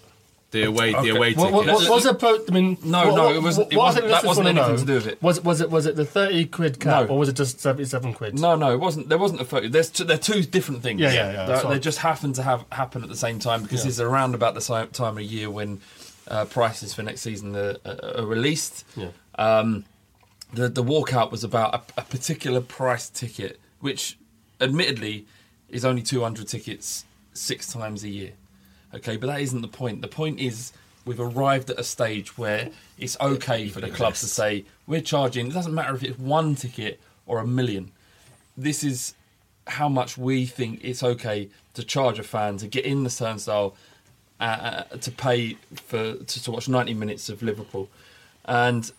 The 0.52 0.64
away, 0.64 0.94
Okay. 0.94 1.08
the 1.10 1.16
away 1.16 1.34
What, 1.34 1.52
what, 1.52 1.66
what 1.66 1.88
was 1.90 2.06
it? 2.06 2.18
Po- 2.18 2.44
I 2.48 2.50
mean, 2.50 2.76
No, 2.82 3.06
what, 3.06 3.14
no, 3.16 3.32
it 3.32 3.40
wasn't- 3.42 3.72
it 3.72 3.76
wasn't- 3.76 4.08
that 4.08 4.24
wasn't 4.24 4.48
anything 4.48 4.72
know, 4.72 4.76
to 4.78 4.84
do 4.84 4.94
with 4.94 5.06
it. 5.06 5.22
Was 5.22 5.40
was 5.44 5.60
it 5.60 5.70
was 5.70 5.86
it 5.86 5.94
the 5.96 6.04
thirty 6.04 6.44
quid 6.46 6.80
cap 6.80 7.06
No. 7.08 7.14
or 7.14 7.18
was 7.18 7.28
it 7.28 7.34
just 7.36 7.60
seventy-seven 7.60 8.14
quid? 8.14 8.38
No, 8.38 8.56
no, 8.56 8.72
it 8.72 8.80
wasn't. 8.80 9.08
There 9.08 9.18
wasn't 9.18 9.40
a 9.40 9.44
photo. 9.44 9.68
There's 9.68 9.90
two, 9.90 10.04
they're 10.04 10.18
two 10.18 10.42
different 10.42 10.82
things. 10.82 11.00
Yeah, 11.00 11.12
yeah, 11.12 11.32
yeah, 11.32 11.46
They, 11.46 11.56
sorry. 11.60 11.74
they 11.74 11.80
just 11.80 11.98
happen 11.98 12.32
to 12.32 12.42
have 12.42 12.64
happen 12.72 13.02
at 13.02 13.08
the 13.08 13.16
same 13.16 13.38
time 13.38 13.62
because 13.62 13.84
Yeah. 13.84 13.90
it's 13.90 14.00
around 14.00 14.34
about 14.34 14.54
the 14.54 14.60
si- 14.60 14.86
time 14.92 15.18
of 15.18 15.22
year 15.22 15.48
when 15.50 15.80
uh, 16.28 16.44
prices 16.46 16.94
for 16.94 17.02
next 17.02 17.20
season 17.20 17.54
are, 17.56 17.76
are, 17.84 18.18
are 18.18 18.26
released. 18.26 18.84
Yeah. 18.96 19.08
Um, 19.36 19.84
the 20.52 20.68
the 20.68 20.82
walkout 20.82 21.30
was 21.30 21.44
about 21.44 21.74
a, 21.96 22.00
a 22.00 22.04
particular 22.04 22.60
price 22.60 23.08
ticket, 23.08 23.60
which 23.78 24.18
admittedly 24.60 25.26
is 25.68 25.84
only 25.84 26.02
200 26.02 26.48
tickets 26.48 27.04
six 27.32 27.72
times 27.72 28.02
a 28.02 28.08
year. 28.08 28.32
Okay, 28.94 29.16
but 29.16 29.28
that 29.28 29.40
isn't 29.40 29.60
the 29.60 29.68
point. 29.68 30.02
The 30.02 30.08
point 30.08 30.40
is 30.40 30.72
we've 31.04 31.20
arrived 31.20 31.70
at 31.70 31.78
a 31.78 31.84
stage 31.84 32.36
where 32.36 32.70
it's 32.98 33.16
okay 33.20 33.68
for 33.68 33.80
the 33.80 33.90
club 33.90 34.14
to 34.14 34.26
say 34.26 34.64
we're 34.86 35.00
charging. 35.00 35.46
It 35.46 35.52
doesn't 35.52 35.74
matter 35.74 35.94
if 35.94 36.02
it's 36.02 36.18
one 36.18 36.54
ticket 36.54 37.00
or 37.26 37.38
a 37.38 37.46
million. 37.46 37.92
This 38.56 38.82
is 38.82 39.14
how 39.66 39.88
much 39.88 40.18
we 40.18 40.46
think 40.46 40.80
it's 40.82 41.02
okay 41.02 41.48
to 41.74 41.84
charge 41.84 42.18
a 42.18 42.22
fan 42.22 42.56
to 42.58 42.66
get 42.66 42.84
in 42.84 43.04
the 43.04 43.10
turnstile 43.10 43.76
uh, 44.40 44.84
uh, 44.90 44.96
to 44.96 45.10
pay 45.10 45.56
for 45.74 46.14
to, 46.14 46.42
to 46.42 46.50
watch 46.50 46.68
90 46.68 46.94
minutes 46.94 47.28
of 47.28 47.42
Liverpool, 47.42 47.88
and 48.46 48.90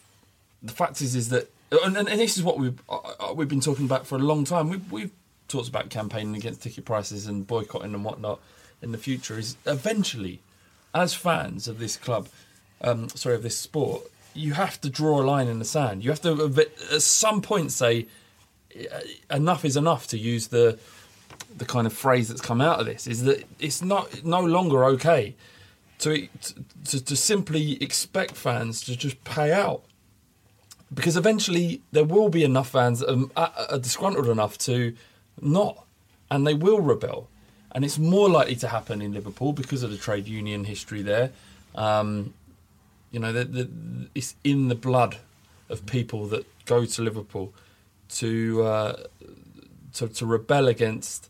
the 0.62 0.72
fact 0.72 1.02
is 1.02 1.16
is 1.16 1.30
that 1.30 1.52
and, 1.84 1.98
and, 1.98 2.08
this 2.08 2.38
is 2.38 2.44
what 2.44 2.60
we've 2.60 2.80
uh, 2.88 3.00
uh, 3.20 3.34
we've 3.34 3.48
been 3.48 3.60
talking 3.60 3.86
about 3.86 4.06
for 4.06 4.16
a 4.16 4.20
long 4.20 4.46
time. 4.46 4.70
We've 4.70 4.92
we've 4.92 5.12
talked 5.48 5.68
about 5.68 5.90
campaigning 5.90 6.36
against 6.36 6.62
ticket 6.62 6.86
prices 6.86 7.26
and 7.26 7.46
boycotting 7.48 7.94
and 7.94 8.06
whatnot 8.06 8.40
in 8.82 8.92
the 8.92 8.98
future. 8.98 9.38
Is 9.38 9.56
eventually, 9.66 10.40
as 10.94 11.14
fans 11.14 11.68
of 11.68 11.80
this 11.80 11.98
club, 11.98 12.28
um, 12.82 13.10
sorry 13.10 13.36
of 13.36 13.44
this 13.44 13.58
sport, 13.58 14.04
you 14.34 14.54
have 14.54 14.80
to 14.82 14.90
draw 14.90 15.22
a 15.22 15.24
line 15.24 15.48
in 15.48 15.60
the 15.60 15.66
sand. 15.66 16.04
You 16.04 16.10
have 16.10 16.22
to 16.22 16.66
at 16.92 17.02
some 17.02 17.42
point 17.42 17.72
say 17.72 18.08
enough 19.30 19.66
is 19.66 19.76
enough 19.76 20.08
to 20.08 20.18
use 20.18 20.48
the 20.48 20.80
the 21.58 21.66
kind 21.66 21.86
of 21.86 21.92
phrase 21.92 22.30
that's 22.30 22.40
come 22.40 22.62
out 22.62 22.80
of 22.80 22.86
this 22.86 23.08
is 23.08 23.24
that 23.24 23.44
it's 23.60 23.82
not 23.82 24.24
no 24.24 24.40
longer 24.40 24.86
okay 24.86 25.36
to 26.00 26.28
to, 26.86 27.04
to 27.04 27.16
simply 27.16 27.74
expect 27.84 28.36
fans 28.36 28.80
to 28.82 28.96
just 28.96 29.22
pay 29.26 29.52
out 29.52 29.84
because 30.94 31.18
eventually 31.18 31.82
there 31.92 32.04
will 32.04 32.30
be 32.30 32.44
enough 32.44 32.70
fans 32.70 33.00
that 33.00 33.30
are- 33.36 33.54
are 33.70 33.80
disgruntled 33.80 34.28
enough 34.28 34.58
to 34.58 34.96
not, 35.40 35.86
and 36.30 36.46
they 36.46 36.54
will 36.54 36.82
rebel, 36.82 37.30
and 37.74 37.86
it's 37.86 37.98
more 37.98 38.30
likely 38.30 38.56
to 38.58 38.68
happen 38.68 39.02
in 39.02 39.14
Liverpool 39.14 39.54
because 39.54 39.84
of 39.84 39.92
the 39.92 39.98
trade 39.98 40.28
union 40.28 40.66
history 40.66 41.02
there. 41.04 41.32
Um, 41.76 42.34
You 43.14 43.20
know, 43.20 43.34
the, 43.34 43.44
the, 43.44 43.68
it's 44.16 44.36
in 44.44 44.70
the 44.70 44.76
blood 44.76 45.18
of 45.70 45.86
people 45.86 46.28
that 46.28 46.46
go 46.66 46.86
to 46.86 47.02
Liverpool 47.02 47.52
to 48.20 48.64
uh, 48.64 48.94
to, 49.96 50.08
to 50.08 50.26
rebel 50.26 50.68
against 50.68 51.30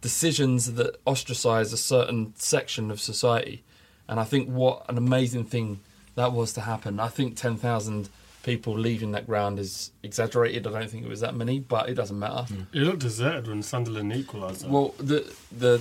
decisions 0.00 0.72
that 0.74 0.96
ostracise 1.04 1.74
a 1.74 1.76
certain 1.76 2.32
section 2.36 2.90
of 2.90 3.00
society. 3.00 3.62
And 4.08 4.18
I 4.18 4.24
think 4.24 4.48
what 4.48 4.84
an 4.88 4.96
amazing 4.96 5.44
thing 5.44 5.80
that 6.14 6.32
was 6.32 6.52
to 6.54 6.60
happen. 6.60 7.00
I 7.00 7.08
think 7.08 7.36
ten 7.36 7.56
thousand 7.56 8.08
people 8.42 8.76
leaving 8.78 9.12
that 9.12 9.26
ground 9.26 9.58
is 9.58 9.92
exaggerated. 10.02 10.66
I 10.66 10.70
don't 10.70 10.90
think 10.90 11.04
it 11.04 11.08
was 11.08 11.20
that 11.20 11.34
many, 11.34 11.60
but 11.60 11.88
it 11.88 11.94
doesn't 11.94 12.18
matter. 12.18 12.46
It 12.72 12.80
looked 12.80 13.00
deserted 13.00 13.48
when 13.48 13.62
Sunderland 13.62 14.12
equalised. 14.14 14.68
Well, 14.68 14.94
the 14.98 15.32
the 15.50 15.80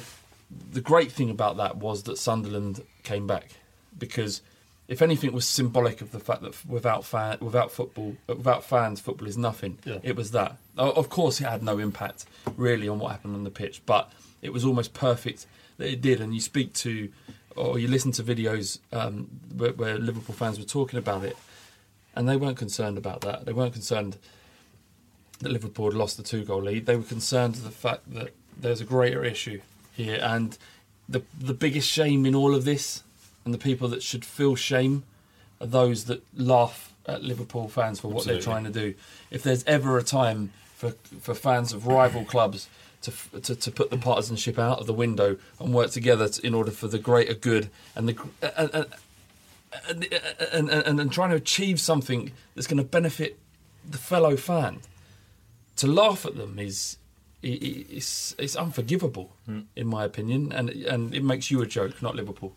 the 0.72 0.82
great 0.82 1.12
thing 1.12 1.30
about 1.30 1.58
that 1.58 1.78
was 1.78 2.04
that 2.04 2.18
Sunderland 2.18 2.84
came 3.04 3.26
back 3.28 3.50
because 3.98 4.42
if 4.88 5.02
anything 5.02 5.32
was 5.32 5.48
symbolic 5.48 6.02
of 6.02 6.12
the 6.12 6.20
fact 6.20 6.42
that 6.42 6.54
without 6.66 7.06
fan, 7.06 7.38
without 7.40 7.72
football, 7.72 8.18
without 8.28 8.64
fans, 8.66 9.00
football 9.00 9.28
is 9.28 9.38
nothing. 9.38 9.80
Yeah. 9.86 10.00
It 10.04 10.18
was 10.18 10.32
that. 10.32 10.58
Of 10.78 11.10
course, 11.10 11.40
it 11.40 11.46
had 11.46 11.64
no 11.64 11.80
impact 11.80 12.26
really 12.58 12.90
on 12.90 13.00
what 13.00 13.12
happened 13.12 13.36
on 13.36 13.46
the 13.46 13.52
pitch, 13.52 13.82
but 13.86 14.12
it 14.42 14.52
was 14.52 14.66
almost 14.66 14.94
perfect 14.94 15.46
that 15.78 15.90
it 15.90 16.02
did. 16.02 16.20
And 16.20 16.34
you 16.34 16.42
speak 16.42 16.74
to, 16.74 17.10
or 17.56 17.80
you 17.80 17.88
listen 17.88 18.12
to 18.14 18.24
videos 18.24 18.80
um, 18.92 19.30
where, 19.56 19.72
where 19.72 19.98
Liverpool 19.98 20.36
fans 20.36 20.60
were 20.60 20.66
talking 20.66 21.00
about 21.00 21.24
it, 21.24 21.38
and 22.16 22.28
they 22.28 22.36
weren't 22.36 22.58
concerned 22.58 22.98
about 22.98 23.22
that. 23.22 23.46
They 23.46 23.54
weren't 23.54 23.74
concerned 23.74 24.18
that 25.40 25.52
Liverpool 25.52 25.86
had 25.86 25.94
lost 25.94 26.18
the 26.18 26.24
two 26.24 26.44
goal 26.44 26.64
lead. 26.64 26.86
They 26.86 26.96
were 26.96 27.04
concerned 27.04 27.56
with 27.56 27.64
the 27.64 27.72
fact 27.72 28.14
that 28.14 28.34
there's 28.58 28.82
a 28.82 28.86
greater 28.86 29.24
issue 29.24 29.62
here, 29.94 30.20
and 30.22 30.58
the 31.08 31.24
the 31.40 31.54
biggest 31.54 31.90
shame 31.90 32.26
in 32.26 32.36
all 32.36 32.54
of 32.56 32.66
this, 32.66 33.04
and 33.46 33.54
the 33.54 33.58
people 33.58 33.88
that 33.90 34.04
should 34.04 34.26
feel 34.26 34.56
shame, 34.56 35.04
are 35.60 35.68
those 35.68 36.06
that 36.06 36.24
laugh 36.36 36.94
at 37.08 37.24
Liverpool 37.24 37.68
fans 37.68 38.00
for 38.00 38.10
what 38.10 38.26
they're 38.26 38.42
trying 38.42 38.64
to 38.64 38.70
do. 38.70 38.94
If 39.32 39.44
there's 39.44 39.64
ever 39.66 39.98
a 39.98 40.04
time 40.04 40.52
for 40.76 40.92
for 41.22 41.34
fans 41.34 41.74
of 41.74 41.88
rival 41.88 42.24
clubs 42.26 42.70
to, 43.02 43.12
to 43.42 43.56
to 43.56 43.72
put 43.72 43.90
the 43.90 43.98
partisanship 43.98 44.60
out 44.60 44.80
of 44.80 44.88
the 44.88 44.94
window 44.94 45.38
and 45.60 45.74
work 45.74 45.92
together 45.92 46.28
to, 46.30 46.46
in 46.46 46.54
order 46.54 46.72
for 46.72 46.88
the 46.88 47.00
greater 47.00 47.34
good 47.34 47.70
and 47.96 48.10
the 48.10 48.18
and, 48.58 48.70
and, 48.74 48.86
and, 49.90 50.08
and, 50.54 50.70
and, 50.70 51.00
and 51.00 51.12
trying 51.12 51.30
to 51.32 51.36
achieve 51.36 51.80
something 51.80 52.32
that's 52.56 52.68
going 52.68 52.78
to 52.78 52.84
benefit 52.84 53.40
the 53.90 53.98
fellow 53.98 54.36
fan. 54.38 54.80
To 55.78 55.88
laugh 55.88 56.26
at 56.26 56.36
them 56.36 56.60
is 56.60 56.98
i- 57.44 57.48
i- 57.48 57.86
it's 57.90 58.36
it's 58.38 58.56
unforgivable, 58.56 59.32
in 59.76 59.88
my 59.88 60.04
opinion, 60.06 60.52
and 60.52 60.70
and 60.70 61.14
it 61.16 61.24
makes 61.24 61.50
you 61.50 61.62
a 61.62 61.66
joke, 61.66 62.02
not 62.02 62.16
Liverpool. 62.16 62.54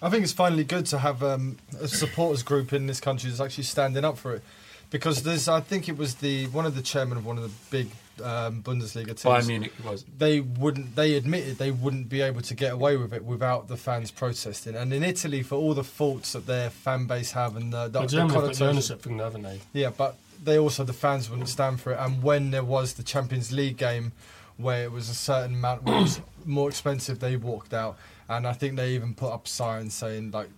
I 0.00 0.08
think 0.10 0.22
it's 0.22 0.32
finally 0.32 0.64
good 0.64 0.86
to 0.86 0.98
have 0.98 1.22
um, 1.24 1.56
a 1.80 1.88
supporters 1.88 2.42
group 2.44 2.72
in 2.72 2.86
this 2.86 3.00
country 3.00 3.28
that's 3.30 3.40
actually 3.40 3.64
standing 3.64 4.04
up 4.04 4.16
for 4.16 4.34
it, 4.36 4.42
because 4.90 5.22
there's 5.22 5.48
I 5.48 5.60
think 5.60 5.88
it 5.88 5.96
was 5.96 6.16
the 6.16 6.46
one 6.48 6.66
of 6.66 6.74
the 6.74 6.82
chairman 6.82 7.18
of 7.18 7.26
one 7.26 7.36
of 7.38 7.44
the 7.44 7.50
big 7.70 7.90
um, 8.24 8.62
Bundesliga 8.62 9.06
teams. 9.08 9.22
Bayern 9.22 9.46
Munich 9.46 9.72
was. 9.84 10.04
They 10.18 10.40
wouldn't. 10.40 10.96
They 10.96 11.14
admitted 11.14 11.58
they 11.58 11.70
wouldn't 11.70 12.08
be 12.08 12.20
able 12.20 12.40
to 12.42 12.54
get 12.54 12.72
away 12.72 12.96
with 12.96 13.12
it 13.12 13.24
without 13.24 13.68
the 13.68 13.76
fans 13.76 14.10
protesting. 14.10 14.74
And 14.74 14.92
in 14.92 15.02
Italy, 15.04 15.42
for 15.42 15.54
all 15.54 15.74
the 15.74 15.84
faults 15.84 16.32
that 16.32 16.46
their 16.46 16.70
fan 16.70 17.06
base 17.06 17.32
have 17.32 17.56
and 17.56 17.72
the, 17.72 17.84
the, 17.84 18.00
But 18.00 18.02
the 18.02 18.06
Germany 18.08 18.28
the 18.34 18.40
connotation- 18.40 18.66
ownership 18.66 19.02
thing, 19.02 19.18
haven't 19.18 19.42
they? 19.42 19.60
yeah, 19.72 19.90
but 19.96 20.16
they 20.42 20.58
also 20.58 20.84
the 20.84 20.92
fans 20.92 21.30
wouldn't 21.30 21.48
stand 21.48 21.80
for 21.80 21.92
it. 21.92 21.98
And 22.00 22.22
when 22.22 22.50
there 22.50 22.64
was 22.64 22.94
the 22.94 23.02
Champions 23.04 23.52
League 23.52 23.76
game, 23.76 24.12
where 24.56 24.82
it 24.82 24.90
was 24.90 25.08
a 25.08 25.14
certain 25.14 25.54
amount, 25.54 25.84
was 25.84 26.20
more 26.44 26.68
expensive, 26.68 27.20
they 27.20 27.36
walked 27.36 27.72
out. 27.72 27.96
And 28.28 28.46
I 28.46 28.52
think 28.52 28.76
they 28.76 28.94
even 28.94 29.14
put 29.14 29.32
up 29.32 29.46
signs 29.48 29.94
saying 29.94 30.32
like, 30.32 30.48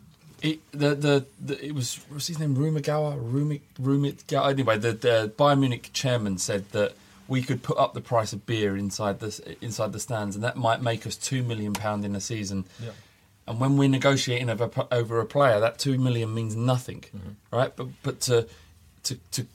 It, 0.42 0.60
the, 0.72 0.94
the 0.94 1.26
the 1.40 1.64
it 1.64 1.74
was 1.74 1.96
what's 2.08 2.28
his 2.28 2.38
name 2.38 2.56
Rumagawa 2.56 3.20
Rumik 3.20 3.60
Rumit 3.80 4.48
anyway 4.48 4.78
the, 4.78 4.92
the 4.92 5.32
Bayern 5.36 5.60
Munich 5.60 5.90
chairman 5.92 6.38
said 6.38 6.70
that 6.70 6.94
we 7.30 7.42
could 7.42 7.62
put 7.62 7.78
up 7.78 7.94
the 7.94 8.00
price 8.00 8.32
of 8.32 8.44
beer 8.44 8.76
inside 8.76 9.20
the 9.20 9.56
inside 9.60 9.92
the 9.92 10.00
stands 10.00 10.34
and 10.34 10.44
that 10.44 10.56
might 10.56 10.82
make 10.82 11.06
us 11.06 11.16
two 11.16 11.42
million 11.42 11.72
pound 11.72 12.04
in 12.04 12.16
a 12.16 12.20
season. 12.20 12.64
Yeah. 12.82 12.90
And 13.46 13.60
when 13.60 13.76
we're 13.76 13.88
negotiating 13.88 14.50
over 14.50 14.68
over 14.90 15.20
a 15.20 15.26
player, 15.26 15.60
that 15.60 15.78
two 15.78 15.96
million 15.98 16.34
means 16.34 16.56
nothing, 16.56 17.04
right? 17.50 17.74
But 17.74 17.88
but 18.02 18.20
to 18.22 18.48
to 19.04 19.16
to 19.32 19.46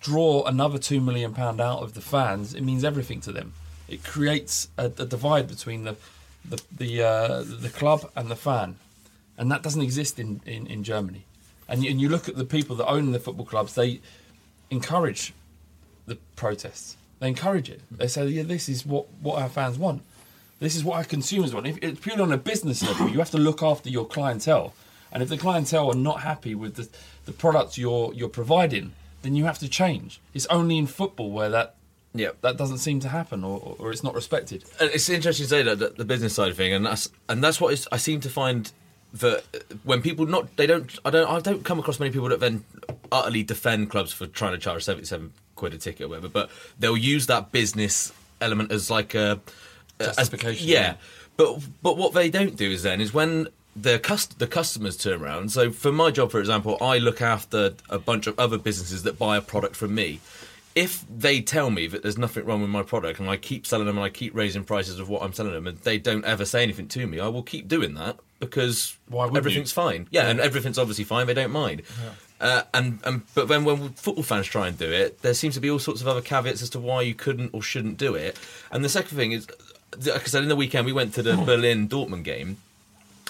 draw 0.00 0.44
another 0.44 0.78
two 0.78 1.00
million 1.00 1.34
pound 1.34 1.60
out 1.60 1.82
of 1.82 1.94
the 1.94 2.00
fans, 2.00 2.54
it 2.54 2.62
means 2.62 2.82
everything 2.82 3.20
to 3.22 3.32
them. 3.32 3.52
It 3.88 4.04
creates 4.04 4.68
a, 4.76 4.86
a 4.86 5.06
divide 5.06 5.48
between 5.48 5.84
the 5.84 5.96
the 6.44 6.62
the, 6.76 7.02
uh, 7.02 7.44
the 7.46 7.70
club 7.70 8.10
and 8.16 8.30
the 8.30 8.36
fan, 8.36 8.76
and 9.38 9.50
that 9.50 9.62
doesn't 9.62 9.80
exist 9.80 10.18
in, 10.18 10.40
in, 10.44 10.66
in 10.66 10.84
Germany. 10.84 11.24
And 11.68 11.84
you, 11.84 11.90
and 11.90 12.00
you 12.00 12.08
look 12.08 12.28
at 12.28 12.36
the 12.36 12.44
people 12.44 12.76
that 12.76 12.86
own 12.86 13.12
the 13.12 13.20
football 13.20 13.46
clubs; 13.46 13.74
they 13.74 14.00
encourage 14.70 15.32
the 16.06 16.16
protests. 16.36 16.96
They 17.20 17.28
encourage 17.28 17.70
it. 17.70 17.80
They 17.90 18.08
say, 18.08 18.26
"Yeah, 18.26 18.42
this 18.42 18.68
is 18.68 18.84
what, 18.84 19.06
what 19.20 19.40
our 19.40 19.48
fans 19.48 19.78
want. 19.78 20.02
This 20.60 20.74
is 20.74 20.84
what 20.84 20.96
our 20.96 21.04
consumers 21.04 21.54
want." 21.54 21.66
If 21.66 21.78
it's 21.82 22.00
purely 22.00 22.22
on 22.22 22.32
a 22.32 22.38
business 22.38 22.82
level, 22.82 23.08
you 23.08 23.18
have 23.18 23.30
to 23.30 23.38
look 23.38 23.62
after 23.62 23.88
your 23.88 24.06
clientele, 24.06 24.74
and 25.12 25.22
if 25.22 25.28
the 25.28 25.38
clientele 25.38 25.90
are 25.90 25.96
not 25.96 26.20
happy 26.22 26.54
with 26.54 26.74
the 26.74 26.88
the 27.26 27.32
products 27.32 27.78
you're 27.78 28.12
you're 28.14 28.28
providing, 28.28 28.92
then 29.22 29.34
you 29.34 29.44
have 29.44 29.58
to 29.58 29.68
change. 29.68 30.20
It's 30.34 30.46
only 30.46 30.78
in 30.78 30.86
football 30.86 31.30
where 31.30 31.50
that 31.50 31.74
yeah 32.14 32.30
that 32.40 32.56
doesn't 32.56 32.78
seem 32.78 33.00
to 33.00 33.08
happen, 33.08 33.44
or, 33.44 33.76
or 33.78 33.92
it's 33.92 34.02
not 34.02 34.14
respected. 34.14 34.64
And 34.80 34.90
it's 34.90 35.08
interesting 35.08 35.44
to 35.44 35.50
say 35.50 35.62
that 35.62 35.78
the, 35.78 35.90
the 35.90 36.04
business 36.06 36.34
side 36.34 36.50
of 36.50 36.56
thing, 36.56 36.72
and 36.72 36.86
that's 36.86 37.10
and 37.28 37.44
that's 37.44 37.60
what 37.60 37.74
is, 37.74 37.86
I 37.92 37.98
seem 37.98 38.20
to 38.20 38.30
find 38.30 38.72
that 39.14 39.44
when 39.84 40.02
people 40.02 40.26
not 40.26 40.56
they 40.56 40.66
don't 40.66 40.98
I 41.04 41.10
don't 41.10 41.28
I 41.28 41.40
don't 41.40 41.64
come 41.64 41.78
across 41.78 41.98
many 41.98 42.12
people 42.12 42.28
that 42.28 42.40
then 42.40 42.64
utterly 43.10 43.42
defend 43.42 43.90
clubs 43.90 44.12
for 44.12 44.26
trying 44.26 44.52
to 44.52 44.58
charge 44.58 44.84
seventy 44.84 45.06
seven 45.06 45.32
quid 45.54 45.74
a 45.74 45.78
ticket 45.78 46.06
or 46.06 46.08
whatever, 46.08 46.28
but 46.28 46.50
they'll 46.78 46.96
use 46.96 47.26
that 47.26 47.50
business 47.52 48.12
element 48.40 48.70
as 48.70 48.90
like 48.90 49.14
a 49.14 49.40
as- 50.00 50.16
Justification, 50.16 50.68
yeah. 50.68 50.80
yeah. 50.80 50.94
but 51.36 51.60
but 51.82 51.96
what 51.96 52.14
they 52.14 52.30
don't 52.30 52.56
do 52.56 52.70
is 52.70 52.82
then 52.82 53.00
is 53.00 53.12
when 53.14 53.48
the 53.74 53.98
cust- 53.98 54.38
the 54.38 54.46
customers 54.46 54.96
turn 54.96 55.22
around. 55.22 55.52
So 55.52 55.70
for 55.70 55.92
my 55.92 56.10
job, 56.10 56.30
for 56.30 56.40
example, 56.40 56.76
I 56.80 56.98
look 56.98 57.22
after 57.22 57.74
a 57.88 57.98
bunch 57.98 58.26
of 58.26 58.38
other 58.38 58.58
businesses 58.58 59.04
that 59.04 59.18
buy 59.18 59.36
a 59.36 59.40
product 59.40 59.76
from 59.76 59.94
me. 59.94 60.20
If 60.74 61.04
they 61.08 61.40
tell 61.40 61.70
me 61.70 61.88
that 61.88 62.02
there's 62.02 62.18
nothing 62.18 62.44
wrong 62.44 62.60
with 62.60 62.70
my 62.70 62.82
product 62.84 63.18
and 63.18 63.28
I 63.28 63.36
keep 63.36 63.66
selling 63.66 63.86
them 63.86 63.96
and 63.96 64.04
I 64.04 64.10
keep 64.10 64.32
raising 64.34 64.62
prices 64.62 65.00
of 65.00 65.08
what 65.08 65.22
I'm 65.22 65.32
selling 65.32 65.52
them 65.52 65.66
and 65.66 65.78
they 65.78 65.98
don't 65.98 66.24
ever 66.24 66.44
say 66.44 66.62
anything 66.62 66.86
to 66.88 67.06
me, 67.06 67.18
I 67.18 67.26
will 67.26 67.42
keep 67.42 67.66
doing 67.66 67.94
that 67.94 68.18
because 68.40 68.96
Why 69.08 69.26
everything's 69.26 69.70
you? 69.72 69.82
fine. 69.82 70.06
Yeah, 70.10 70.28
and 70.28 70.40
everything's 70.40 70.78
obviously 70.78 71.04
fine. 71.04 71.26
They 71.26 71.34
don't 71.34 71.50
mind. 71.50 71.82
Uh, 72.40 72.62
and, 72.72 73.00
and 73.04 73.22
but 73.34 73.48
then 73.48 73.64
when 73.64 73.90
football 73.90 74.22
fans 74.22 74.46
try 74.46 74.68
and 74.68 74.78
do 74.78 74.90
it, 74.90 75.22
there 75.22 75.34
seems 75.34 75.54
to 75.54 75.60
be 75.60 75.68
all 75.70 75.80
sorts 75.80 76.00
of 76.00 76.06
other 76.06 76.20
caveats 76.20 76.62
as 76.62 76.70
to 76.70 76.78
why 76.78 77.02
you 77.02 77.14
couldn't 77.14 77.52
or 77.52 77.62
shouldn't 77.62 77.96
do 77.98 78.14
it. 78.14 78.38
And 78.70 78.84
the 78.84 78.88
second 78.88 79.16
thing 79.16 79.32
is, 79.32 79.48
like 80.06 80.22
I 80.22 80.26
said, 80.26 80.44
in 80.44 80.48
the 80.48 80.54
weekend 80.56 80.86
we 80.86 80.92
went 80.92 81.14
to 81.14 81.22
the 81.22 81.36
Berlin 81.44 81.88
Dortmund 81.88 82.22
game, 82.22 82.58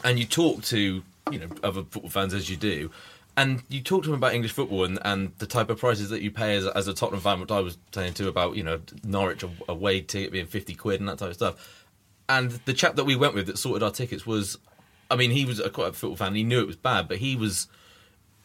and 0.05 0.19
you 0.19 0.27
talk 0.27 0.63
to 0.65 1.03
you 1.31 1.39
know 1.39 1.49
other 1.63 1.83
football 1.85 2.11
fans 2.11 2.35
as 2.35 2.51
you 2.51 2.57
do, 2.59 2.91
and 3.35 3.63
you 3.71 3.81
talk 3.81 4.03
to 4.03 4.11
them 4.11 4.19
about 4.19 4.35
English 4.35 4.53
football 4.53 4.85
and, 4.85 4.99
and 5.07 5.33
the 5.39 5.47
type 5.47 5.71
of 5.71 5.79
prices 5.79 6.11
that 6.11 6.21
you 6.21 6.31
pay 6.31 6.57
as, 6.57 6.67
as 6.67 6.87
a 6.87 6.93
Tottenham 6.93 7.23
fan, 7.23 7.41
which 7.41 7.51
I 7.51 7.61
was 7.61 7.79
saying 7.95 8.13
too 8.13 8.29
about 8.29 8.57
you 8.57 8.63
know 8.63 8.79
Norwich 9.05 9.43
a- 9.43 9.51
away 9.71 10.03
ticket 10.03 10.33
being 10.33 10.47
fifty 10.47 10.75
quid 10.75 11.01
and 11.01 11.09
that 11.09 11.17
type 11.19 11.31
of 11.31 11.35
stuff. 11.35 11.87
And 12.29 12.51
the 12.67 12.75
chap 12.75 12.97
that 12.97 13.05
we 13.05 13.17
went 13.17 13.33
with 13.33 13.47
that 13.47 13.57
sorted 13.57 13.83
our 13.83 13.91
tickets 13.91 14.27
was, 14.27 14.59
I 15.11 15.17
mean, 15.17 15.31
he 15.31 15.45
was 15.45 15.59
a 15.59 15.71
quite 15.71 15.89
a 15.89 15.93
football 15.93 16.17
fan. 16.17 16.35
He 16.35 16.43
knew 16.45 16.61
it 16.61 16.67
was 16.67 16.77
bad, 16.77 17.09
but 17.09 17.19
he 17.19 17.37
was 17.37 17.67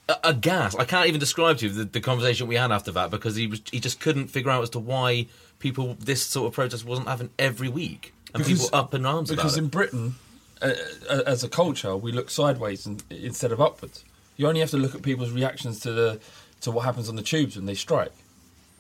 a- 0.07 0.17
aghast. 0.23 0.79
I 0.79 0.85
can't 0.85 1.07
even 1.07 1.19
describe 1.19 1.57
to 1.57 1.67
you 1.67 1.73
the, 1.73 1.85
the 1.85 2.01
conversation 2.01 2.47
we 2.47 2.55
had 2.55 2.71
after 2.71 2.91
that 2.91 3.11
because 3.11 3.35
he 3.35 3.47
was 3.47 3.61
he 3.71 3.79
just 3.79 3.99
couldn't 3.99 4.27
figure 4.27 4.51
out 4.51 4.63
as 4.63 4.69
to 4.71 4.79
why 4.79 5.27
people 5.59 5.95
this 5.99 6.23
sort 6.25 6.47
of 6.47 6.53
protest 6.53 6.85
wasn't 6.85 7.07
happening 7.07 7.31
every 7.39 7.69
week 7.69 8.13
and 8.33 8.45
people 8.45 8.69
up 8.73 8.93
in 8.93 9.05
arms 9.05 9.29
because 9.29 9.53
about 9.53 9.59
in 9.59 9.65
it. 9.65 9.71
Britain, 9.71 10.15
uh, 10.61 10.73
uh, 11.09 11.21
as 11.25 11.43
a 11.43 11.49
culture, 11.49 11.95
we 11.95 12.11
look 12.11 12.29
sideways 12.29 12.85
and, 12.85 13.03
instead 13.09 13.51
of 13.51 13.61
upwards. 13.61 14.03
You 14.37 14.47
only 14.47 14.61
have 14.61 14.71
to 14.71 14.77
look 14.77 14.95
at 14.95 15.03
people's 15.03 15.31
reactions 15.31 15.79
to 15.81 15.91
the 15.91 16.19
to 16.61 16.71
what 16.71 16.85
happens 16.85 17.09
on 17.09 17.15
the 17.15 17.21
tubes 17.21 17.55
when 17.55 17.65
they 17.65 17.75
strike. 17.75 18.13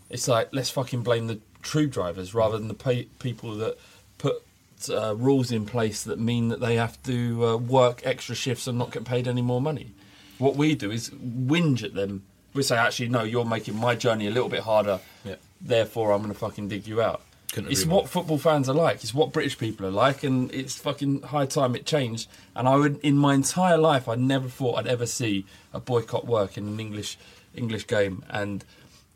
It's 0.09 0.27
like 0.27 0.49
let's 0.51 0.69
fucking 0.69 1.03
blame 1.03 1.27
the 1.27 1.39
tube 1.63 1.91
drivers 1.91 2.33
rather 2.33 2.57
than 2.57 2.67
the 2.67 2.73
pay, 2.73 3.05
people 3.19 3.55
that 3.55 3.77
put 4.17 4.41
uh, 4.89 5.15
rules 5.15 5.51
in 5.51 5.65
place 5.65 6.03
that 6.03 6.19
mean 6.19 6.49
that 6.49 6.59
they 6.59 6.75
have 6.75 7.01
to 7.03 7.45
uh, 7.45 7.57
work 7.57 8.01
extra 8.03 8.35
shifts 8.35 8.67
and 8.67 8.77
not 8.77 8.91
get 8.91 9.05
paid 9.05 9.27
any 9.27 9.41
more 9.41 9.61
money. 9.61 9.91
What 10.37 10.55
we 10.55 10.75
do 10.75 10.91
is 10.91 11.09
whinge 11.09 11.83
at 11.83 11.93
them. 11.93 12.23
We 12.53 12.63
say, 12.63 12.77
actually, 12.77 13.09
no, 13.09 13.23
you're 13.23 13.45
making 13.45 13.75
my 13.75 13.95
journey 13.95 14.27
a 14.27 14.31
little 14.31 14.49
bit 14.49 14.61
harder. 14.61 14.99
Yeah. 15.23 15.35
Therefore, 15.59 16.11
I'm 16.11 16.21
going 16.21 16.33
to 16.33 16.39
fucking 16.39 16.67
dig 16.67 16.87
you 16.87 17.01
out. 17.01 17.21
Couldn't 17.51 17.71
it's 17.71 17.85
what 17.85 18.09
football 18.09 18.37
fans 18.39 18.67
are 18.67 18.73
like. 18.73 19.03
It's 19.03 19.13
what 19.13 19.31
British 19.31 19.57
people 19.57 19.85
are 19.85 19.91
like, 19.91 20.23
and 20.23 20.51
it's 20.51 20.75
fucking 20.75 21.21
high 21.21 21.45
time 21.45 21.75
it 21.75 21.85
changed. 21.85 22.27
And 22.55 22.67
I 22.67 22.75
would, 22.75 22.99
in 23.01 23.15
my 23.15 23.35
entire 23.35 23.77
life, 23.77 24.09
I 24.09 24.15
never 24.15 24.49
thought 24.49 24.79
I'd 24.79 24.87
ever 24.87 25.05
see 25.05 25.45
a 25.71 25.79
boycott 25.79 26.25
work 26.25 26.57
in 26.57 26.67
an 26.67 26.79
English 26.79 27.17
English 27.55 27.85
game, 27.85 28.23
and 28.29 28.65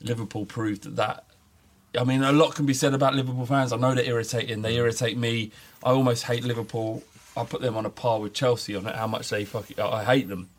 Liverpool 0.02 0.46
proved 0.46 0.84
that. 0.84 0.96
that 0.96 1.24
I 1.98 2.04
mean, 2.04 2.24
a 2.24 2.32
lot 2.32 2.56
can 2.56 2.66
be 2.66 2.74
said 2.74 2.94
about 2.94 3.16
Liverpool 3.16 3.46
fans. 3.46 3.72
I 3.72 3.78
know 3.78 3.94
they're 3.94 4.06
irritating. 4.06 4.62
They 4.62 4.76
irritate 4.76 5.18
me. 5.18 5.52
I 5.84 5.92
almost 5.92 6.24
hate 6.24 6.44
Liverpool. 6.44 7.04
I 7.36 7.44
put 7.46 7.62
them 7.62 7.78
on 7.78 7.86
a 7.86 7.90
par 7.90 8.20
with 8.20 8.34
Chelsea 8.34 8.76
on 8.76 8.86
how 8.86 9.08
much 9.08 9.30
they 9.30 9.46
fucking. 9.46 9.80
I 9.80 10.04
hate 10.04 10.28
them. 10.28 10.50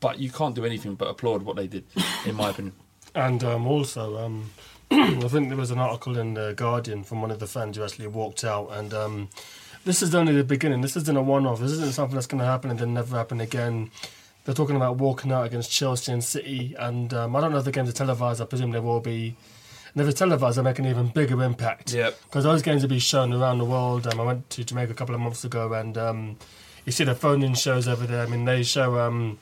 but 0.00 0.18
you 0.18 0.30
can't 0.30 0.54
do 0.54 0.64
anything 0.64 0.94
but 0.94 1.08
applaud 1.08 1.42
what 1.42 1.56
they 1.56 1.66
did, 1.66 1.84
in 2.24 2.34
my 2.34 2.50
opinion. 2.50 2.74
And 3.14 3.42
um, 3.42 3.66
also, 3.66 4.18
um, 4.18 4.50
I 4.90 5.28
think 5.28 5.48
there 5.48 5.56
was 5.56 5.70
an 5.70 5.78
article 5.78 6.18
in 6.18 6.34
the 6.34 6.52
Guardian 6.54 7.02
from 7.02 7.22
one 7.22 7.30
of 7.30 7.40
the 7.40 7.46
fans 7.46 7.76
who 7.76 7.82
actually 7.82 8.06
walked 8.06 8.44
out, 8.44 8.68
and 8.70 8.92
um, 8.94 9.28
this 9.84 10.02
is 10.02 10.14
only 10.14 10.36
the 10.36 10.44
beginning. 10.44 10.82
This 10.82 10.94
isn't 10.94 11.16
a 11.16 11.22
one-off. 11.22 11.58
This 11.58 11.72
isn't 11.72 11.94
something 11.94 12.14
that's 12.14 12.26
going 12.26 12.40
to 12.40 12.44
happen 12.44 12.70
and 12.70 12.78
then 12.78 12.92
never 12.94 13.16
happen 13.16 13.40
again. 13.40 13.90
They're 14.44 14.54
talking 14.54 14.76
about 14.76 14.98
walking 14.98 15.32
out 15.32 15.46
against 15.46 15.72
Chelsea 15.72 16.12
and 16.12 16.22
City, 16.22 16.76
and 16.78 17.12
um, 17.14 17.34
I 17.34 17.40
don't 17.40 17.50
know 17.50 17.58
if 17.58 17.64
the 17.64 17.72
games 17.72 17.88
are 17.88 17.92
televised. 17.92 18.40
I 18.42 18.44
presume 18.44 18.70
they 18.70 18.78
will 18.78 19.00
be. 19.00 19.34
And 19.98 20.06
if 20.06 20.10
it's 20.12 20.20
televised, 20.20 20.56
they 20.56 20.62
make 20.62 20.78
an 20.78 20.86
even 20.86 21.08
bigger 21.08 21.42
impact. 21.42 21.92
Yep. 21.92 22.20
Because 22.22 22.44
those 22.44 22.62
games 22.62 22.82
will 22.82 22.88
be 22.88 23.00
shown 23.00 23.32
around 23.32 23.58
the 23.58 23.64
world. 23.64 24.06
Um, 24.06 24.20
I 24.20 24.22
went 24.22 24.48
to 24.50 24.62
Jamaica 24.62 24.92
a 24.92 24.94
couple 24.94 25.12
of 25.12 25.20
months 25.20 25.42
ago, 25.42 25.72
and 25.72 25.98
um, 25.98 26.36
you 26.84 26.92
see 26.92 27.02
the 27.02 27.16
phone-in 27.16 27.54
shows 27.54 27.88
over 27.88 28.06
there. 28.06 28.22
I 28.22 28.26
mean, 28.26 28.44
they 28.44 28.62
show 28.62 29.00
um, 29.00 29.40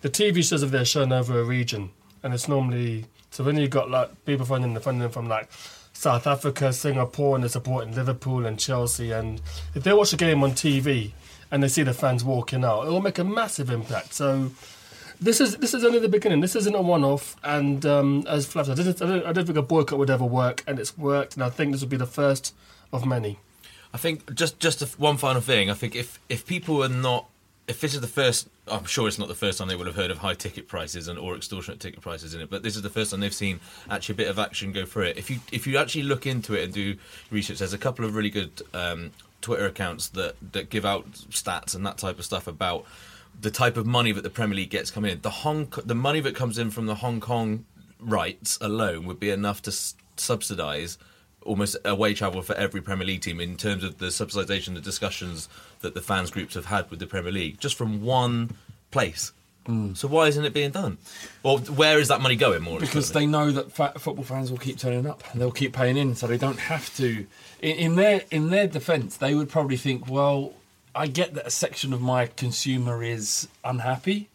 the 0.00 0.10
TV 0.10 0.42
shows 0.42 0.64
over 0.64 0.76
there 0.76 0.84
shown 0.84 1.12
over 1.12 1.38
a 1.38 1.44
region, 1.44 1.90
and 2.24 2.34
it's 2.34 2.48
normally 2.48 3.04
so 3.30 3.44
when 3.44 3.56
you've 3.56 3.70
got 3.70 3.92
like 3.92 4.24
people 4.24 4.44
funding 4.44 4.74
the 4.74 4.80
funding 4.80 5.08
from 5.08 5.28
like 5.28 5.48
South 5.92 6.26
Africa, 6.26 6.72
Singapore, 6.72 7.36
and 7.36 7.44
they're 7.44 7.48
supporting 7.48 7.94
Liverpool 7.94 8.44
and 8.44 8.58
Chelsea, 8.58 9.12
and 9.12 9.40
if 9.76 9.84
they 9.84 9.92
watch 9.92 10.12
a 10.12 10.16
game 10.16 10.42
on 10.42 10.50
TV 10.50 11.12
and 11.52 11.62
they 11.62 11.68
see 11.68 11.84
the 11.84 11.94
fans 11.94 12.24
walking 12.24 12.64
out, 12.64 12.88
it 12.88 12.90
will 12.90 13.00
make 13.00 13.20
a 13.20 13.24
massive 13.24 13.70
impact. 13.70 14.14
So. 14.14 14.50
This 15.20 15.40
is 15.40 15.56
this 15.58 15.74
is 15.74 15.84
only 15.84 15.98
the 15.98 16.08
beginning. 16.08 16.40
This 16.40 16.56
isn't 16.56 16.74
a 16.74 16.82
one-off, 16.82 17.36
and 17.44 17.84
um, 17.86 18.24
as 18.28 18.46
Flav 18.46 18.66
said, 18.66 18.78
I 18.78 18.82
don't, 19.06 19.26
I, 19.26 19.32
don't, 19.32 19.46
think 19.46 19.58
a 19.58 19.62
boycott 19.62 19.98
would 19.98 20.10
ever 20.10 20.24
work, 20.24 20.62
and 20.66 20.78
it's 20.78 20.96
worked, 20.98 21.34
and 21.34 21.44
I 21.44 21.50
think 21.50 21.72
this 21.72 21.80
will 21.80 21.88
be 21.88 21.96
the 21.96 22.06
first 22.06 22.54
of 22.92 23.06
many. 23.06 23.38
I 23.94 23.98
think 23.98 24.34
just 24.34 24.58
just 24.58 24.98
one 24.98 25.16
final 25.16 25.40
thing. 25.40 25.70
I 25.70 25.74
think 25.74 25.94
if 25.94 26.18
if 26.28 26.46
people 26.46 26.82
are 26.82 26.88
not 26.88 27.26
if 27.68 27.80
this 27.80 27.94
is 27.94 28.00
the 28.00 28.08
first, 28.08 28.48
I'm 28.66 28.84
sure 28.84 29.06
it's 29.06 29.18
not 29.18 29.28
the 29.28 29.34
first 29.34 29.58
time 29.58 29.68
they 29.68 29.76
would 29.76 29.86
have 29.86 29.96
heard 29.96 30.10
of 30.10 30.18
high 30.18 30.34
ticket 30.34 30.66
prices 30.66 31.08
and 31.08 31.18
or 31.18 31.36
extortionate 31.36 31.80
ticket 31.80 32.00
prices 32.00 32.34
in 32.34 32.40
it, 32.40 32.50
but 32.50 32.62
this 32.62 32.74
is 32.76 32.82
the 32.82 32.90
first 32.90 33.10
time 33.10 33.20
they've 33.20 33.32
seen 33.32 33.60
actually 33.88 34.14
a 34.14 34.16
bit 34.16 34.28
of 34.28 34.38
action 34.38 34.72
go 34.72 34.84
through 34.84 35.04
it. 35.04 35.16
If 35.16 35.30
you 35.30 35.38
if 35.52 35.66
you 35.66 35.76
actually 35.78 36.02
look 36.02 36.26
into 36.26 36.54
it 36.54 36.64
and 36.64 36.72
do 36.72 36.96
research, 37.30 37.58
there's 37.58 37.72
a 37.72 37.78
couple 37.78 38.04
of 38.04 38.14
really 38.14 38.30
good 38.30 38.62
um, 38.74 39.12
Twitter 39.40 39.66
accounts 39.66 40.08
that 40.08 40.34
that 40.52 40.70
give 40.70 40.84
out 40.84 41.10
stats 41.12 41.74
and 41.74 41.86
that 41.86 41.98
type 41.98 42.18
of 42.18 42.24
stuff 42.24 42.46
about 42.46 42.84
the 43.40 43.50
type 43.50 43.76
of 43.76 43.86
money 43.86 44.12
that 44.12 44.22
the 44.22 44.30
Premier 44.30 44.56
League 44.56 44.70
gets 44.70 44.90
coming 44.90 45.10
in. 45.12 45.20
The 45.20 45.30
Hong 45.30 45.72
the 45.84 45.94
money 45.94 46.20
that 46.20 46.34
comes 46.34 46.58
in 46.58 46.70
from 46.70 46.86
the 46.86 46.96
Hong 46.96 47.20
Kong 47.20 47.64
rights 48.00 48.58
alone 48.60 49.06
would 49.06 49.20
be 49.20 49.30
enough 49.30 49.62
to 49.62 49.70
s- 49.70 49.94
subsidise 50.16 50.98
almost 51.42 51.76
away 51.84 52.14
travel 52.14 52.40
for 52.42 52.54
every 52.54 52.80
Premier 52.80 53.06
League 53.06 53.20
team 53.20 53.40
in 53.40 53.56
terms 53.56 53.82
of 53.82 53.98
the 53.98 54.06
subsidisation, 54.06 54.74
the 54.74 54.80
discussions 54.80 55.48
that 55.80 55.94
the 55.94 56.00
fans 56.00 56.30
groups 56.30 56.54
have 56.54 56.66
had 56.66 56.88
with 56.90 57.00
the 57.00 57.06
Premier 57.06 57.32
League, 57.32 57.58
just 57.58 57.76
from 57.76 58.02
one 58.02 58.50
place. 58.92 59.32
Hmm. 59.66 59.94
So 59.94 60.08
why 60.08 60.26
isn't 60.26 60.44
it 60.44 60.52
being 60.52 60.70
done? 60.70 60.98
Or 61.44 61.58
where 61.58 62.00
is 62.00 62.08
that 62.08 62.20
money 62.20 62.34
going? 62.34 62.62
More 62.62 62.80
because 62.80 63.12
they 63.12 63.26
know 63.26 63.52
that 63.52 63.70
fa- 63.70 63.92
football 63.96 64.24
fans 64.24 64.50
will 64.50 64.58
keep 64.58 64.76
turning 64.78 65.06
up 65.06 65.22
and 65.32 65.40
they'll 65.40 65.52
keep 65.52 65.72
paying 65.72 65.96
in, 65.96 66.16
so 66.16 66.26
they 66.26 66.38
don't 66.38 66.58
have 66.58 66.94
to. 66.96 67.26
In, 67.60 67.76
in 67.76 67.94
their 67.96 68.22
in 68.32 68.50
their 68.50 68.66
defence, 68.66 69.16
they 69.16 69.34
would 69.34 69.48
probably 69.48 69.76
think, 69.76 70.08
well, 70.08 70.52
I 70.94 71.06
get 71.06 71.34
that 71.34 71.46
a 71.46 71.50
section 71.50 71.92
of 71.92 72.00
my 72.00 72.26
consumer 72.26 73.02
is 73.02 73.48
unhappy, 73.64 74.28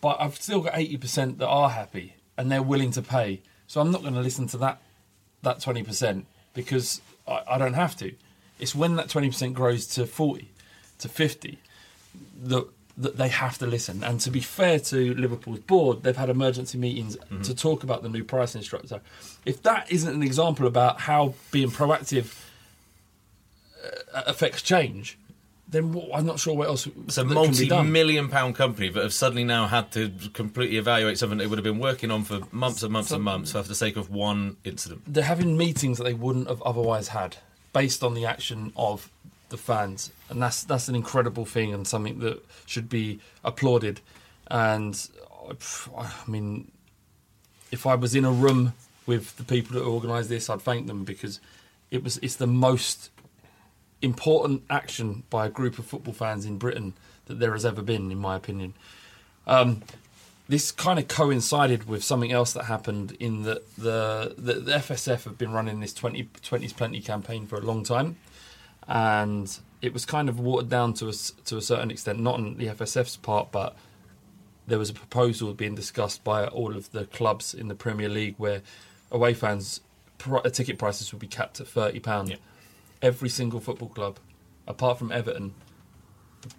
but 0.00 0.16
I've 0.20 0.36
still 0.36 0.60
got 0.60 0.76
eighty 0.76 0.96
percent 0.96 1.38
that 1.38 1.48
are 1.48 1.70
happy 1.70 2.14
and 2.36 2.50
they're 2.50 2.62
willing 2.62 2.90
to 2.92 3.02
pay. 3.02 3.40
So 3.66 3.80
I'm 3.80 3.90
not 3.90 4.02
going 4.02 4.14
to 4.14 4.20
listen 4.20 4.46
to 4.48 4.58
that 4.58 4.80
that 5.42 5.60
twenty 5.60 5.82
percent 5.82 6.26
because 6.54 7.00
I, 7.28 7.42
I 7.50 7.58
don't 7.58 7.74
have 7.74 7.96
to. 7.98 8.12
It's 8.58 8.74
when 8.74 8.96
that 8.96 9.08
twenty 9.08 9.28
percent 9.28 9.54
grows 9.54 9.86
to 9.88 10.06
forty, 10.06 10.48
to 10.98 11.08
fifty, 11.08 11.58
that 12.42 12.66
that 12.96 13.16
they 13.16 13.28
have 13.28 13.56
to 13.58 13.66
listen. 13.66 14.04
And 14.04 14.20
to 14.20 14.30
be 14.30 14.40
fair 14.40 14.78
to 14.78 15.14
Liverpool's 15.14 15.60
board, 15.60 16.02
they've 16.02 16.16
had 16.16 16.28
emergency 16.28 16.76
meetings 16.76 17.16
to 17.44 17.54
talk 17.54 17.82
about 17.82 18.02
the 18.02 18.10
new 18.10 18.24
pricing 18.24 18.62
structure. 18.62 19.00
If 19.46 19.62
that 19.62 19.90
isn't 19.90 20.14
an 20.14 20.22
example 20.22 20.66
about 20.66 21.00
how 21.00 21.34
being 21.50 21.70
proactive 21.70 22.42
uh, 23.82 24.22
affects 24.26 24.60
change, 24.60 25.16
then 25.70 25.92
what, 25.92 26.08
I'm 26.12 26.26
not 26.26 26.40
sure 26.40 26.54
what 26.56 26.68
else. 26.68 26.86
It's 26.86 27.16
a 27.18 27.24
that 27.24 27.34
can 27.34 27.52
be 27.52 27.68
done. 27.68 27.78
multi-million 27.78 28.28
pound 28.28 28.56
company 28.56 28.88
that 28.88 29.02
have 29.02 29.12
suddenly 29.12 29.44
now 29.44 29.66
had 29.68 29.92
to 29.92 30.10
completely 30.32 30.76
evaluate 30.78 31.18
something 31.18 31.38
they 31.38 31.46
would 31.46 31.58
have 31.58 31.64
been 31.64 31.78
working 31.78 32.10
on 32.10 32.24
for 32.24 32.40
months 32.50 32.82
and 32.82 32.92
months 32.92 33.10
So- 33.10 33.16
and 33.16 33.24
months 33.24 33.52
for 33.52 33.62
the 33.62 33.74
sake 33.74 33.96
of 33.96 34.10
one 34.10 34.56
incident. 34.64 35.02
they're 35.06 35.24
having 35.24 35.56
meetings 35.56 35.98
that 35.98 36.04
they 36.04 36.14
wouldn't 36.14 36.48
have 36.48 36.60
otherwise 36.62 37.08
had 37.08 37.36
based 37.72 38.02
on 38.02 38.14
the 38.14 38.26
action 38.26 38.72
of 38.76 39.10
the 39.50 39.56
fans 39.56 40.10
and 40.28 40.40
that's 40.42 40.62
that's 40.64 40.88
an 40.88 40.94
incredible 40.94 41.44
thing 41.44 41.72
and 41.74 41.86
something 41.86 42.18
that 42.20 42.44
should 42.66 42.88
be 42.88 43.20
applauded 43.44 44.00
and 44.48 45.08
I 45.96 46.08
mean 46.28 46.70
if 47.72 47.86
I 47.86 47.94
was 47.94 48.14
in 48.14 48.24
a 48.24 48.32
room 48.32 48.74
with 49.06 49.36
the 49.36 49.44
people 49.44 49.74
that 49.78 49.84
organised 49.84 50.28
this 50.28 50.48
I'd 50.50 50.62
thank 50.62 50.86
them 50.88 51.04
because 51.04 51.40
it 51.90 52.02
was 52.04 52.18
it's 52.18 52.36
the 52.36 52.46
most 52.46 53.10
important 54.02 54.62
action 54.70 55.22
by 55.30 55.46
a 55.46 55.50
group 55.50 55.78
of 55.78 55.86
football 55.86 56.14
fans 56.14 56.44
in 56.46 56.58
Britain 56.58 56.94
that 57.26 57.38
there 57.38 57.52
has 57.52 57.64
ever 57.64 57.82
been 57.82 58.10
in 58.10 58.18
my 58.18 58.36
opinion 58.36 58.74
um, 59.46 59.82
this 60.50 60.72
kind 60.72 60.98
of 60.98 61.06
coincided 61.06 61.88
with 61.88 62.02
something 62.02 62.32
else 62.32 62.52
that 62.54 62.64
happened 62.64 63.16
in 63.20 63.44
that 63.44 63.62
the, 63.76 64.34
the, 64.36 64.54
the 64.54 64.72
FSF 64.72 65.22
have 65.22 65.38
been 65.38 65.52
running 65.52 65.78
this 65.78 65.94
20, 65.94 66.28
20's 66.42 66.72
Plenty 66.72 67.00
campaign 67.00 67.46
for 67.46 67.56
a 67.56 67.60
long 67.60 67.84
time. 67.84 68.16
And 68.88 69.56
it 69.80 69.92
was 69.92 70.04
kind 70.04 70.28
of 70.28 70.40
watered 70.40 70.68
down 70.68 70.94
to 70.94 71.08
a, 71.08 71.12
to 71.12 71.56
a 71.56 71.62
certain 71.62 71.92
extent, 71.92 72.18
not 72.18 72.34
on 72.34 72.56
the 72.56 72.66
FSF's 72.66 73.16
part, 73.16 73.52
but 73.52 73.76
there 74.66 74.78
was 74.78 74.90
a 74.90 74.94
proposal 74.94 75.54
being 75.54 75.76
discussed 75.76 76.24
by 76.24 76.46
all 76.46 76.76
of 76.76 76.90
the 76.90 77.04
clubs 77.04 77.54
in 77.54 77.68
the 77.68 77.76
Premier 77.76 78.08
League 78.08 78.34
where 78.36 78.62
away 79.12 79.34
fans' 79.34 79.80
pri- 80.18 80.42
ticket 80.50 80.78
prices 80.78 81.12
would 81.12 81.20
be 81.20 81.28
capped 81.28 81.60
at 81.60 81.68
£30. 81.68 82.38
Every 83.02 83.28
single 83.28 83.60
football 83.60 83.88
club, 83.88 84.18
apart 84.66 84.98
from 84.98 85.10
Everton, 85.10 85.54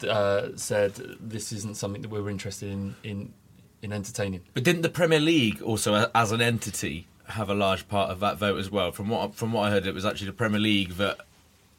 uh, 0.08 0.50
said 0.56 0.94
this 1.20 1.52
isn't 1.52 1.78
something 1.78 2.02
that 2.02 2.10
we 2.10 2.20
were 2.22 2.30
interested 2.30 2.72
in, 2.72 2.96
in, 3.04 3.34
in 3.82 3.94
entertaining. 3.94 4.42
But 4.54 4.64
didn't 4.64 4.82
the 4.82 4.90
Premier 4.90 5.20
League 5.20 5.62
also, 5.62 6.10
as 6.16 6.32
an 6.32 6.42
entity, 6.42 7.08
have 7.28 7.50
a 7.50 7.54
large 7.54 7.88
part 7.88 8.10
of 8.10 8.20
that 8.22 8.38
vote 8.38 8.58
as 8.58 8.70
well? 8.72 8.92
From 8.92 9.10
what 9.10 9.36
from 9.36 9.54
what 9.54 9.68
I 9.68 9.72
heard, 9.72 9.86
it 9.86 9.94
was 9.94 10.06
actually 10.06 10.28
the 10.28 10.34
Premier 10.34 10.60
League 10.60 10.92
that 10.94 11.20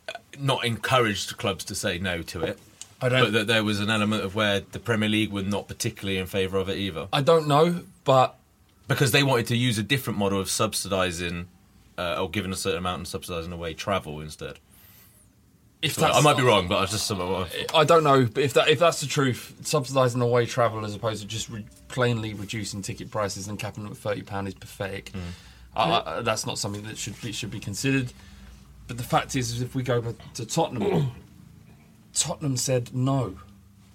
uh, 0.08 0.12
not 0.38 0.64
encouraged 0.64 1.36
clubs 1.38 1.64
to 1.66 1.74
say 1.74 1.98
no 1.98 2.22
to 2.22 2.42
it. 2.42 2.58
I 3.00 3.08
don't- 3.08 3.22
But 3.24 3.32
that 3.32 3.46
there 3.48 3.64
was 3.64 3.80
an 3.80 3.90
element 3.90 4.22
of 4.24 4.34
where 4.36 4.60
the 4.60 4.78
Premier 4.78 5.08
League 5.08 5.32
were 5.32 5.42
not 5.42 5.66
particularly 5.66 6.18
in 6.18 6.26
favour 6.26 6.58
of 6.58 6.68
it 6.68 6.78
either. 6.78 7.08
I 7.12 7.20
don't 7.20 7.48
know, 7.48 7.82
but 8.04 8.38
because 8.86 9.10
they 9.10 9.22
wanted 9.24 9.48
to 9.48 9.56
use 9.56 9.76
a 9.78 9.82
different 9.82 10.18
model 10.20 10.40
of 10.40 10.46
subsidising 10.46 11.46
uh, 11.98 12.20
or 12.22 12.30
giving 12.30 12.52
a 12.52 12.56
certain 12.56 12.78
amount 12.78 12.98
and 12.98 13.06
subsidising 13.06 13.52
away 13.52 13.74
travel 13.74 14.20
instead. 14.20 14.58
If 15.82 15.94
So 15.94 16.02
that's- 16.02 16.18
I 16.18 16.20
might 16.22 16.36
be 16.36 16.44
wrong, 16.44 16.68
but 16.68 16.78
I 16.78 16.86
just 16.86 17.06
somewhat. 17.06 17.50
I 17.74 17.82
don't 17.84 18.04
know. 18.04 18.24
But 18.26 18.44
if 18.44 18.54
that 18.54 18.68
if 18.68 18.78
that's 18.78 19.00
the 19.00 19.06
truth, 19.08 19.54
subsidising 19.62 20.22
away 20.22 20.46
travel 20.46 20.84
as 20.84 20.94
opposed 20.94 21.22
to 21.22 21.28
just 21.28 21.48
re- 21.48 21.66
plainly 21.88 22.34
reducing 22.34 22.82
ticket 22.82 23.10
prices 23.10 23.48
and 23.48 23.58
capping 23.58 23.82
them 23.82 23.92
at 23.92 23.98
thirty 23.98 24.22
pound 24.22 24.46
is 24.48 24.54
pathetic. 24.54 25.10
Uh, 25.74 25.78
uh, 25.80 26.22
that's 26.22 26.46
not 26.46 26.58
something 26.58 26.82
that 26.84 26.98
should 26.98 27.20
be 27.20 27.32
should 27.32 27.50
be 27.50 27.58
considered. 27.58 28.12
But 28.86 28.96
the 28.96 29.02
fact 29.02 29.34
is, 29.34 29.50
is 29.52 29.60
if 29.60 29.74
we 29.74 29.82
go 29.82 30.14
to 30.34 30.46
Tottenham, 30.46 31.10
Tottenham 32.14 32.56
said 32.56 32.94
no. 32.94 33.38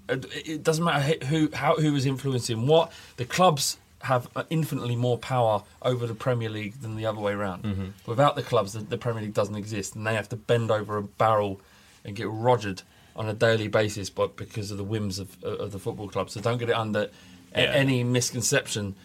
It, 0.09 0.25
it 0.47 0.63
doesn't 0.63 0.83
matter 0.83 1.25
who 1.25 1.49
how 1.53 1.75
who 1.75 1.93
was 1.93 2.05
influencing 2.05 2.67
what. 2.67 2.91
The 3.17 3.25
clubs 3.25 3.77
have 4.03 4.27
infinitely 4.49 4.95
more 4.95 5.17
power 5.17 5.63
over 5.81 6.05
the 6.05 6.13
Premier 6.15 6.49
League 6.49 6.81
than 6.81 6.95
the 6.95 7.05
other 7.05 7.19
way 7.19 7.33
around. 7.33 7.63
Mhm. 7.63 7.91
Without 8.05 8.35
the 8.35 8.43
clubs, 8.43 8.73
the, 8.73 8.79
the 8.79 8.97
Premier 8.97 9.23
League 9.23 9.33
doesn't 9.33 9.55
exist, 9.55 9.95
and 9.95 10.05
they 10.05 10.13
have 10.13 10.29
to 10.29 10.35
bend 10.35 10.69
over 10.71 10.97
a 10.97 11.03
barrel 11.03 11.59
and 12.05 12.15
get 12.15 12.27
rogered 12.27 12.83
on 13.15 13.27
a 13.27 13.33
daily 13.33 13.67
basis, 13.67 14.09
but 14.11 14.35
because 14.37 14.69
of 14.69 14.77
the 14.77 14.83
whims 14.83 15.17
of, 15.17 15.43
of 15.43 15.71
the 15.71 15.79
football 15.79 16.07
club. 16.07 16.29
So 16.29 16.39
don't 16.39 16.59
get 16.59 16.69
it 16.69 16.75
under 16.75 17.09
a- 17.55 17.75
any 17.75 18.03
misconception 18.03 18.95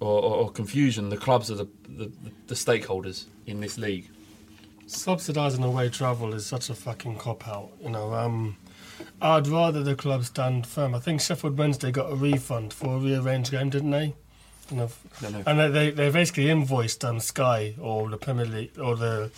or, 0.00 0.20
or, 0.22 0.36
or 0.36 0.50
confusion. 0.50 1.08
The 1.08 1.16
clubs 1.16 1.50
are 1.50 1.54
the, 1.54 1.68
the, 1.88 2.12
the 2.48 2.54
stakeholders 2.54 3.24
in 3.46 3.60
this 3.60 3.78
league. 3.78 4.08
Subsidising 4.86 5.64
away 5.64 5.88
travel 5.88 6.32
is 6.34 6.46
such 6.46 6.70
a 6.70 6.74
fucking 6.74 7.16
cop 7.18 7.46
out. 7.48 7.70
You 7.82 7.90
know, 7.90 8.14
um, 8.14 8.56
I'd 9.20 9.46
rather 9.48 9.82
the 9.82 9.94
club 9.94 10.24
stand 10.24 10.66
firm. 10.66 10.94
I 10.94 10.98
think 11.00 11.20
Sheffield 11.20 11.58
Wednesday 11.58 11.90
got 11.90 12.10
a 12.12 12.14
refund 12.14 12.72
for 12.72 12.96
a 12.96 12.98
rearranged 12.98 13.50
game, 13.50 13.70
didn't 13.70 13.90
they? 13.90 14.14
You 14.70 14.76
know, 14.76 14.90
Don't 15.22 15.46
and 15.46 15.74
they, 15.74 15.90
they 15.90 16.10
basically 16.10 16.50
invoiced 16.50 17.04
um, 17.04 17.20
Sky 17.20 17.74
or 17.80 18.08
the 18.10 18.18
Premier 18.18 18.44
League 18.44 18.78
or 18.78 18.96
the 18.96 19.30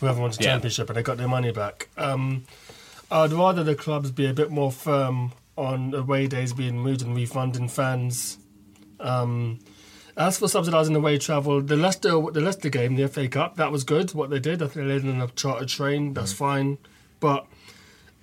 whoever 0.00 0.20
wants 0.20 0.36
the 0.36 0.44
Yeah. 0.44 0.50
championship, 0.52 0.88
and 0.90 0.96
they 0.98 1.02
got 1.02 1.16
their 1.16 1.28
money 1.28 1.52
back. 1.52 1.88
Um, 1.96 2.44
I'd 3.10 3.32
rather 3.32 3.64
the 3.64 3.74
clubs 3.74 4.10
be 4.10 4.26
a 4.26 4.34
bit 4.34 4.50
more 4.50 4.70
firm 4.72 5.32
on 5.56 5.94
away 5.94 6.26
days 6.26 6.52
being 6.52 6.78
moved 6.78 7.00
and 7.02 7.14
refunding 7.16 7.68
fans. 7.68 8.38
Um, 9.00 9.60
as 10.16 10.38
for 10.38 10.46
subsidising 10.46 10.96
away 10.96 11.18
travel, 11.18 11.60
the 11.60 11.76
Leicester 11.76 12.10
the 12.10 12.40
Leicester 12.40 12.68
game, 12.68 12.96
the 12.96 13.08
FA 13.08 13.26
Cup, 13.28 13.56
that 13.56 13.72
was 13.72 13.84
good. 13.84 14.12
What 14.14 14.30
they 14.30 14.38
did, 14.38 14.62
I 14.62 14.66
think 14.66 14.86
they 14.86 14.92
laid 14.94 15.04
in 15.04 15.20
a 15.20 15.28
chartered 15.28 15.68
train. 15.68 16.12
That's 16.14 16.32
fine, 16.32 16.78
but 17.20 17.46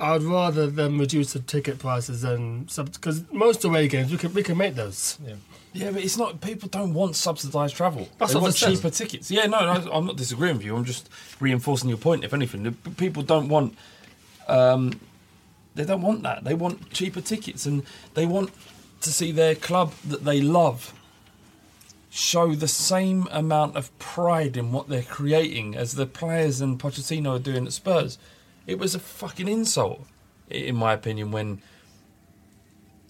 I'd 0.01 0.23
rather 0.23 0.67
them 0.67 0.99
reduce 0.99 1.33
the 1.33 1.39
ticket 1.39 1.79
prices 1.79 2.23
than 2.23 2.63
because 2.63 3.23
most 3.31 3.63
away 3.63 3.87
games 3.87 4.11
we 4.11 4.17
can 4.17 4.33
we 4.33 4.43
can 4.43 4.57
make 4.57 4.75
those. 4.75 5.17
Yeah. 5.25 5.35
Yeah, 5.73 5.91
but 5.91 6.03
it's 6.03 6.17
not. 6.17 6.41
People 6.41 6.67
don't 6.67 6.93
want 6.93 7.15
subsidised 7.15 7.75
travel. 7.75 8.09
That's 8.17 8.33
they 8.33 8.39
want 8.39 8.55
I 8.55 8.57
said. 8.57 8.75
cheaper 8.75 8.89
tickets. 8.89 9.31
Yeah, 9.31 9.45
no, 9.45 9.73
no, 9.73 9.91
I'm 9.91 10.05
not 10.05 10.17
disagreeing 10.17 10.57
with 10.57 10.65
you. 10.65 10.75
I'm 10.75 10.83
just 10.83 11.09
reinforcing 11.39 11.87
your 11.87 11.97
point. 11.97 12.25
If 12.25 12.33
anything, 12.33 12.63
The 12.63 12.71
people 12.91 13.23
don't 13.23 13.47
want. 13.47 13.77
Um, 14.49 14.99
they 15.75 15.85
don't 15.85 16.01
want 16.01 16.23
that. 16.23 16.43
They 16.43 16.55
want 16.55 16.91
cheaper 16.91 17.21
tickets, 17.21 17.65
and 17.65 17.83
they 18.15 18.25
want 18.25 18.51
to 18.99 19.13
see 19.13 19.31
their 19.31 19.55
club 19.55 19.93
that 20.05 20.25
they 20.25 20.41
love 20.41 20.93
show 22.09 22.53
the 22.53 22.67
same 22.67 23.25
amount 23.31 23.77
of 23.77 23.97
pride 23.97 24.57
in 24.57 24.73
what 24.73 24.89
they're 24.89 25.01
creating 25.01 25.75
as 25.75 25.93
the 25.93 26.05
players 26.05 26.59
and 26.59 26.77
Pochettino 26.77 27.37
are 27.37 27.39
doing 27.39 27.65
at 27.65 27.71
Spurs. 27.71 28.17
It 28.67 28.79
was 28.79 28.95
a 28.95 28.99
fucking 28.99 29.47
insult, 29.47 30.05
in 30.49 30.75
my 30.75 30.93
opinion, 30.93 31.31
when 31.31 31.61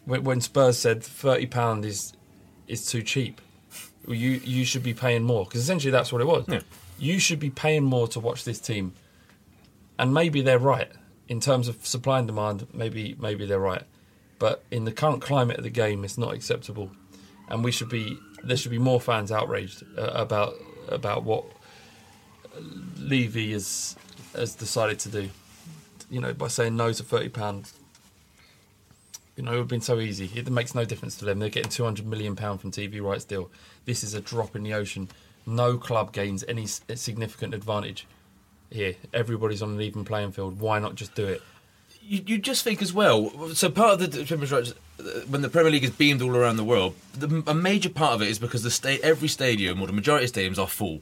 when, 0.05 0.23
when 0.23 0.41
Spurs 0.41 0.77
said 0.79 1.03
thirty 1.03 1.45
pound 1.45 1.85
is 1.85 2.13
is 2.67 2.85
too 2.85 3.03
cheap. 3.03 3.41
Well, 4.05 4.15
You 4.15 4.41
you 4.43 4.65
should 4.65 4.83
be 4.83 4.93
paying 4.93 5.23
more 5.23 5.45
because 5.45 5.61
essentially 5.61 5.91
that's 5.91 6.11
what 6.11 6.21
it 6.21 6.27
was. 6.27 6.45
You 6.97 7.19
should 7.19 7.39
be 7.39 7.49
paying 7.49 7.83
more 7.83 8.07
to 8.09 8.19
watch 8.19 8.43
this 8.43 8.59
team, 8.59 8.93
and 9.97 10.13
maybe 10.13 10.41
they're 10.41 10.59
right 10.59 10.91
in 11.27 11.39
terms 11.39 11.67
of 11.67 11.85
supply 11.85 12.19
and 12.19 12.27
demand. 12.27 12.67
Maybe 12.73 13.15
maybe 13.19 13.45
they're 13.45 13.59
right, 13.59 13.83
but 14.39 14.63
in 14.71 14.85
the 14.85 14.91
current 14.91 15.21
climate 15.21 15.57
of 15.57 15.63
the 15.63 15.69
game, 15.69 16.03
it's 16.03 16.17
not 16.17 16.33
acceptable, 16.33 16.91
and 17.49 17.63
we 17.63 17.71
should 17.71 17.89
be 17.89 18.17
there 18.43 18.57
should 18.57 18.71
be 18.71 18.79
more 18.79 18.99
fans 19.01 19.31
outraged 19.31 19.83
uh, 19.97 20.11
about 20.13 20.53
about 20.89 21.23
what 21.23 21.45
Levy 22.97 23.51
has 23.53 23.95
has 24.35 24.55
decided 24.55 24.99
to 24.99 25.09
do. 25.09 25.29
You 26.11 26.21
know, 26.21 26.33
by 26.33 26.49
saying 26.49 26.75
no 26.75 26.93
to 26.93 27.03
thirty 27.03 27.29
pounds 27.29 27.73
you 29.35 29.43
know, 29.43 29.53
it 29.53 29.55
would 29.55 29.61
have 29.61 29.67
been 29.69 29.81
so 29.81 29.99
easy. 29.99 30.29
It 30.35 30.49
makes 30.51 30.75
no 30.75 30.85
difference 30.85 31.15
to 31.17 31.25
them. 31.25 31.39
They're 31.39 31.49
getting 31.49 31.71
two 31.71 31.83
hundred 31.83 32.05
million 32.05 32.35
pound 32.35 32.61
from 32.61 32.71
TV 32.71 33.01
rights 33.01 33.23
deal. 33.23 33.49
This 33.85 34.03
is 34.03 34.13
a 34.13 34.21
drop 34.21 34.55
in 34.55 34.63
the 34.63 34.73
ocean. 34.73 35.09
No 35.45 35.77
club 35.77 36.11
gains 36.11 36.43
any 36.47 36.67
significant 36.67 37.53
advantage 37.53 38.05
here. 38.69 38.95
Everybody's 39.13 39.61
on 39.63 39.71
an 39.71 39.81
even 39.81 40.05
playing 40.05 40.33
field. 40.33 40.59
Why 40.59 40.77
not 40.77 40.95
just 40.95 41.15
do 41.15 41.25
it? 41.25 41.41
you, 42.03 42.37
just 42.37 42.63
think 42.63 42.81
as 42.81 42.93
well. 42.93 43.53
So 43.53 43.69
part 43.69 44.01
of 44.01 44.11
the 44.11 45.23
when 45.29 45.41
the 45.41 45.49
Premier 45.49 45.71
League 45.71 45.83
is 45.83 45.91
beamed 45.91 46.21
all 46.21 46.35
around 46.35 46.57
the 46.57 46.63
world, 46.63 46.95
the, 47.13 47.43
a 47.47 47.53
major 47.53 47.89
part 47.89 48.13
of 48.13 48.21
it 48.21 48.27
is 48.27 48.37
because 48.37 48.63
the 48.63 48.71
sta- 48.71 48.99
every 49.01 49.27
stadium 49.27 49.81
or 49.81 49.87
the 49.87 49.93
majority 49.93 50.25
of 50.25 50.31
stadiums 50.31 50.59
are 50.59 50.67
full. 50.67 51.01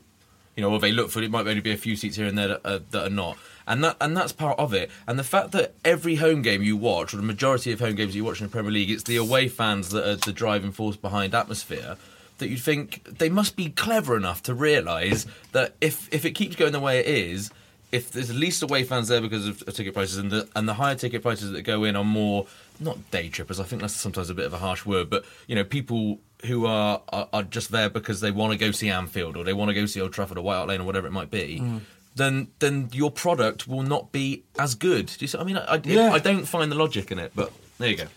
You 0.56 0.64
know, 0.64 0.72
or 0.72 0.80
they 0.80 0.92
look 0.92 1.10
for 1.10 1.20
it 1.20 1.26
it 1.26 1.32
might 1.32 1.48
only 1.48 1.62
be 1.62 1.72
a 1.72 1.78
few 1.78 1.96
seats 1.96 2.18
here 2.18 2.26
and 2.26 2.38
there 2.38 2.50
that, 2.50 2.62
uh, 2.66 2.80
that 2.92 3.08
are 3.08 3.10
not, 3.10 3.38
and 3.66 3.84
that 3.84 3.96
and 4.02 4.18
that's 4.18 4.32
part 4.34 4.60
of 4.60 4.74
it. 4.74 4.90
And 5.08 5.18
the 5.18 5.24
fact 5.24 5.52
that 5.52 5.74
every 5.86 6.16
home 6.16 6.42
game 6.42 6.62
you 6.62 6.76
watch, 6.76 7.14
or 7.14 7.18
the 7.18 7.24
majority 7.24 7.72
of 7.72 7.80
home 7.80 7.96
games 7.96 8.16
you 8.16 8.26
watch 8.26 8.42
in 8.42 8.48
the 8.48 8.52
Premier 8.52 8.72
League, 8.72 8.92
it's 8.92 9.04
the 9.04 9.16
away 9.16 9.48
fans 9.48 9.90
that 9.92 10.08
are 10.08 10.16
the 10.16 10.34
driving 10.34 10.72
force 10.72 10.96
behind 10.96 11.34
atmosphere. 11.34 11.98
That 12.40 12.50
you'd 12.50 12.62
think 12.62 13.04
they 13.04 13.30
must 13.30 13.56
be 13.56 13.70
clever 13.70 14.16
enough 14.16 14.44
to 14.44 14.54
realise 14.54 15.26
that 15.52 15.76
if 15.82 16.12
if 16.14 16.26
it 16.26 16.32
keeps 16.32 16.56
going 16.56 16.72
the 16.72 16.80
way 16.80 17.00
it 17.00 17.06
is, 17.06 17.52
if 17.92 18.12
there's 18.12 18.30
at 18.30 18.36
least 18.36 18.64
away 18.64 18.84
fans 18.84 19.08
there 19.08 19.22
because 19.22 19.48
of, 19.48 19.62
of 19.68 19.74
ticket 19.74 19.94
prices, 19.94 20.18
and 20.18 20.32
the 20.32 20.48
and 20.56 20.68
the 20.68 20.76
higher 20.76 20.96
ticket 20.96 21.22
prices 21.22 21.52
that 21.52 21.64
go 21.64 21.84
in 21.84 21.96
are 21.96 22.04
more 22.04 22.48
not 22.80 23.12
day 23.12 23.30
trippers. 23.30 23.60
I 23.60 23.64
think 23.64 23.82
that's 23.82 23.96
sometimes 23.96 24.30
a 24.30 24.34
bit 24.34 24.46
of 24.46 24.54
a 24.54 24.58
harsh 24.58 24.86
word, 24.86 25.10
but 25.10 25.26
you 25.48 25.56
know, 25.56 25.64
people 25.64 26.20
who 26.46 26.66
are 26.66 27.02
are, 27.10 27.28
are 27.34 27.44
just 27.44 27.72
there 27.72 27.90
because 27.90 28.22
they 28.22 28.32
want 28.32 28.54
to 28.54 28.58
go 28.58 28.72
see 28.72 28.90
Anfield 28.90 29.36
or 29.38 29.44
they 29.44 29.54
want 29.54 29.70
to 29.70 29.76
go 29.76 29.86
see 29.86 30.02
Old 30.02 30.14
Trafford 30.14 30.38
or 30.38 30.42
White 30.42 30.56
Hart 30.56 30.70
Lane 30.70 30.82
or 30.82 30.86
whatever 30.86 31.08
it 31.08 31.12
might 31.12 31.32
be. 31.32 31.60
Mm. 31.62 31.82
Then, 32.16 32.48
then 32.60 32.90
your 32.92 33.12
product 33.12 33.68
will 33.68 33.84
not 33.84 34.12
be 34.12 34.44
as 34.58 34.76
good. 34.76 35.06
Do 35.06 35.18
you 35.20 35.28
see? 35.28 35.38
I 35.38 35.44
mean, 35.44 35.58
I, 35.58 35.76
I, 35.76 35.82
Yeah. 35.84 36.12
I 36.12 36.20
don't 36.20 36.46
find 36.46 36.70
the 36.72 36.76
logic 36.76 37.12
in 37.12 37.20
it, 37.20 37.32
but 37.36 37.54
there 37.78 37.90
you 37.90 37.96
go. 37.98 38.08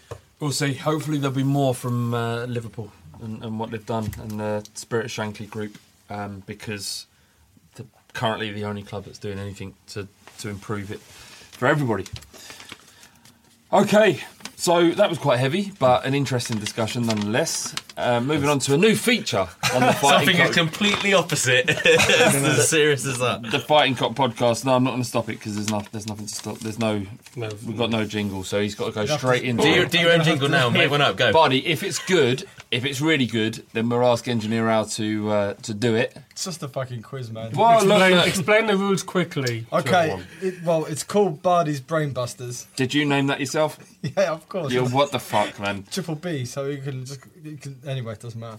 We'll 0.40 0.50
see. 0.50 0.74
Hopefully, 0.74 1.18
there'll 1.18 1.36
be 1.36 1.44
more 1.44 1.72
from 1.74 2.12
uh, 2.14 2.46
Liverpool 2.46 2.90
and, 3.22 3.44
and 3.44 3.58
what 3.60 3.70
they've 3.70 3.86
done 3.86 4.10
and 4.18 4.40
the 4.40 4.66
Spirit 4.74 5.06
Shankly 5.06 5.48
group 5.48 5.78
um, 6.10 6.42
because 6.46 7.06
the, 7.76 7.86
currently 8.12 8.50
the 8.50 8.64
only 8.64 8.82
club 8.82 9.04
that's 9.04 9.18
doing 9.18 9.38
anything 9.38 9.74
to, 9.88 10.08
to 10.38 10.48
improve 10.48 10.90
it 10.90 10.98
for 11.00 11.68
everybody. 11.68 12.06
Okay, 13.72 14.20
so 14.62 14.92
that 14.92 15.10
was 15.10 15.18
quite 15.18 15.40
heavy, 15.40 15.72
but 15.80 16.06
an 16.06 16.14
interesting 16.14 16.56
discussion 16.58 17.04
nonetheless. 17.04 17.74
Uh, 17.96 18.20
moving 18.20 18.48
on 18.48 18.60
to 18.60 18.74
a 18.74 18.76
new 18.76 18.94
feature 18.94 19.48
on 19.74 19.80
the 19.80 19.92
Fighting 20.00 20.00
Something 20.00 20.36
Cock- 20.36 20.50
is 20.50 20.54
completely 20.56 21.14
opposite. 21.14 21.64
it's 21.68 22.06
as 22.36 22.68
serious 22.70 23.04
as 23.04 23.18
that. 23.18 23.42
the 23.42 23.58
Fighting 23.58 23.96
Cock 23.96 24.12
podcast. 24.12 24.64
No, 24.64 24.76
I'm 24.76 24.84
not 24.84 24.90
going 24.90 25.02
to 25.02 25.08
stop 25.08 25.28
it 25.28 25.32
because 25.40 25.56
there's 25.56 25.68
not, 25.68 25.90
there's 25.90 26.06
nothing 26.06 26.26
to 26.26 26.34
stop. 26.34 26.58
There's 26.60 26.78
no, 26.78 27.04
we've 27.34 27.76
got 27.76 27.90
no 27.90 28.04
jingle, 28.04 28.44
so 28.44 28.60
he's 28.62 28.76
got 28.76 28.86
to 28.86 28.92
go 28.92 29.04
straight 29.16 29.42
into. 29.42 29.64
Do 29.64 29.68
your, 29.68 29.86
do 29.86 29.98
your 29.98 30.12
own 30.12 30.22
jingle 30.22 30.48
now. 30.48 30.70
Make 30.70 30.92
one 30.92 31.02
up. 31.02 31.16
Go. 31.16 31.32
Buddy, 31.32 31.66
if 31.66 31.82
it's 31.82 31.98
good, 31.98 32.44
if 32.70 32.84
it's 32.84 33.00
really 33.00 33.26
good, 33.26 33.64
then 33.72 33.88
we'll 33.88 34.06
ask 34.06 34.28
engineer 34.28 34.68
Al 34.68 34.86
to 34.86 35.30
uh, 35.30 35.54
to 35.54 35.74
do 35.74 35.96
it. 35.96 36.16
It's 36.30 36.44
just 36.44 36.62
a 36.62 36.68
fucking 36.68 37.02
quiz, 37.02 37.32
man. 37.32 37.50
Well, 37.52 37.84
look, 37.84 37.98
explain, 37.98 38.16
look. 38.16 38.26
explain 38.28 38.66
the 38.68 38.76
rules 38.76 39.02
quickly. 39.02 39.66
Okay, 39.72 40.22
it, 40.40 40.62
well, 40.62 40.84
it's 40.84 41.02
called 41.02 41.42
Bardi's 41.42 41.80
Brainbusters. 41.80 42.66
Did 42.76 42.94
you 42.94 43.04
name 43.04 43.26
that 43.26 43.40
yourself? 43.40 43.78
Yeah, 44.16 44.32
of 44.32 44.48
course. 44.48 44.72
Yeah, 44.72 44.82
what 44.82 45.12
the 45.12 45.20
fuck, 45.20 45.60
man? 45.60 45.84
Triple 45.90 46.16
B, 46.16 46.44
so 46.44 46.66
you 46.66 46.78
can 46.78 47.04
just 47.04 47.20
you 47.42 47.56
can 47.56 47.78
anyway. 47.86 48.14
It 48.14 48.20
doesn't 48.20 48.40
matter. 48.40 48.58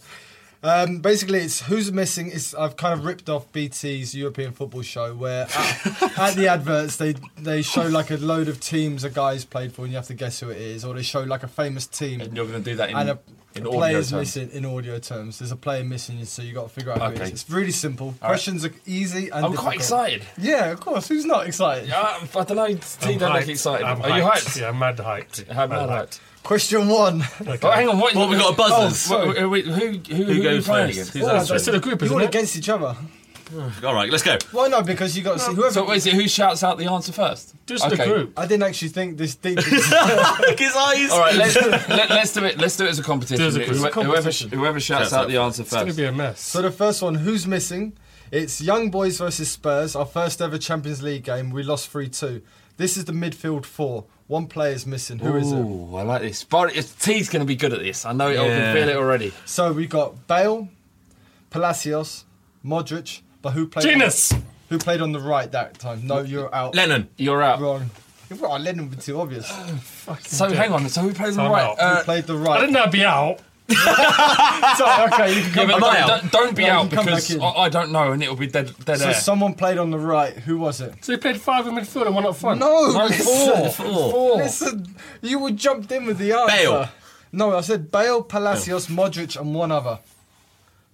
Um, 0.64 1.00
basically, 1.00 1.40
it's 1.40 1.62
who's 1.62 1.92
missing. 1.92 2.32
It's 2.32 2.54
I've 2.56 2.78
kind 2.78 2.98
of 2.98 3.06
ripped 3.06 3.30
off 3.30 3.52
BT's 3.52 4.16
European 4.16 4.54
football 4.54 4.82
show 4.82 5.14
where 5.14 5.44
at, 5.44 5.86
at 6.18 6.36
the 6.36 6.48
adverts 6.48 6.96
they 6.96 7.16
they 7.38 7.62
show 7.62 7.86
like 7.88 8.12
a 8.12 8.16
load 8.18 8.48
of 8.48 8.62
teams 8.62 9.04
a 9.04 9.10
guy's 9.10 9.44
played 9.44 9.74
for 9.74 9.82
and 9.84 9.92
you 9.92 9.98
have 9.98 10.08
to 10.08 10.14
guess 10.14 10.40
who 10.40 10.50
it 10.50 10.58
is, 10.58 10.86
or 10.86 10.94
they 10.94 11.02
show 11.04 11.22
like 11.22 11.44
a 11.44 11.48
famous 11.50 11.86
team 11.86 12.22
And 12.22 12.36
you're 12.36 12.46
going 12.48 12.64
to 12.64 12.70
do 12.70 12.78
that 12.78 12.92
in, 12.92 12.96
and 12.96 13.10
a, 13.10 13.20
in 13.56 13.66
a 13.66 13.68
audio 13.68 13.80
player's 13.80 14.10
terms. 14.12 14.20
missing 14.38 14.52
in 14.52 14.66
audio 14.66 15.00
terms. 15.00 15.40
There's 15.40 15.52
a 15.52 15.58
player 15.58 15.84
missing, 15.84 16.24
so 16.24 16.42
you 16.42 16.54
got 16.54 16.64
to 16.64 16.74
figure 16.74 16.94
out 16.94 17.00
who 17.00 17.06
it 17.08 17.16
Okay. 17.16 17.24
is. 17.26 17.30
It's 17.32 17.50
really 17.50 17.72
simple. 17.72 18.08
All 18.08 18.14
right. 18.22 18.28
Questions 18.30 18.64
are 18.64 18.72
easy 18.86 19.30
and 19.32 19.46
I'm 19.46 19.54
quite 19.56 19.78
difficult. 19.80 20.08
excited. 20.10 20.24
Yeah, 20.38 20.72
of 20.72 20.80
course. 20.80 21.10
Who's 21.10 21.26
not 21.26 21.46
excited? 21.46 21.90
Yeah, 21.90 22.02
I 22.36 22.44
don't 22.46 22.56
know. 22.56 22.68
T 22.68 22.78
I'm 23.02 23.18
don't 23.18 23.34
look 23.34 23.48
excited. 23.50 23.86
I'm 23.86 24.02
Are 24.02 24.18
you 24.18 24.24
hyped. 24.24 24.32
hyped? 24.32 24.62
Yeah, 24.62 24.70
I'm 24.70 24.80
mad 24.80 24.96
hyped. 24.98 25.46
How 25.52 25.68
mad 25.68 25.88
Mad 25.90 26.08
hyped? 26.10 26.20
Question 26.44 26.88
one. 26.90 27.22
Okay. 27.42 27.58
Oh, 27.64 27.72
hang 27.72 27.88
on. 27.90 28.00
What, 28.00 28.16
What, 28.16 28.30
we 28.30 28.36
got 28.38 28.54
a 28.54 28.56
buzzers? 28.58 29.10
Oh, 29.12 29.32
wh- 29.32 29.34
wh- 29.34 29.38
wh- 29.38 29.80
who, 29.80 30.16
who, 30.16 30.24
who, 30.26 30.44
goes 30.44 30.68
first? 30.68 30.92
against? 30.92 31.14
Who's 31.14 31.28
answering? 31.28 31.56
It's 31.56 31.64
still 31.64 31.76
a 31.76 31.80
group, 31.80 32.02
You're 32.02 32.06
isn't 32.08 32.18
all 32.18 32.24
it? 32.24 32.28
against 32.28 32.56
each 32.58 32.70
other. 32.70 32.96
All 33.84 33.94
right, 33.94 34.10
let's 34.10 34.24
go. 34.24 34.36
Why 34.52 34.68
not? 34.68 34.84
Because 34.86 35.16
you 35.16 35.22
got 35.24 35.34
to 35.34 35.40
see 35.40 35.54
whoever. 35.54 35.72
So, 35.74 35.84
what 35.84 35.98
is 35.98 36.08
it? 36.08 36.16
Who 36.16 36.28
shouts 36.28 36.64
out 36.64 36.80
the 36.80 36.88
answer 36.90 37.12
first? 37.12 37.54
Just 37.68 37.86
Okay. 37.86 37.98
the 37.98 38.04
group. 38.06 38.40
I 38.40 38.48
didn't 38.48 38.64
actually 38.64 38.88
think 38.88 39.18
this 39.18 39.36
deep. 39.36 39.58
Look 39.58 39.66
his 40.60 40.76
eyes. 40.76 41.12
All 41.12 41.20
right, 41.20 41.36
let's, 41.36 41.56
let, 41.56 42.10
let's 42.10 42.34
do 42.34 42.44
it. 42.46 42.58
Let's 42.58 42.78
do 42.78 42.86
it 42.86 42.90
as 42.90 43.00
a 43.00 43.04
competition. 43.04 43.38
Do 43.38 43.44
it 43.44 43.48
as 43.50 43.56
a 43.58 43.66
quiz. 43.66 43.78
Whoever, 43.80 43.94
whoever, 43.94 44.14
Competition. 44.16 44.50
whoever 44.50 44.80
shouts 44.80 45.02
Shouts 45.04 45.14
out 45.14 45.20
out 45.26 45.28
the 45.30 45.38
answer 45.38 45.64
first. 45.64 45.74
It's 45.74 45.74
going 45.74 45.86
to 45.88 45.92
first. 45.94 45.98
be 45.98 46.06
a 46.06 46.12
mess. 46.12 46.40
So 46.40 46.62
the 46.64 46.72
first 46.72 47.02
one, 47.04 47.16
who's 47.16 47.46
missing? 47.46 47.94
It's 48.32 48.60
Young 48.60 48.90
Boys 48.90 49.20
versus 49.20 49.52
Spurs, 49.52 49.96
our 49.96 50.06
first 50.08 50.42
ever 50.42 50.58
Champions 50.58 51.04
League 51.04 51.24
game. 51.24 51.52
We 51.52 51.62
lost 51.62 51.90
3 51.90 52.10
2. 52.10 52.42
This 52.78 52.98
is 52.98 53.06
the 53.06 53.14
midfield 53.14 53.66
four. 53.66 54.06
One 54.34 54.48
player's 54.48 54.88
missing. 54.88 55.20
Who 55.20 55.36
is 55.36 55.52
it? 55.52 55.60
Ooh, 55.60 55.96
I 55.96 56.02
like 56.02 56.24
this. 56.24 56.44
But 56.44 56.70
it's- 56.72 56.92
T's 56.96 57.30
going 57.30 57.42
to 57.42 57.46
be 57.46 57.56
good 57.56 57.72
at 57.72 57.82
this. 57.82 58.04
I 58.04 58.14
know 58.14 58.30
it. 58.30 58.40
I 58.40 58.48
can 58.48 58.76
feel 58.76 58.90
it 58.90 58.96
already. 58.96 59.32
So 59.46 59.72
we 59.72 59.86
got 59.86 60.26
Bale, 60.28 60.70
Palacios, 61.52 62.26
Modric, 62.66 63.22
but 63.44 63.52
who 63.54 63.68
played? 63.68 63.84
Jenas! 63.86 64.34
who 64.70 64.80
played 64.80 65.02
on 65.02 65.12
the 65.12 65.20
right 65.20 65.52
that 65.52 65.78
time? 65.78 66.08
No, 66.08 66.22
you're 66.22 66.54
out. 66.56 66.74
Lennon. 66.74 67.10
You're 67.16 67.44
out. 67.44 67.62
Wrong. 67.62 67.92
Well, 68.40 68.58
Lennon 68.58 68.90
would 68.90 68.98
be 68.98 69.04
too 69.04 69.22
obvious. 69.22 69.48
So 70.26 70.50
hang 70.52 70.74
on. 70.74 70.90
So 70.90 71.02
who 71.02 71.14
played 71.14 71.38
on 71.38 71.46
the 71.46 71.50
right? 71.52 71.76
Uh, 71.78 71.98
who 71.98 72.04
played 72.04 72.24
the 72.26 72.36
right? 72.36 72.58
I 72.58 72.60
didn't 72.62 72.74
know 72.74 72.84
I'd 72.86 72.92
be 72.92 73.06
out. 73.06 73.40
Sorry, 73.74 75.14
okay, 75.14 75.36
you 75.38 75.42
can 75.52 75.70
yeah, 75.70 75.72
come 75.72 75.80
but 75.80 75.80
back 75.82 76.08
don't, 76.08 76.22
don't, 76.22 76.32
don't 76.32 76.56
be 76.56 76.64
No, 76.64 76.68
you 76.68 76.74
out 76.74 76.82
can 76.90 76.96
come 76.98 77.06
because 77.06 77.28
back 77.30 77.38
in. 77.38 77.42
I, 77.44 77.50
I 77.64 77.70
don't 77.70 77.92
know, 77.92 78.12
and 78.12 78.22
it'll 78.22 78.36
be 78.36 78.48
dead, 78.48 78.74
dead 78.86 79.00
So 79.00 79.08
air. 79.08 79.14
someone 79.14 79.54
played 79.54 79.78
on 79.78 79.90
the 79.92 79.98
right. 79.98 80.34
Who 80.34 80.58
was 80.58 80.82
it? 80.82 80.94
So 81.04 81.14
he 81.14 81.18
played 81.18 81.40
five 81.40 81.66
in 81.68 81.76
midfield 81.76 82.06
and 82.08 82.16
one 82.16 82.26
up 82.26 82.36
front. 82.36 82.60
No, 82.60 82.92
No, 82.92 83.06
listen, 83.06 83.26
four. 83.26 84.12
Four. 84.12 84.38
Listen, 84.38 84.96
you 85.22 85.40
were 85.40 85.52
jumped 85.52 85.92
in 85.92 86.06
with 86.06 86.18
the 86.18 86.34
answer. 86.34 86.56
Bale. 86.56 86.90
No, 87.32 87.58
I 87.58 87.62
said 87.62 87.90
Bale, 87.90 88.22
Palacios, 88.22 88.88
Modric, 88.88 89.40
and 89.40 89.56
one 89.56 89.72
other. 89.72 90.00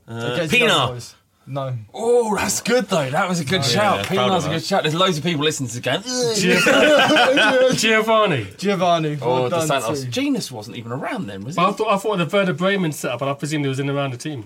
Uh, 0.08 0.14
Against 0.34 0.52
the 0.52 0.64
other 0.64 0.74
Pienaar. 0.74 0.88
boys. 0.94 1.16
No. 1.50 1.76
Oh, 1.94 2.36
that's 2.36 2.62
good 2.62 2.86
though. 2.86 3.10
That 3.10 3.28
was 3.28 3.40
a 3.40 3.46
good 3.46 3.62
oh, 3.62 3.64
yeah, 3.64 3.70
shout. 3.70 4.06
proud 4.06 4.08
Pienaar's 4.08 4.46
of 4.46 4.52
a 4.52 4.54
good 4.54 4.58
us. 4.58 4.68
shout. 4.68 4.84
There's 4.84 4.94
loads 4.94 5.18
of 5.18 5.24
people 5.24 5.44
listening 5.44 5.70
to 5.70 5.76
the 5.76 5.82
game. 5.82 6.04
Ugh. 6.06 7.76
Giovanni. 7.76 8.48
Giovanni. 8.58 9.18
Oh, 9.22 9.42
well 9.42 9.50
dos 9.50 9.68
Santos. 9.68 10.04
too. 10.04 10.10
Jenas 10.12 10.52
wasn't 10.52 10.78
even 10.78 10.92
around 10.92 11.26
then, 11.28 11.44
was 11.44 11.56
he? 11.56 11.62
But 11.62 11.70
I 11.70 11.72
thought 11.74 11.88
I 11.92 11.98
thought 11.98 12.18
the 12.18 12.26
Werder 12.38 12.54
Bremen 12.54 12.92
set 12.92 13.12
up, 13.12 13.22
and 13.22 13.30
I 13.32 13.34
presumed 13.34 13.66
he 13.66 13.70
was 13.70 13.80
in 13.80 13.90
around 13.90 14.14
the 14.14 14.18
team. 14.18 14.46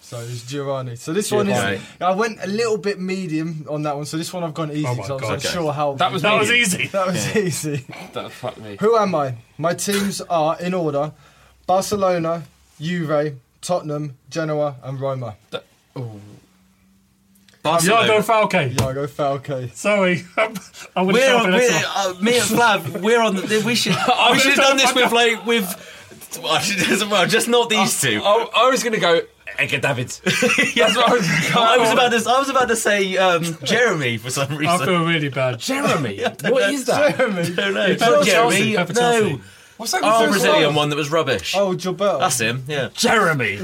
So 0.00 0.18
it's 0.18 0.44
Giovanni. 0.44 0.96
So 0.96 1.12
this 1.12 1.30
one 1.30 1.48
is. 1.48 1.80
I 2.00 2.12
went 2.14 2.42
a 2.42 2.46
little 2.48 2.78
bit 2.78 2.98
medium 2.98 3.66
on 3.68 3.82
that 3.82 3.94
one. 3.94 4.06
So 4.06 4.16
this 4.16 4.32
one 4.32 4.42
I've 4.42 4.54
gone 4.54 4.72
easy. 4.72 4.86
Oh 4.86 4.94
my 4.94 5.04
I 5.04 5.12
was 5.12 5.20
God. 5.20 5.32
unsure 5.34 5.72
how. 5.72 5.92
That 5.94 6.10
was 6.10 6.22
That 6.22 6.38
was 6.38 6.50
easy. 6.50 6.86
That 6.88 7.06
was 7.06 7.36
easy. 7.36 7.84
That 8.14 8.32
fuck 8.32 8.56
me. 8.58 8.76
Who 8.80 8.96
am 8.96 9.14
I? 9.14 9.34
My 9.58 9.74
teams 9.74 10.20
are 10.22 10.58
in 10.58 10.74
order: 10.74 11.12
Barcelona, 11.66 12.44
Juve, 12.80 13.36
Tottenham, 13.60 14.16
Genoa, 14.30 14.76
and 14.82 14.98
Roma. 15.00 15.36
That- 15.50 15.64
oh. 15.96 16.20
Iago 17.64 18.20
Falqué. 18.22 18.72
Iago 18.80 19.06
Falqué. 19.06 19.70
Sorry, 19.74 20.24
I 20.96 21.02
would 21.02 21.14
We're, 21.14 21.28
have 21.28 21.42
on, 21.42 21.48
tried 21.50 21.58
we're 21.58 21.84
uh, 21.94 22.14
me 22.22 22.38
and 22.38 22.48
Flav. 22.48 23.02
We're 23.02 23.20
on. 23.20 23.36
The, 23.36 23.62
we 23.66 23.74
should. 23.80 23.92
I 23.92 24.30
we 24.32 24.38
should 24.38 24.52
have 24.54 24.60
done 24.60 24.76
this 24.78 24.94
with 24.94 25.04
up. 25.04 25.12
like 25.12 25.44
with. 25.46 25.86
Well, 26.42 26.54
actually, 26.56 27.06
well, 27.08 27.26
just 27.26 27.48
not 27.48 27.68
these 27.68 28.00
two. 28.00 28.22
I, 28.24 28.48
I 28.54 28.70
was 28.70 28.82
going 28.82 28.94
to 28.94 29.00
go 29.00 29.20
Edgar 29.58 29.78
Davids. 29.78 30.20
That's 30.24 30.42
what 30.96 31.10
I 31.10 31.12
was 31.12 31.26
going 31.28 31.42
to 31.42 31.52
go. 31.52 31.60
I 31.60 31.76
was 31.76 31.90
about 31.92 32.12
to. 32.12 32.30
I 32.30 32.38
was 32.38 32.48
about 32.48 32.68
to 32.68 32.76
say 32.76 33.16
um, 33.18 33.42
Jeremy 33.62 34.16
for 34.16 34.30
some 34.30 34.56
reason. 34.56 34.80
I 34.80 34.84
feel 34.86 35.04
really 35.04 35.28
bad. 35.28 35.58
Jeremy. 35.58 36.16
don't 36.16 36.42
What 36.52 36.60
know. 36.62 36.68
is 36.70 36.86
that? 36.86 37.16
Jeremy. 37.16 37.54
don't 37.54 37.74
know. 37.74 37.86
It's 37.86 38.00
Not 38.00 38.10
not 38.10 38.24
Jeremy. 38.24 38.74
Chelsea, 38.74 38.94
no. 38.94 39.40
What's 39.76 39.92
that? 39.92 40.02
Our 40.02 40.22
with 40.22 40.30
Brazilian 40.30 40.74
one 40.74 40.88
that 40.90 40.96
was 40.96 41.10
rubbish. 41.10 41.54
Oh, 41.56 41.74
Gilberto. 41.74 42.20
That's 42.20 42.38
him. 42.40 42.64
Yeah. 42.68 42.88
Jeremy. 42.94 43.58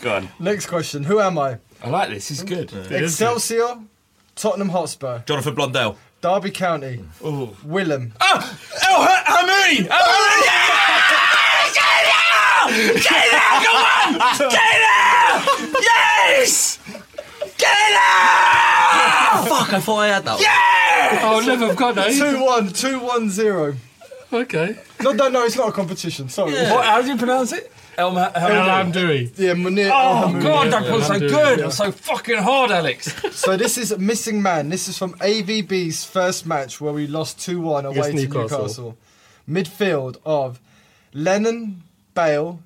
Go 0.00 0.16
on. 0.16 0.28
Next 0.38 0.66
question. 0.66 1.04
Who 1.04 1.20
am 1.20 1.38
I? 1.38 1.58
I 1.82 1.88
like 1.90 2.10
this. 2.10 2.28
This 2.28 2.38
is 2.38 2.44
good. 2.44 2.72
Excelsior, 2.90 3.78
Tottenham 4.34 4.68
Hotspur, 4.70 5.20
Jonathan 5.26 5.54
Blondel. 5.54 5.96
Derby 6.22 6.50
County, 6.50 7.04
Willem, 7.20 8.12
ah! 8.20 8.58
Oh, 8.84 9.02
El 9.04 9.26
Hamid! 9.36 9.86
El 9.86 9.98
Hamid! 10.02 10.66
Get 13.02 13.24
it 13.24 13.34
out! 13.34 13.64
Come 13.64 13.76
on! 13.76 14.50
Get 14.50 14.74
it 14.74 14.84
out! 14.90 15.82
Yes! 15.82 16.78
Get 17.58 17.76
it 17.76 17.96
out! 17.96 19.36
Oh, 19.38 19.46
fuck! 19.48 19.72
I 19.72 19.80
thought 19.80 19.98
I 19.98 20.08
had 20.08 20.24
that. 20.24 20.40
Yeah! 20.40 21.20
Oh, 21.22 21.40
never 21.46 21.68
have 21.68 21.76
got 21.76 21.94
that. 21.96 22.12
2 22.12 22.42
1, 22.42 22.68
2 22.72 22.98
1 22.98 23.30
0. 23.30 23.76
Okay. 24.32 24.76
No, 25.02 25.12
no, 25.12 25.28
no, 25.28 25.44
it's 25.44 25.56
not 25.56 25.68
a 25.68 25.72
competition. 25.72 26.28
Sorry. 26.28 26.52
What, 26.52 26.84
how 26.84 27.00
do 27.02 27.08
you 27.08 27.16
pronounce 27.16 27.52
it? 27.52 27.70
El 27.98 28.10
Ma- 28.12 28.30
El 28.34 28.40
Hamid. 28.40 28.94
Hamdaoui. 28.94 29.54
Mounir. 29.56 29.90
Oh, 29.92 30.34
El 30.34 30.42
God, 30.42 30.72
that 30.72 30.82
yeah, 30.82 30.90
feels 30.90 31.06
so 31.06 31.18
good. 31.18 31.58
it, 31.60 31.64
It's 31.66 31.76
so 31.76 31.90
fucking 31.92 32.38
hard, 32.38 32.70
Alex. 32.70 33.12
So 33.32 33.56
this 33.56 33.78
is 33.78 33.96
Missing 33.98 34.42
Man. 34.42 34.68
This 34.68 34.88
is 34.88 34.98
from 34.98 35.14
AVB's 35.14 36.04
first 36.04 36.46
match 36.46 36.80
where 36.80 36.92
we 36.92 37.06
lost 37.06 37.40
2 37.40 37.60
1 37.60 37.86
away 37.86 37.98
Against 37.98 38.10
to 38.10 38.14
Newcastle. 38.16 38.58
Newcastle. 38.58 38.96
Midfield 39.48 40.16
of 40.24 40.60
Lennon, 41.12 41.82
Bale, 42.14 42.60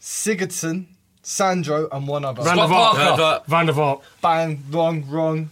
Sigurdsson, 0.00 0.86
Sandro, 1.22 1.88
and 1.90 2.06
one 2.06 2.24
other. 2.24 2.42
Van 2.42 2.56
der 2.56 2.66
Scott 2.66 2.96
Vaart. 2.96 3.46
Van 3.46 3.66
der 3.66 3.72
Vaart. 3.72 4.00
Bang, 4.20 4.62
wrong, 4.70 5.04
wrong, 5.08 5.50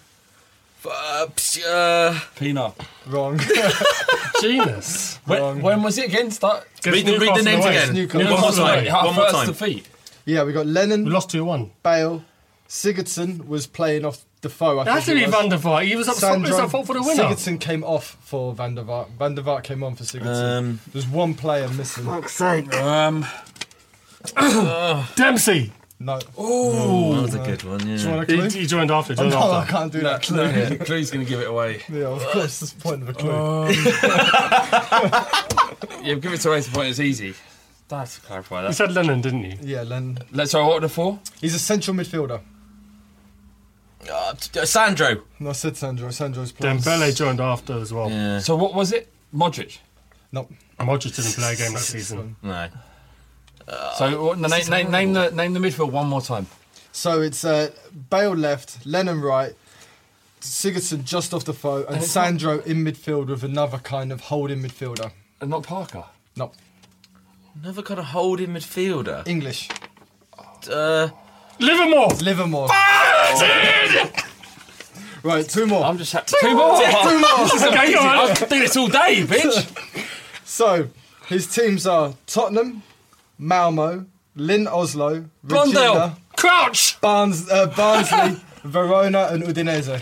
Uh, 0.84 1.26
ps- 1.36 1.64
uh, 1.64 2.18
Pienaar. 2.36 2.74
wrong. 3.06 3.38
Jenas. 4.40 5.18
When, 5.26 5.62
when 5.62 5.82
was 5.82 5.98
it 5.98 6.06
again? 6.08 6.30
Start. 6.30 6.66
read, 6.84 7.06
the, 7.06 7.18
read 7.18 7.36
the 7.36 7.42
names 7.42 7.64
away. 7.64 7.76
again. 7.76 7.94
Newcastle 7.94 8.32
One 8.32 8.40
more 8.40 8.60
away. 8.60 8.84
time. 8.86 8.94
Our 8.96 9.04
One 9.06 9.14
more 9.14 9.24
first 9.24 9.36
time. 9.36 9.46
defeat. 9.46 9.88
yeah, 10.24 10.42
we 10.44 10.52
got 10.52 10.66
Lennon, 10.66 11.04
We 11.04 11.10
lost 11.10 11.30
2 11.30 11.44
1. 11.44 11.70
Bale, 11.82 12.24
Sigurdsson 12.68 13.46
was 13.46 13.66
playing 13.66 14.04
off 14.04 14.24
Defoe. 14.40 14.80
I 14.80 14.84
That's 14.84 15.06
think 15.06 15.20
to 15.20 15.26
be. 15.26 15.30
Van 15.30 15.48
der 15.50 15.58
Vaart. 15.58 15.84
He 15.84 15.94
was 15.94 16.08
up 16.08 16.16
front, 16.16 16.44
he 16.44 16.50
was 16.50 16.58
up 16.60 16.70
for 16.70 16.84
the 16.94 17.02
winner. 17.02 17.24
Sigurdsson 17.24 17.60
came 17.60 17.84
off 17.84 18.16
for 18.22 18.52
Van 18.54 18.74
der 18.74 18.82
Vaart. 18.82 19.10
Van 19.18 19.34
der 19.36 19.42
Vaart 19.42 19.62
came 19.62 19.84
on 19.84 19.94
for 19.94 20.02
Sigurdsson. 20.04 20.58
Um, 20.58 20.80
There's 20.92 21.06
one 21.06 21.34
player 21.34 21.68
missing. 21.68 22.08
Um, 22.08 23.24
Dempsey. 25.16 25.72
No. 26.04 26.18
oh, 26.36 27.14
that 27.16 27.22
was 27.22 27.34
a 27.34 27.38
good 27.38 27.62
one. 27.64 27.78
Do 27.78 27.88
you 27.88 27.96
Yeah. 27.96 28.16
want 28.16 28.28
a 28.28 28.32
He, 28.32 28.38
clue? 28.38 28.50
he 28.60 28.66
joined 28.66 28.90
after. 28.90 29.12
Oh, 29.12 29.16
Joined 29.16 29.30
no, 29.30 29.38
I 29.38 29.60
after. 29.60 29.72
can't 29.72 29.92
do 29.92 30.00
that. 30.00 30.22
Clue. 30.22 30.36
no, 30.36 30.76
Clue's 30.84 31.10
going 31.10 31.24
to 31.24 31.28
give 31.30 31.40
it 31.40 31.48
away. 31.48 31.82
Yeah, 31.92 32.06
of 32.06 32.22
course. 32.24 32.60
That's 32.60 32.72
the 32.72 32.80
point 32.80 33.02
of 33.02 33.08
a 33.08 33.14
clue. 33.14 33.32
Yeah, 36.02 36.14
give 36.16 36.32
it 36.32 36.40
to 36.40 36.52
Ace 36.54 36.68
point. 36.68 36.88
It's 36.88 36.98
easy. 37.00 37.34
That's 37.88 38.16
to 38.16 38.20
clarify 38.22 38.62
that. 38.62 38.68
You 38.68 38.70
that. 38.70 38.74
said 38.74 38.92
Lennon, 38.92 39.20
didn't 39.20 39.44
you? 39.44 39.56
yeah, 39.62 39.82
Len. 39.82 40.18
Let's. 40.32 40.50
So 40.52 40.66
what 40.66 40.78
are 40.78 40.80
the 40.80 40.88
four? 40.88 41.20
He's 41.40 41.54
a 41.54 41.58
central 41.60 41.96
midfielder. 41.96 42.40
Uh, 44.10 44.32
t- 44.34 44.58
uh, 44.58 44.64
Sandro. 44.64 45.22
No, 45.38 45.50
I 45.50 45.52
said 45.52 45.76
Sandro. 45.76 46.10
Sandro's 46.10 46.50
playing. 46.50 46.78
Dembele 46.78 47.14
joined 47.16 47.40
after 47.40 47.78
as 47.78 47.92
well. 47.92 48.10
Yeah. 48.10 48.40
So 48.40 48.56
what 48.56 48.74
was 48.74 48.90
it? 48.92 49.12
Modric. 49.32 49.78
No. 50.32 50.48
Modric 50.80 51.14
didn't 51.14 51.34
play 51.34 51.52
a 51.52 51.56
game 51.56 51.72
that 51.74 51.78
season. 51.80 52.34
No. 52.42 52.68
So 53.98 54.24
what, 54.24 54.38
name, 54.38 54.68
name, 54.68 54.90
name 54.90 55.12
the 55.12 55.30
name 55.30 55.52
the 55.54 55.60
midfield 55.60 55.90
one 55.92 56.08
more 56.08 56.20
time. 56.20 56.46
So 56.92 57.22
it's 57.22 57.44
uh, 57.44 57.70
Bale 58.10 58.34
left, 58.34 58.84
Lennon 58.84 59.20
right, 59.20 59.54
Sigurdsson 60.40 61.04
just 61.04 61.32
off 61.32 61.44
Defoe, 61.44 61.84
and 61.84 61.96
it's 61.96 62.10
Sandro 62.10 62.60
in 62.60 62.84
midfield 62.84 63.28
with 63.28 63.44
another 63.44 63.78
kind 63.78 64.12
of 64.12 64.20
holding 64.22 64.62
midfielder. 64.62 65.12
And 65.40 65.50
not 65.50 65.62
Parker. 65.64 66.04
No, 66.36 66.52
Another 67.62 67.82
kind 67.82 68.00
of 68.00 68.06
holding 68.06 68.50
midfielder. 68.50 69.26
English. 69.26 69.68
Uh, 70.70 71.08
Livermore. 71.58 72.08
Livermore. 72.22 72.68
right, 75.22 75.48
two 75.48 75.66
more. 75.66 75.84
I'm 75.84 75.98
just 75.98 76.12
ha- 76.12 76.24
two 76.26 76.54
more. 76.54 76.76
Two 76.80 77.18
more. 77.20 77.68
Okay, 77.68 77.92
go 77.92 78.00
on. 78.00 78.30
I've 78.30 78.48
done 78.48 78.60
this 78.60 78.76
all 78.76 78.88
day, 78.88 79.22
bitch. 79.24 80.06
So 80.44 80.88
his 81.28 81.46
teams 81.46 81.86
are 81.86 82.12
Tottenham, 82.26 82.82
Malmo, 83.42 84.06
Lyn 84.36 84.68
Oslo, 84.68 85.24
Blondell. 85.44 85.74
Reggina, 85.74 86.16
Crouch. 86.36 87.00
Barnes, 87.00 87.50
uh, 87.50 87.66
Barnsley, 87.66 88.40
Verona, 88.64 89.28
and 89.32 89.42
Udinese. 89.42 90.00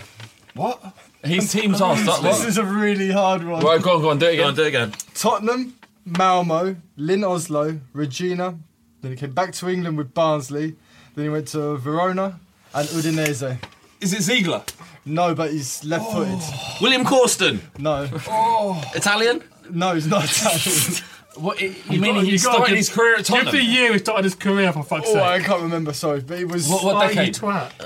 What? 0.53 0.79
His 1.23 1.51
teams 1.51 1.81
are. 1.81 1.97
Start, 1.97 2.21
This 2.21 2.45
is 2.45 2.57
a 2.59 2.63
really 2.63 3.09
hard 3.11 3.43
one. 3.43 3.63
Right, 3.65 3.81
go 3.81 3.95
on, 3.95 4.01
go 4.01 4.09
on, 4.11 4.19
do 4.19 4.27
it 4.27 4.37
go 4.37 4.43
on, 4.43 4.49
again. 4.53 4.55
do 4.55 4.63
it 4.63 4.67
again. 4.67 4.91
Tottenham, 5.15 5.75
Malmo, 6.05 6.75
Lyn 6.97 7.23
Oslo, 7.23 7.79
Reggina. 7.95 8.59
Then 9.01 9.11
he 9.11 9.17
came 9.17 9.31
back 9.31 9.53
to 9.53 9.69
England 9.69 9.97
with 9.97 10.13
Barnsley. 10.13 10.75
Then 11.15 11.23
he 11.25 11.29
went 11.29 11.47
to 11.49 11.77
Verona 11.77 12.39
and 12.75 12.87
Udinese. 12.89 13.57
Is 14.01 14.13
it 14.13 14.21
Ziegler? 14.21 14.63
No, 15.03 15.33
but 15.33 15.51
he's 15.51 15.83
left-footed. 15.83 16.39
William 16.79 17.03
Corston. 17.03 17.59
No, 17.79 18.07
Oh, 18.27 18.83
Italian. 18.93 19.41
no, 19.71 19.95
he's 19.95 20.05
not 20.05 20.25
Italian. 20.25 21.03
What? 21.35 21.61
You, 21.61 21.73
You 21.89 22.01
mean 22.01 22.15
got- 22.15 22.23
he 22.25 22.31
you 22.31 22.39
gotta 22.39 22.55
started 22.57 22.75
his 22.77 22.89
career 22.89 23.13
at 23.15 23.25
Give 23.25 23.27
the 23.27 23.43
Tottenham? 23.51 23.65
year 23.65 23.93
he 23.93 23.99
started 23.99 24.23
his 24.25 24.35
career, 24.35 24.73
for 24.73 24.83
fuck's 24.83 25.07
oh, 25.09 25.19
I 25.23 25.39
can't 25.39 25.61
remember. 25.61 25.93
Sorry, 25.93 26.19
but 26.21 26.39
it 26.39 26.47
was. 26.47 26.67
What, 26.67 26.83
what 26.83 27.07
decade? 27.07 27.37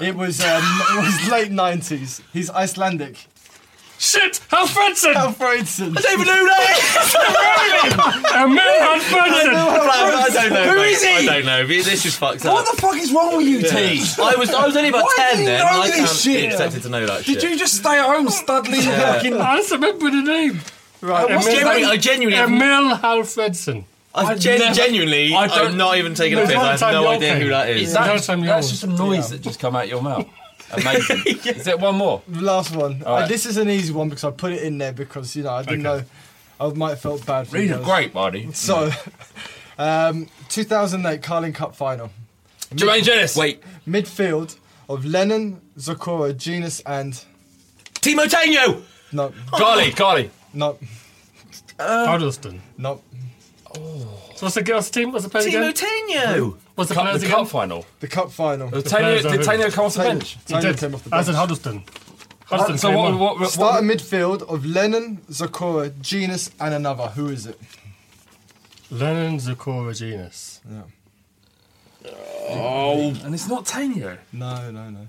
It 0.01 0.15
was. 0.15 0.41
Um, 0.41 0.63
it 0.97 1.03
was 1.03 1.29
late 1.31 1.51
nineties. 1.51 2.21
He's 2.33 2.49
Icelandic. 2.49 3.27
Shit! 3.97 4.41
Hallfredsson! 4.51 5.13
Hallfredsson. 5.13 5.97
I 5.97 6.01
don't 6.01 6.13
even 6.19 6.27
know 6.27 6.45
that 6.45 8.33
Emil 8.35 8.59
Hallfredsson! 8.59 9.55
I 9.55 10.29
don't 10.33 10.53
know. 10.53 10.69
Who 10.73 10.81
is 10.81 11.01
he? 11.03 11.09
I 11.13 11.25
don't 11.25 11.45
know. 11.45 11.65
This 11.65 12.05
is 12.05 12.13
fucked 12.15 12.45
up. 12.45 12.53
What 12.53 12.75
the 12.75 12.81
fuck 12.81 12.97
is 12.97 13.13
wrong 13.13 13.37
with 13.37 13.47
you, 13.47 13.61
T? 13.61 13.69
I 14.21 14.35
was 14.37 14.49
I 14.49 14.65
was 14.65 14.75
only 14.75 14.89
about 14.89 15.03
Why 15.03 15.15
ten 15.33 15.45
then. 15.45 15.61
I 15.61 15.89
can't 15.91 16.09
shit? 16.09 16.41
be 16.41 16.45
expected 16.47 16.81
to 16.83 16.89
know 16.89 17.05
that 17.05 17.23
Did 17.23 17.41
shit. 17.41 17.51
you 17.51 17.57
just 17.57 17.75
stay 17.75 17.97
at 17.97 18.05
home 18.05 18.27
studying 18.29 18.81
fucking? 18.81 19.33
I 19.39 19.57
just 19.57 19.71
remember 19.71 20.09
the 20.11 20.21
name. 20.23 20.59
Right. 21.01 21.29
What's 21.29 21.45
Emil- 21.47 21.55
his 21.55 21.63
Genuinely. 21.63 21.85
I 21.85 21.97
genuinely, 21.97 22.37
have, 22.37 22.49
Emil 22.49 22.97
Hallfredsson. 22.97 23.83
I've 24.13 24.27
I've 24.27 24.39
gen- 24.39 24.59
never- 24.59 24.73
genuinely, 24.73 25.33
I 25.35 25.47
don't- 25.47 25.67
I'm 25.71 25.77
not 25.77 25.97
even 25.97 26.15
taking 26.15 26.33
a 26.33 26.37
There's 26.37 26.49
piss. 26.49 26.57
one 26.57 26.65
I 26.65 26.71
have 26.71 26.79
time 26.79 26.93
no 26.93 27.01
you're 27.01 27.11
idea 27.11 27.31
okay. 27.33 27.43
who 27.43 27.49
that 27.49 27.69
Is 27.69 27.87
is. 27.89 27.93
that, 27.93 28.05
No 28.07 28.13
that's 28.15 28.27
yours. 28.45 28.69
just 28.71 28.83
a 28.83 28.87
noise 29.05 29.29
that 29.29 29.41
just 29.41 29.59
come 29.59 29.75
out 29.75 29.87
your 29.89 30.01
mouth. 30.01 30.25
Amazing. 30.71 31.21
Is 31.45 31.63
there 31.65 31.77
one 31.77 31.95
more? 31.95 32.21
Last 32.29 32.75
one. 32.75 33.03
All 33.03 33.15
right. 33.17 33.23
Uh, 33.23 33.27
this 33.27 33.45
is 33.45 33.57
an 33.57 33.69
easy 33.69 33.93
one 33.93 34.09
because 34.09 34.23
I 34.23 34.31
put 34.31 34.51
it 34.51 34.63
in 34.63 34.77
there 34.79 34.93
because 34.93 35.35
you 35.35 35.43
know 35.43 35.51
I 35.51 35.61
didn't 35.63 35.85
Okay. 35.85 36.03
know. 36.59 36.67
I 36.67 36.73
might 36.73 36.89
have 36.91 37.01
felt 37.01 37.25
bad 37.25 37.47
for 37.47 37.57
Read 37.57 37.69
you 37.69 37.75
it 37.75 37.77
guys. 37.79 37.85
great, 37.85 38.13
buddy. 38.13 38.51
So, 38.53 38.89
um, 39.77 40.27
2008 40.49 41.21
Carling 41.21 41.53
Cup 41.53 41.75
final. 41.75 42.09
Jermaine 42.73 43.03
Jenas. 43.03 43.35
Wait, 43.35 43.61
Midfield 43.87 44.55
of 44.89 45.05
Lennon, 45.05 45.61
Zokora, 45.77 46.33
Jenas, 46.35 46.81
and 46.85 47.13
Teemu 47.95 48.25
Tainio. 48.27 48.81
no, 49.11 49.33
Carly, 49.51 49.91
Carly. 49.91 50.31
No, 50.55 50.77
uh, 51.79 52.05
Huddlestone. 52.07 52.61
no. 52.77 53.01
So 53.75 54.45
what's 54.45 54.55
the 54.55 54.63
girls' 54.63 54.89
team? 54.89 55.11
What's 55.11 55.25
the 55.25 55.29
players 55.29 55.47
Teemu 55.47 55.69
again? 55.69 55.73
Tainio. 55.73 56.57
What's 56.75 56.87
the 56.89 56.95
Cup, 56.95 57.03
players 57.03 57.21
the 57.21 57.27
again? 57.27 57.39
cup 57.39 57.47
final. 57.49 57.85
The 57.99 58.07
cup 58.07 58.31
final. 58.31 58.69
Did 58.69 58.85
players 58.85 59.23
Tainio, 59.25 59.31
did 59.31 59.39
who? 59.41 59.45
Tainio 59.45 59.73
come 59.73 59.85
off 59.85 59.93
the 59.95 59.99
Tainio- 59.99 60.05
bench? 60.07 60.37
He 60.47 60.59
did. 60.61 60.77
came 60.77 60.95
off 60.95 61.03
the 61.03 61.09
I 61.13 61.17
bench. 61.17 61.25
said 61.27 61.35
Huddlestone. 61.35 61.83
Huddlestone 62.45 62.77
So 62.77 62.87
came 62.89 62.97
what? 62.97 63.19
what, 63.19 63.39
what, 63.41 63.49
Start 63.49 63.83
a 63.83 63.85
midfield 63.85 64.43
of 64.43 64.65
Lennon, 64.65 65.17
Zokora, 65.29 65.91
Jenas, 66.01 66.51
and 66.59 66.73
another. 66.73 67.07
Who 67.07 67.27
is 67.29 67.45
it? 67.47 67.59
Lennon 68.91 69.37
Zokora 69.39 69.93
Jenas. 69.97 70.61
Yeah. 70.69 70.81
Oh. 72.49 73.13
And 73.23 73.33
it's 73.33 73.47
not 73.47 73.65
Tainio. 73.65 74.17
No, 74.31 74.71
no, 74.71 74.89
no. 74.89 75.07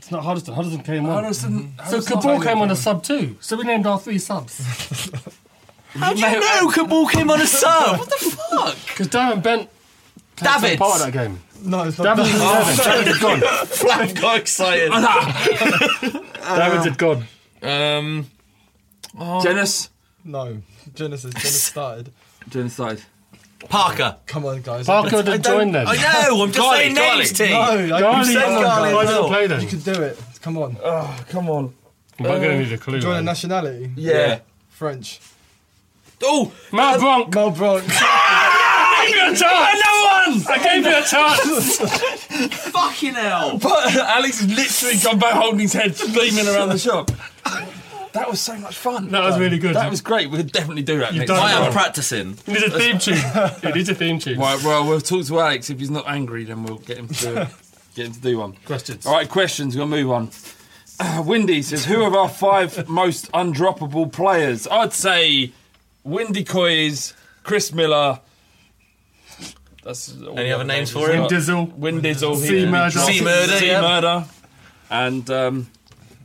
It's 0.00 0.10
not 0.10 0.24
Huddlestone. 0.24 0.54
Huddlestone 0.54 0.82
came 0.82 1.04
on. 1.04 1.12
Huddlestone. 1.24 1.74
So 1.90 2.00
Kaboul 2.00 2.42
came 2.42 2.58
on 2.62 2.70
a 2.70 2.74
sub 2.76 3.02
too. 3.02 3.36
So 3.40 3.54
we 3.54 3.64
named 3.64 3.86
our 3.86 4.00
three 4.00 4.16
subs. 4.18 4.56
How 5.90 6.14
do 6.14 6.20
you 6.20 6.40
know 6.40 6.68
Kaboul 6.70 7.10
came 7.10 7.30
on 7.30 7.38
a 7.38 7.46
sub? 7.46 7.98
What 7.98 8.08
the 8.08 8.16
fuck? 8.30 8.76
Because 8.86 9.08
Darren 9.08 9.42
Bent 9.42 9.68
played 10.36 10.48
some 10.52 10.62
Davids. 10.62 10.76
part 10.78 11.00
of 11.00 11.06
that 11.06 11.12
game. 11.12 11.38
No, 11.62 11.82
it's 11.82 11.98
not. 11.98 12.04
Davids 12.16 12.30
is 12.30 12.38
there 12.38 12.64
then. 12.64 12.76
Davids 12.78 13.08
had 13.12 13.20
gone. 13.20 13.40
Flav 13.68 14.20
got 14.22 14.38
excited. 14.38 14.90
Davids 16.40 16.84
had 16.84 16.96
gone. 16.96 17.24
Um, 17.62 18.26
Jenas. 19.42 19.90
No, 20.24 20.62
Genesis. 20.94 21.34
Genesis 21.34 21.62
started. 21.62 22.10
Jenas 22.48 22.72
side. 22.72 23.02
Parker. 23.68 24.16
Come 24.26 24.46
on, 24.46 24.62
guys. 24.62 24.86
Parker 24.86 25.16
would 25.16 25.28
have 25.28 25.42
joined 25.42 25.74
then. 25.74 25.86
I 25.86 25.94
know. 25.96 26.42
I'm 26.42 26.48
just 26.48 26.58
Garlic, 26.58 26.80
saying 26.80 26.94
names, 26.94 27.32
T. 27.32 27.50
No, 27.50 27.60
I- 27.60 27.66
Garley, 27.66 27.86
you 27.86 27.90
come 28.00 28.24
said 28.24 28.42
on, 28.42 28.62
Garley 28.64 28.94
why 28.94 29.02
as 29.02 29.08
doesn't 29.08 29.22
well. 29.22 29.28
play 29.28 29.42
You 29.42 29.48
then? 29.48 29.66
can 29.68 29.78
do 29.80 30.02
it. 30.02 30.18
Come 30.40 30.58
on. 30.58 30.76
Oh, 30.82 31.24
come 31.28 31.50
on. 31.50 31.74
I'm 32.18 32.24
not 32.26 32.28
going 32.36 32.42
to 32.42 32.54
uh, 32.56 32.58
need 32.58 32.72
a 32.72 32.78
clue. 32.78 33.00
Join 33.00 33.12
a 33.12 33.14
man. 33.16 33.24
nationality. 33.26 33.90
Yeah. 33.96 34.40
French. 34.68 35.20
Oh, 36.22 36.52
Matt 36.72 36.94
um, 36.96 37.00
Bronk. 37.00 37.34
Mel 37.34 37.50
Bronx. 37.50 37.86
I 37.90 39.06
gave 39.06 39.16
you 39.16 39.22
a 39.22 39.36
chance. 39.36 39.42
Another 39.42 40.42
one! 40.42 40.58
I 40.58 40.62
gave 40.62 40.84
you 40.84 40.98
a 40.98 41.02
chance. 41.02 42.60
fucking 42.70 43.14
hell. 43.14 43.58
But 43.58 43.94
Alex 43.96 44.40
has 44.40 44.48
literally 44.54 44.98
come 45.00 45.18
back 45.18 45.32
holding 45.34 45.60
his 45.60 45.72
head, 45.72 45.96
screaming 45.96 46.46
around 46.46 46.68
the 46.70 46.78
shop. 46.78 47.10
That 48.12 48.28
was 48.28 48.40
so 48.40 48.56
much 48.58 48.76
fun. 48.76 49.08
That 49.10 49.22
was 49.24 49.38
really 49.38 49.58
good. 49.58 49.76
That 49.76 49.90
was 49.90 50.00
great. 50.00 50.30
We'll 50.30 50.42
definitely 50.42 50.82
do 50.82 50.98
that 50.98 51.12
You've 51.12 51.20
next 51.20 51.28
done 51.28 51.38
time. 51.38 51.48
I 51.48 51.52
it 51.52 51.56
am 51.56 51.62
well. 51.62 51.72
practicing. 51.72 52.30
It 52.32 52.48
needs 52.48 52.62
a 52.64 52.70
theme 52.78 52.98
tune. 53.00 53.14
It 53.70 53.74
needs 53.74 53.88
a 53.88 53.94
theme 53.94 54.18
tune. 54.18 54.38
Right, 54.38 54.62
well, 54.64 54.86
we'll 54.86 55.00
talk 55.00 55.26
to 55.26 55.38
Alex. 55.40 55.70
If 55.70 55.78
he's 55.78 55.90
not 55.90 56.04
angry, 56.08 56.44
then 56.44 56.64
we'll 56.64 56.78
get 56.78 56.98
him 56.98 57.08
to 57.08 57.50
get 57.94 58.06
him 58.06 58.12
to 58.12 58.20
do 58.20 58.38
one. 58.38 58.52
Questions. 58.66 59.06
All 59.06 59.12
right, 59.14 59.28
questions. 59.28 59.76
We'll 59.76 59.86
move 59.86 60.10
on. 60.10 60.30
Uh, 60.98 61.22
Windy 61.26 61.62
says, 61.62 61.84
"Who 61.84 62.02
are 62.02 62.16
our 62.16 62.28
five 62.28 62.88
most 62.88 63.30
undroppable 63.32 64.12
players?" 64.12 64.66
I'd 64.68 64.92
say 64.92 65.52
Windy 66.04 66.44
Coys, 66.44 67.14
Chris 67.44 67.72
Miller. 67.72 68.20
That's 69.82 70.14
all 70.22 70.38
Any 70.38 70.52
other 70.52 70.64
names 70.64 70.90
for 70.90 71.06
he's 71.06 71.08
him? 71.08 71.20
got. 71.22 71.30
Windizzle. 71.30 71.78
Windizzle, 71.78 72.36
Sea 72.36 72.66
Murder. 72.66 72.98
Sea 72.98 73.22
Murder, 73.24 73.56
Sea 73.56 73.66
yeah. 73.68 73.80
Murder, 73.80 74.24
and 74.90 75.30
um, 75.30 75.70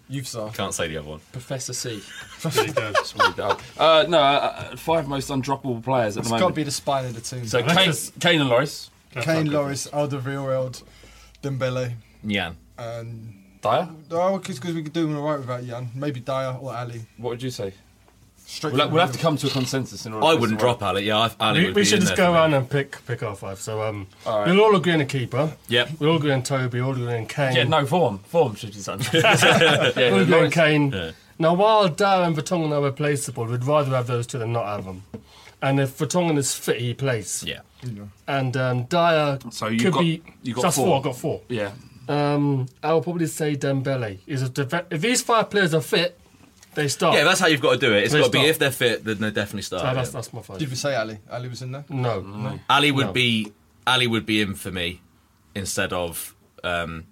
Youth 0.08 0.28
star. 0.28 0.52
Can't 0.52 0.74
say 0.74 0.88
the 0.88 0.98
other 0.98 1.10
one. 1.10 1.20
Professor 1.32 1.74
C. 1.74 2.02
There 2.44 2.66
you 2.66 3.34
go. 3.36 3.58
Uh, 3.78 4.06
no, 4.08 4.20
uh, 4.20 4.22
uh, 4.22 4.76
five 4.76 5.08
most 5.08 5.30
undroppable 5.30 5.84
players 5.84 6.16
at 6.18 6.22
It's 6.22 6.30
the 6.30 6.34
got 6.34 6.38
to 6.38 6.42
moment. 6.44 6.56
be 6.56 6.64
the 6.64 6.72
spine 6.72 7.06
of 7.06 7.16
the 7.16 7.22
team. 7.22 7.46
So 7.48 7.60
Let's 7.60 7.74
Kane, 7.74 7.86
just- 7.86 8.20
Kane 8.20 8.42
and 8.42 8.50
Loris, 8.50 8.92
Kane, 9.22 9.50
Loris, 9.52 9.88
Alderweireld, 9.88 10.84
Dembele, 11.42 11.94
Yan. 12.24 12.56
and 12.78 13.34
Dier. 13.62 13.90
oh, 14.12 14.38
because 14.38 14.60
we 14.76 14.84
could 14.84 14.94
do 14.94 15.08
them 15.08 15.18
alright 15.18 15.40
without 15.40 15.64
Jan. 15.66 15.90
Maybe 15.96 16.20
Dier 16.20 16.58
or 16.62 16.74
Alli. 16.76 17.06
What 17.18 17.32
would 17.32 17.42
you 17.44 17.50
say? 17.50 17.74
Straight 18.48 18.74
We'll, 18.74 18.90
we'll 18.90 19.02
have 19.02 19.12
to 19.12 19.20
come 19.20 19.38
to 19.38 19.48
a 19.48 19.50
consensus 19.50 20.06
in 20.06 20.14
order. 20.14 20.26
I 20.28 20.34
wouldn't 20.34 20.60
to 20.60 20.66
work. 20.66 20.80
drop 20.80 20.90
Alli. 20.90 21.04
Yeah, 21.06 21.18
I- 21.40 21.50
Alli 21.50 21.60
We, 21.62 21.66
would 21.68 21.76
we 21.76 21.82
be 21.82 21.86
should 21.86 21.96
in 22.00 22.02
just 22.06 22.16
there 22.16 22.28
go 22.28 22.32
for 22.32 22.36
around 22.38 22.54
and 22.54 22.70
pick 22.70 23.06
pick 23.06 23.24
our 23.24 23.36
five. 23.36 23.60
So 23.60 23.82
um, 23.82 24.08
All 24.26 24.40
right. 24.40 24.48
we'll 24.50 24.62
all 24.62 24.76
agree 24.76 24.94
on 24.94 25.02
a 25.02 25.06
keeper. 25.06 25.54
Yep. 25.68 25.90
We'll 26.00 26.12
all 26.12 26.18
agree 26.18 26.32
on 26.32 26.44
Toby. 26.44 26.80
We'll 26.80 26.90
all 26.90 26.96
agree 26.96 27.16
on 27.16 27.26
Kane. 27.26 27.56
Yeah, 27.56 27.64
no 27.64 27.86
form. 27.86 28.20
Form 28.20 28.56
should 28.56 28.74
be 28.74 28.82
done. 28.82 29.00
We'll 29.14 29.22
yeah, 29.24 30.22
agree 30.22 30.40
on 30.46 30.52
Kane. 30.52 30.92
Yeah. 30.92 31.12
Now, 31.38 31.54
while 31.54 31.90
Dier 31.90 32.08
and 32.24 32.36
Vertonghen 32.36 32.72
are 32.72 32.82
replaceable, 32.84 33.46
we'd 33.46 33.64
rather 33.66 33.90
have 33.96 34.08
those 34.08 34.26
two 34.26 34.38
than 34.38 34.54
not 34.54 34.66
have 34.68 34.86
them. 34.86 35.04
And 35.62 35.80
if 35.82 35.98
Vertonghen 35.98 36.38
is 36.38 36.54
fit, 36.54 36.80
he 36.80 36.94
plays. 36.94 37.44
Yeah. 37.46 37.60
And 38.28 38.56
um, 38.56 38.84
Dier 38.86 39.40
So 39.52 39.68
you've 39.68 39.82
could 39.84 39.94
got- 39.94 40.00
be. 40.02 40.22
you've 40.44 40.56
got 40.56 40.62
that's 40.64 40.76
four. 40.78 40.96
I've 40.98 41.04
got 41.04 41.18
four. 41.18 41.42
Yeah. 41.50 41.72
Um, 42.08 42.68
I 42.84 42.94
will 42.94 43.02
probably 43.02 43.26
say 43.28 43.56
Dembele. 43.56 44.20
Is 44.28 44.44
a 44.44 44.50
def- 44.50 44.86
if 44.92 45.02
these 45.02 45.22
five 45.24 45.50
players 45.50 45.74
are 45.74 45.82
fit, 45.82 46.18
they 46.76 46.88
start. 46.88 47.16
Yeah, 47.16 47.24
that's 47.24 47.40
how 47.40 47.48
you've 47.48 47.62
got 47.62 47.74
to 47.74 47.78
do 47.78 47.94
it. 47.94 48.04
It's 48.04 48.14
They 48.14 48.20
got 48.20 48.26
to 48.26 48.32
be 48.32 48.38
start. 48.40 48.50
if 48.50 48.60
they're 48.60 48.72
fit, 48.72 49.04
then 49.04 49.18
they 49.20 49.32
definitely 49.32 49.62
start. 49.64 49.82
So 49.82 49.94
that's, 49.94 50.10
yeah. 50.10 50.14
that's 50.14 50.34
my 50.34 50.42
five. 50.42 50.58
Did 50.60 50.70
we 50.70 50.76
say 50.76 50.94
Alli? 50.96 51.18
Alli 51.32 51.48
was 51.50 51.62
in 51.62 51.72
there. 51.72 51.86
No, 51.90 52.22
no. 52.22 52.60
Alli 52.70 52.92
would 52.92 53.08
No. 53.08 53.12
be 53.14 53.52
Alli 53.88 54.08
would 54.08 54.26
be 54.26 54.42
in 54.42 54.56
for 54.56 54.72
me 54.72 55.02
instead 55.56 55.94
of 55.94 56.36
um, 56.64 57.06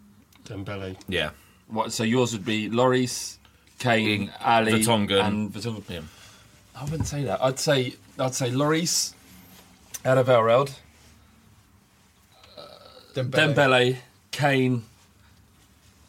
Dembele. 0.45 0.95
yeah. 1.07 1.31
What? 1.68 1.91
So 1.94 2.03
yours 2.03 2.34
would 2.34 2.45
be 2.45 2.69
Loris, 2.69 3.40
Kane, 3.80 4.10
Ing- 4.23 4.30
Alli, 4.40 4.72
Vertonghen. 4.73 5.23
and 5.26 5.53
Vertonghen. 5.53 5.84
Yeah. 5.90 6.02
I 6.76 6.84
wouldn't 6.85 7.07
say 7.07 7.23
that. 7.23 7.41
I'd 7.44 7.60
say 7.60 7.94
I'd 8.19 8.34
say 8.35 8.49
Loris, 8.52 9.14
Alderweireld, 10.03 10.73
Dembele. 13.14 13.53
Dembele, 13.56 13.98
Kane, 14.31 14.84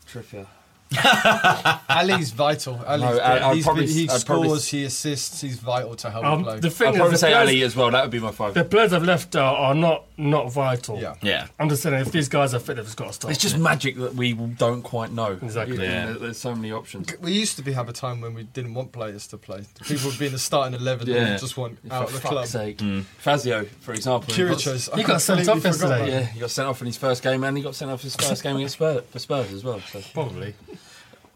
Trippier. 0.09 0.47
Alli's 1.88 2.30
vital. 2.32 2.80
Alli's, 2.86 3.00
No, 3.16 3.18
I- 3.22 3.48
I'd 3.50 3.54
he's, 3.56 3.64
probably- 3.64 3.86
he 3.86 4.08
I'd 4.08 4.24
probably- 4.26 4.48
scores, 4.48 4.68
he 4.68 4.84
assists, 4.84 5.40
he's 5.40 5.58
vital 5.58 5.94
to 5.96 6.10
help 6.10 6.24
Um, 6.24 6.42
the 6.60 6.70
thing 6.70 6.88
I'd 6.88 6.94
is, 6.94 6.96
probably 6.98 7.10
the 7.12 7.18
say 7.18 7.30
players, 7.32 7.48
Alli 7.48 7.62
as 7.62 7.76
well. 7.76 7.90
That 7.90 8.02
would 8.02 8.10
be 8.10 8.18
my 8.20 8.30
five. 8.32 8.54
the 8.54 8.64
players 8.64 8.92
I've 8.92 9.02
left 9.04 9.36
out 9.36 9.56
are 9.56 9.74
not 9.74 10.04
not 10.16 10.52
vital. 10.52 11.00
Yeah. 11.00 11.14
Yeah. 11.22 11.48
I'm 11.58 11.68
just 11.68 11.82
saying, 11.82 11.96
if 11.96 12.12
these 12.12 12.28
guys 12.28 12.54
are 12.54 12.60
fit, 12.60 12.76
they've 12.76 12.84
just 12.84 12.96
got 12.96 13.08
to 13.08 13.12
start. 13.12 13.32
It's 13.32 13.42
just 13.42 13.58
magic 13.58 13.96
that 13.96 14.14
we 14.14 14.32
don't 14.34 14.82
quite 14.82 15.10
know. 15.10 15.32
Exactly. 15.42 15.74
You 15.74 15.82
know, 15.82 15.88
Yeah. 15.88 16.12
There's 16.20 16.38
so 16.38 16.54
many 16.54 16.70
options. 16.70 17.12
We 17.20 17.32
used 17.32 17.56
to 17.56 17.62
be 17.62 17.72
have 17.72 17.88
a 17.88 17.92
time 17.92 18.20
when 18.20 18.32
we 18.32 18.44
didn't 18.44 18.74
want 18.74 18.92
players 18.92 19.26
to 19.28 19.38
play. 19.38 19.64
People 19.84 20.10
would 20.10 20.18
be 20.20 20.26
in 20.26 20.32
the 20.32 20.38
starting 20.38 20.78
eleven 20.78 21.08
Yeah. 21.08 21.16
and 21.26 21.40
just 21.40 21.56
want 21.56 21.78
out 21.90 22.04
of 22.04 22.10
For 22.12 22.18
the 22.20 22.28
club. 22.28 22.46
sake. 22.46 22.80
Fazio, 23.18 23.64
for 23.80 23.92
example. 23.92 24.32
Kyrgios. 24.32 24.88
I 24.92 24.98
He 24.98 25.02
got 25.02 25.20
sent 25.20 25.48
off 25.48 25.64
yesterday. 25.64 26.08
Yeah, 26.08 26.22
he 26.26 26.38
got 26.40 26.50
sent 26.50 26.68
off 26.68 26.80
in 26.80 26.86
his 26.86 26.96
first 26.96 27.22
game, 27.22 27.42
and 27.42 27.56
he 27.56 27.62
got 27.64 27.74
sent 27.74 27.90
off 27.90 28.02
his 28.02 28.14
first 28.14 28.42
game 28.42 28.54
against 28.56 28.74
Spurs, 28.74 29.02
for 29.10 29.18
Spurs 29.18 29.52
as 29.52 29.64
well. 29.64 29.80
So 29.90 30.00
Probably. 30.12 30.54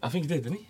I 0.01 0.09
think 0.09 0.25
he 0.25 0.29
did, 0.29 0.43
didn't 0.43 0.59
he? 0.59 0.67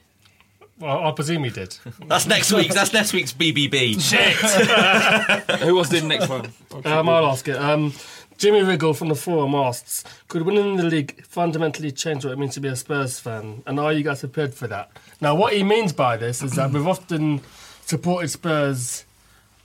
Well, 0.80 1.08
I 1.08 1.12
presume 1.12 1.44
he 1.44 1.50
did. 1.50 1.76
That's 2.08 2.26
next 2.26 2.52
week's. 2.54 2.74
That's 2.74 2.94
next 2.94 3.12
week's 3.14 3.34
BBB. 3.34 4.00
Shit. 4.00 5.60
Who 5.62 5.76
was 5.76 5.90
the 5.90 6.02
next 6.02 6.30
one? 6.30 6.52
Um, 6.86 7.10
I'll 7.10 7.28
ask 7.28 7.48
it. 7.48 7.58
Um, 7.58 7.94
Jimmy 8.38 8.62
Riggle 8.62 8.96
from 8.96 9.10
the 9.10 9.16
forum 9.16 9.54
asks, 9.54 10.06
could 10.30 10.44
winning 10.44 10.78
the 10.78 10.84
league 10.84 11.26
fundamentally 11.26 11.92
change 11.92 12.24
what 12.24 12.32
it 12.32 12.40
means 12.40 12.54
to 12.54 12.62
be 12.62 12.70
a 12.70 12.76
Spurs 12.78 13.20
fan? 13.20 13.62
And 13.68 13.78
are 13.78 13.92
you 13.92 14.02
guys 14.02 14.22
prepared 14.22 14.54
for 14.54 14.66
that? 14.68 14.90
Now, 15.20 15.36
what 15.36 15.52
he 15.52 15.62
means 15.62 15.92
by 15.92 16.16
this 16.16 16.42
is 16.42 16.54
that 16.54 16.72
we've 16.72 16.88
often 16.88 17.42
supported 17.86 18.30
Spurs 18.30 19.04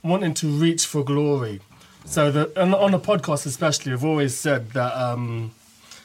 wanting 0.03 0.33
to 0.33 0.47
reach 0.47 0.85
for 0.85 1.05
glory. 1.05 1.61
So 2.03 2.31
the, 2.31 2.61
on, 2.61 2.73
on 2.73 2.91
the 2.91 2.99
podcast 2.99 3.45
especially, 3.45 3.93
we've 3.93 4.03
always 4.03 4.35
said 4.35 4.71
that 4.71 4.93
um, 4.93 5.51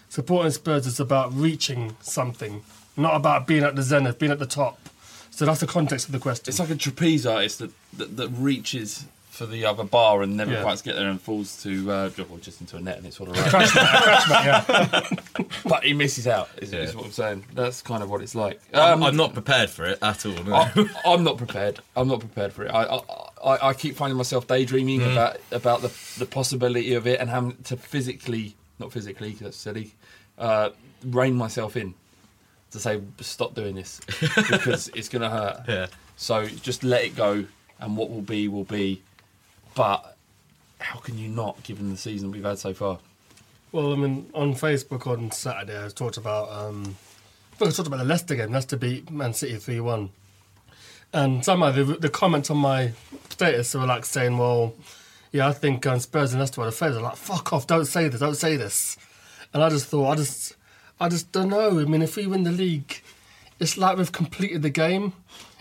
supporting 0.09 0.53
Spurs 0.53 0.87
is 0.87 1.01
about 1.01 1.35
reaching 1.35 1.97
something, 2.01 2.62
not 2.96 3.14
about 3.16 3.46
being 3.46 3.62
at 3.64 3.76
the 3.76 3.82
zenith, 3.82 4.18
being 4.18 4.32
at 4.32 4.38
the 4.38 4.46
top. 4.46 4.78
So 5.30 5.46
that's 5.46 5.60
the 5.60 5.66
context 5.66 6.06
of 6.06 6.12
the 6.12 6.18
question. 6.18 6.46
It's 6.48 6.58
like 6.58 6.70
a 6.70 6.74
trapeze 6.76 7.24
artist 7.24 7.60
that, 7.60 7.70
that, 7.96 8.16
that 8.16 8.28
reaches 8.30 9.04
for 9.30 9.46
the 9.46 9.64
other 9.64 9.84
bar 9.84 10.20
and 10.22 10.36
never 10.36 10.52
Yeah. 10.52 10.62
quite 10.62 10.82
gets 10.82 10.98
there 10.98 11.08
and 11.08 11.18
falls 11.18 11.62
to 11.62 11.90
uh, 11.90 12.10
well, 12.28 12.36
just 12.42 12.60
into 12.60 12.76
a 12.76 12.80
net 12.80 12.98
and 12.98 13.06
it's 13.06 13.16
sort 13.16 13.30
of 13.30 13.36
Crash 13.36 13.74
mat, 13.74 14.02
crash 14.02 14.28
mat, 14.28 14.44
yeah. 15.38 15.44
but 15.64 15.82
he 15.84 15.94
misses 15.94 16.26
out. 16.26 16.50
Is, 16.60 16.74
is 16.74 16.94
what 16.94 17.06
I'm 17.06 17.12
saying. 17.12 17.44
That's 17.54 17.80
kind 17.80 18.02
of 18.02 18.10
what 18.10 18.20
it's 18.20 18.34
like. 18.34 18.60
I'm, 18.74 18.94
Um, 18.98 19.02
I'm 19.04 19.16
not 19.16 19.32
prepared 19.32 19.70
for 19.70 19.86
it 19.86 19.98
at 20.02 20.26
all. 20.26 20.34
No. 20.44 20.54
I, 20.56 20.86
I'm 21.06 21.24
not 21.24 21.38
prepared. 21.38 21.80
I'm 21.96 22.08
not 22.08 22.20
prepared 22.20 22.52
for 22.52 22.64
it. 22.66 22.68
I 22.70 22.82
I, 22.84 23.00
I, 23.42 23.68
I 23.68 23.72
keep 23.72 23.96
finding 23.96 24.18
myself 24.18 24.46
daydreaming 24.46 25.00
Mm. 25.00 25.12
about 25.12 25.36
about 25.52 25.80
the 25.80 25.92
the 26.18 26.26
possibility 26.26 26.92
of 26.92 27.06
it 27.06 27.18
and 27.20 27.30
having 27.30 27.56
to 27.64 27.76
physically, 27.78 28.56
not 28.78 28.92
physically, 28.92 29.30
'cause 29.32 29.40
that's 29.40 29.56
silly, 29.56 29.94
uh, 30.38 30.70
rein 31.06 31.34
myself 31.34 31.76
in 31.78 31.94
to 32.70 32.78
say 32.78 33.01
stop 33.20 33.55
doing 33.55 33.74
this 33.74 34.01
because 34.36 34.88
it's 34.88 35.09
going 35.09 35.22
to 35.22 35.30
hurt. 35.30 35.62
Yeah. 35.68 35.86
So 36.16 36.47
just 36.47 36.84
let 36.84 37.05
it 37.05 37.16
go, 37.16 37.44
and 37.78 37.97
what 37.97 38.10
will 38.10 38.22
be 38.22 38.48
will 38.48 38.64
be. 38.64 39.02
But 39.74 40.16
how 40.78 40.98
can 40.98 41.18
you 41.18 41.28
not, 41.28 41.62
given 41.62 41.90
the 41.90 41.97
season 41.97 42.30
we've 42.30 42.44
had 42.44 42.59
so 42.59 42.74
far? 42.74 42.98
Well, 43.72 43.92
I 43.92 43.97
mean, 43.97 44.30
on 44.34 44.55
Facebook 44.55 45.06
on 45.06 45.30
Saturday, 45.30 45.82
I 45.84 45.88
talked 45.88 46.16
about. 46.16 46.51
Um, 46.51 46.97
I 47.60 47.70
talked 47.70 47.86
about 47.86 47.98
the 47.98 48.05
Leicester 48.05 48.34
game. 48.34 48.52
Leicester 48.52 48.76
beat 48.76 49.10
Man 49.10 49.34
City 49.34 49.56
three 49.56 49.80
one, 49.80 50.10
and 51.12 51.44
somehow 51.44 51.70
the, 51.70 51.84
the 51.84 52.09
comments 52.09 52.51
on 52.51 52.56
my 52.56 52.92
status 53.28 53.74
were 53.74 53.86
like 53.86 54.05
saying, 54.05 54.38
"Well, 54.38 54.74
yeah, 55.30 55.48
I 55.48 55.52
think 55.52 55.86
um, 55.86 56.01
Spurs 56.01 56.32
and 56.32 56.40
Leicester 56.40 56.62
are 56.62 56.66
the 56.66 56.72
favourites." 56.72 56.98
I'm 56.98 57.05
like, 57.05 57.16
"Fuck 57.16 57.52
off! 57.52 57.66
Don't 57.66 57.84
say 57.84 58.09
this! 58.09 58.20
Don't 58.20 58.34
say 58.34 58.56
this!" 58.56 58.97
And 59.52 59.62
I 59.62 59.68
just 59.68 59.86
thought, 59.86 60.12
I 60.12 60.16
just, 60.16 60.55
I 61.01 61.09
just 61.09 61.32
don't 61.32 61.48
know. 61.48 61.81
I 61.81 61.85
mean, 61.85 62.02
if 62.02 62.16
we 62.16 62.27
win 62.27 62.44
the 62.44 62.52
league, 62.52 63.02
it's 63.59 63.78
like 63.78 63.97
we've 63.97 64.12
completed 64.12 64.62
the 64.62 64.70
game. 64.70 65.14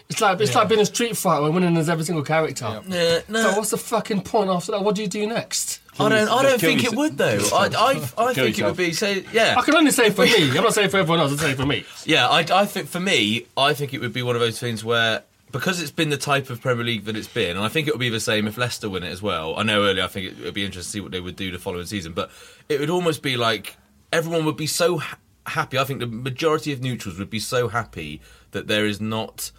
It's 0.10 0.22
like 0.22 0.40
it's 0.42 0.56
like 0.56 0.68
being 0.68 0.82
a 0.82 0.86
street 0.86 1.16
fighter 1.16 1.44
when 1.44 1.54
winning 1.54 1.78
as 1.78 1.88
every 1.88 2.04
single 2.04 2.24
character. 2.24 2.82
Yeah, 2.88 3.20
no. 3.28 3.44
So 3.44 3.58
what's 3.58 3.70
the 3.70 3.78
fucking 3.78 4.22
point 4.24 4.50
after 4.50 4.72
that? 4.72 4.84
What 4.84 4.96
do 4.96 5.04
you 5.04 5.08
do 5.08 5.28
next? 5.28 5.82
I 6.00 6.10
don't. 6.10 6.30
I 6.30 6.42
don't 6.44 6.60
Kill 6.60 6.70
think 6.70 6.84
it 6.84 6.96
would 6.96 7.18
though. 7.18 7.40
I. 7.54 7.70
I, 7.78 8.30
I 8.30 8.34
think 8.34 8.58
it 8.58 8.66
would 8.66 8.76
be. 8.76 8.92
Say, 8.94 9.24
yeah. 9.32 9.56
I 9.58 9.62
can 9.62 9.76
only 9.76 9.92
say 9.92 10.10
for 10.10 10.24
me. 10.24 10.50
I'm 10.50 10.64
not 10.64 10.74
saying 10.74 10.90
for 10.90 10.98
everyone 10.98 11.20
else. 11.20 11.32
I'm 11.32 11.38
saying 11.38 11.58
for 11.58 11.66
me. 11.66 11.86
Yeah, 12.06 12.28
I, 12.28 12.40
I 12.40 12.66
think 12.66 12.88
for 12.88 13.00
me, 13.00 13.46
I 13.56 13.74
think 13.74 13.94
it 13.94 14.02
would 14.02 14.14
be 14.14 14.24
one 14.24 14.36
of 14.36 14.42
those 14.42 14.60
things 14.60 14.84
where 14.84 15.24
because 15.52 15.82
it's 15.82 15.92
been 15.92 16.10
the 16.10 16.18
type 16.18 16.50
of 16.50 16.62
Premier 16.62 16.86
League 16.86 17.06
that 17.06 17.16
it's 17.16 17.28
been, 17.28 17.56
and 17.56 17.66
I 17.66 17.70
think 17.70 17.88
it 17.88 17.94
would 17.94 18.00
be 18.00 18.10
the 18.10 18.20
same 18.20 18.48
if 18.48 18.58
Leicester 18.58 18.90
win 18.90 19.04
it 19.04 19.12
as 19.12 19.22
well. 19.22 19.56
I 19.58 19.64
know 19.64 19.84
earlier, 19.84 20.04
I 20.04 20.08
think 20.08 20.32
it 20.32 20.44
would 20.44 20.54
be 20.54 20.66
interesting 20.66 20.90
to 20.90 20.92
see 20.92 21.02
what 21.02 21.12
they 21.12 21.22
would 21.22 21.36
do 21.36 21.52
the 21.52 21.60
following 21.60 21.86
season, 21.86 22.14
but 22.14 22.32
it 22.68 22.80
would 22.80 22.90
almost 22.90 23.22
be 23.22 23.38
like 23.38 23.76
everyone 24.12 24.46
would 24.46 24.58
be 24.58 24.68
so 24.68 24.98
ha- 25.00 25.18
happy. 25.50 25.78
I 25.78 25.84
think 25.84 26.00
the 26.00 26.08
majority 26.08 26.72
of 26.72 26.82
neutrals 26.82 27.20
would 27.20 27.30
be 27.30 27.40
so 27.40 27.68
happy 27.68 28.22
that 28.52 28.68
there 28.68 28.86
is 28.86 29.00
not 29.00 29.52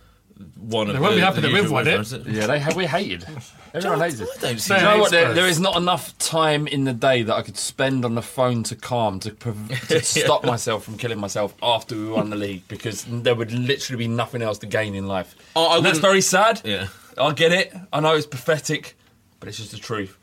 one 0.57 0.89
of 0.89 0.95
They 0.95 1.01
won't 1.01 1.12
the, 1.12 1.17
be 1.17 1.23
happy 1.23 1.41
the 1.41 1.49
that 1.49 1.53
we've 1.53 1.71
won 1.71 1.87
it. 1.87 2.27
Yeah, 2.27 2.47
they 2.47 2.59
have. 2.59 2.75
We're 2.77 2.89
hated. 2.89 3.27
Everyone 3.75 4.01
hates 4.01 4.21
it. 4.21 4.29
I 4.39 4.41
don't 4.41 4.59
see 4.59 4.75
Do 4.75 4.81
you 4.81 4.87
know 4.87 4.99
what? 4.99 5.11
There, 5.11 5.33
there 5.33 5.47
is 5.47 5.61
not 5.61 5.77
enough 5.77 6.17
time 6.19 6.67
in 6.67 6.85
the 6.85 6.93
day 6.93 7.23
that 7.23 7.35
I 7.35 7.43
could 7.43 7.57
spend 7.57 8.05
on 8.05 8.15
the 8.15 8.23
phone 8.23 8.62
to 8.65 8.77
calm 8.77 9.21
to, 9.21 9.33
prov- 9.33 9.69
to 9.89 10.03
stop 10.03 10.45
myself 10.45 10.85
from 10.85 10.97
killing 10.97 11.19
myself 11.19 11.55
after 11.62 11.95
we 11.95 12.09
won 12.09 12.31
the 12.31 12.37
league 12.37 12.67
because 12.69 13.05
there 13.05 13.35
would 13.35 13.53
literally 13.53 13.99
be 13.99 14.09
nothing 14.09 14.43
else 14.43 14.59
to 14.59 14.67
gain 14.67 14.95
in 14.95 15.07
life. 15.07 15.37
Oh, 15.55 15.69
I 15.69 15.77
And 15.77 15.87
that's 15.87 15.99
very 15.99 16.21
sad. 16.23 16.62
Yeah. 16.65 16.89
I 17.19 17.33
get 17.33 17.53
it. 17.53 17.75
I 17.93 18.01
know 18.01 18.15
it's 18.15 18.27
pathetic, 18.27 18.97
but 19.39 19.49
it's 19.49 19.59
just 19.59 19.73
the 19.73 19.79
truth. 19.79 20.19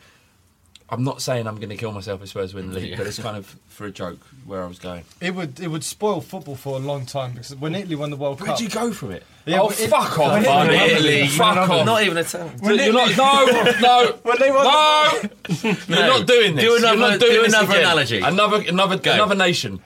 I'm 0.89 1.03
not 1.03 1.22
saying 1.22 1.47
I'm 1.47 1.57
going 1.57 1.68
to 1.69 1.76
kill 1.76 1.91
myself 1.91 2.22
if 2.23 2.30
Spurs 2.30 2.53
win 2.53 2.69
the 2.72 2.80
league, 2.80 2.91
Yeah. 2.91 2.97
but 2.97 3.07
it's 3.07 3.19
kind 3.19 3.35
of 3.35 3.45
for 3.68 3.85
a 3.88 3.91
joke 3.91 4.19
where 4.45 4.64
I 4.64 4.68
was 4.68 4.80
going. 4.80 5.03
It 5.19 5.35
would 5.35 5.59
it 5.59 5.68
would 5.68 5.84
spoil 5.84 6.22
football 6.22 6.55
for 6.55 6.77
a 6.77 6.80
long 6.80 7.05
time 7.05 7.31
because 7.34 7.53
when 7.55 7.76
Italy 7.76 7.95
won 7.95 8.09
the 8.09 8.15
World 8.15 8.39
Where'd 8.39 8.51
Cup, 8.51 8.61
you 8.61 8.69
go 8.69 8.93
from 8.93 9.11
it? 9.11 9.23
Yeah, 9.45 9.59
oh, 9.61 9.69
it- 9.69 9.89
fuck 9.89 10.18
off! 10.18 10.31
when 10.45 10.69
Italy- 10.69 10.77
Italy! 11.18 11.27
Fuck 11.27 11.57
off! 11.57 11.85
Not 11.85 12.03
even 12.03 12.18
a 12.18 12.23
town. 12.23 12.55
Dude, 12.57 12.80
you're 12.85 12.93
not, 12.93 13.18
no, 13.18 13.72
no, 13.81 14.19
when 14.23 14.38
they 14.39 14.49
won 14.49 14.64
no! 14.64 15.22
You're 15.64 16.07
not 16.07 16.26
doing 16.27 16.55
this. 16.55 16.64
Do 16.64 16.72
You're 16.72 16.95
not 16.95 17.19
doing 17.19 17.34
do 17.34 17.43
another 17.45 17.65
again. 17.73 17.80
analogy. 17.84 18.19
Another, 18.22 18.61
another, 18.68 18.97
game. 18.97 19.14
another 19.15 19.35
nation. 19.35 19.81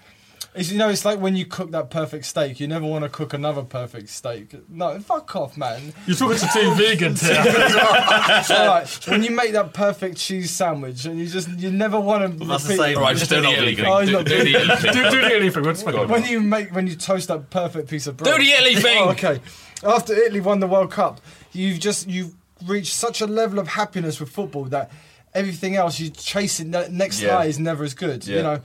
It's, 0.54 0.70
you 0.70 0.78
know, 0.78 0.90
it's 0.90 1.06
like 1.06 1.20
when 1.22 1.38
you 1.38 1.46
cook 1.46 1.72
that 1.72 1.90
perfect 1.90 2.26
steak. 2.26 2.60
You 2.60 2.68
never 2.68 2.86
want 2.86 3.04
to 3.06 3.10
cook 3.10 3.34
another 3.34 3.62
perfect 3.64 4.10
steak. 4.10 4.54
No, 4.70 5.00
fuck 5.00 5.34
off, 5.38 5.56
man. 5.56 5.94
You're 6.06 6.18
talking 6.18 6.40
to 6.40 6.50
two 6.52 6.72
vegans 6.72 7.22
here. 7.26 7.38
All 8.58 8.68
right, 8.68 9.08
when 9.08 9.24
you 9.24 9.32
make 9.32 9.54
that 9.54 9.74
perfect 9.74 10.18
cheese 10.18 10.52
sandwich, 10.52 11.06
and 11.06 11.18
you 11.18 11.28
just 11.28 11.48
you 11.58 11.72
never 11.72 11.98
want 12.00 12.38
to. 12.40 12.46
That's 12.46 12.66
the 12.68 12.76
same. 12.76 12.98
All 12.98 13.04
right, 13.04 13.16
just 13.16 13.32
don't 13.32 13.46
Italy 13.46 13.68
anything. 13.68 13.86
Oh, 13.86 14.00
he's 14.00 14.10
Do- 14.10 14.16
not 14.18 14.26
do 14.26 14.38
the 14.44 14.50
Italy 14.56 14.76
thing. 14.76 14.92
do, 14.94 15.04
do 15.10 15.22
the 15.22 15.36
Italy 15.38 15.50
thing. 15.50 15.64
We'll 15.94 16.08
when 16.08 16.26
you 16.26 16.42
make 16.42 16.76
when 16.76 16.86
you 16.86 16.96
toast 16.96 17.30
that 17.30 17.50
perfect 17.50 17.90
piece 17.90 18.08
of 18.08 18.18
bread. 18.18 18.36
Do 18.38 18.44
the 18.44 18.52
Italy 18.52 18.76
thing! 18.76 18.98
Oh, 19.04 19.12
okay. 19.12 19.40
After 19.86 20.14
Italy 20.14 20.42
won 20.42 20.60
the 20.60 20.68
World 20.68 20.92
Cup, 20.92 21.22
you've 21.54 21.80
just 21.80 22.08
you've 22.10 22.36
reached 22.66 22.94
such 22.94 23.22
a 23.22 23.26
level 23.26 23.58
of 23.58 23.70
happiness 23.70 24.20
with 24.20 24.30
football 24.30 24.66
that 24.66 24.92
everything 25.34 25.78
else 25.78 25.98
you're 26.00 26.12
chasing 26.12 26.72
that 26.72 26.92
next 26.92 27.22
Yeah. 27.22 27.38
high 27.38 27.46
is 27.46 27.58
never 27.58 27.86
as 27.86 27.94
good. 27.94 28.28
You 28.28 28.44
know. 28.44 28.60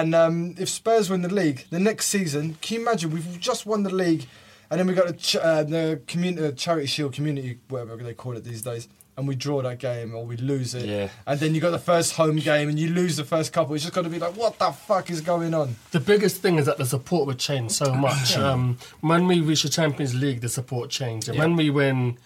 And 0.00 0.14
um, 0.14 0.54
if 0.58 0.68
Spurs 0.68 1.08
win 1.10 1.22
the 1.22 1.32
league, 1.32 1.64
the 1.70 1.80
next 1.80 2.06
season, 2.08 2.56
can 2.60 2.74
you 2.76 2.80
imagine? 2.82 3.10
We've 3.10 3.40
just 3.40 3.64
won 3.66 3.82
the 3.82 3.94
league, 3.94 4.26
and 4.70 4.78
then 4.78 4.86
we 4.86 4.94
got 4.94 5.06
the, 5.06 5.14
ch- 5.14 5.36
uh, 5.36 5.62
the 5.64 6.00
community 6.06 6.46
uh, 6.48 6.52
charity 6.52 6.86
shield, 6.86 7.12
community 7.14 7.58
whatever 7.68 7.96
they 7.96 8.14
call 8.14 8.36
it 8.36 8.44
these 8.44 8.62
days, 8.62 8.88
and 9.16 9.26
we 9.26 9.34
draw 9.34 9.62
that 9.62 9.78
game 9.78 10.14
or 10.14 10.26
we 10.26 10.36
lose 10.36 10.74
it. 10.74 10.84
Yeah. 10.84 11.08
And 11.26 11.40
then 11.40 11.54
you 11.54 11.60
got 11.62 11.70
the 11.70 11.78
first 11.78 12.12
home 12.16 12.36
game, 12.36 12.68
and 12.68 12.78
you 12.78 12.88
lose 12.90 13.16
the 13.16 13.24
first 13.24 13.52
couple. 13.54 13.74
It's 13.74 13.84
just 13.84 13.94
going 13.94 14.04
to 14.04 14.10
be 14.10 14.18
like, 14.18 14.36
what 14.36 14.58
the 14.58 14.70
fuck 14.72 15.08
is 15.10 15.22
going 15.22 15.54
on? 15.54 15.76
The 15.92 16.00
biggest 16.00 16.42
thing 16.42 16.58
is 16.58 16.66
that 16.66 16.76
the 16.78 16.84
support 16.86 17.26
would 17.26 17.38
change 17.38 17.72
so 17.72 17.94
much. 17.94 18.36
Um, 18.46 18.76
when 19.00 19.26
we 19.26 19.40
reach 19.40 19.62
the 19.62 19.70
Champions 19.70 20.14
League, 20.14 20.40
the 20.42 20.48
support 20.50 20.90
changed, 20.90 21.28
and 21.28 21.36
Yeah. 21.38 21.44
when 21.44 21.56
we 21.56 21.70
win, 21.70 22.18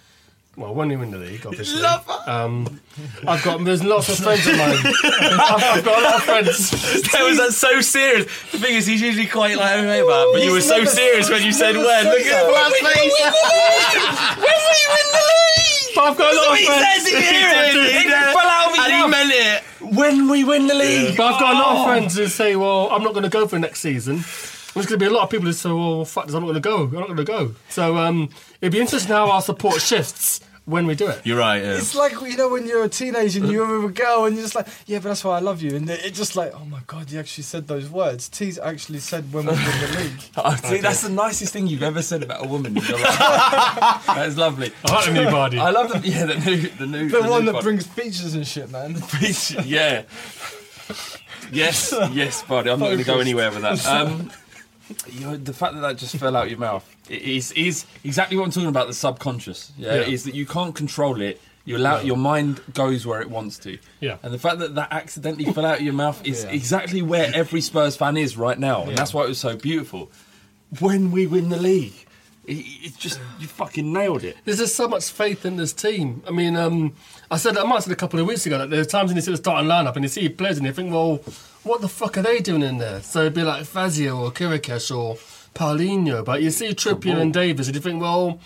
well, 0.60 0.74
when 0.74 0.88
we 0.88 0.96
win 0.96 1.10
the 1.10 1.18
league, 1.18 1.44
obviously. 1.46 1.82
Um, 2.26 2.80
I've 3.26 3.42
got 3.42 3.64
there's 3.64 3.82
lots 3.82 4.08
of 4.10 4.16
friends 4.18 4.46
of 4.46 4.56
mine. 4.58 4.76
I've, 4.76 5.64
I've 5.78 5.84
got 5.84 5.98
a 5.98 6.02
lot 6.04 6.14
of 6.16 6.22
friends. 6.22 6.70
That 7.12 7.22
was 7.24 7.38
that 7.38 7.52
so 7.52 7.80
serious. 7.80 8.26
The 8.52 8.58
thing 8.58 8.74
is, 8.76 8.86
he's 8.86 9.00
usually 9.00 9.26
quite 9.26 9.56
like 9.56 9.78
okay 9.78 10.00
about, 10.00 10.28
it, 10.28 10.32
but 10.34 10.42
you 10.44 10.52
were 10.52 10.60
so 10.60 10.84
serious 10.84 11.28
when 11.30 11.42
you 11.42 11.52
said 11.52 11.76
when. 11.76 12.04
Look 12.04 12.20
at 12.20 12.30
that. 12.30 12.50
Brad's 12.50 12.78
face. 12.78 13.16
When 14.36 14.60
we 14.70 14.80
win 14.92 15.06
the 15.12 15.24
league! 15.30 15.94
But 15.94 16.04
I've 16.04 16.18
got 16.18 16.32
a 16.32 16.36
lot 16.36 16.52
of 16.52 16.58
He 16.58 16.66
friends. 16.66 17.02
said 17.02 17.18
it 17.18 17.24
here, 17.24 18.10
It 18.12 18.34
fell 18.34 18.38
out 18.38 18.70
of 18.70 18.76
his 18.76 18.84
and 18.84 18.94
he 18.94 19.08
meant 19.08 19.32
it. 19.34 19.62
When 19.96 20.28
we 20.30 20.44
win 20.44 20.66
the 20.66 20.74
league! 20.74 21.16
But 21.16 21.34
I've 21.34 21.40
got 21.40 21.54
a 21.54 21.58
lot 21.58 21.76
of 21.78 21.86
friends 21.86 22.16
who 22.16 22.26
say, 22.28 22.54
"Well, 22.56 22.90
I'm 22.90 23.02
not 23.02 23.12
going 23.12 23.24
to 23.24 23.30
go 23.30 23.48
for 23.48 23.58
next 23.58 23.80
season." 23.80 24.16
There's 24.72 24.86
going 24.86 25.00
to 25.00 25.04
be 25.04 25.06
a 25.06 25.10
lot 25.10 25.24
of 25.24 25.30
people 25.30 25.46
who 25.46 25.52
say, 25.52 25.68
"Well, 25.70 26.04
fuck 26.04 26.26
this, 26.26 26.34
I'm 26.34 26.42
not 26.42 26.52
going 26.52 26.62
to 26.62 26.68
go. 26.68 26.82
I'm 26.84 26.92
not 26.92 27.06
going 27.06 27.16
to 27.16 27.24
go." 27.24 27.54
So 27.70 27.96
um, 27.96 28.28
it'd 28.60 28.72
be 28.72 28.78
interesting 28.80 29.10
how 29.10 29.28
our 29.30 29.42
support 29.42 29.80
shifts 29.80 30.40
when 30.66 30.86
we 30.86 30.94
do 30.94 31.08
it. 31.08 31.20
You're 31.24 31.38
right. 31.38 31.62
Yeah. 31.62 31.76
It's 31.76 31.94
like 31.94 32.12
you 32.20 32.36
know 32.36 32.48
when 32.48 32.66
you're 32.66 32.84
a 32.84 32.88
teenager 32.88 33.40
and 33.40 33.50
you're 33.50 33.80
with 33.80 33.90
a 33.90 33.92
girl 33.94 34.24
and 34.26 34.36
you're 34.36 34.44
just 34.44 34.54
like, 34.54 34.68
yeah, 34.86 34.98
but 34.98 35.04
that's 35.10 35.24
why 35.24 35.36
I 35.36 35.40
love 35.40 35.62
you, 35.62 35.74
and 35.76 35.88
it's 35.90 36.16
just 36.16 36.36
like, 36.36 36.52
oh 36.54 36.64
my 36.64 36.80
god, 36.86 37.10
you 37.10 37.18
actually 37.18 37.44
said 37.44 37.66
those 37.66 37.88
words. 37.90 38.28
T's 38.28 38.58
actually 38.58 39.00
said 39.00 39.32
when 39.32 39.46
we 39.46 39.52
win 39.52 39.58
the 39.60 39.98
league. 40.02 40.20
Oh, 40.36 40.54
see, 40.56 40.78
that's 40.78 41.02
the 41.02 41.08
nicest 41.10 41.52
thing 41.52 41.66
you've 41.66 41.82
ever 41.82 42.02
said 42.02 42.22
about 42.22 42.44
a 42.44 42.48
woman. 42.48 42.76
in 42.76 42.82
your 42.84 42.98
life. 42.98 43.18
that 44.06 44.24
is 44.28 44.36
lovely. 44.36 44.72
I 44.84 44.92
like 44.94 45.04
the 45.06 45.12
new 45.12 45.30
body. 45.30 45.58
I 45.58 45.70
love 45.70 45.90
the 45.92 46.08
yeah 46.08 46.26
the 46.26 46.34
new 46.36 46.56
the 46.68 46.86
new 46.86 47.08
The, 47.08 47.22
the 47.22 47.28
one 47.28 47.40
new 47.40 47.46
that 47.46 47.54
pod- 47.54 47.64
brings 47.64 47.86
features 47.86 48.34
and 48.34 48.46
shit, 48.46 48.70
man. 48.70 48.92
The 49.00 49.00
features, 49.02 49.66
yeah. 49.66 50.02
Yes, 51.52 51.92
yes, 52.12 52.42
buddy. 52.42 52.70
I'm 52.70 52.78
not 52.78 52.86
going 52.86 52.98
to 52.98 53.04
go 53.04 53.18
anywhere 53.18 53.50
with 53.50 53.62
that. 53.62 53.84
Um, 53.86 54.30
you 55.08 55.20
know, 55.20 55.36
the 55.36 55.52
fact 55.52 55.74
that 55.74 55.80
that 55.80 55.96
just 55.96 56.16
fell 56.16 56.36
out 56.36 56.44
of 56.44 56.50
your 56.50 56.58
mouth 56.58 56.84
is 57.08 57.52
is 57.52 57.86
exactly 58.04 58.36
what 58.36 58.44
I'm 58.44 58.50
talking 58.50 58.68
about. 58.68 58.86
The 58.86 58.94
subconscious, 58.94 59.72
yeah, 59.78 59.94
Yeah. 59.96 60.00
is 60.02 60.24
that 60.24 60.34
you 60.34 60.46
can't 60.46 60.74
control 60.74 61.20
it. 61.20 61.40
You 61.64 61.76
allow 61.76 62.00
your 62.00 62.16
mind 62.16 62.60
goes 62.72 63.06
where 63.06 63.20
it 63.20 63.30
wants 63.30 63.58
to. 63.60 63.78
Yeah. 64.00 64.16
And 64.22 64.32
the 64.32 64.38
fact 64.38 64.58
that 64.60 64.74
that 64.76 64.88
accidentally 64.92 65.52
fell 65.52 65.66
out 65.66 65.78
of 65.78 65.82
your 65.84 65.92
mouth 65.92 66.20
is 66.26 66.44
Yeah. 66.44 66.50
exactly 66.50 67.02
where 67.02 67.30
every 67.34 67.60
Spurs 67.60 67.96
fan 67.96 68.16
is 68.16 68.36
right 68.36 68.58
now, 68.58 68.84
and 68.84 68.96
that's 68.96 69.12
why 69.14 69.24
it 69.24 69.28
was 69.28 69.38
so 69.38 69.56
beautiful. 69.56 70.10
When 70.78 71.10
we 71.10 71.26
win 71.26 71.48
the 71.50 71.58
league, 71.58 71.92
it, 72.46 72.54
it's 72.82 72.96
just 72.96 73.20
you 73.38 73.46
fucking 73.46 73.92
nailed 73.92 74.24
it. 74.24 74.36
There's 74.44 74.58
just 74.58 74.74
so 74.74 74.88
much 74.88 75.10
faith 75.10 75.44
in 75.44 75.56
this 75.56 75.72
team. 75.72 76.22
I 76.26 76.30
mean, 76.30 76.56
um, 76.56 76.94
I 77.30 77.36
said 77.36 77.56
I 77.56 77.62
might 77.62 77.74
have 77.74 77.84
said 77.84 77.92
a 77.92 77.96
couple 77.96 78.18
of 78.18 78.26
weeks 78.26 78.44
ago 78.46 78.58
that 78.58 78.70
there's 78.70 78.88
times 78.88 79.08
when 79.08 79.16
you 79.16 79.22
see 79.22 79.30
the 79.30 79.36
starting 79.36 79.70
lineup 79.70 79.94
and 79.94 80.04
you 80.04 80.08
see 80.08 80.28
players 80.28 80.58
and 80.58 80.66
you 80.66 80.72
think, 80.72 80.92
well, 80.92 81.16
what 81.62 81.80
the 81.80 81.88
fuck 81.88 82.18
are 82.18 82.22
they 82.22 82.40
doing 82.40 82.62
in 82.62 82.78
there? 82.78 83.00
So 83.02 83.20
it'd 83.20 83.34
be 83.34 83.42
like 83.42 83.66
Fazio 83.66 84.18
or 84.18 84.30
Kirikesh 84.32 84.96
or 84.96 85.14
Paulinho, 85.54 86.24
but 86.24 86.42
you 86.42 86.50
see 86.50 86.70
Trippier 86.70 87.20
and 87.20 87.32
Davies 87.32 87.68
and 87.68 87.76
you 87.76 87.80
think, 87.80 88.02
well, 88.02 88.40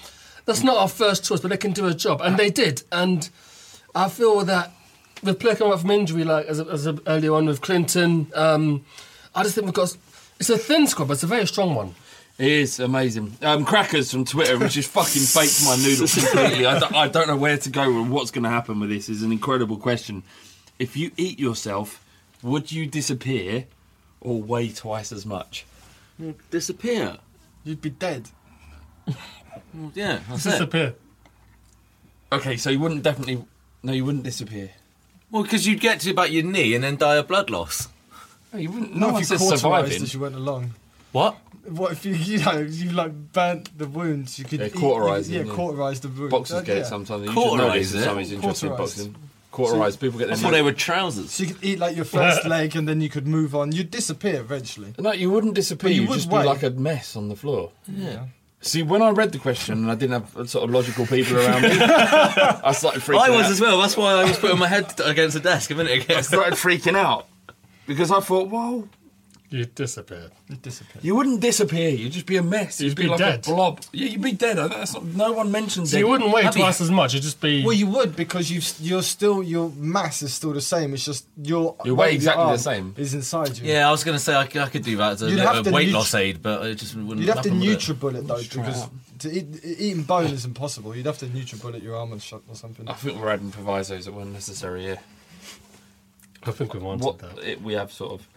that's 0.44 0.62
not 0.62 0.76
our 0.76 0.88
first 0.88 1.24
choice, 1.24 1.40
but 1.40 1.48
they 1.48 1.56
can 1.56 1.72
do 1.72 1.86
a 1.86 1.94
job, 1.94 2.20
and 2.20 2.36
they 2.36 2.50
did. 2.50 2.82
And 2.92 3.28
I 3.94 4.08
feel 4.10 4.44
that 4.44 4.72
with 5.22 5.40
player 5.40 5.54
coming 5.54 5.72
back 5.72 5.80
from 5.80 5.90
injury, 5.90 6.24
like 6.24 6.46
as, 6.46 6.60
as 6.60 6.86
earlier 7.06 7.34
on 7.34 7.46
with 7.46 7.62
Clinton, 7.62 8.30
um, 8.34 8.84
I 9.34 9.42
just 9.42 9.54
think 9.54 9.64
we've 9.66 9.74
got. 9.74 9.96
It's 10.38 10.50
a 10.50 10.58
thin 10.58 10.86
squad, 10.86 11.08
but 11.08 11.14
it's 11.14 11.22
a 11.22 11.28
very 11.28 11.46
strong 11.46 11.74
one. 11.74 11.94
It 12.36 12.50
is 12.50 12.80
amazing. 12.80 13.36
Um, 13.42 13.64
Crackers 13.64 14.10
from 14.10 14.24
Twitter, 14.24 14.58
which 14.58 14.72
just 14.72 14.90
fucking 14.90 15.22
baked 15.34 15.64
my 15.64 15.76
noodles 15.76 16.14
completely. 16.32 16.66
I 16.66 16.80
don't, 16.80 16.94
I 16.94 17.06
don't 17.08 17.28
know 17.28 17.36
where 17.36 17.56
to 17.58 17.70
go 17.70 17.82
and 18.00 18.10
what's 18.10 18.32
going 18.32 18.42
to 18.44 18.50
happen 18.50 18.80
with 18.80 18.90
this. 18.90 19.08
Is 19.08 19.22
an 19.22 19.30
incredible 19.30 19.76
question. 19.76 20.24
If 20.78 20.96
you 20.96 21.12
eat 21.16 21.38
yourself, 21.38 22.04
would 22.42 22.72
you 22.72 22.86
disappear 22.86 23.66
or 24.20 24.42
weigh 24.42 24.70
twice 24.72 25.12
as 25.12 25.24
much? 25.24 25.64
Disappear. 26.50 27.18
You'd 27.64 27.80
be 27.82 27.90
dead. 27.90 28.28
Yeah, 29.94 30.20
that's 30.28 30.46
it. 30.46 30.50
Disappear. 30.50 30.94
Okay, 32.32 32.56
so 32.56 32.70
you 32.70 32.78
wouldn't 32.78 33.02
definitely. 33.02 33.44
No, 33.82 33.92
you 33.92 34.04
wouldn't 34.04 34.22
disappear. 34.24 34.70
Well, 35.32 35.42
because 35.42 35.66
you'd 35.66 35.80
get 35.80 36.00
to 36.00 36.10
about 36.10 36.30
your 36.30 36.44
knee 36.44 36.74
and 36.74 36.84
then 36.84 36.96
die 36.96 37.16
of 37.16 37.26
blood 37.26 37.50
loss. 37.50 37.88
No, 38.52 38.58
you 38.60 38.70
wouldn't. 38.70 38.92
Not 38.94 39.00
No 39.00 39.06
one 39.14 39.22
if 39.22 39.30
you 39.30 39.36
says 39.36 39.38
cauterised 39.40 39.62
surviving. 39.62 40.02
as 40.02 40.14
you 40.14 40.20
went 40.20 40.34
along. 40.36 40.74
What? 41.14 41.36
What 41.68 41.92
if 41.92 42.04
you, 42.04 42.12
you 42.30 42.44
know, 42.44 42.58
you 42.58 42.90
like 42.90 43.12
burnt 43.32 43.78
the 43.78 43.86
wounds? 43.86 44.36
You 44.38 44.44
could 44.44 44.58
Yeah, 44.60 44.66
eat- 44.66 44.74
cauterising, 44.74 45.30
Yeah, 45.32 45.42
yeah. 45.44 45.52
cauterise 45.52 46.00
the 46.00 46.08
wounds. 46.08 46.30
Boxers 46.32 46.56
Uh, 46.56 46.60
get 46.62 46.76
yeah. 46.76 46.82
it 46.82 46.86
sometimes. 46.86 47.22
You 47.24 47.28
should 47.28 47.34
know 47.36 47.50
Cauterise 47.70 47.72
this. 47.74 47.94
it? 47.94 48.02
Somebody's 48.04 48.32
interested 48.32 48.66
in 48.66 48.72
Cauterised. 48.72 48.78
boxing. 48.78 49.16
Cauterised. 49.52 50.00
People 50.00 50.18
get 50.18 50.24
I 50.26 50.34
their. 50.34 50.36
thought 50.36 50.52
they 50.52 50.62
were 50.62 50.72
trousers. 50.72 51.30
So 51.30 51.44
you 51.44 51.54
could 51.54 51.64
eat 51.64 51.78
like 51.78 51.94
your 51.94 52.04
first 52.04 52.44
leg 52.54 52.74
and 52.74 52.88
then 52.88 53.00
you 53.00 53.08
could 53.08 53.26
move 53.28 53.54
on. 53.54 53.70
You'd 53.70 53.90
disappear 53.92 54.40
eventually. 54.40 54.92
No, 54.98 55.12
you 55.12 55.30
wouldn't 55.30 55.54
disappear. 55.54 55.90
But 55.90 55.94
you 55.94 56.00
You'd 56.02 56.10
would 56.10 56.16
just 56.16 56.28
weigh. 56.30 56.42
be 56.42 56.48
like 56.48 56.62
a 56.64 56.70
mess 56.70 57.14
on 57.16 57.28
the 57.28 57.36
floor. 57.36 57.70
Yeah. 57.88 58.24
See, 58.60 58.82
when 58.82 59.00
I 59.02 59.10
read 59.10 59.30
the 59.32 59.38
question 59.38 59.74
and 59.78 59.90
I 59.90 59.94
didn't 59.94 60.22
have 60.22 60.50
sort 60.50 60.64
of 60.64 60.70
logical 60.70 61.06
people 61.06 61.36
around 61.36 61.62
me, 61.62 61.68
I 61.80 62.72
started 62.72 63.02
freaking 63.02 63.20
I 63.20 63.30
was 63.30 63.46
out. 63.46 63.50
as 63.52 63.60
well. 63.60 63.78
That's 63.80 63.96
why 63.96 64.12
I 64.14 64.24
was 64.24 64.38
putting 64.38 64.58
my 64.58 64.66
head 64.68 64.92
against 65.04 65.34
the 65.34 65.40
desk 65.40 65.70
a 65.70 65.74
minute 65.74 66.02
ago. 66.04 66.16
I 66.16 66.22
started 66.22 66.54
freaking 66.54 66.96
out 66.96 67.26
because 67.86 68.10
I 68.10 68.20
thought, 68.20 68.48
well, 68.48 68.88
You 69.54 69.66
disappear. 69.66 70.30
You'd 70.48 70.62
disappear. 70.62 71.00
you 71.04 71.14
wouldn't 71.14 71.40
disappear. 71.40 71.88
You'd 71.90 72.10
just 72.10 72.26
be 72.26 72.36
a 72.38 72.42
mess. 72.42 72.80
You'd, 72.80 72.88
You'd 72.88 72.96
be, 72.96 73.02
be 73.04 73.08
like 73.10 73.18
dead. 73.18 73.46
a 73.46 73.50
blob. 73.50 73.82
Yeah, 73.92 74.08
you'd 74.08 74.20
be 74.20 74.32
dead. 74.32 74.58
Uh, 74.58 74.66
that's 74.66 74.94
not, 74.94 75.04
no 75.04 75.32
one 75.32 75.52
mentions 75.52 75.92
So 75.92 75.96
it. 75.96 76.00
you 76.00 76.08
wouldn't 76.08 76.32
weigh 76.32 76.42
That'd 76.42 76.56
be- 76.56 76.60
twice 76.62 76.80
as 76.80 76.90
much. 76.90 77.14
You'd 77.14 77.22
just 77.22 77.40
be. 77.40 77.62
Well, 77.62 77.72
you 77.72 77.86
would 77.86 78.16
because 78.16 78.50
you 78.50 78.60
you're 78.80 79.02
still 79.04 79.44
your 79.44 79.70
mass 79.76 80.22
is 80.22 80.34
still 80.34 80.52
the 80.54 80.60
same. 80.60 80.92
It's 80.92 81.04
just 81.04 81.26
your 81.40 81.76
Your 81.84 81.94
weight 81.94 82.06
weight 82.06 82.14
exactly 82.16 82.46
the 82.46 82.58
same. 82.58 82.94
is 82.96 83.14
inside 83.14 83.56
you. 83.58 83.72
Yeah, 83.72 83.86
I 83.86 83.92
was 83.92 84.02
going 84.02 84.16
to 84.18 84.22
say 84.24 84.34
I 84.34 84.46
could 84.46 84.82
do 84.82 84.96
that 84.96 85.12
as 85.12 85.22
a, 85.22 85.30
You'd 85.30 85.38
have 85.38 85.62
to 85.62 85.70
weight 85.70 85.86
nut- 85.86 85.94
loss 85.94 86.14
aid, 86.16 86.42
but 86.42 86.66
it 86.66 86.74
just 86.74 86.96
wouldn't 86.96 87.20
You'd 87.20 87.28
have 87.28 87.42
to 87.42 87.50
happen, 87.50 87.60
would 87.60 87.68
it? 87.68 87.78
NutriBullet 87.78 88.26
though 88.26 88.42
because 88.42 88.88
to 89.20 89.30
eat, 89.30 89.60
eating 89.64 90.02
bone 90.02 90.32
is 90.32 90.44
impossible. 90.44 90.96
You'd 90.96 91.06
have 91.06 91.18
to 91.18 91.26
NutriBullet 91.26 91.80
your 91.80 91.94
arm 91.96 92.12
or 92.12 92.18
shot 92.18 92.42
or 92.48 92.56
something. 92.56 92.88
I 92.88 92.94
think 92.94 93.20
we're 93.20 93.30
adding 93.30 93.52
provisos 93.52 94.06
that 94.06 94.12
weren't 94.14 94.32
necessary 94.32 94.82
here. 94.82 94.98
I 96.46 96.50
think 96.50 96.74
we've 96.74 96.82
answered 96.84 97.06
What 97.06 97.18
that. 97.20 97.38
it, 97.38 97.62
we 97.62 97.72
have 97.72 97.90
sort 97.90 98.12
of, 98.20 98.28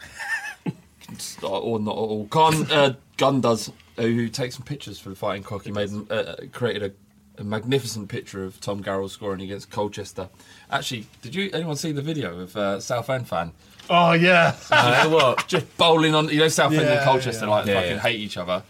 or 1.44 1.80
not 1.80 1.92
at 1.94 1.98
all. 1.98 2.26
Gun, 2.26 2.72
uh, 2.72 2.94
Gun 3.18 3.42
does, 3.42 3.70
uh, 3.98 4.02
who 4.04 4.28
takes 4.30 4.56
some 4.56 4.64
pictures 4.66 5.00
for 5.00 5.10
the 5.10 5.16
fighting 5.16 5.44
cock. 5.44 5.64
He 5.64 5.72
made 5.72 5.90
uh, 6.12 6.36
created 6.52 6.94
a, 7.38 7.42
a 7.42 7.44
magnificent 7.44 8.10
picture 8.10 8.44
of 8.44 8.60
Tom 8.60 8.84
Carroll 8.84 9.10
scoring 9.10 9.42
against 9.42 9.70
Colchester. 9.70 10.30
Actually, 10.72 11.08
did 11.22 11.36
you 11.36 11.50
anyone 11.54 11.76
see 11.76 11.92
the 11.92 12.02
video 12.02 12.40
of 12.40 12.56
uh, 12.58 12.80
Southend 12.80 13.28
fan? 13.28 13.52
Oh 13.90 14.12
yeah. 14.14 14.56
Uh, 14.70 15.08
what? 15.10 15.48
Just 15.48 15.78
bowling 15.78 16.14
on, 16.14 16.30
you 16.30 16.40
know, 16.40 16.48
Southend 16.50 16.82
and 16.82 16.90
Yeah, 16.90 17.04
Colchester 17.06 17.46
yeah. 17.46 17.52
like 17.52 17.66
Yeah, 17.68 17.74
fucking 17.76 17.92
yeah. 17.92 18.00
hate 18.00 18.20
each 18.20 18.38
other. 18.38 18.64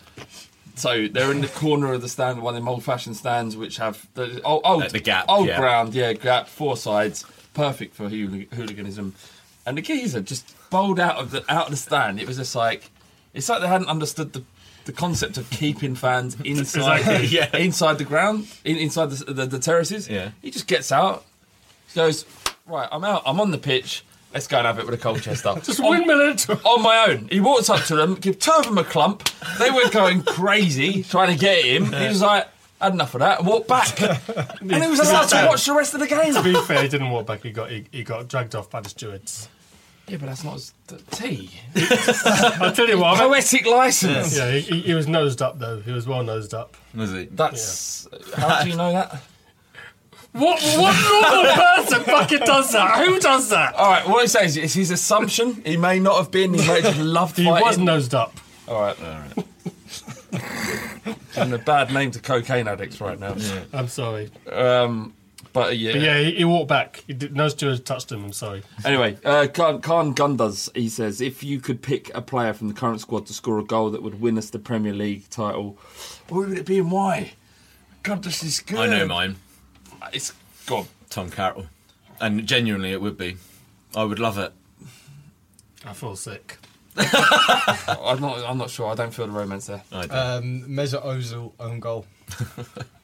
So 0.76 1.08
they're 1.08 1.32
in 1.32 1.42
the 1.42 1.48
corner 1.48 1.92
of 1.94 2.02
the 2.04 2.10
stand, 2.10 2.40
one 2.40 2.54
of 2.54 2.62
them 2.62 2.68
old-fashioned 2.70 3.18
stands 3.18 3.58
which 3.58 3.78
have 3.78 4.08
the 4.14 4.40
old, 4.44 4.62
old, 4.64 4.84
At 4.84 4.92
the 4.92 5.00
gap, 5.00 5.26
old 5.28 5.48
yeah. 5.48 5.58
ground, 5.58 5.96
yeah, 5.96 6.14
gap, 6.14 6.48
four 6.48 6.78
sides, 6.78 7.26
perfect 7.56 7.96
for 7.96 8.10
hooli- 8.10 8.48
hooliganism. 8.54 9.16
And 9.66 9.76
the 9.78 9.82
geezer 9.82 10.22
just 10.22 10.54
bowled 10.70 11.00
out 11.00 11.16
of 11.18 11.32
the 11.32 11.44
out 11.52 11.66
of 11.66 11.72
the 11.72 11.78
stand. 11.78 12.20
It 12.20 12.28
was 12.28 12.38
just 12.38 12.56
like 12.56 12.90
it's 13.34 13.50
like 13.50 13.62
they 13.62 13.68
hadn't 13.68 13.88
understood 13.88 14.34
the 14.34 14.44
the 14.86 14.94
concept 14.94 15.38
of 15.38 15.50
keeping 15.50 15.96
fans 15.96 16.38
inside, 16.46 17.00
Exactly, 17.00 17.28
yeah. 17.28 17.56
inside 17.58 17.98
the 17.98 18.06
ground, 18.06 18.48
in, 18.64 18.78
inside 18.78 19.10
the, 19.12 19.34
the, 19.34 19.46
the 19.46 19.60
terraces. 19.60 20.08
Yeah. 20.10 20.32
he 20.42 20.50
just 20.50 20.66
gets 20.66 20.92
out, 20.94 21.26
goes, 21.94 22.26
right, 22.66 22.88
I'm 22.92 23.04
out. 23.04 23.22
I'm 23.26 23.40
on 23.42 23.52
the 23.52 23.58
pitch. 23.58 24.06
Let's 24.34 24.48
go 24.48 24.58
and 24.58 24.68
have 24.68 24.80
it 24.80 24.86
with 24.86 24.94
a 24.94 24.98
Colchester. 24.98 25.56
Just 25.64 25.80
on, 25.80 25.90
windmill 25.90 26.22
it. 26.30 26.50
on 26.50 26.82
my 26.84 27.08
own. 27.10 27.28
He 27.32 27.40
walks 27.40 27.70
up 27.70 27.84
to 27.86 27.96
them, 27.96 28.16
give 28.16 28.40
two 28.40 28.52
of 28.52 28.66
them 28.66 28.78
a 28.78 28.84
clump. 28.84 29.28
They 29.58 29.72
were 29.72 29.90
going 29.90 30.22
crazy 30.22 31.02
trying 31.04 31.34
to 31.34 31.40
get 31.40 31.64
him. 31.66 31.86
He 31.92 32.08
was 32.08 32.22
like, 32.22 32.48
had 32.80 32.94
enough 32.94 33.16
of 33.16 33.22
that, 33.22 33.40
and 33.40 33.48
walked 33.48 33.68
back. 33.70 34.00
and 34.02 34.84
he 34.84 34.90
was 34.90 35.00
allowed 35.00 35.28
to 35.30 35.48
watch 35.48 35.66
the 35.66 35.74
rest 35.74 35.94
of 35.94 36.02
the 36.02 36.08
game. 36.08 36.34
To 36.34 36.44
be 36.44 36.54
fair, 36.66 36.84
he 36.84 36.90
didn't 36.90 37.10
walk 37.10 37.26
back. 37.26 37.42
He 37.42 37.52
got 37.52 37.72
he, 37.72 37.86
he 37.92 38.04
got 38.04 38.28
dragged 38.28 38.54
off 38.54 38.70
by 38.70 38.82
the 38.82 38.90
stewards. 38.90 39.50
Yeah, 40.08 40.18
but 40.18 40.28
that's 40.28 40.44
not 40.46 40.54
his 40.54 40.74
t- 40.88 40.96
tea. 41.12 41.50
I'll 42.62 42.72
tell 42.72 42.88
you 42.88 42.98
what. 42.98 43.18
I 43.18 43.22
mean- 43.24 43.30
Poetic 43.32 43.66
license. 43.66 44.38
Yeah, 44.38 44.52
he, 44.52 44.62
he, 44.62 44.82
he 44.82 44.94
was 44.94 45.08
nosed 45.08 45.42
up 45.42 45.60
though. 45.60 45.80
He 45.82 45.92
was 45.92 46.08
well 46.08 46.24
nosed 46.24 46.54
up. 46.54 46.78
Was 46.96 47.12
he? 47.12 47.26
That's. 47.26 48.08
How 48.36 48.64
do 48.64 48.70
you 48.70 48.76
know 48.78 48.94
that? 48.94 49.22
What 50.34 50.62
what 50.62 50.96
normal 51.24 51.54
person 51.54 52.04
fucking 52.04 52.40
does 52.46 52.72
that? 52.72 53.06
Who 53.06 53.20
does 53.20 53.50
that? 53.50 53.74
All 53.76 53.90
right, 53.90 54.08
what 54.08 54.22
he 54.22 54.28
says 54.28 54.56
is 54.56 54.74
his 54.74 54.92
assumption. 54.92 55.62
He 55.66 55.78
may 55.78 56.00
not 56.00 56.18
have 56.18 56.32
been. 56.32 56.54
He 56.54 56.60
may 56.68 56.82
have 56.82 56.84
just 56.96 57.00
loved 57.00 57.38
He 57.38 57.46
fighting. 57.46 57.66
was 57.68 57.78
nosed 57.78 58.14
up. 58.16 58.34
All 58.68 58.82
right, 58.82 59.02
all 59.02 59.10
right. 59.10 59.34
Giving 61.36 61.54
a 61.54 61.58
bad 61.58 61.94
name 61.94 62.12
to 62.12 62.20
cocaine 62.20 62.68
addicts 62.68 63.02
right 63.02 63.20
now. 63.20 63.36
I'm 63.74 63.88
sorry. 63.88 64.30
Um, 64.52 65.14
but 65.58 65.68
uh, 65.70 65.72
yeah. 65.72 65.92
But 65.94 66.02
yeah, 66.02 66.20
he, 66.20 66.32
he 66.36 66.46
walked 66.46 66.70
back. 66.70 67.04
He 67.08 67.14
did, 67.14 67.36
no 67.36 67.50
steward 67.50 67.84
touched 67.84 68.12
him. 68.12 68.26
I'm 68.26 68.34
sorry. 68.34 68.62
Anyway, 68.86 69.18
uh, 69.26 69.48
Khan, 69.52 69.82
Khan 69.82 70.14
Gundas, 70.14 70.70
he 70.76 70.88
says, 70.88 71.20
if 71.20 71.44
you 71.44 71.60
could 71.60 71.82
pick 71.82 72.14
a 72.14 72.22
player 72.22 72.54
from 72.54 72.68
the 72.68 72.76
current 72.76 73.02
squad 73.02 73.26
to 73.26 73.34
score 73.34 73.58
a 73.58 73.64
goal 73.64 73.90
that 73.90 74.04
would 74.04 74.22
win 74.22 74.38
us 74.38 74.52
the 74.52 74.60
Premier 74.60 74.94
League 74.94 75.28
title, 75.32 75.78
who 76.30 76.36
would 76.42 76.58
it 76.58 76.66
be 76.68 76.78
and 76.78 76.92
why? 76.92 77.32
God, 78.04 78.24
this 78.24 78.44
is 78.44 78.60
good. 78.60 78.78
I 78.78 78.88
know 78.88 79.08
mine. 79.08 79.38
It's 80.14 80.34
God. 80.68 80.86
Tom 81.10 81.32
Carroll. 81.32 81.66
And 82.22 82.46
genuinely, 82.46 82.92
it 82.92 83.02
would 83.02 83.18
be. 83.18 83.38
I 83.96 84.04
would 84.04 84.20
love 84.20 84.38
it. 84.38 84.54
I 85.86 85.94
feel 85.94 86.16
sick. 86.16 86.58
I'm 86.98 88.20
not. 88.20 88.44
I'm 88.46 88.58
not 88.58 88.70
sure. 88.70 88.92
I 88.92 88.96
don't 88.96 89.14
feel 89.14 89.26
the 89.26 89.32
romance 89.32 89.68
there. 89.68 89.82
I 89.92 90.06
don't. 90.06 90.12
Um, 90.12 90.64
Mesut 90.68 91.04
Ozil 91.04 91.54
own 91.60 91.80
goal. 91.80 92.06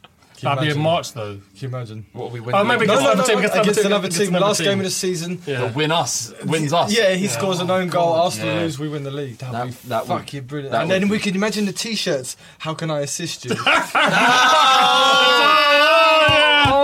Can 0.44 0.50
you 0.52 0.56
That'd 0.56 0.74
be 0.76 0.78
in? 0.80 0.84
March 0.84 1.14
though. 1.14 1.34
Can 1.36 1.42
you 1.56 1.68
imagine? 1.70 2.06
What 2.14 2.26
are 2.26 2.30
we 2.34 2.40
win? 2.42 2.54
Oh, 2.56 2.64
maybe 2.64 2.86
No, 2.86 2.94
against 2.94 3.04
no, 3.04 3.12
another 3.12 3.22
no, 3.22 3.28
team. 3.28 3.36
no, 3.36 3.40
Against 3.40 3.56
another 3.56 3.62
against 3.62 3.78
team. 3.80 3.86
another 3.86 4.06
against 4.06 4.18
team. 4.20 4.28
another 4.30 4.46
Last 4.46 4.58
team. 4.58 4.66
game 4.68 4.80
of 4.80 4.84
the 4.86 4.92
season. 4.92 5.42
Yeah. 5.46 5.62
But 5.62 5.76
win 5.76 5.92
us. 5.92 6.34
Wins 6.46 6.74
us. 6.74 6.98
Yeah, 6.98 7.14
he 7.14 7.28
scores 7.28 7.60
an 7.60 7.72
own 7.72 7.88
goal. 7.88 8.14
Arsenal 8.14 8.54
Yeah. 8.56 8.62
lose, 8.62 8.78
we 8.80 8.90
win 8.90 9.04
the 9.04 9.12
league. 9.12 9.38
That'd 9.38 9.56
That- 9.56 9.68
be 9.68 9.90
that 9.90 10.08
would- 10.08 10.18
fucking 10.20 10.44
brilliant. 10.44 10.72
that 10.74 10.82
And 10.82 10.90
would 10.92 11.02
then 11.02 11.10
we 11.10 11.18
be- 11.18 11.24
can 11.24 11.36
imagine 11.36 11.66
the 11.66 11.74
t-shirts. 11.74 12.36
How 12.60 12.74
can 12.74 12.92
I 12.92 13.00
assist 13.02 13.46
you? 13.46 13.52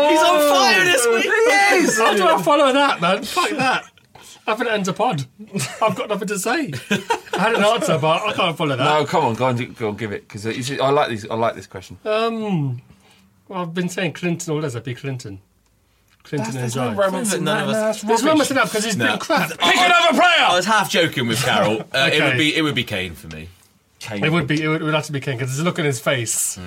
He's 0.10 0.22
on 0.24 0.40
fire 0.50 0.84
this 0.86 1.08
week. 1.08 1.26
Yes! 1.26 1.98
How 1.98 2.14
do 2.16 2.26
I 2.28 2.42
follow 2.42 2.72
that, 2.74 3.02
man? 3.02 3.24
Fuck 3.24 3.50
that. 3.52 3.86
I 4.48 4.56
think 4.56 4.68
it 4.70 4.74
ends 4.74 4.88
a 4.88 4.94
pod. 4.94 5.26
I've 5.82 5.96
got 5.96 6.10
nothing 6.10 6.28
to 6.30 6.40
say. 6.40 6.72
I 7.34 7.38
had 7.40 7.54
an 7.56 7.64
answer, 7.64 7.98
but 8.00 8.24
I 8.24 8.34
can't 8.34 8.58
follow 8.58 8.76
that. 8.76 8.84
No, 8.84 9.06
come 9.06 9.24
on, 9.26 9.36
go 9.36 9.48
and 9.48 9.58
do- 9.58 9.68
go 9.68 9.90
on, 9.90 9.96
give 9.96 10.12
it 10.12 10.28
because 10.28 10.48
I 10.48 10.90
like 10.90 11.10
these. 11.10 11.30
I 11.30 11.36
like 11.36 11.56
this 11.56 11.68
question. 11.68 11.98
Um, 12.04 12.82
well, 13.50 13.62
I've 13.64 13.74
been 13.74 13.90
saying 13.90 14.14
Clinton 14.14 14.54
all 14.54 14.62
this. 14.62 14.76
I'd 14.76 14.84
be 14.86 14.96
Clinton. 14.96 15.42
Clinton 16.24 16.54
There's 16.54 16.76
and 16.78 16.86
no 16.86 16.94
Jai. 17.04 17.08
romance 17.08 17.34
in 17.34 17.44
None 17.44 17.58
that. 17.58 17.64
of 17.64 17.70
No, 17.72 17.78
us- 17.78 17.84
that's 18.02 18.02
There's 18.04 18.22
rubbish. 18.24 18.32
romance 18.32 18.50
in 18.52 18.56
that 18.58 18.66
because 18.66 18.86
he's 18.86 18.96
No. 18.98 19.08
been 19.08 19.20
crap. 19.20 19.50
Pick 19.50 19.60
another 19.78 20.14
player. 20.18 20.46
I 20.48 20.56
was 20.56 20.66
half 20.66 20.90
joking 20.90 21.28
with 21.28 21.44
Carroll. 21.44 21.84
Uh, 21.94 22.10
It 22.14 22.22
would 22.24 22.38
be 22.38 22.56
it 22.56 22.62
would 22.62 22.76
be 22.76 22.84
Kane 22.84 23.16
for 23.16 23.28
me. 23.28 23.50
Kane. 24.00 24.24
It 24.24 24.32
would 24.32 24.48
be. 24.48 24.62
It 24.64 24.68
would, 24.68 24.82
it 24.82 24.86
would 24.86 24.94
have 24.94 25.06
to 25.08 25.12
be 25.12 25.20
King 25.20 25.38
because 25.38 25.50
there's 25.52 25.60
a 25.60 25.64
look 25.64 25.80
in 25.80 25.86
his 25.86 26.00
face. 26.00 26.58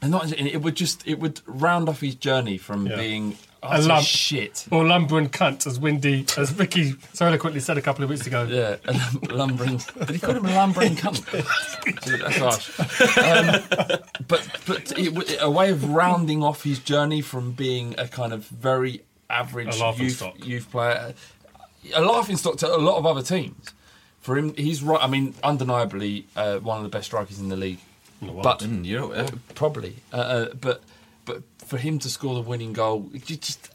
And 0.00 0.10
not, 0.10 0.32
it 0.32 0.62
would 0.62 0.74
just 0.74 1.06
it 1.06 1.20
would 1.20 1.40
round 1.46 1.88
off 1.88 2.00
his 2.00 2.14
journey 2.16 2.58
from 2.58 2.86
Yeah. 2.88 2.96
being 2.96 3.36
A 3.62 3.66
utter 3.66 3.82
lump. 3.86 4.04
shit. 4.06 4.66
Or 4.72 4.84
lumbering 4.84 5.28
cunt, 5.28 5.66
as 5.68 5.78
Windy, 5.78 6.26
as 6.36 6.50
Vicky 6.50 6.94
so 7.12 7.26
eloquently 7.26 7.60
said 7.60 7.78
a 7.78 7.82
couple 7.82 8.02
of 8.02 8.10
weeks 8.10 8.26
ago. 8.26 8.42
Yeah, 8.50 8.76
a 8.84 8.92
lum- 8.92 9.20
lumbering. 9.30 9.80
Did 10.00 10.10
he 10.10 10.18
call 10.18 10.34
him 10.34 10.46
a 10.46 10.54
lumbering 10.54 10.96
cunt? 10.96 11.24
Dude, 12.04 12.20
that's 12.20 12.36
harsh. 12.38 13.18
Um, 13.18 14.18
but 14.26 14.48
but 14.66 14.98
it, 14.98 15.14
w- 15.14 15.36
a 15.40 15.50
way 15.50 15.70
of 15.70 15.88
rounding 15.90 16.42
off 16.42 16.64
his 16.64 16.78
journey 16.80 17.20
from 17.20 17.52
being 17.52 17.94
a 17.98 18.08
kind 18.08 18.32
of 18.32 18.46
very 18.46 19.02
average 19.30 19.76
youth 19.98 20.16
stock. 20.16 20.44
youth 20.44 20.70
player, 20.70 21.14
a 21.94 22.00
laughing 22.02 22.36
stock 22.36 22.56
to 22.58 22.66
a 22.74 22.78
lot 22.78 22.96
of 22.98 23.06
other 23.06 23.22
teams. 23.22 23.70
For 24.20 24.36
him, 24.36 24.54
he's 24.54 24.82
right. 24.82 25.02
I 25.02 25.06
mean, 25.06 25.34
undeniably 25.44 26.26
uh, 26.36 26.58
one 26.58 26.78
of 26.78 26.82
the 26.84 26.88
best 26.88 27.06
strikers 27.06 27.38
in 27.38 27.48
the 27.48 27.56
league. 27.56 27.78
But 28.20 28.60
Mm, 28.60 28.84
you 28.84 28.98
know, 28.98 29.12
uh, 29.12 29.28
probably, 29.56 29.96
uh, 30.12 30.16
uh, 30.16 30.44
but 30.54 30.60
but 30.60 30.82
for 31.72 31.78
him 31.78 31.98
to 32.04 32.08
score 32.10 32.34
the 32.34 32.46
winning 32.52 32.72
goal, 32.74 33.08
you 33.12 33.36
just 33.36 33.70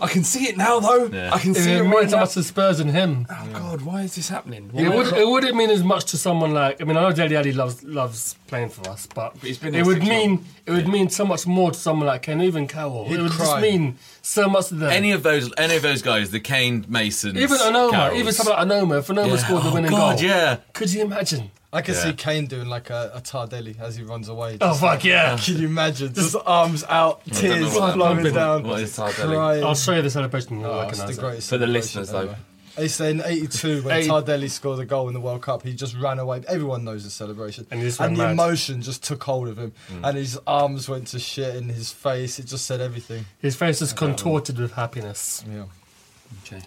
I 0.00 0.08
can 0.08 0.24
see 0.24 0.44
it 0.50 0.56
now 0.56 0.80
though. 0.80 1.06
Yeah. 1.06 1.34
I 1.34 1.38
can 1.38 1.50
It 1.52 1.56
see 1.64 1.72
it 1.72 1.82
means 1.82 1.94
right 1.94 2.10
so 2.10 2.16
now. 2.16 2.22
much 2.22 2.34
to 2.34 2.42
Spurs 2.42 2.78
and 2.80 2.90
him. 2.90 3.26
Oh 3.30 3.48
God, 3.52 3.78
why 3.82 4.02
is 4.02 4.14
this 4.14 4.28
happening? 4.28 4.70
It, 4.74 4.88
would, 4.88 5.08
it 5.22 5.26
wouldn't 5.32 5.56
mean 5.56 5.70
as 5.70 5.82
much 5.84 6.04
to 6.12 6.16
someone 6.26 6.52
like 6.54 6.80
I 6.80 6.84
mean 6.84 6.96
I 6.96 7.02
know 7.02 7.12
Dele 7.12 7.36
Alli 7.36 7.52
loves 7.52 7.82
loves 7.84 8.36
playing 8.50 8.70
for 8.70 8.88
us, 8.88 9.06
but, 9.18 9.30
But 9.34 9.42
he's 9.48 9.58
been 9.58 9.68
it 9.74 9.78
there 9.78 9.84
would 9.84 9.98
six 9.98 10.08
mean 10.08 10.30
months. 10.30 10.48
it 10.66 10.70
would 10.76 10.88
mean 10.88 11.08
so 11.10 11.24
much 11.24 11.46
more 11.46 11.70
to 11.72 11.78
someone 11.86 12.06
like 12.06 12.22
Ken, 12.22 12.40
even 12.40 12.66
Carroll. 12.68 13.04
He'd 13.08 13.18
it 13.18 13.22
would 13.22 13.32
just 13.32 13.60
mean 13.60 13.96
so 14.22 14.48
much 14.48 14.66
to 14.68 14.74
them. 14.74 14.90
any 14.90 15.12
of 15.12 15.22
those 15.22 15.52
any 15.58 15.76
of 15.76 15.82
those 15.82 16.02
guys, 16.02 16.30
the 16.30 16.40
Kane 16.40 16.84
Masons, 16.88 17.36
even 17.38 17.56
Onomah, 17.58 17.90
Carrolls. 17.92 18.18
even 18.20 18.32
someone 18.32 18.56
like 18.68 18.68
Onomah, 18.68 18.98
if 19.00 19.06
Onomah 19.08 19.28
Yeah. 19.28 19.36
scored 19.44 19.62
the 19.64 19.70
Oh, 19.70 19.74
winning 19.74 19.90
God, 19.90 20.16
goal, 20.18 20.26
yeah. 20.28 20.56
could 20.72 20.92
you 20.92 21.02
imagine? 21.02 21.50
I 21.74 21.82
can 21.82 21.94
Yeah. 21.94 22.00
see 22.04 22.12
Kane 22.14 22.46
doing 22.46 22.68
like 22.68 22.88
a, 22.88 23.10
a 23.14 23.20
Tardelli 23.20 23.78
as 23.80 23.96
he 23.96 24.02
runs 24.04 24.28
away. 24.28 24.58
Oh 24.60 24.68
Just 24.68 24.80
fuck 24.80 24.90
like- 24.90 25.04
yeah! 25.04 25.36
Can 25.36 25.58
you 25.58 25.66
imagine? 25.66 26.14
Just 26.14 26.36
arms 26.46 26.84
out, 26.88 27.24
tears 27.26 27.74
what 27.74 27.94
flowing 27.94 28.22
means. 28.22 28.32
down, 28.34 28.62
What 28.62 28.80
is 28.80 28.96
Tardelli? 28.96 29.34
crying. 29.36 29.64
I'll 29.64 29.74
show 29.74 29.92
you 29.94 30.02
the 30.02 30.10
celebration. 30.10 30.60
You'll 30.60 30.70
Oh, 30.70 30.80
it's 30.82 30.98
recognise 30.98 31.16
the 31.16 31.22
it. 31.22 31.24
greatest 31.28 31.48
For 31.50 31.58
the 31.58 31.66
listeners, 31.66 32.10
though. 32.10 32.20
ever. 32.20 32.36
They 32.76 32.88
say 32.88 33.12
in 33.12 33.22
'82 33.24 33.82
when 33.82 33.96
Eight- 33.96 34.10
Tardelli 34.10 34.50
scored 34.50 34.80
a 34.80 34.84
goal 34.84 35.06
in 35.08 35.14
the 35.14 35.20
World 35.20 35.42
Cup, 35.42 35.62
he 35.62 35.74
just 35.74 35.94
ran 35.96 36.18
away. 36.18 36.42
Everyone 36.48 36.82
knows 36.82 37.04
the 37.04 37.10
celebration, 37.10 37.66
And 37.70 37.78
he 37.80 37.86
just 37.86 37.98
the 37.98 38.04
went 38.04 38.18
mad. 38.18 38.30
emotion 38.32 38.82
just 38.82 39.04
took 39.04 39.22
hold 39.22 39.46
of 39.46 39.56
him, 39.58 39.72
mm. 39.92 40.00
and 40.08 40.16
his 40.16 40.38
arms 40.46 40.88
went 40.88 41.06
to 41.08 41.20
shit, 41.20 41.54
and 41.54 41.70
his 41.70 41.92
face 41.92 42.38
it 42.40 42.46
just 42.46 42.66
said 42.66 42.80
everything. 42.80 43.26
His 43.38 43.54
face 43.54 43.80
is 43.80 43.92
contorted 43.92 44.58
with 44.58 44.72
happiness. 44.72 45.44
Yeah. 45.48 45.64
Okay. 46.44 46.62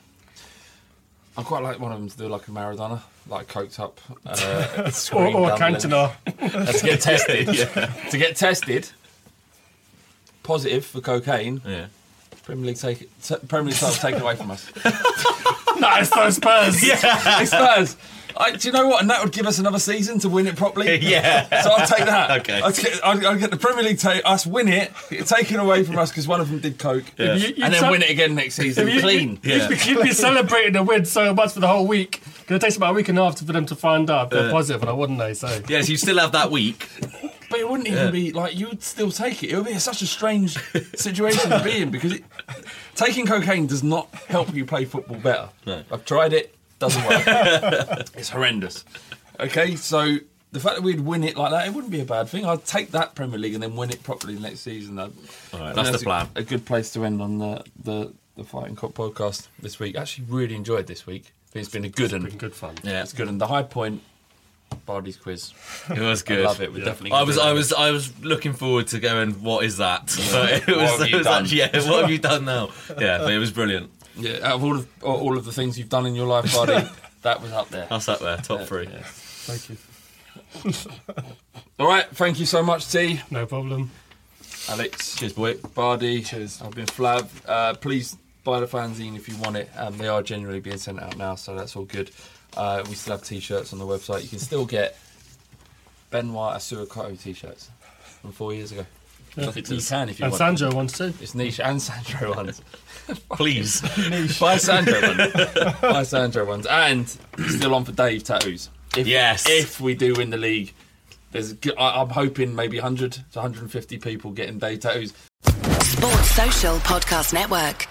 I 1.38 1.44
quite 1.44 1.62
like 1.64 1.80
one 1.80 1.92
of 1.92 2.00
them 2.00 2.10
to 2.10 2.18
do 2.18 2.28
like 2.28 2.48
a 2.48 2.52
Maradona, 2.52 3.00
like 3.28 3.48
coked 3.48 3.80
up, 3.80 4.00
uh, 4.26 4.84
Or, 4.86 4.92
scream 4.92 5.36
or 5.36 5.50
down 5.56 5.74
the 5.74 5.78
Cantona. 5.80 6.12
length. 6.26 6.80
to 6.82 6.86
get 6.86 7.02
tested. 7.02 7.48
yeah. 7.56 7.86
To 8.10 8.18
get 8.18 8.36
tested, 8.36 8.90
positive 10.44 10.86
for 10.86 11.00
cocaine. 11.02 11.62
Yeah. 11.66 11.88
Premier 12.44 12.66
League 12.68 12.78
take 12.78 13.02
it, 13.04 13.10
t- 13.22 13.36
Premier 13.48 13.72
League 13.72 13.80
title 13.80 13.96
taken 13.96 14.22
away 14.22 14.36
from 14.36 14.50
us. 14.52 14.72
nice, 15.80 16.10
those 16.10 16.38
Spurs. 16.38 16.80
Hey, 16.82 17.46
Spurs. 17.46 17.98
I, 18.40 18.52
do 18.52 18.68
you 18.68 18.72
know 18.72 18.88
what? 18.88 19.02
And 19.02 19.10
that 19.10 19.24
would 19.24 19.34
give 19.34 19.46
us 19.46 19.60
another 19.60 19.80
season 19.80 20.20
to 20.20 20.30
win 20.30 20.48
it 20.48 20.56
properly. 20.56 20.98
Yeah. 21.08 21.62
So 21.64 21.72
I'll 21.72 21.88
take 21.88 22.06
that. 22.06 22.40
Okay. 22.42 22.62
I'll 22.62 22.72
get, 22.72 23.00
I'll, 23.04 23.28
I'll 23.28 23.38
get 23.38 23.52
the 23.52 23.58
Premier 23.58 23.84
League 23.84 24.00
take 24.00 24.22
us 24.26 24.46
win 24.46 24.68
it, 24.68 24.92
get 25.10 25.22
it 25.22 25.28
taken 25.28 25.60
away 25.60 25.84
from 25.84 25.98
us 25.98 26.10
because 26.12 26.28
one 26.28 26.42
of 26.42 26.50
them 26.50 26.60
did 26.60 26.78
coke, 26.78 27.06
Yeah. 27.18 27.36
You- 27.36 27.48
you 27.56 27.64
and 27.64 27.74
then 27.74 27.82
tell- 27.82 27.92
win 27.92 28.02
it 28.02 28.10
again 28.10 28.36
next 28.36 28.56
season 28.56 28.88
You- 28.88 29.02
clean. 29.02 29.40
You, 29.44 29.56
Yeah. 29.56 29.70
you, 29.70 29.76
you'd 29.96 30.04
be 30.04 30.12
celebrating 30.14 30.74
the 30.74 30.84
win 30.84 31.06
so 31.06 31.34
much 31.34 31.54
for 31.54 31.60
the 31.60 31.68
whole 31.68 31.88
week. 31.88 32.22
Because 32.40 32.58
it 32.58 32.62
takes 32.62 32.78
about 32.78 32.92
a 32.92 32.94
week 32.94 33.10
and 33.10 33.20
a 33.20 33.24
half 33.24 33.38
for 33.40 33.46
them 33.46 33.66
to 33.66 33.76
find 33.76 34.10
out 34.10 34.26
if 34.26 34.30
they're 34.32 34.46
Yeah. 34.46 34.52
positive, 34.52 34.82
and 34.82 34.90
I 34.90 34.94
wouldn't 34.94 35.20
they? 35.20 35.34
So 35.34 35.60
Yes, 35.68 35.90
you 35.90 35.98
still 35.98 36.18
have 36.20 36.32
that 36.34 36.50
week. 36.52 36.88
But 37.50 37.60
it 37.60 37.70
wouldn't 37.70 37.88
even 37.88 38.06
Yeah. 38.06 38.12
be 38.12 38.32
like 38.34 38.58
you 38.58 38.68
would 38.68 38.84
still 38.84 39.12
take 39.12 39.42
it. 39.44 39.52
It 39.52 39.56
would 39.56 39.66
be 39.66 39.80
such 39.80 40.02
a 40.02 40.08
strange 40.08 40.58
situation 40.96 41.50
to 41.50 41.62
be 41.64 41.78
in 41.82 41.92
because 41.92 42.14
it, 42.14 42.24
taking 42.96 43.26
cocaine 43.26 43.68
does 43.68 43.84
not 43.84 44.14
help 44.28 44.54
you 44.54 44.66
play 44.66 44.84
football 44.86 45.18
better. 45.18 45.50
No. 45.66 45.84
I've 45.92 46.04
tried 46.06 46.34
it, 46.34 46.56
doesn't 46.80 47.06
work. 47.06 47.24
it's 48.16 48.30
horrendous. 48.30 48.86
Okay, 49.40 49.76
so 49.76 50.18
the 50.52 50.60
fact 50.60 50.76
that 50.76 50.82
we'd 50.84 51.02
win 51.02 51.24
it 51.24 51.38
like 51.38 51.52
that, 51.52 51.68
it 51.68 51.74
wouldn't 51.74 51.92
be 51.92 52.02
a 52.02 52.06
bad 52.06 52.28
thing. 52.30 52.46
I'd 52.46 52.66
take 52.66 52.92
that 52.92 53.16
Premier 53.16 53.38
League 53.38 53.54
and 53.54 53.62
then 53.62 53.76
win 53.76 53.90
it 53.92 54.02
properly 54.04 54.36
next 54.40 54.62
season. 54.62 54.98
All 55.00 55.08
right, 55.54 55.70
And 55.70 55.76
that's 55.76 55.92
the 55.92 55.98
a- 55.98 56.00
plan. 56.00 56.30
A, 56.36 56.44
good 56.44 56.66
place 56.66 56.92
to 56.94 57.04
end 57.06 57.22
on 57.22 57.38
the 57.40 57.64
the, 57.84 58.14
the 58.36 58.44
Fighting 58.44 58.76
Cock 58.76 58.94
podcast 58.94 59.48
this 59.62 59.80
week. 59.80 59.96
Actually, 59.96 60.26
really 60.30 60.56
enjoyed 60.56 60.88
this 60.88 61.06
week. 61.06 61.34
I 61.50 61.52
think 61.52 61.64
It's 61.66 61.74
been 61.74 61.86
a 61.86 61.90
good 61.90 62.06
it's 62.06 62.14
one. 62.14 62.24
been 62.24 62.38
good 62.38 62.54
fun. 62.56 62.76
Yeah, 62.84 63.02
It's 63.04 63.14
good. 63.14 63.28
And 63.30 63.40
the 63.40 63.48
high 63.48 63.64
point, 63.64 64.02
Bardi's 64.86 65.16
quiz. 65.18 65.54
it 65.90 66.00
was 66.00 66.24
good. 66.24 66.40
I 66.40 66.44
love 66.48 66.62
it. 66.62 66.74
We're 66.74 66.84
definitely. 66.84 67.12
I 67.14 67.24
was, 67.24 67.38
I 67.38 67.54
was, 67.54 67.72
I 67.74 67.92
was 67.92 68.18
looking 68.24 68.54
forward 68.54 68.88
to 68.88 69.00
going. 69.00 69.32
What 69.44 69.64
is 69.66 69.78
that? 69.78 70.08
But 70.32 70.52
it 70.52 70.68
was, 70.68 70.78
What 70.78 70.90
have 70.92 71.02
it 71.02 71.10
you 71.12 71.18
was 71.18 71.26
done? 71.26 71.44
actually, 71.44 71.58
yeah. 71.60 71.90
What 71.90 72.02
have 72.02 72.12
you 72.12 72.18
done 72.32 72.46
now? 72.46 72.70
Yeah, 73.00 73.20
but 73.20 73.32
it 73.34 73.38
was 73.40 73.52
brilliant. 73.52 73.92
Yeah, 74.18 74.38
out 74.48 74.56
of 74.56 74.64
all 74.64 74.78
of 74.78 74.88
all 75.04 75.38
of 75.38 75.46
the 75.46 75.52
things 75.52 75.78
you've 75.78 75.90
done 75.90 76.06
in 76.06 76.16
your 76.16 76.28
life, 76.28 76.52
Bardi, 76.54 76.88
that 77.22 77.42
was 77.42 77.52
up 77.52 77.70
there. 77.70 77.88
That's 77.90 78.10
up 78.10 78.20
there, 78.20 78.38
top 78.38 78.60
Yeah, 78.62 78.66
three. 78.66 78.88
yeah. 78.88 79.02
Thank 79.04 79.70
you. 79.70 79.78
All 81.80 81.88
right, 81.88 82.06
thank 82.14 82.40
you 82.40 82.46
so 82.46 82.64
much, 82.64 82.92
T. 82.92 83.22
No 83.32 83.46
problem. 83.46 83.92
Alex. 84.70 85.16
Cheers, 85.16 85.34
boy. 85.34 85.56
Bardi. 85.76 86.22
Cheers. 86.24 86.62
I've 86.62 86.72
been 86.72 86.86
Flav. 86.88 87.28
Uh, 87.48 87.74
please 87.76 88.18
buy 88.44 88.60
the 88.60 88.66
fanzine 88.66 89.16
if 89.16 89.30
you 89.30 89.38
want 89.38 89.56
it. 89.58 89.70
Um, 89.78 89.98
they 89.98 90.08
are 90.08 90.22
generally 90.24 90.60
being 90.60 90.78
sent 90.78 91.00
out 91.00 91.18
now, 91.18 91.36
so 91.36 91.56
that's 91.56 91.76
all 91.76 91.86
good. 91.86 92.12
Uh, 92.56 92.84
we 92.90 92.96
still 92.96 93.14
have 93.18 93.24
t-shirts 93.24 93.72
on 93.74 93.80
the 93.80 93.86
website. 93.86 94.24
You 94.24 94.30
can 94.30 94.40
still 94.40 94.66
get 94.66 94.98
Benoit 96.10 96.56
Assou-Ekotto 96.58 97.22
t-shirts 97.22 97.70
from 98.22 98.32
four 98.32 98.54
years 98.54 98.72
ago. 98.72 98.86
Yeah. 99.36 99.52
You 99.56 99.62
can 99.82 100.10
if 100.10 100.20
you 100.20 100.26
And 100.26 100.32
want. 100.32 100.36
Sandro 100.38 100.72
wants 100.76 100.98
to. 100.98 101.14
It's 101.22 101.36
niche 101.36 101.60
and 101.60 101.82
Sandro 101.82 102.36
ones. 102.36 102.62
Please. 103.32 103.84
niche. 104.10 104.40
Buy 104.40 104.58
Sandro 104.58 105.00
ones. 105.02 105.34
Buy 105.82 106.04
Sandro 106.04 106.46
ones. 106.46 106.66
And 106.66 107.08
still 107.10 107.76
on 107.76 107.86
for 107.86 107.92
Dave 107.92 108.24
tattoos. 108.24 108.70
If, 108.96 109.06
Yes. 109.08 109.48
If 109.48 109.80
we 109.80 109.94
do 109.96 110.14
win 110.16 110.30
the 110.32 110.38
league, 110.38 110.74
there's. 111.32 111.54
I- 111.78 112.02
I'm 112.02 112.10
hoping 112.10 112.56
maybe 112.56 112.78
100 112.78 113.12
to 113.14 113.22
150 113.34 113.98
people 114.00 114.32
getting 114.32 114.58
Dave 114.60 114.80
tattoos. 114.80 115.14
Sports 115.44 116.32
Social 116.32 116.78
Podcast 116.78 117.34
Network. 117.34 117.88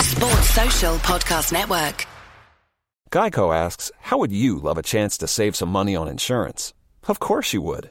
Sports 0.00 0.50
Social 0.50 0.94
Podcast 0.98 1.52
Network. 1.52 2.06
Geico 3.10 3.54
asks, 3.54 3.90
How 4.00 4.18
would 4.18 4.32
you 4.32 4.58
love 4.58 4.78
a 4.78 4.82
chance 4.82 5.16
to 5.18 5.26
save 5.28 5.54
some 5.56 5.68
money 5.68 5.94
on 5.96 6.08
insurance? 6.08 6.72
Of 7.08 7.18
course 7.20 7.52
you 7.52 7.62
would. 7.62 7.90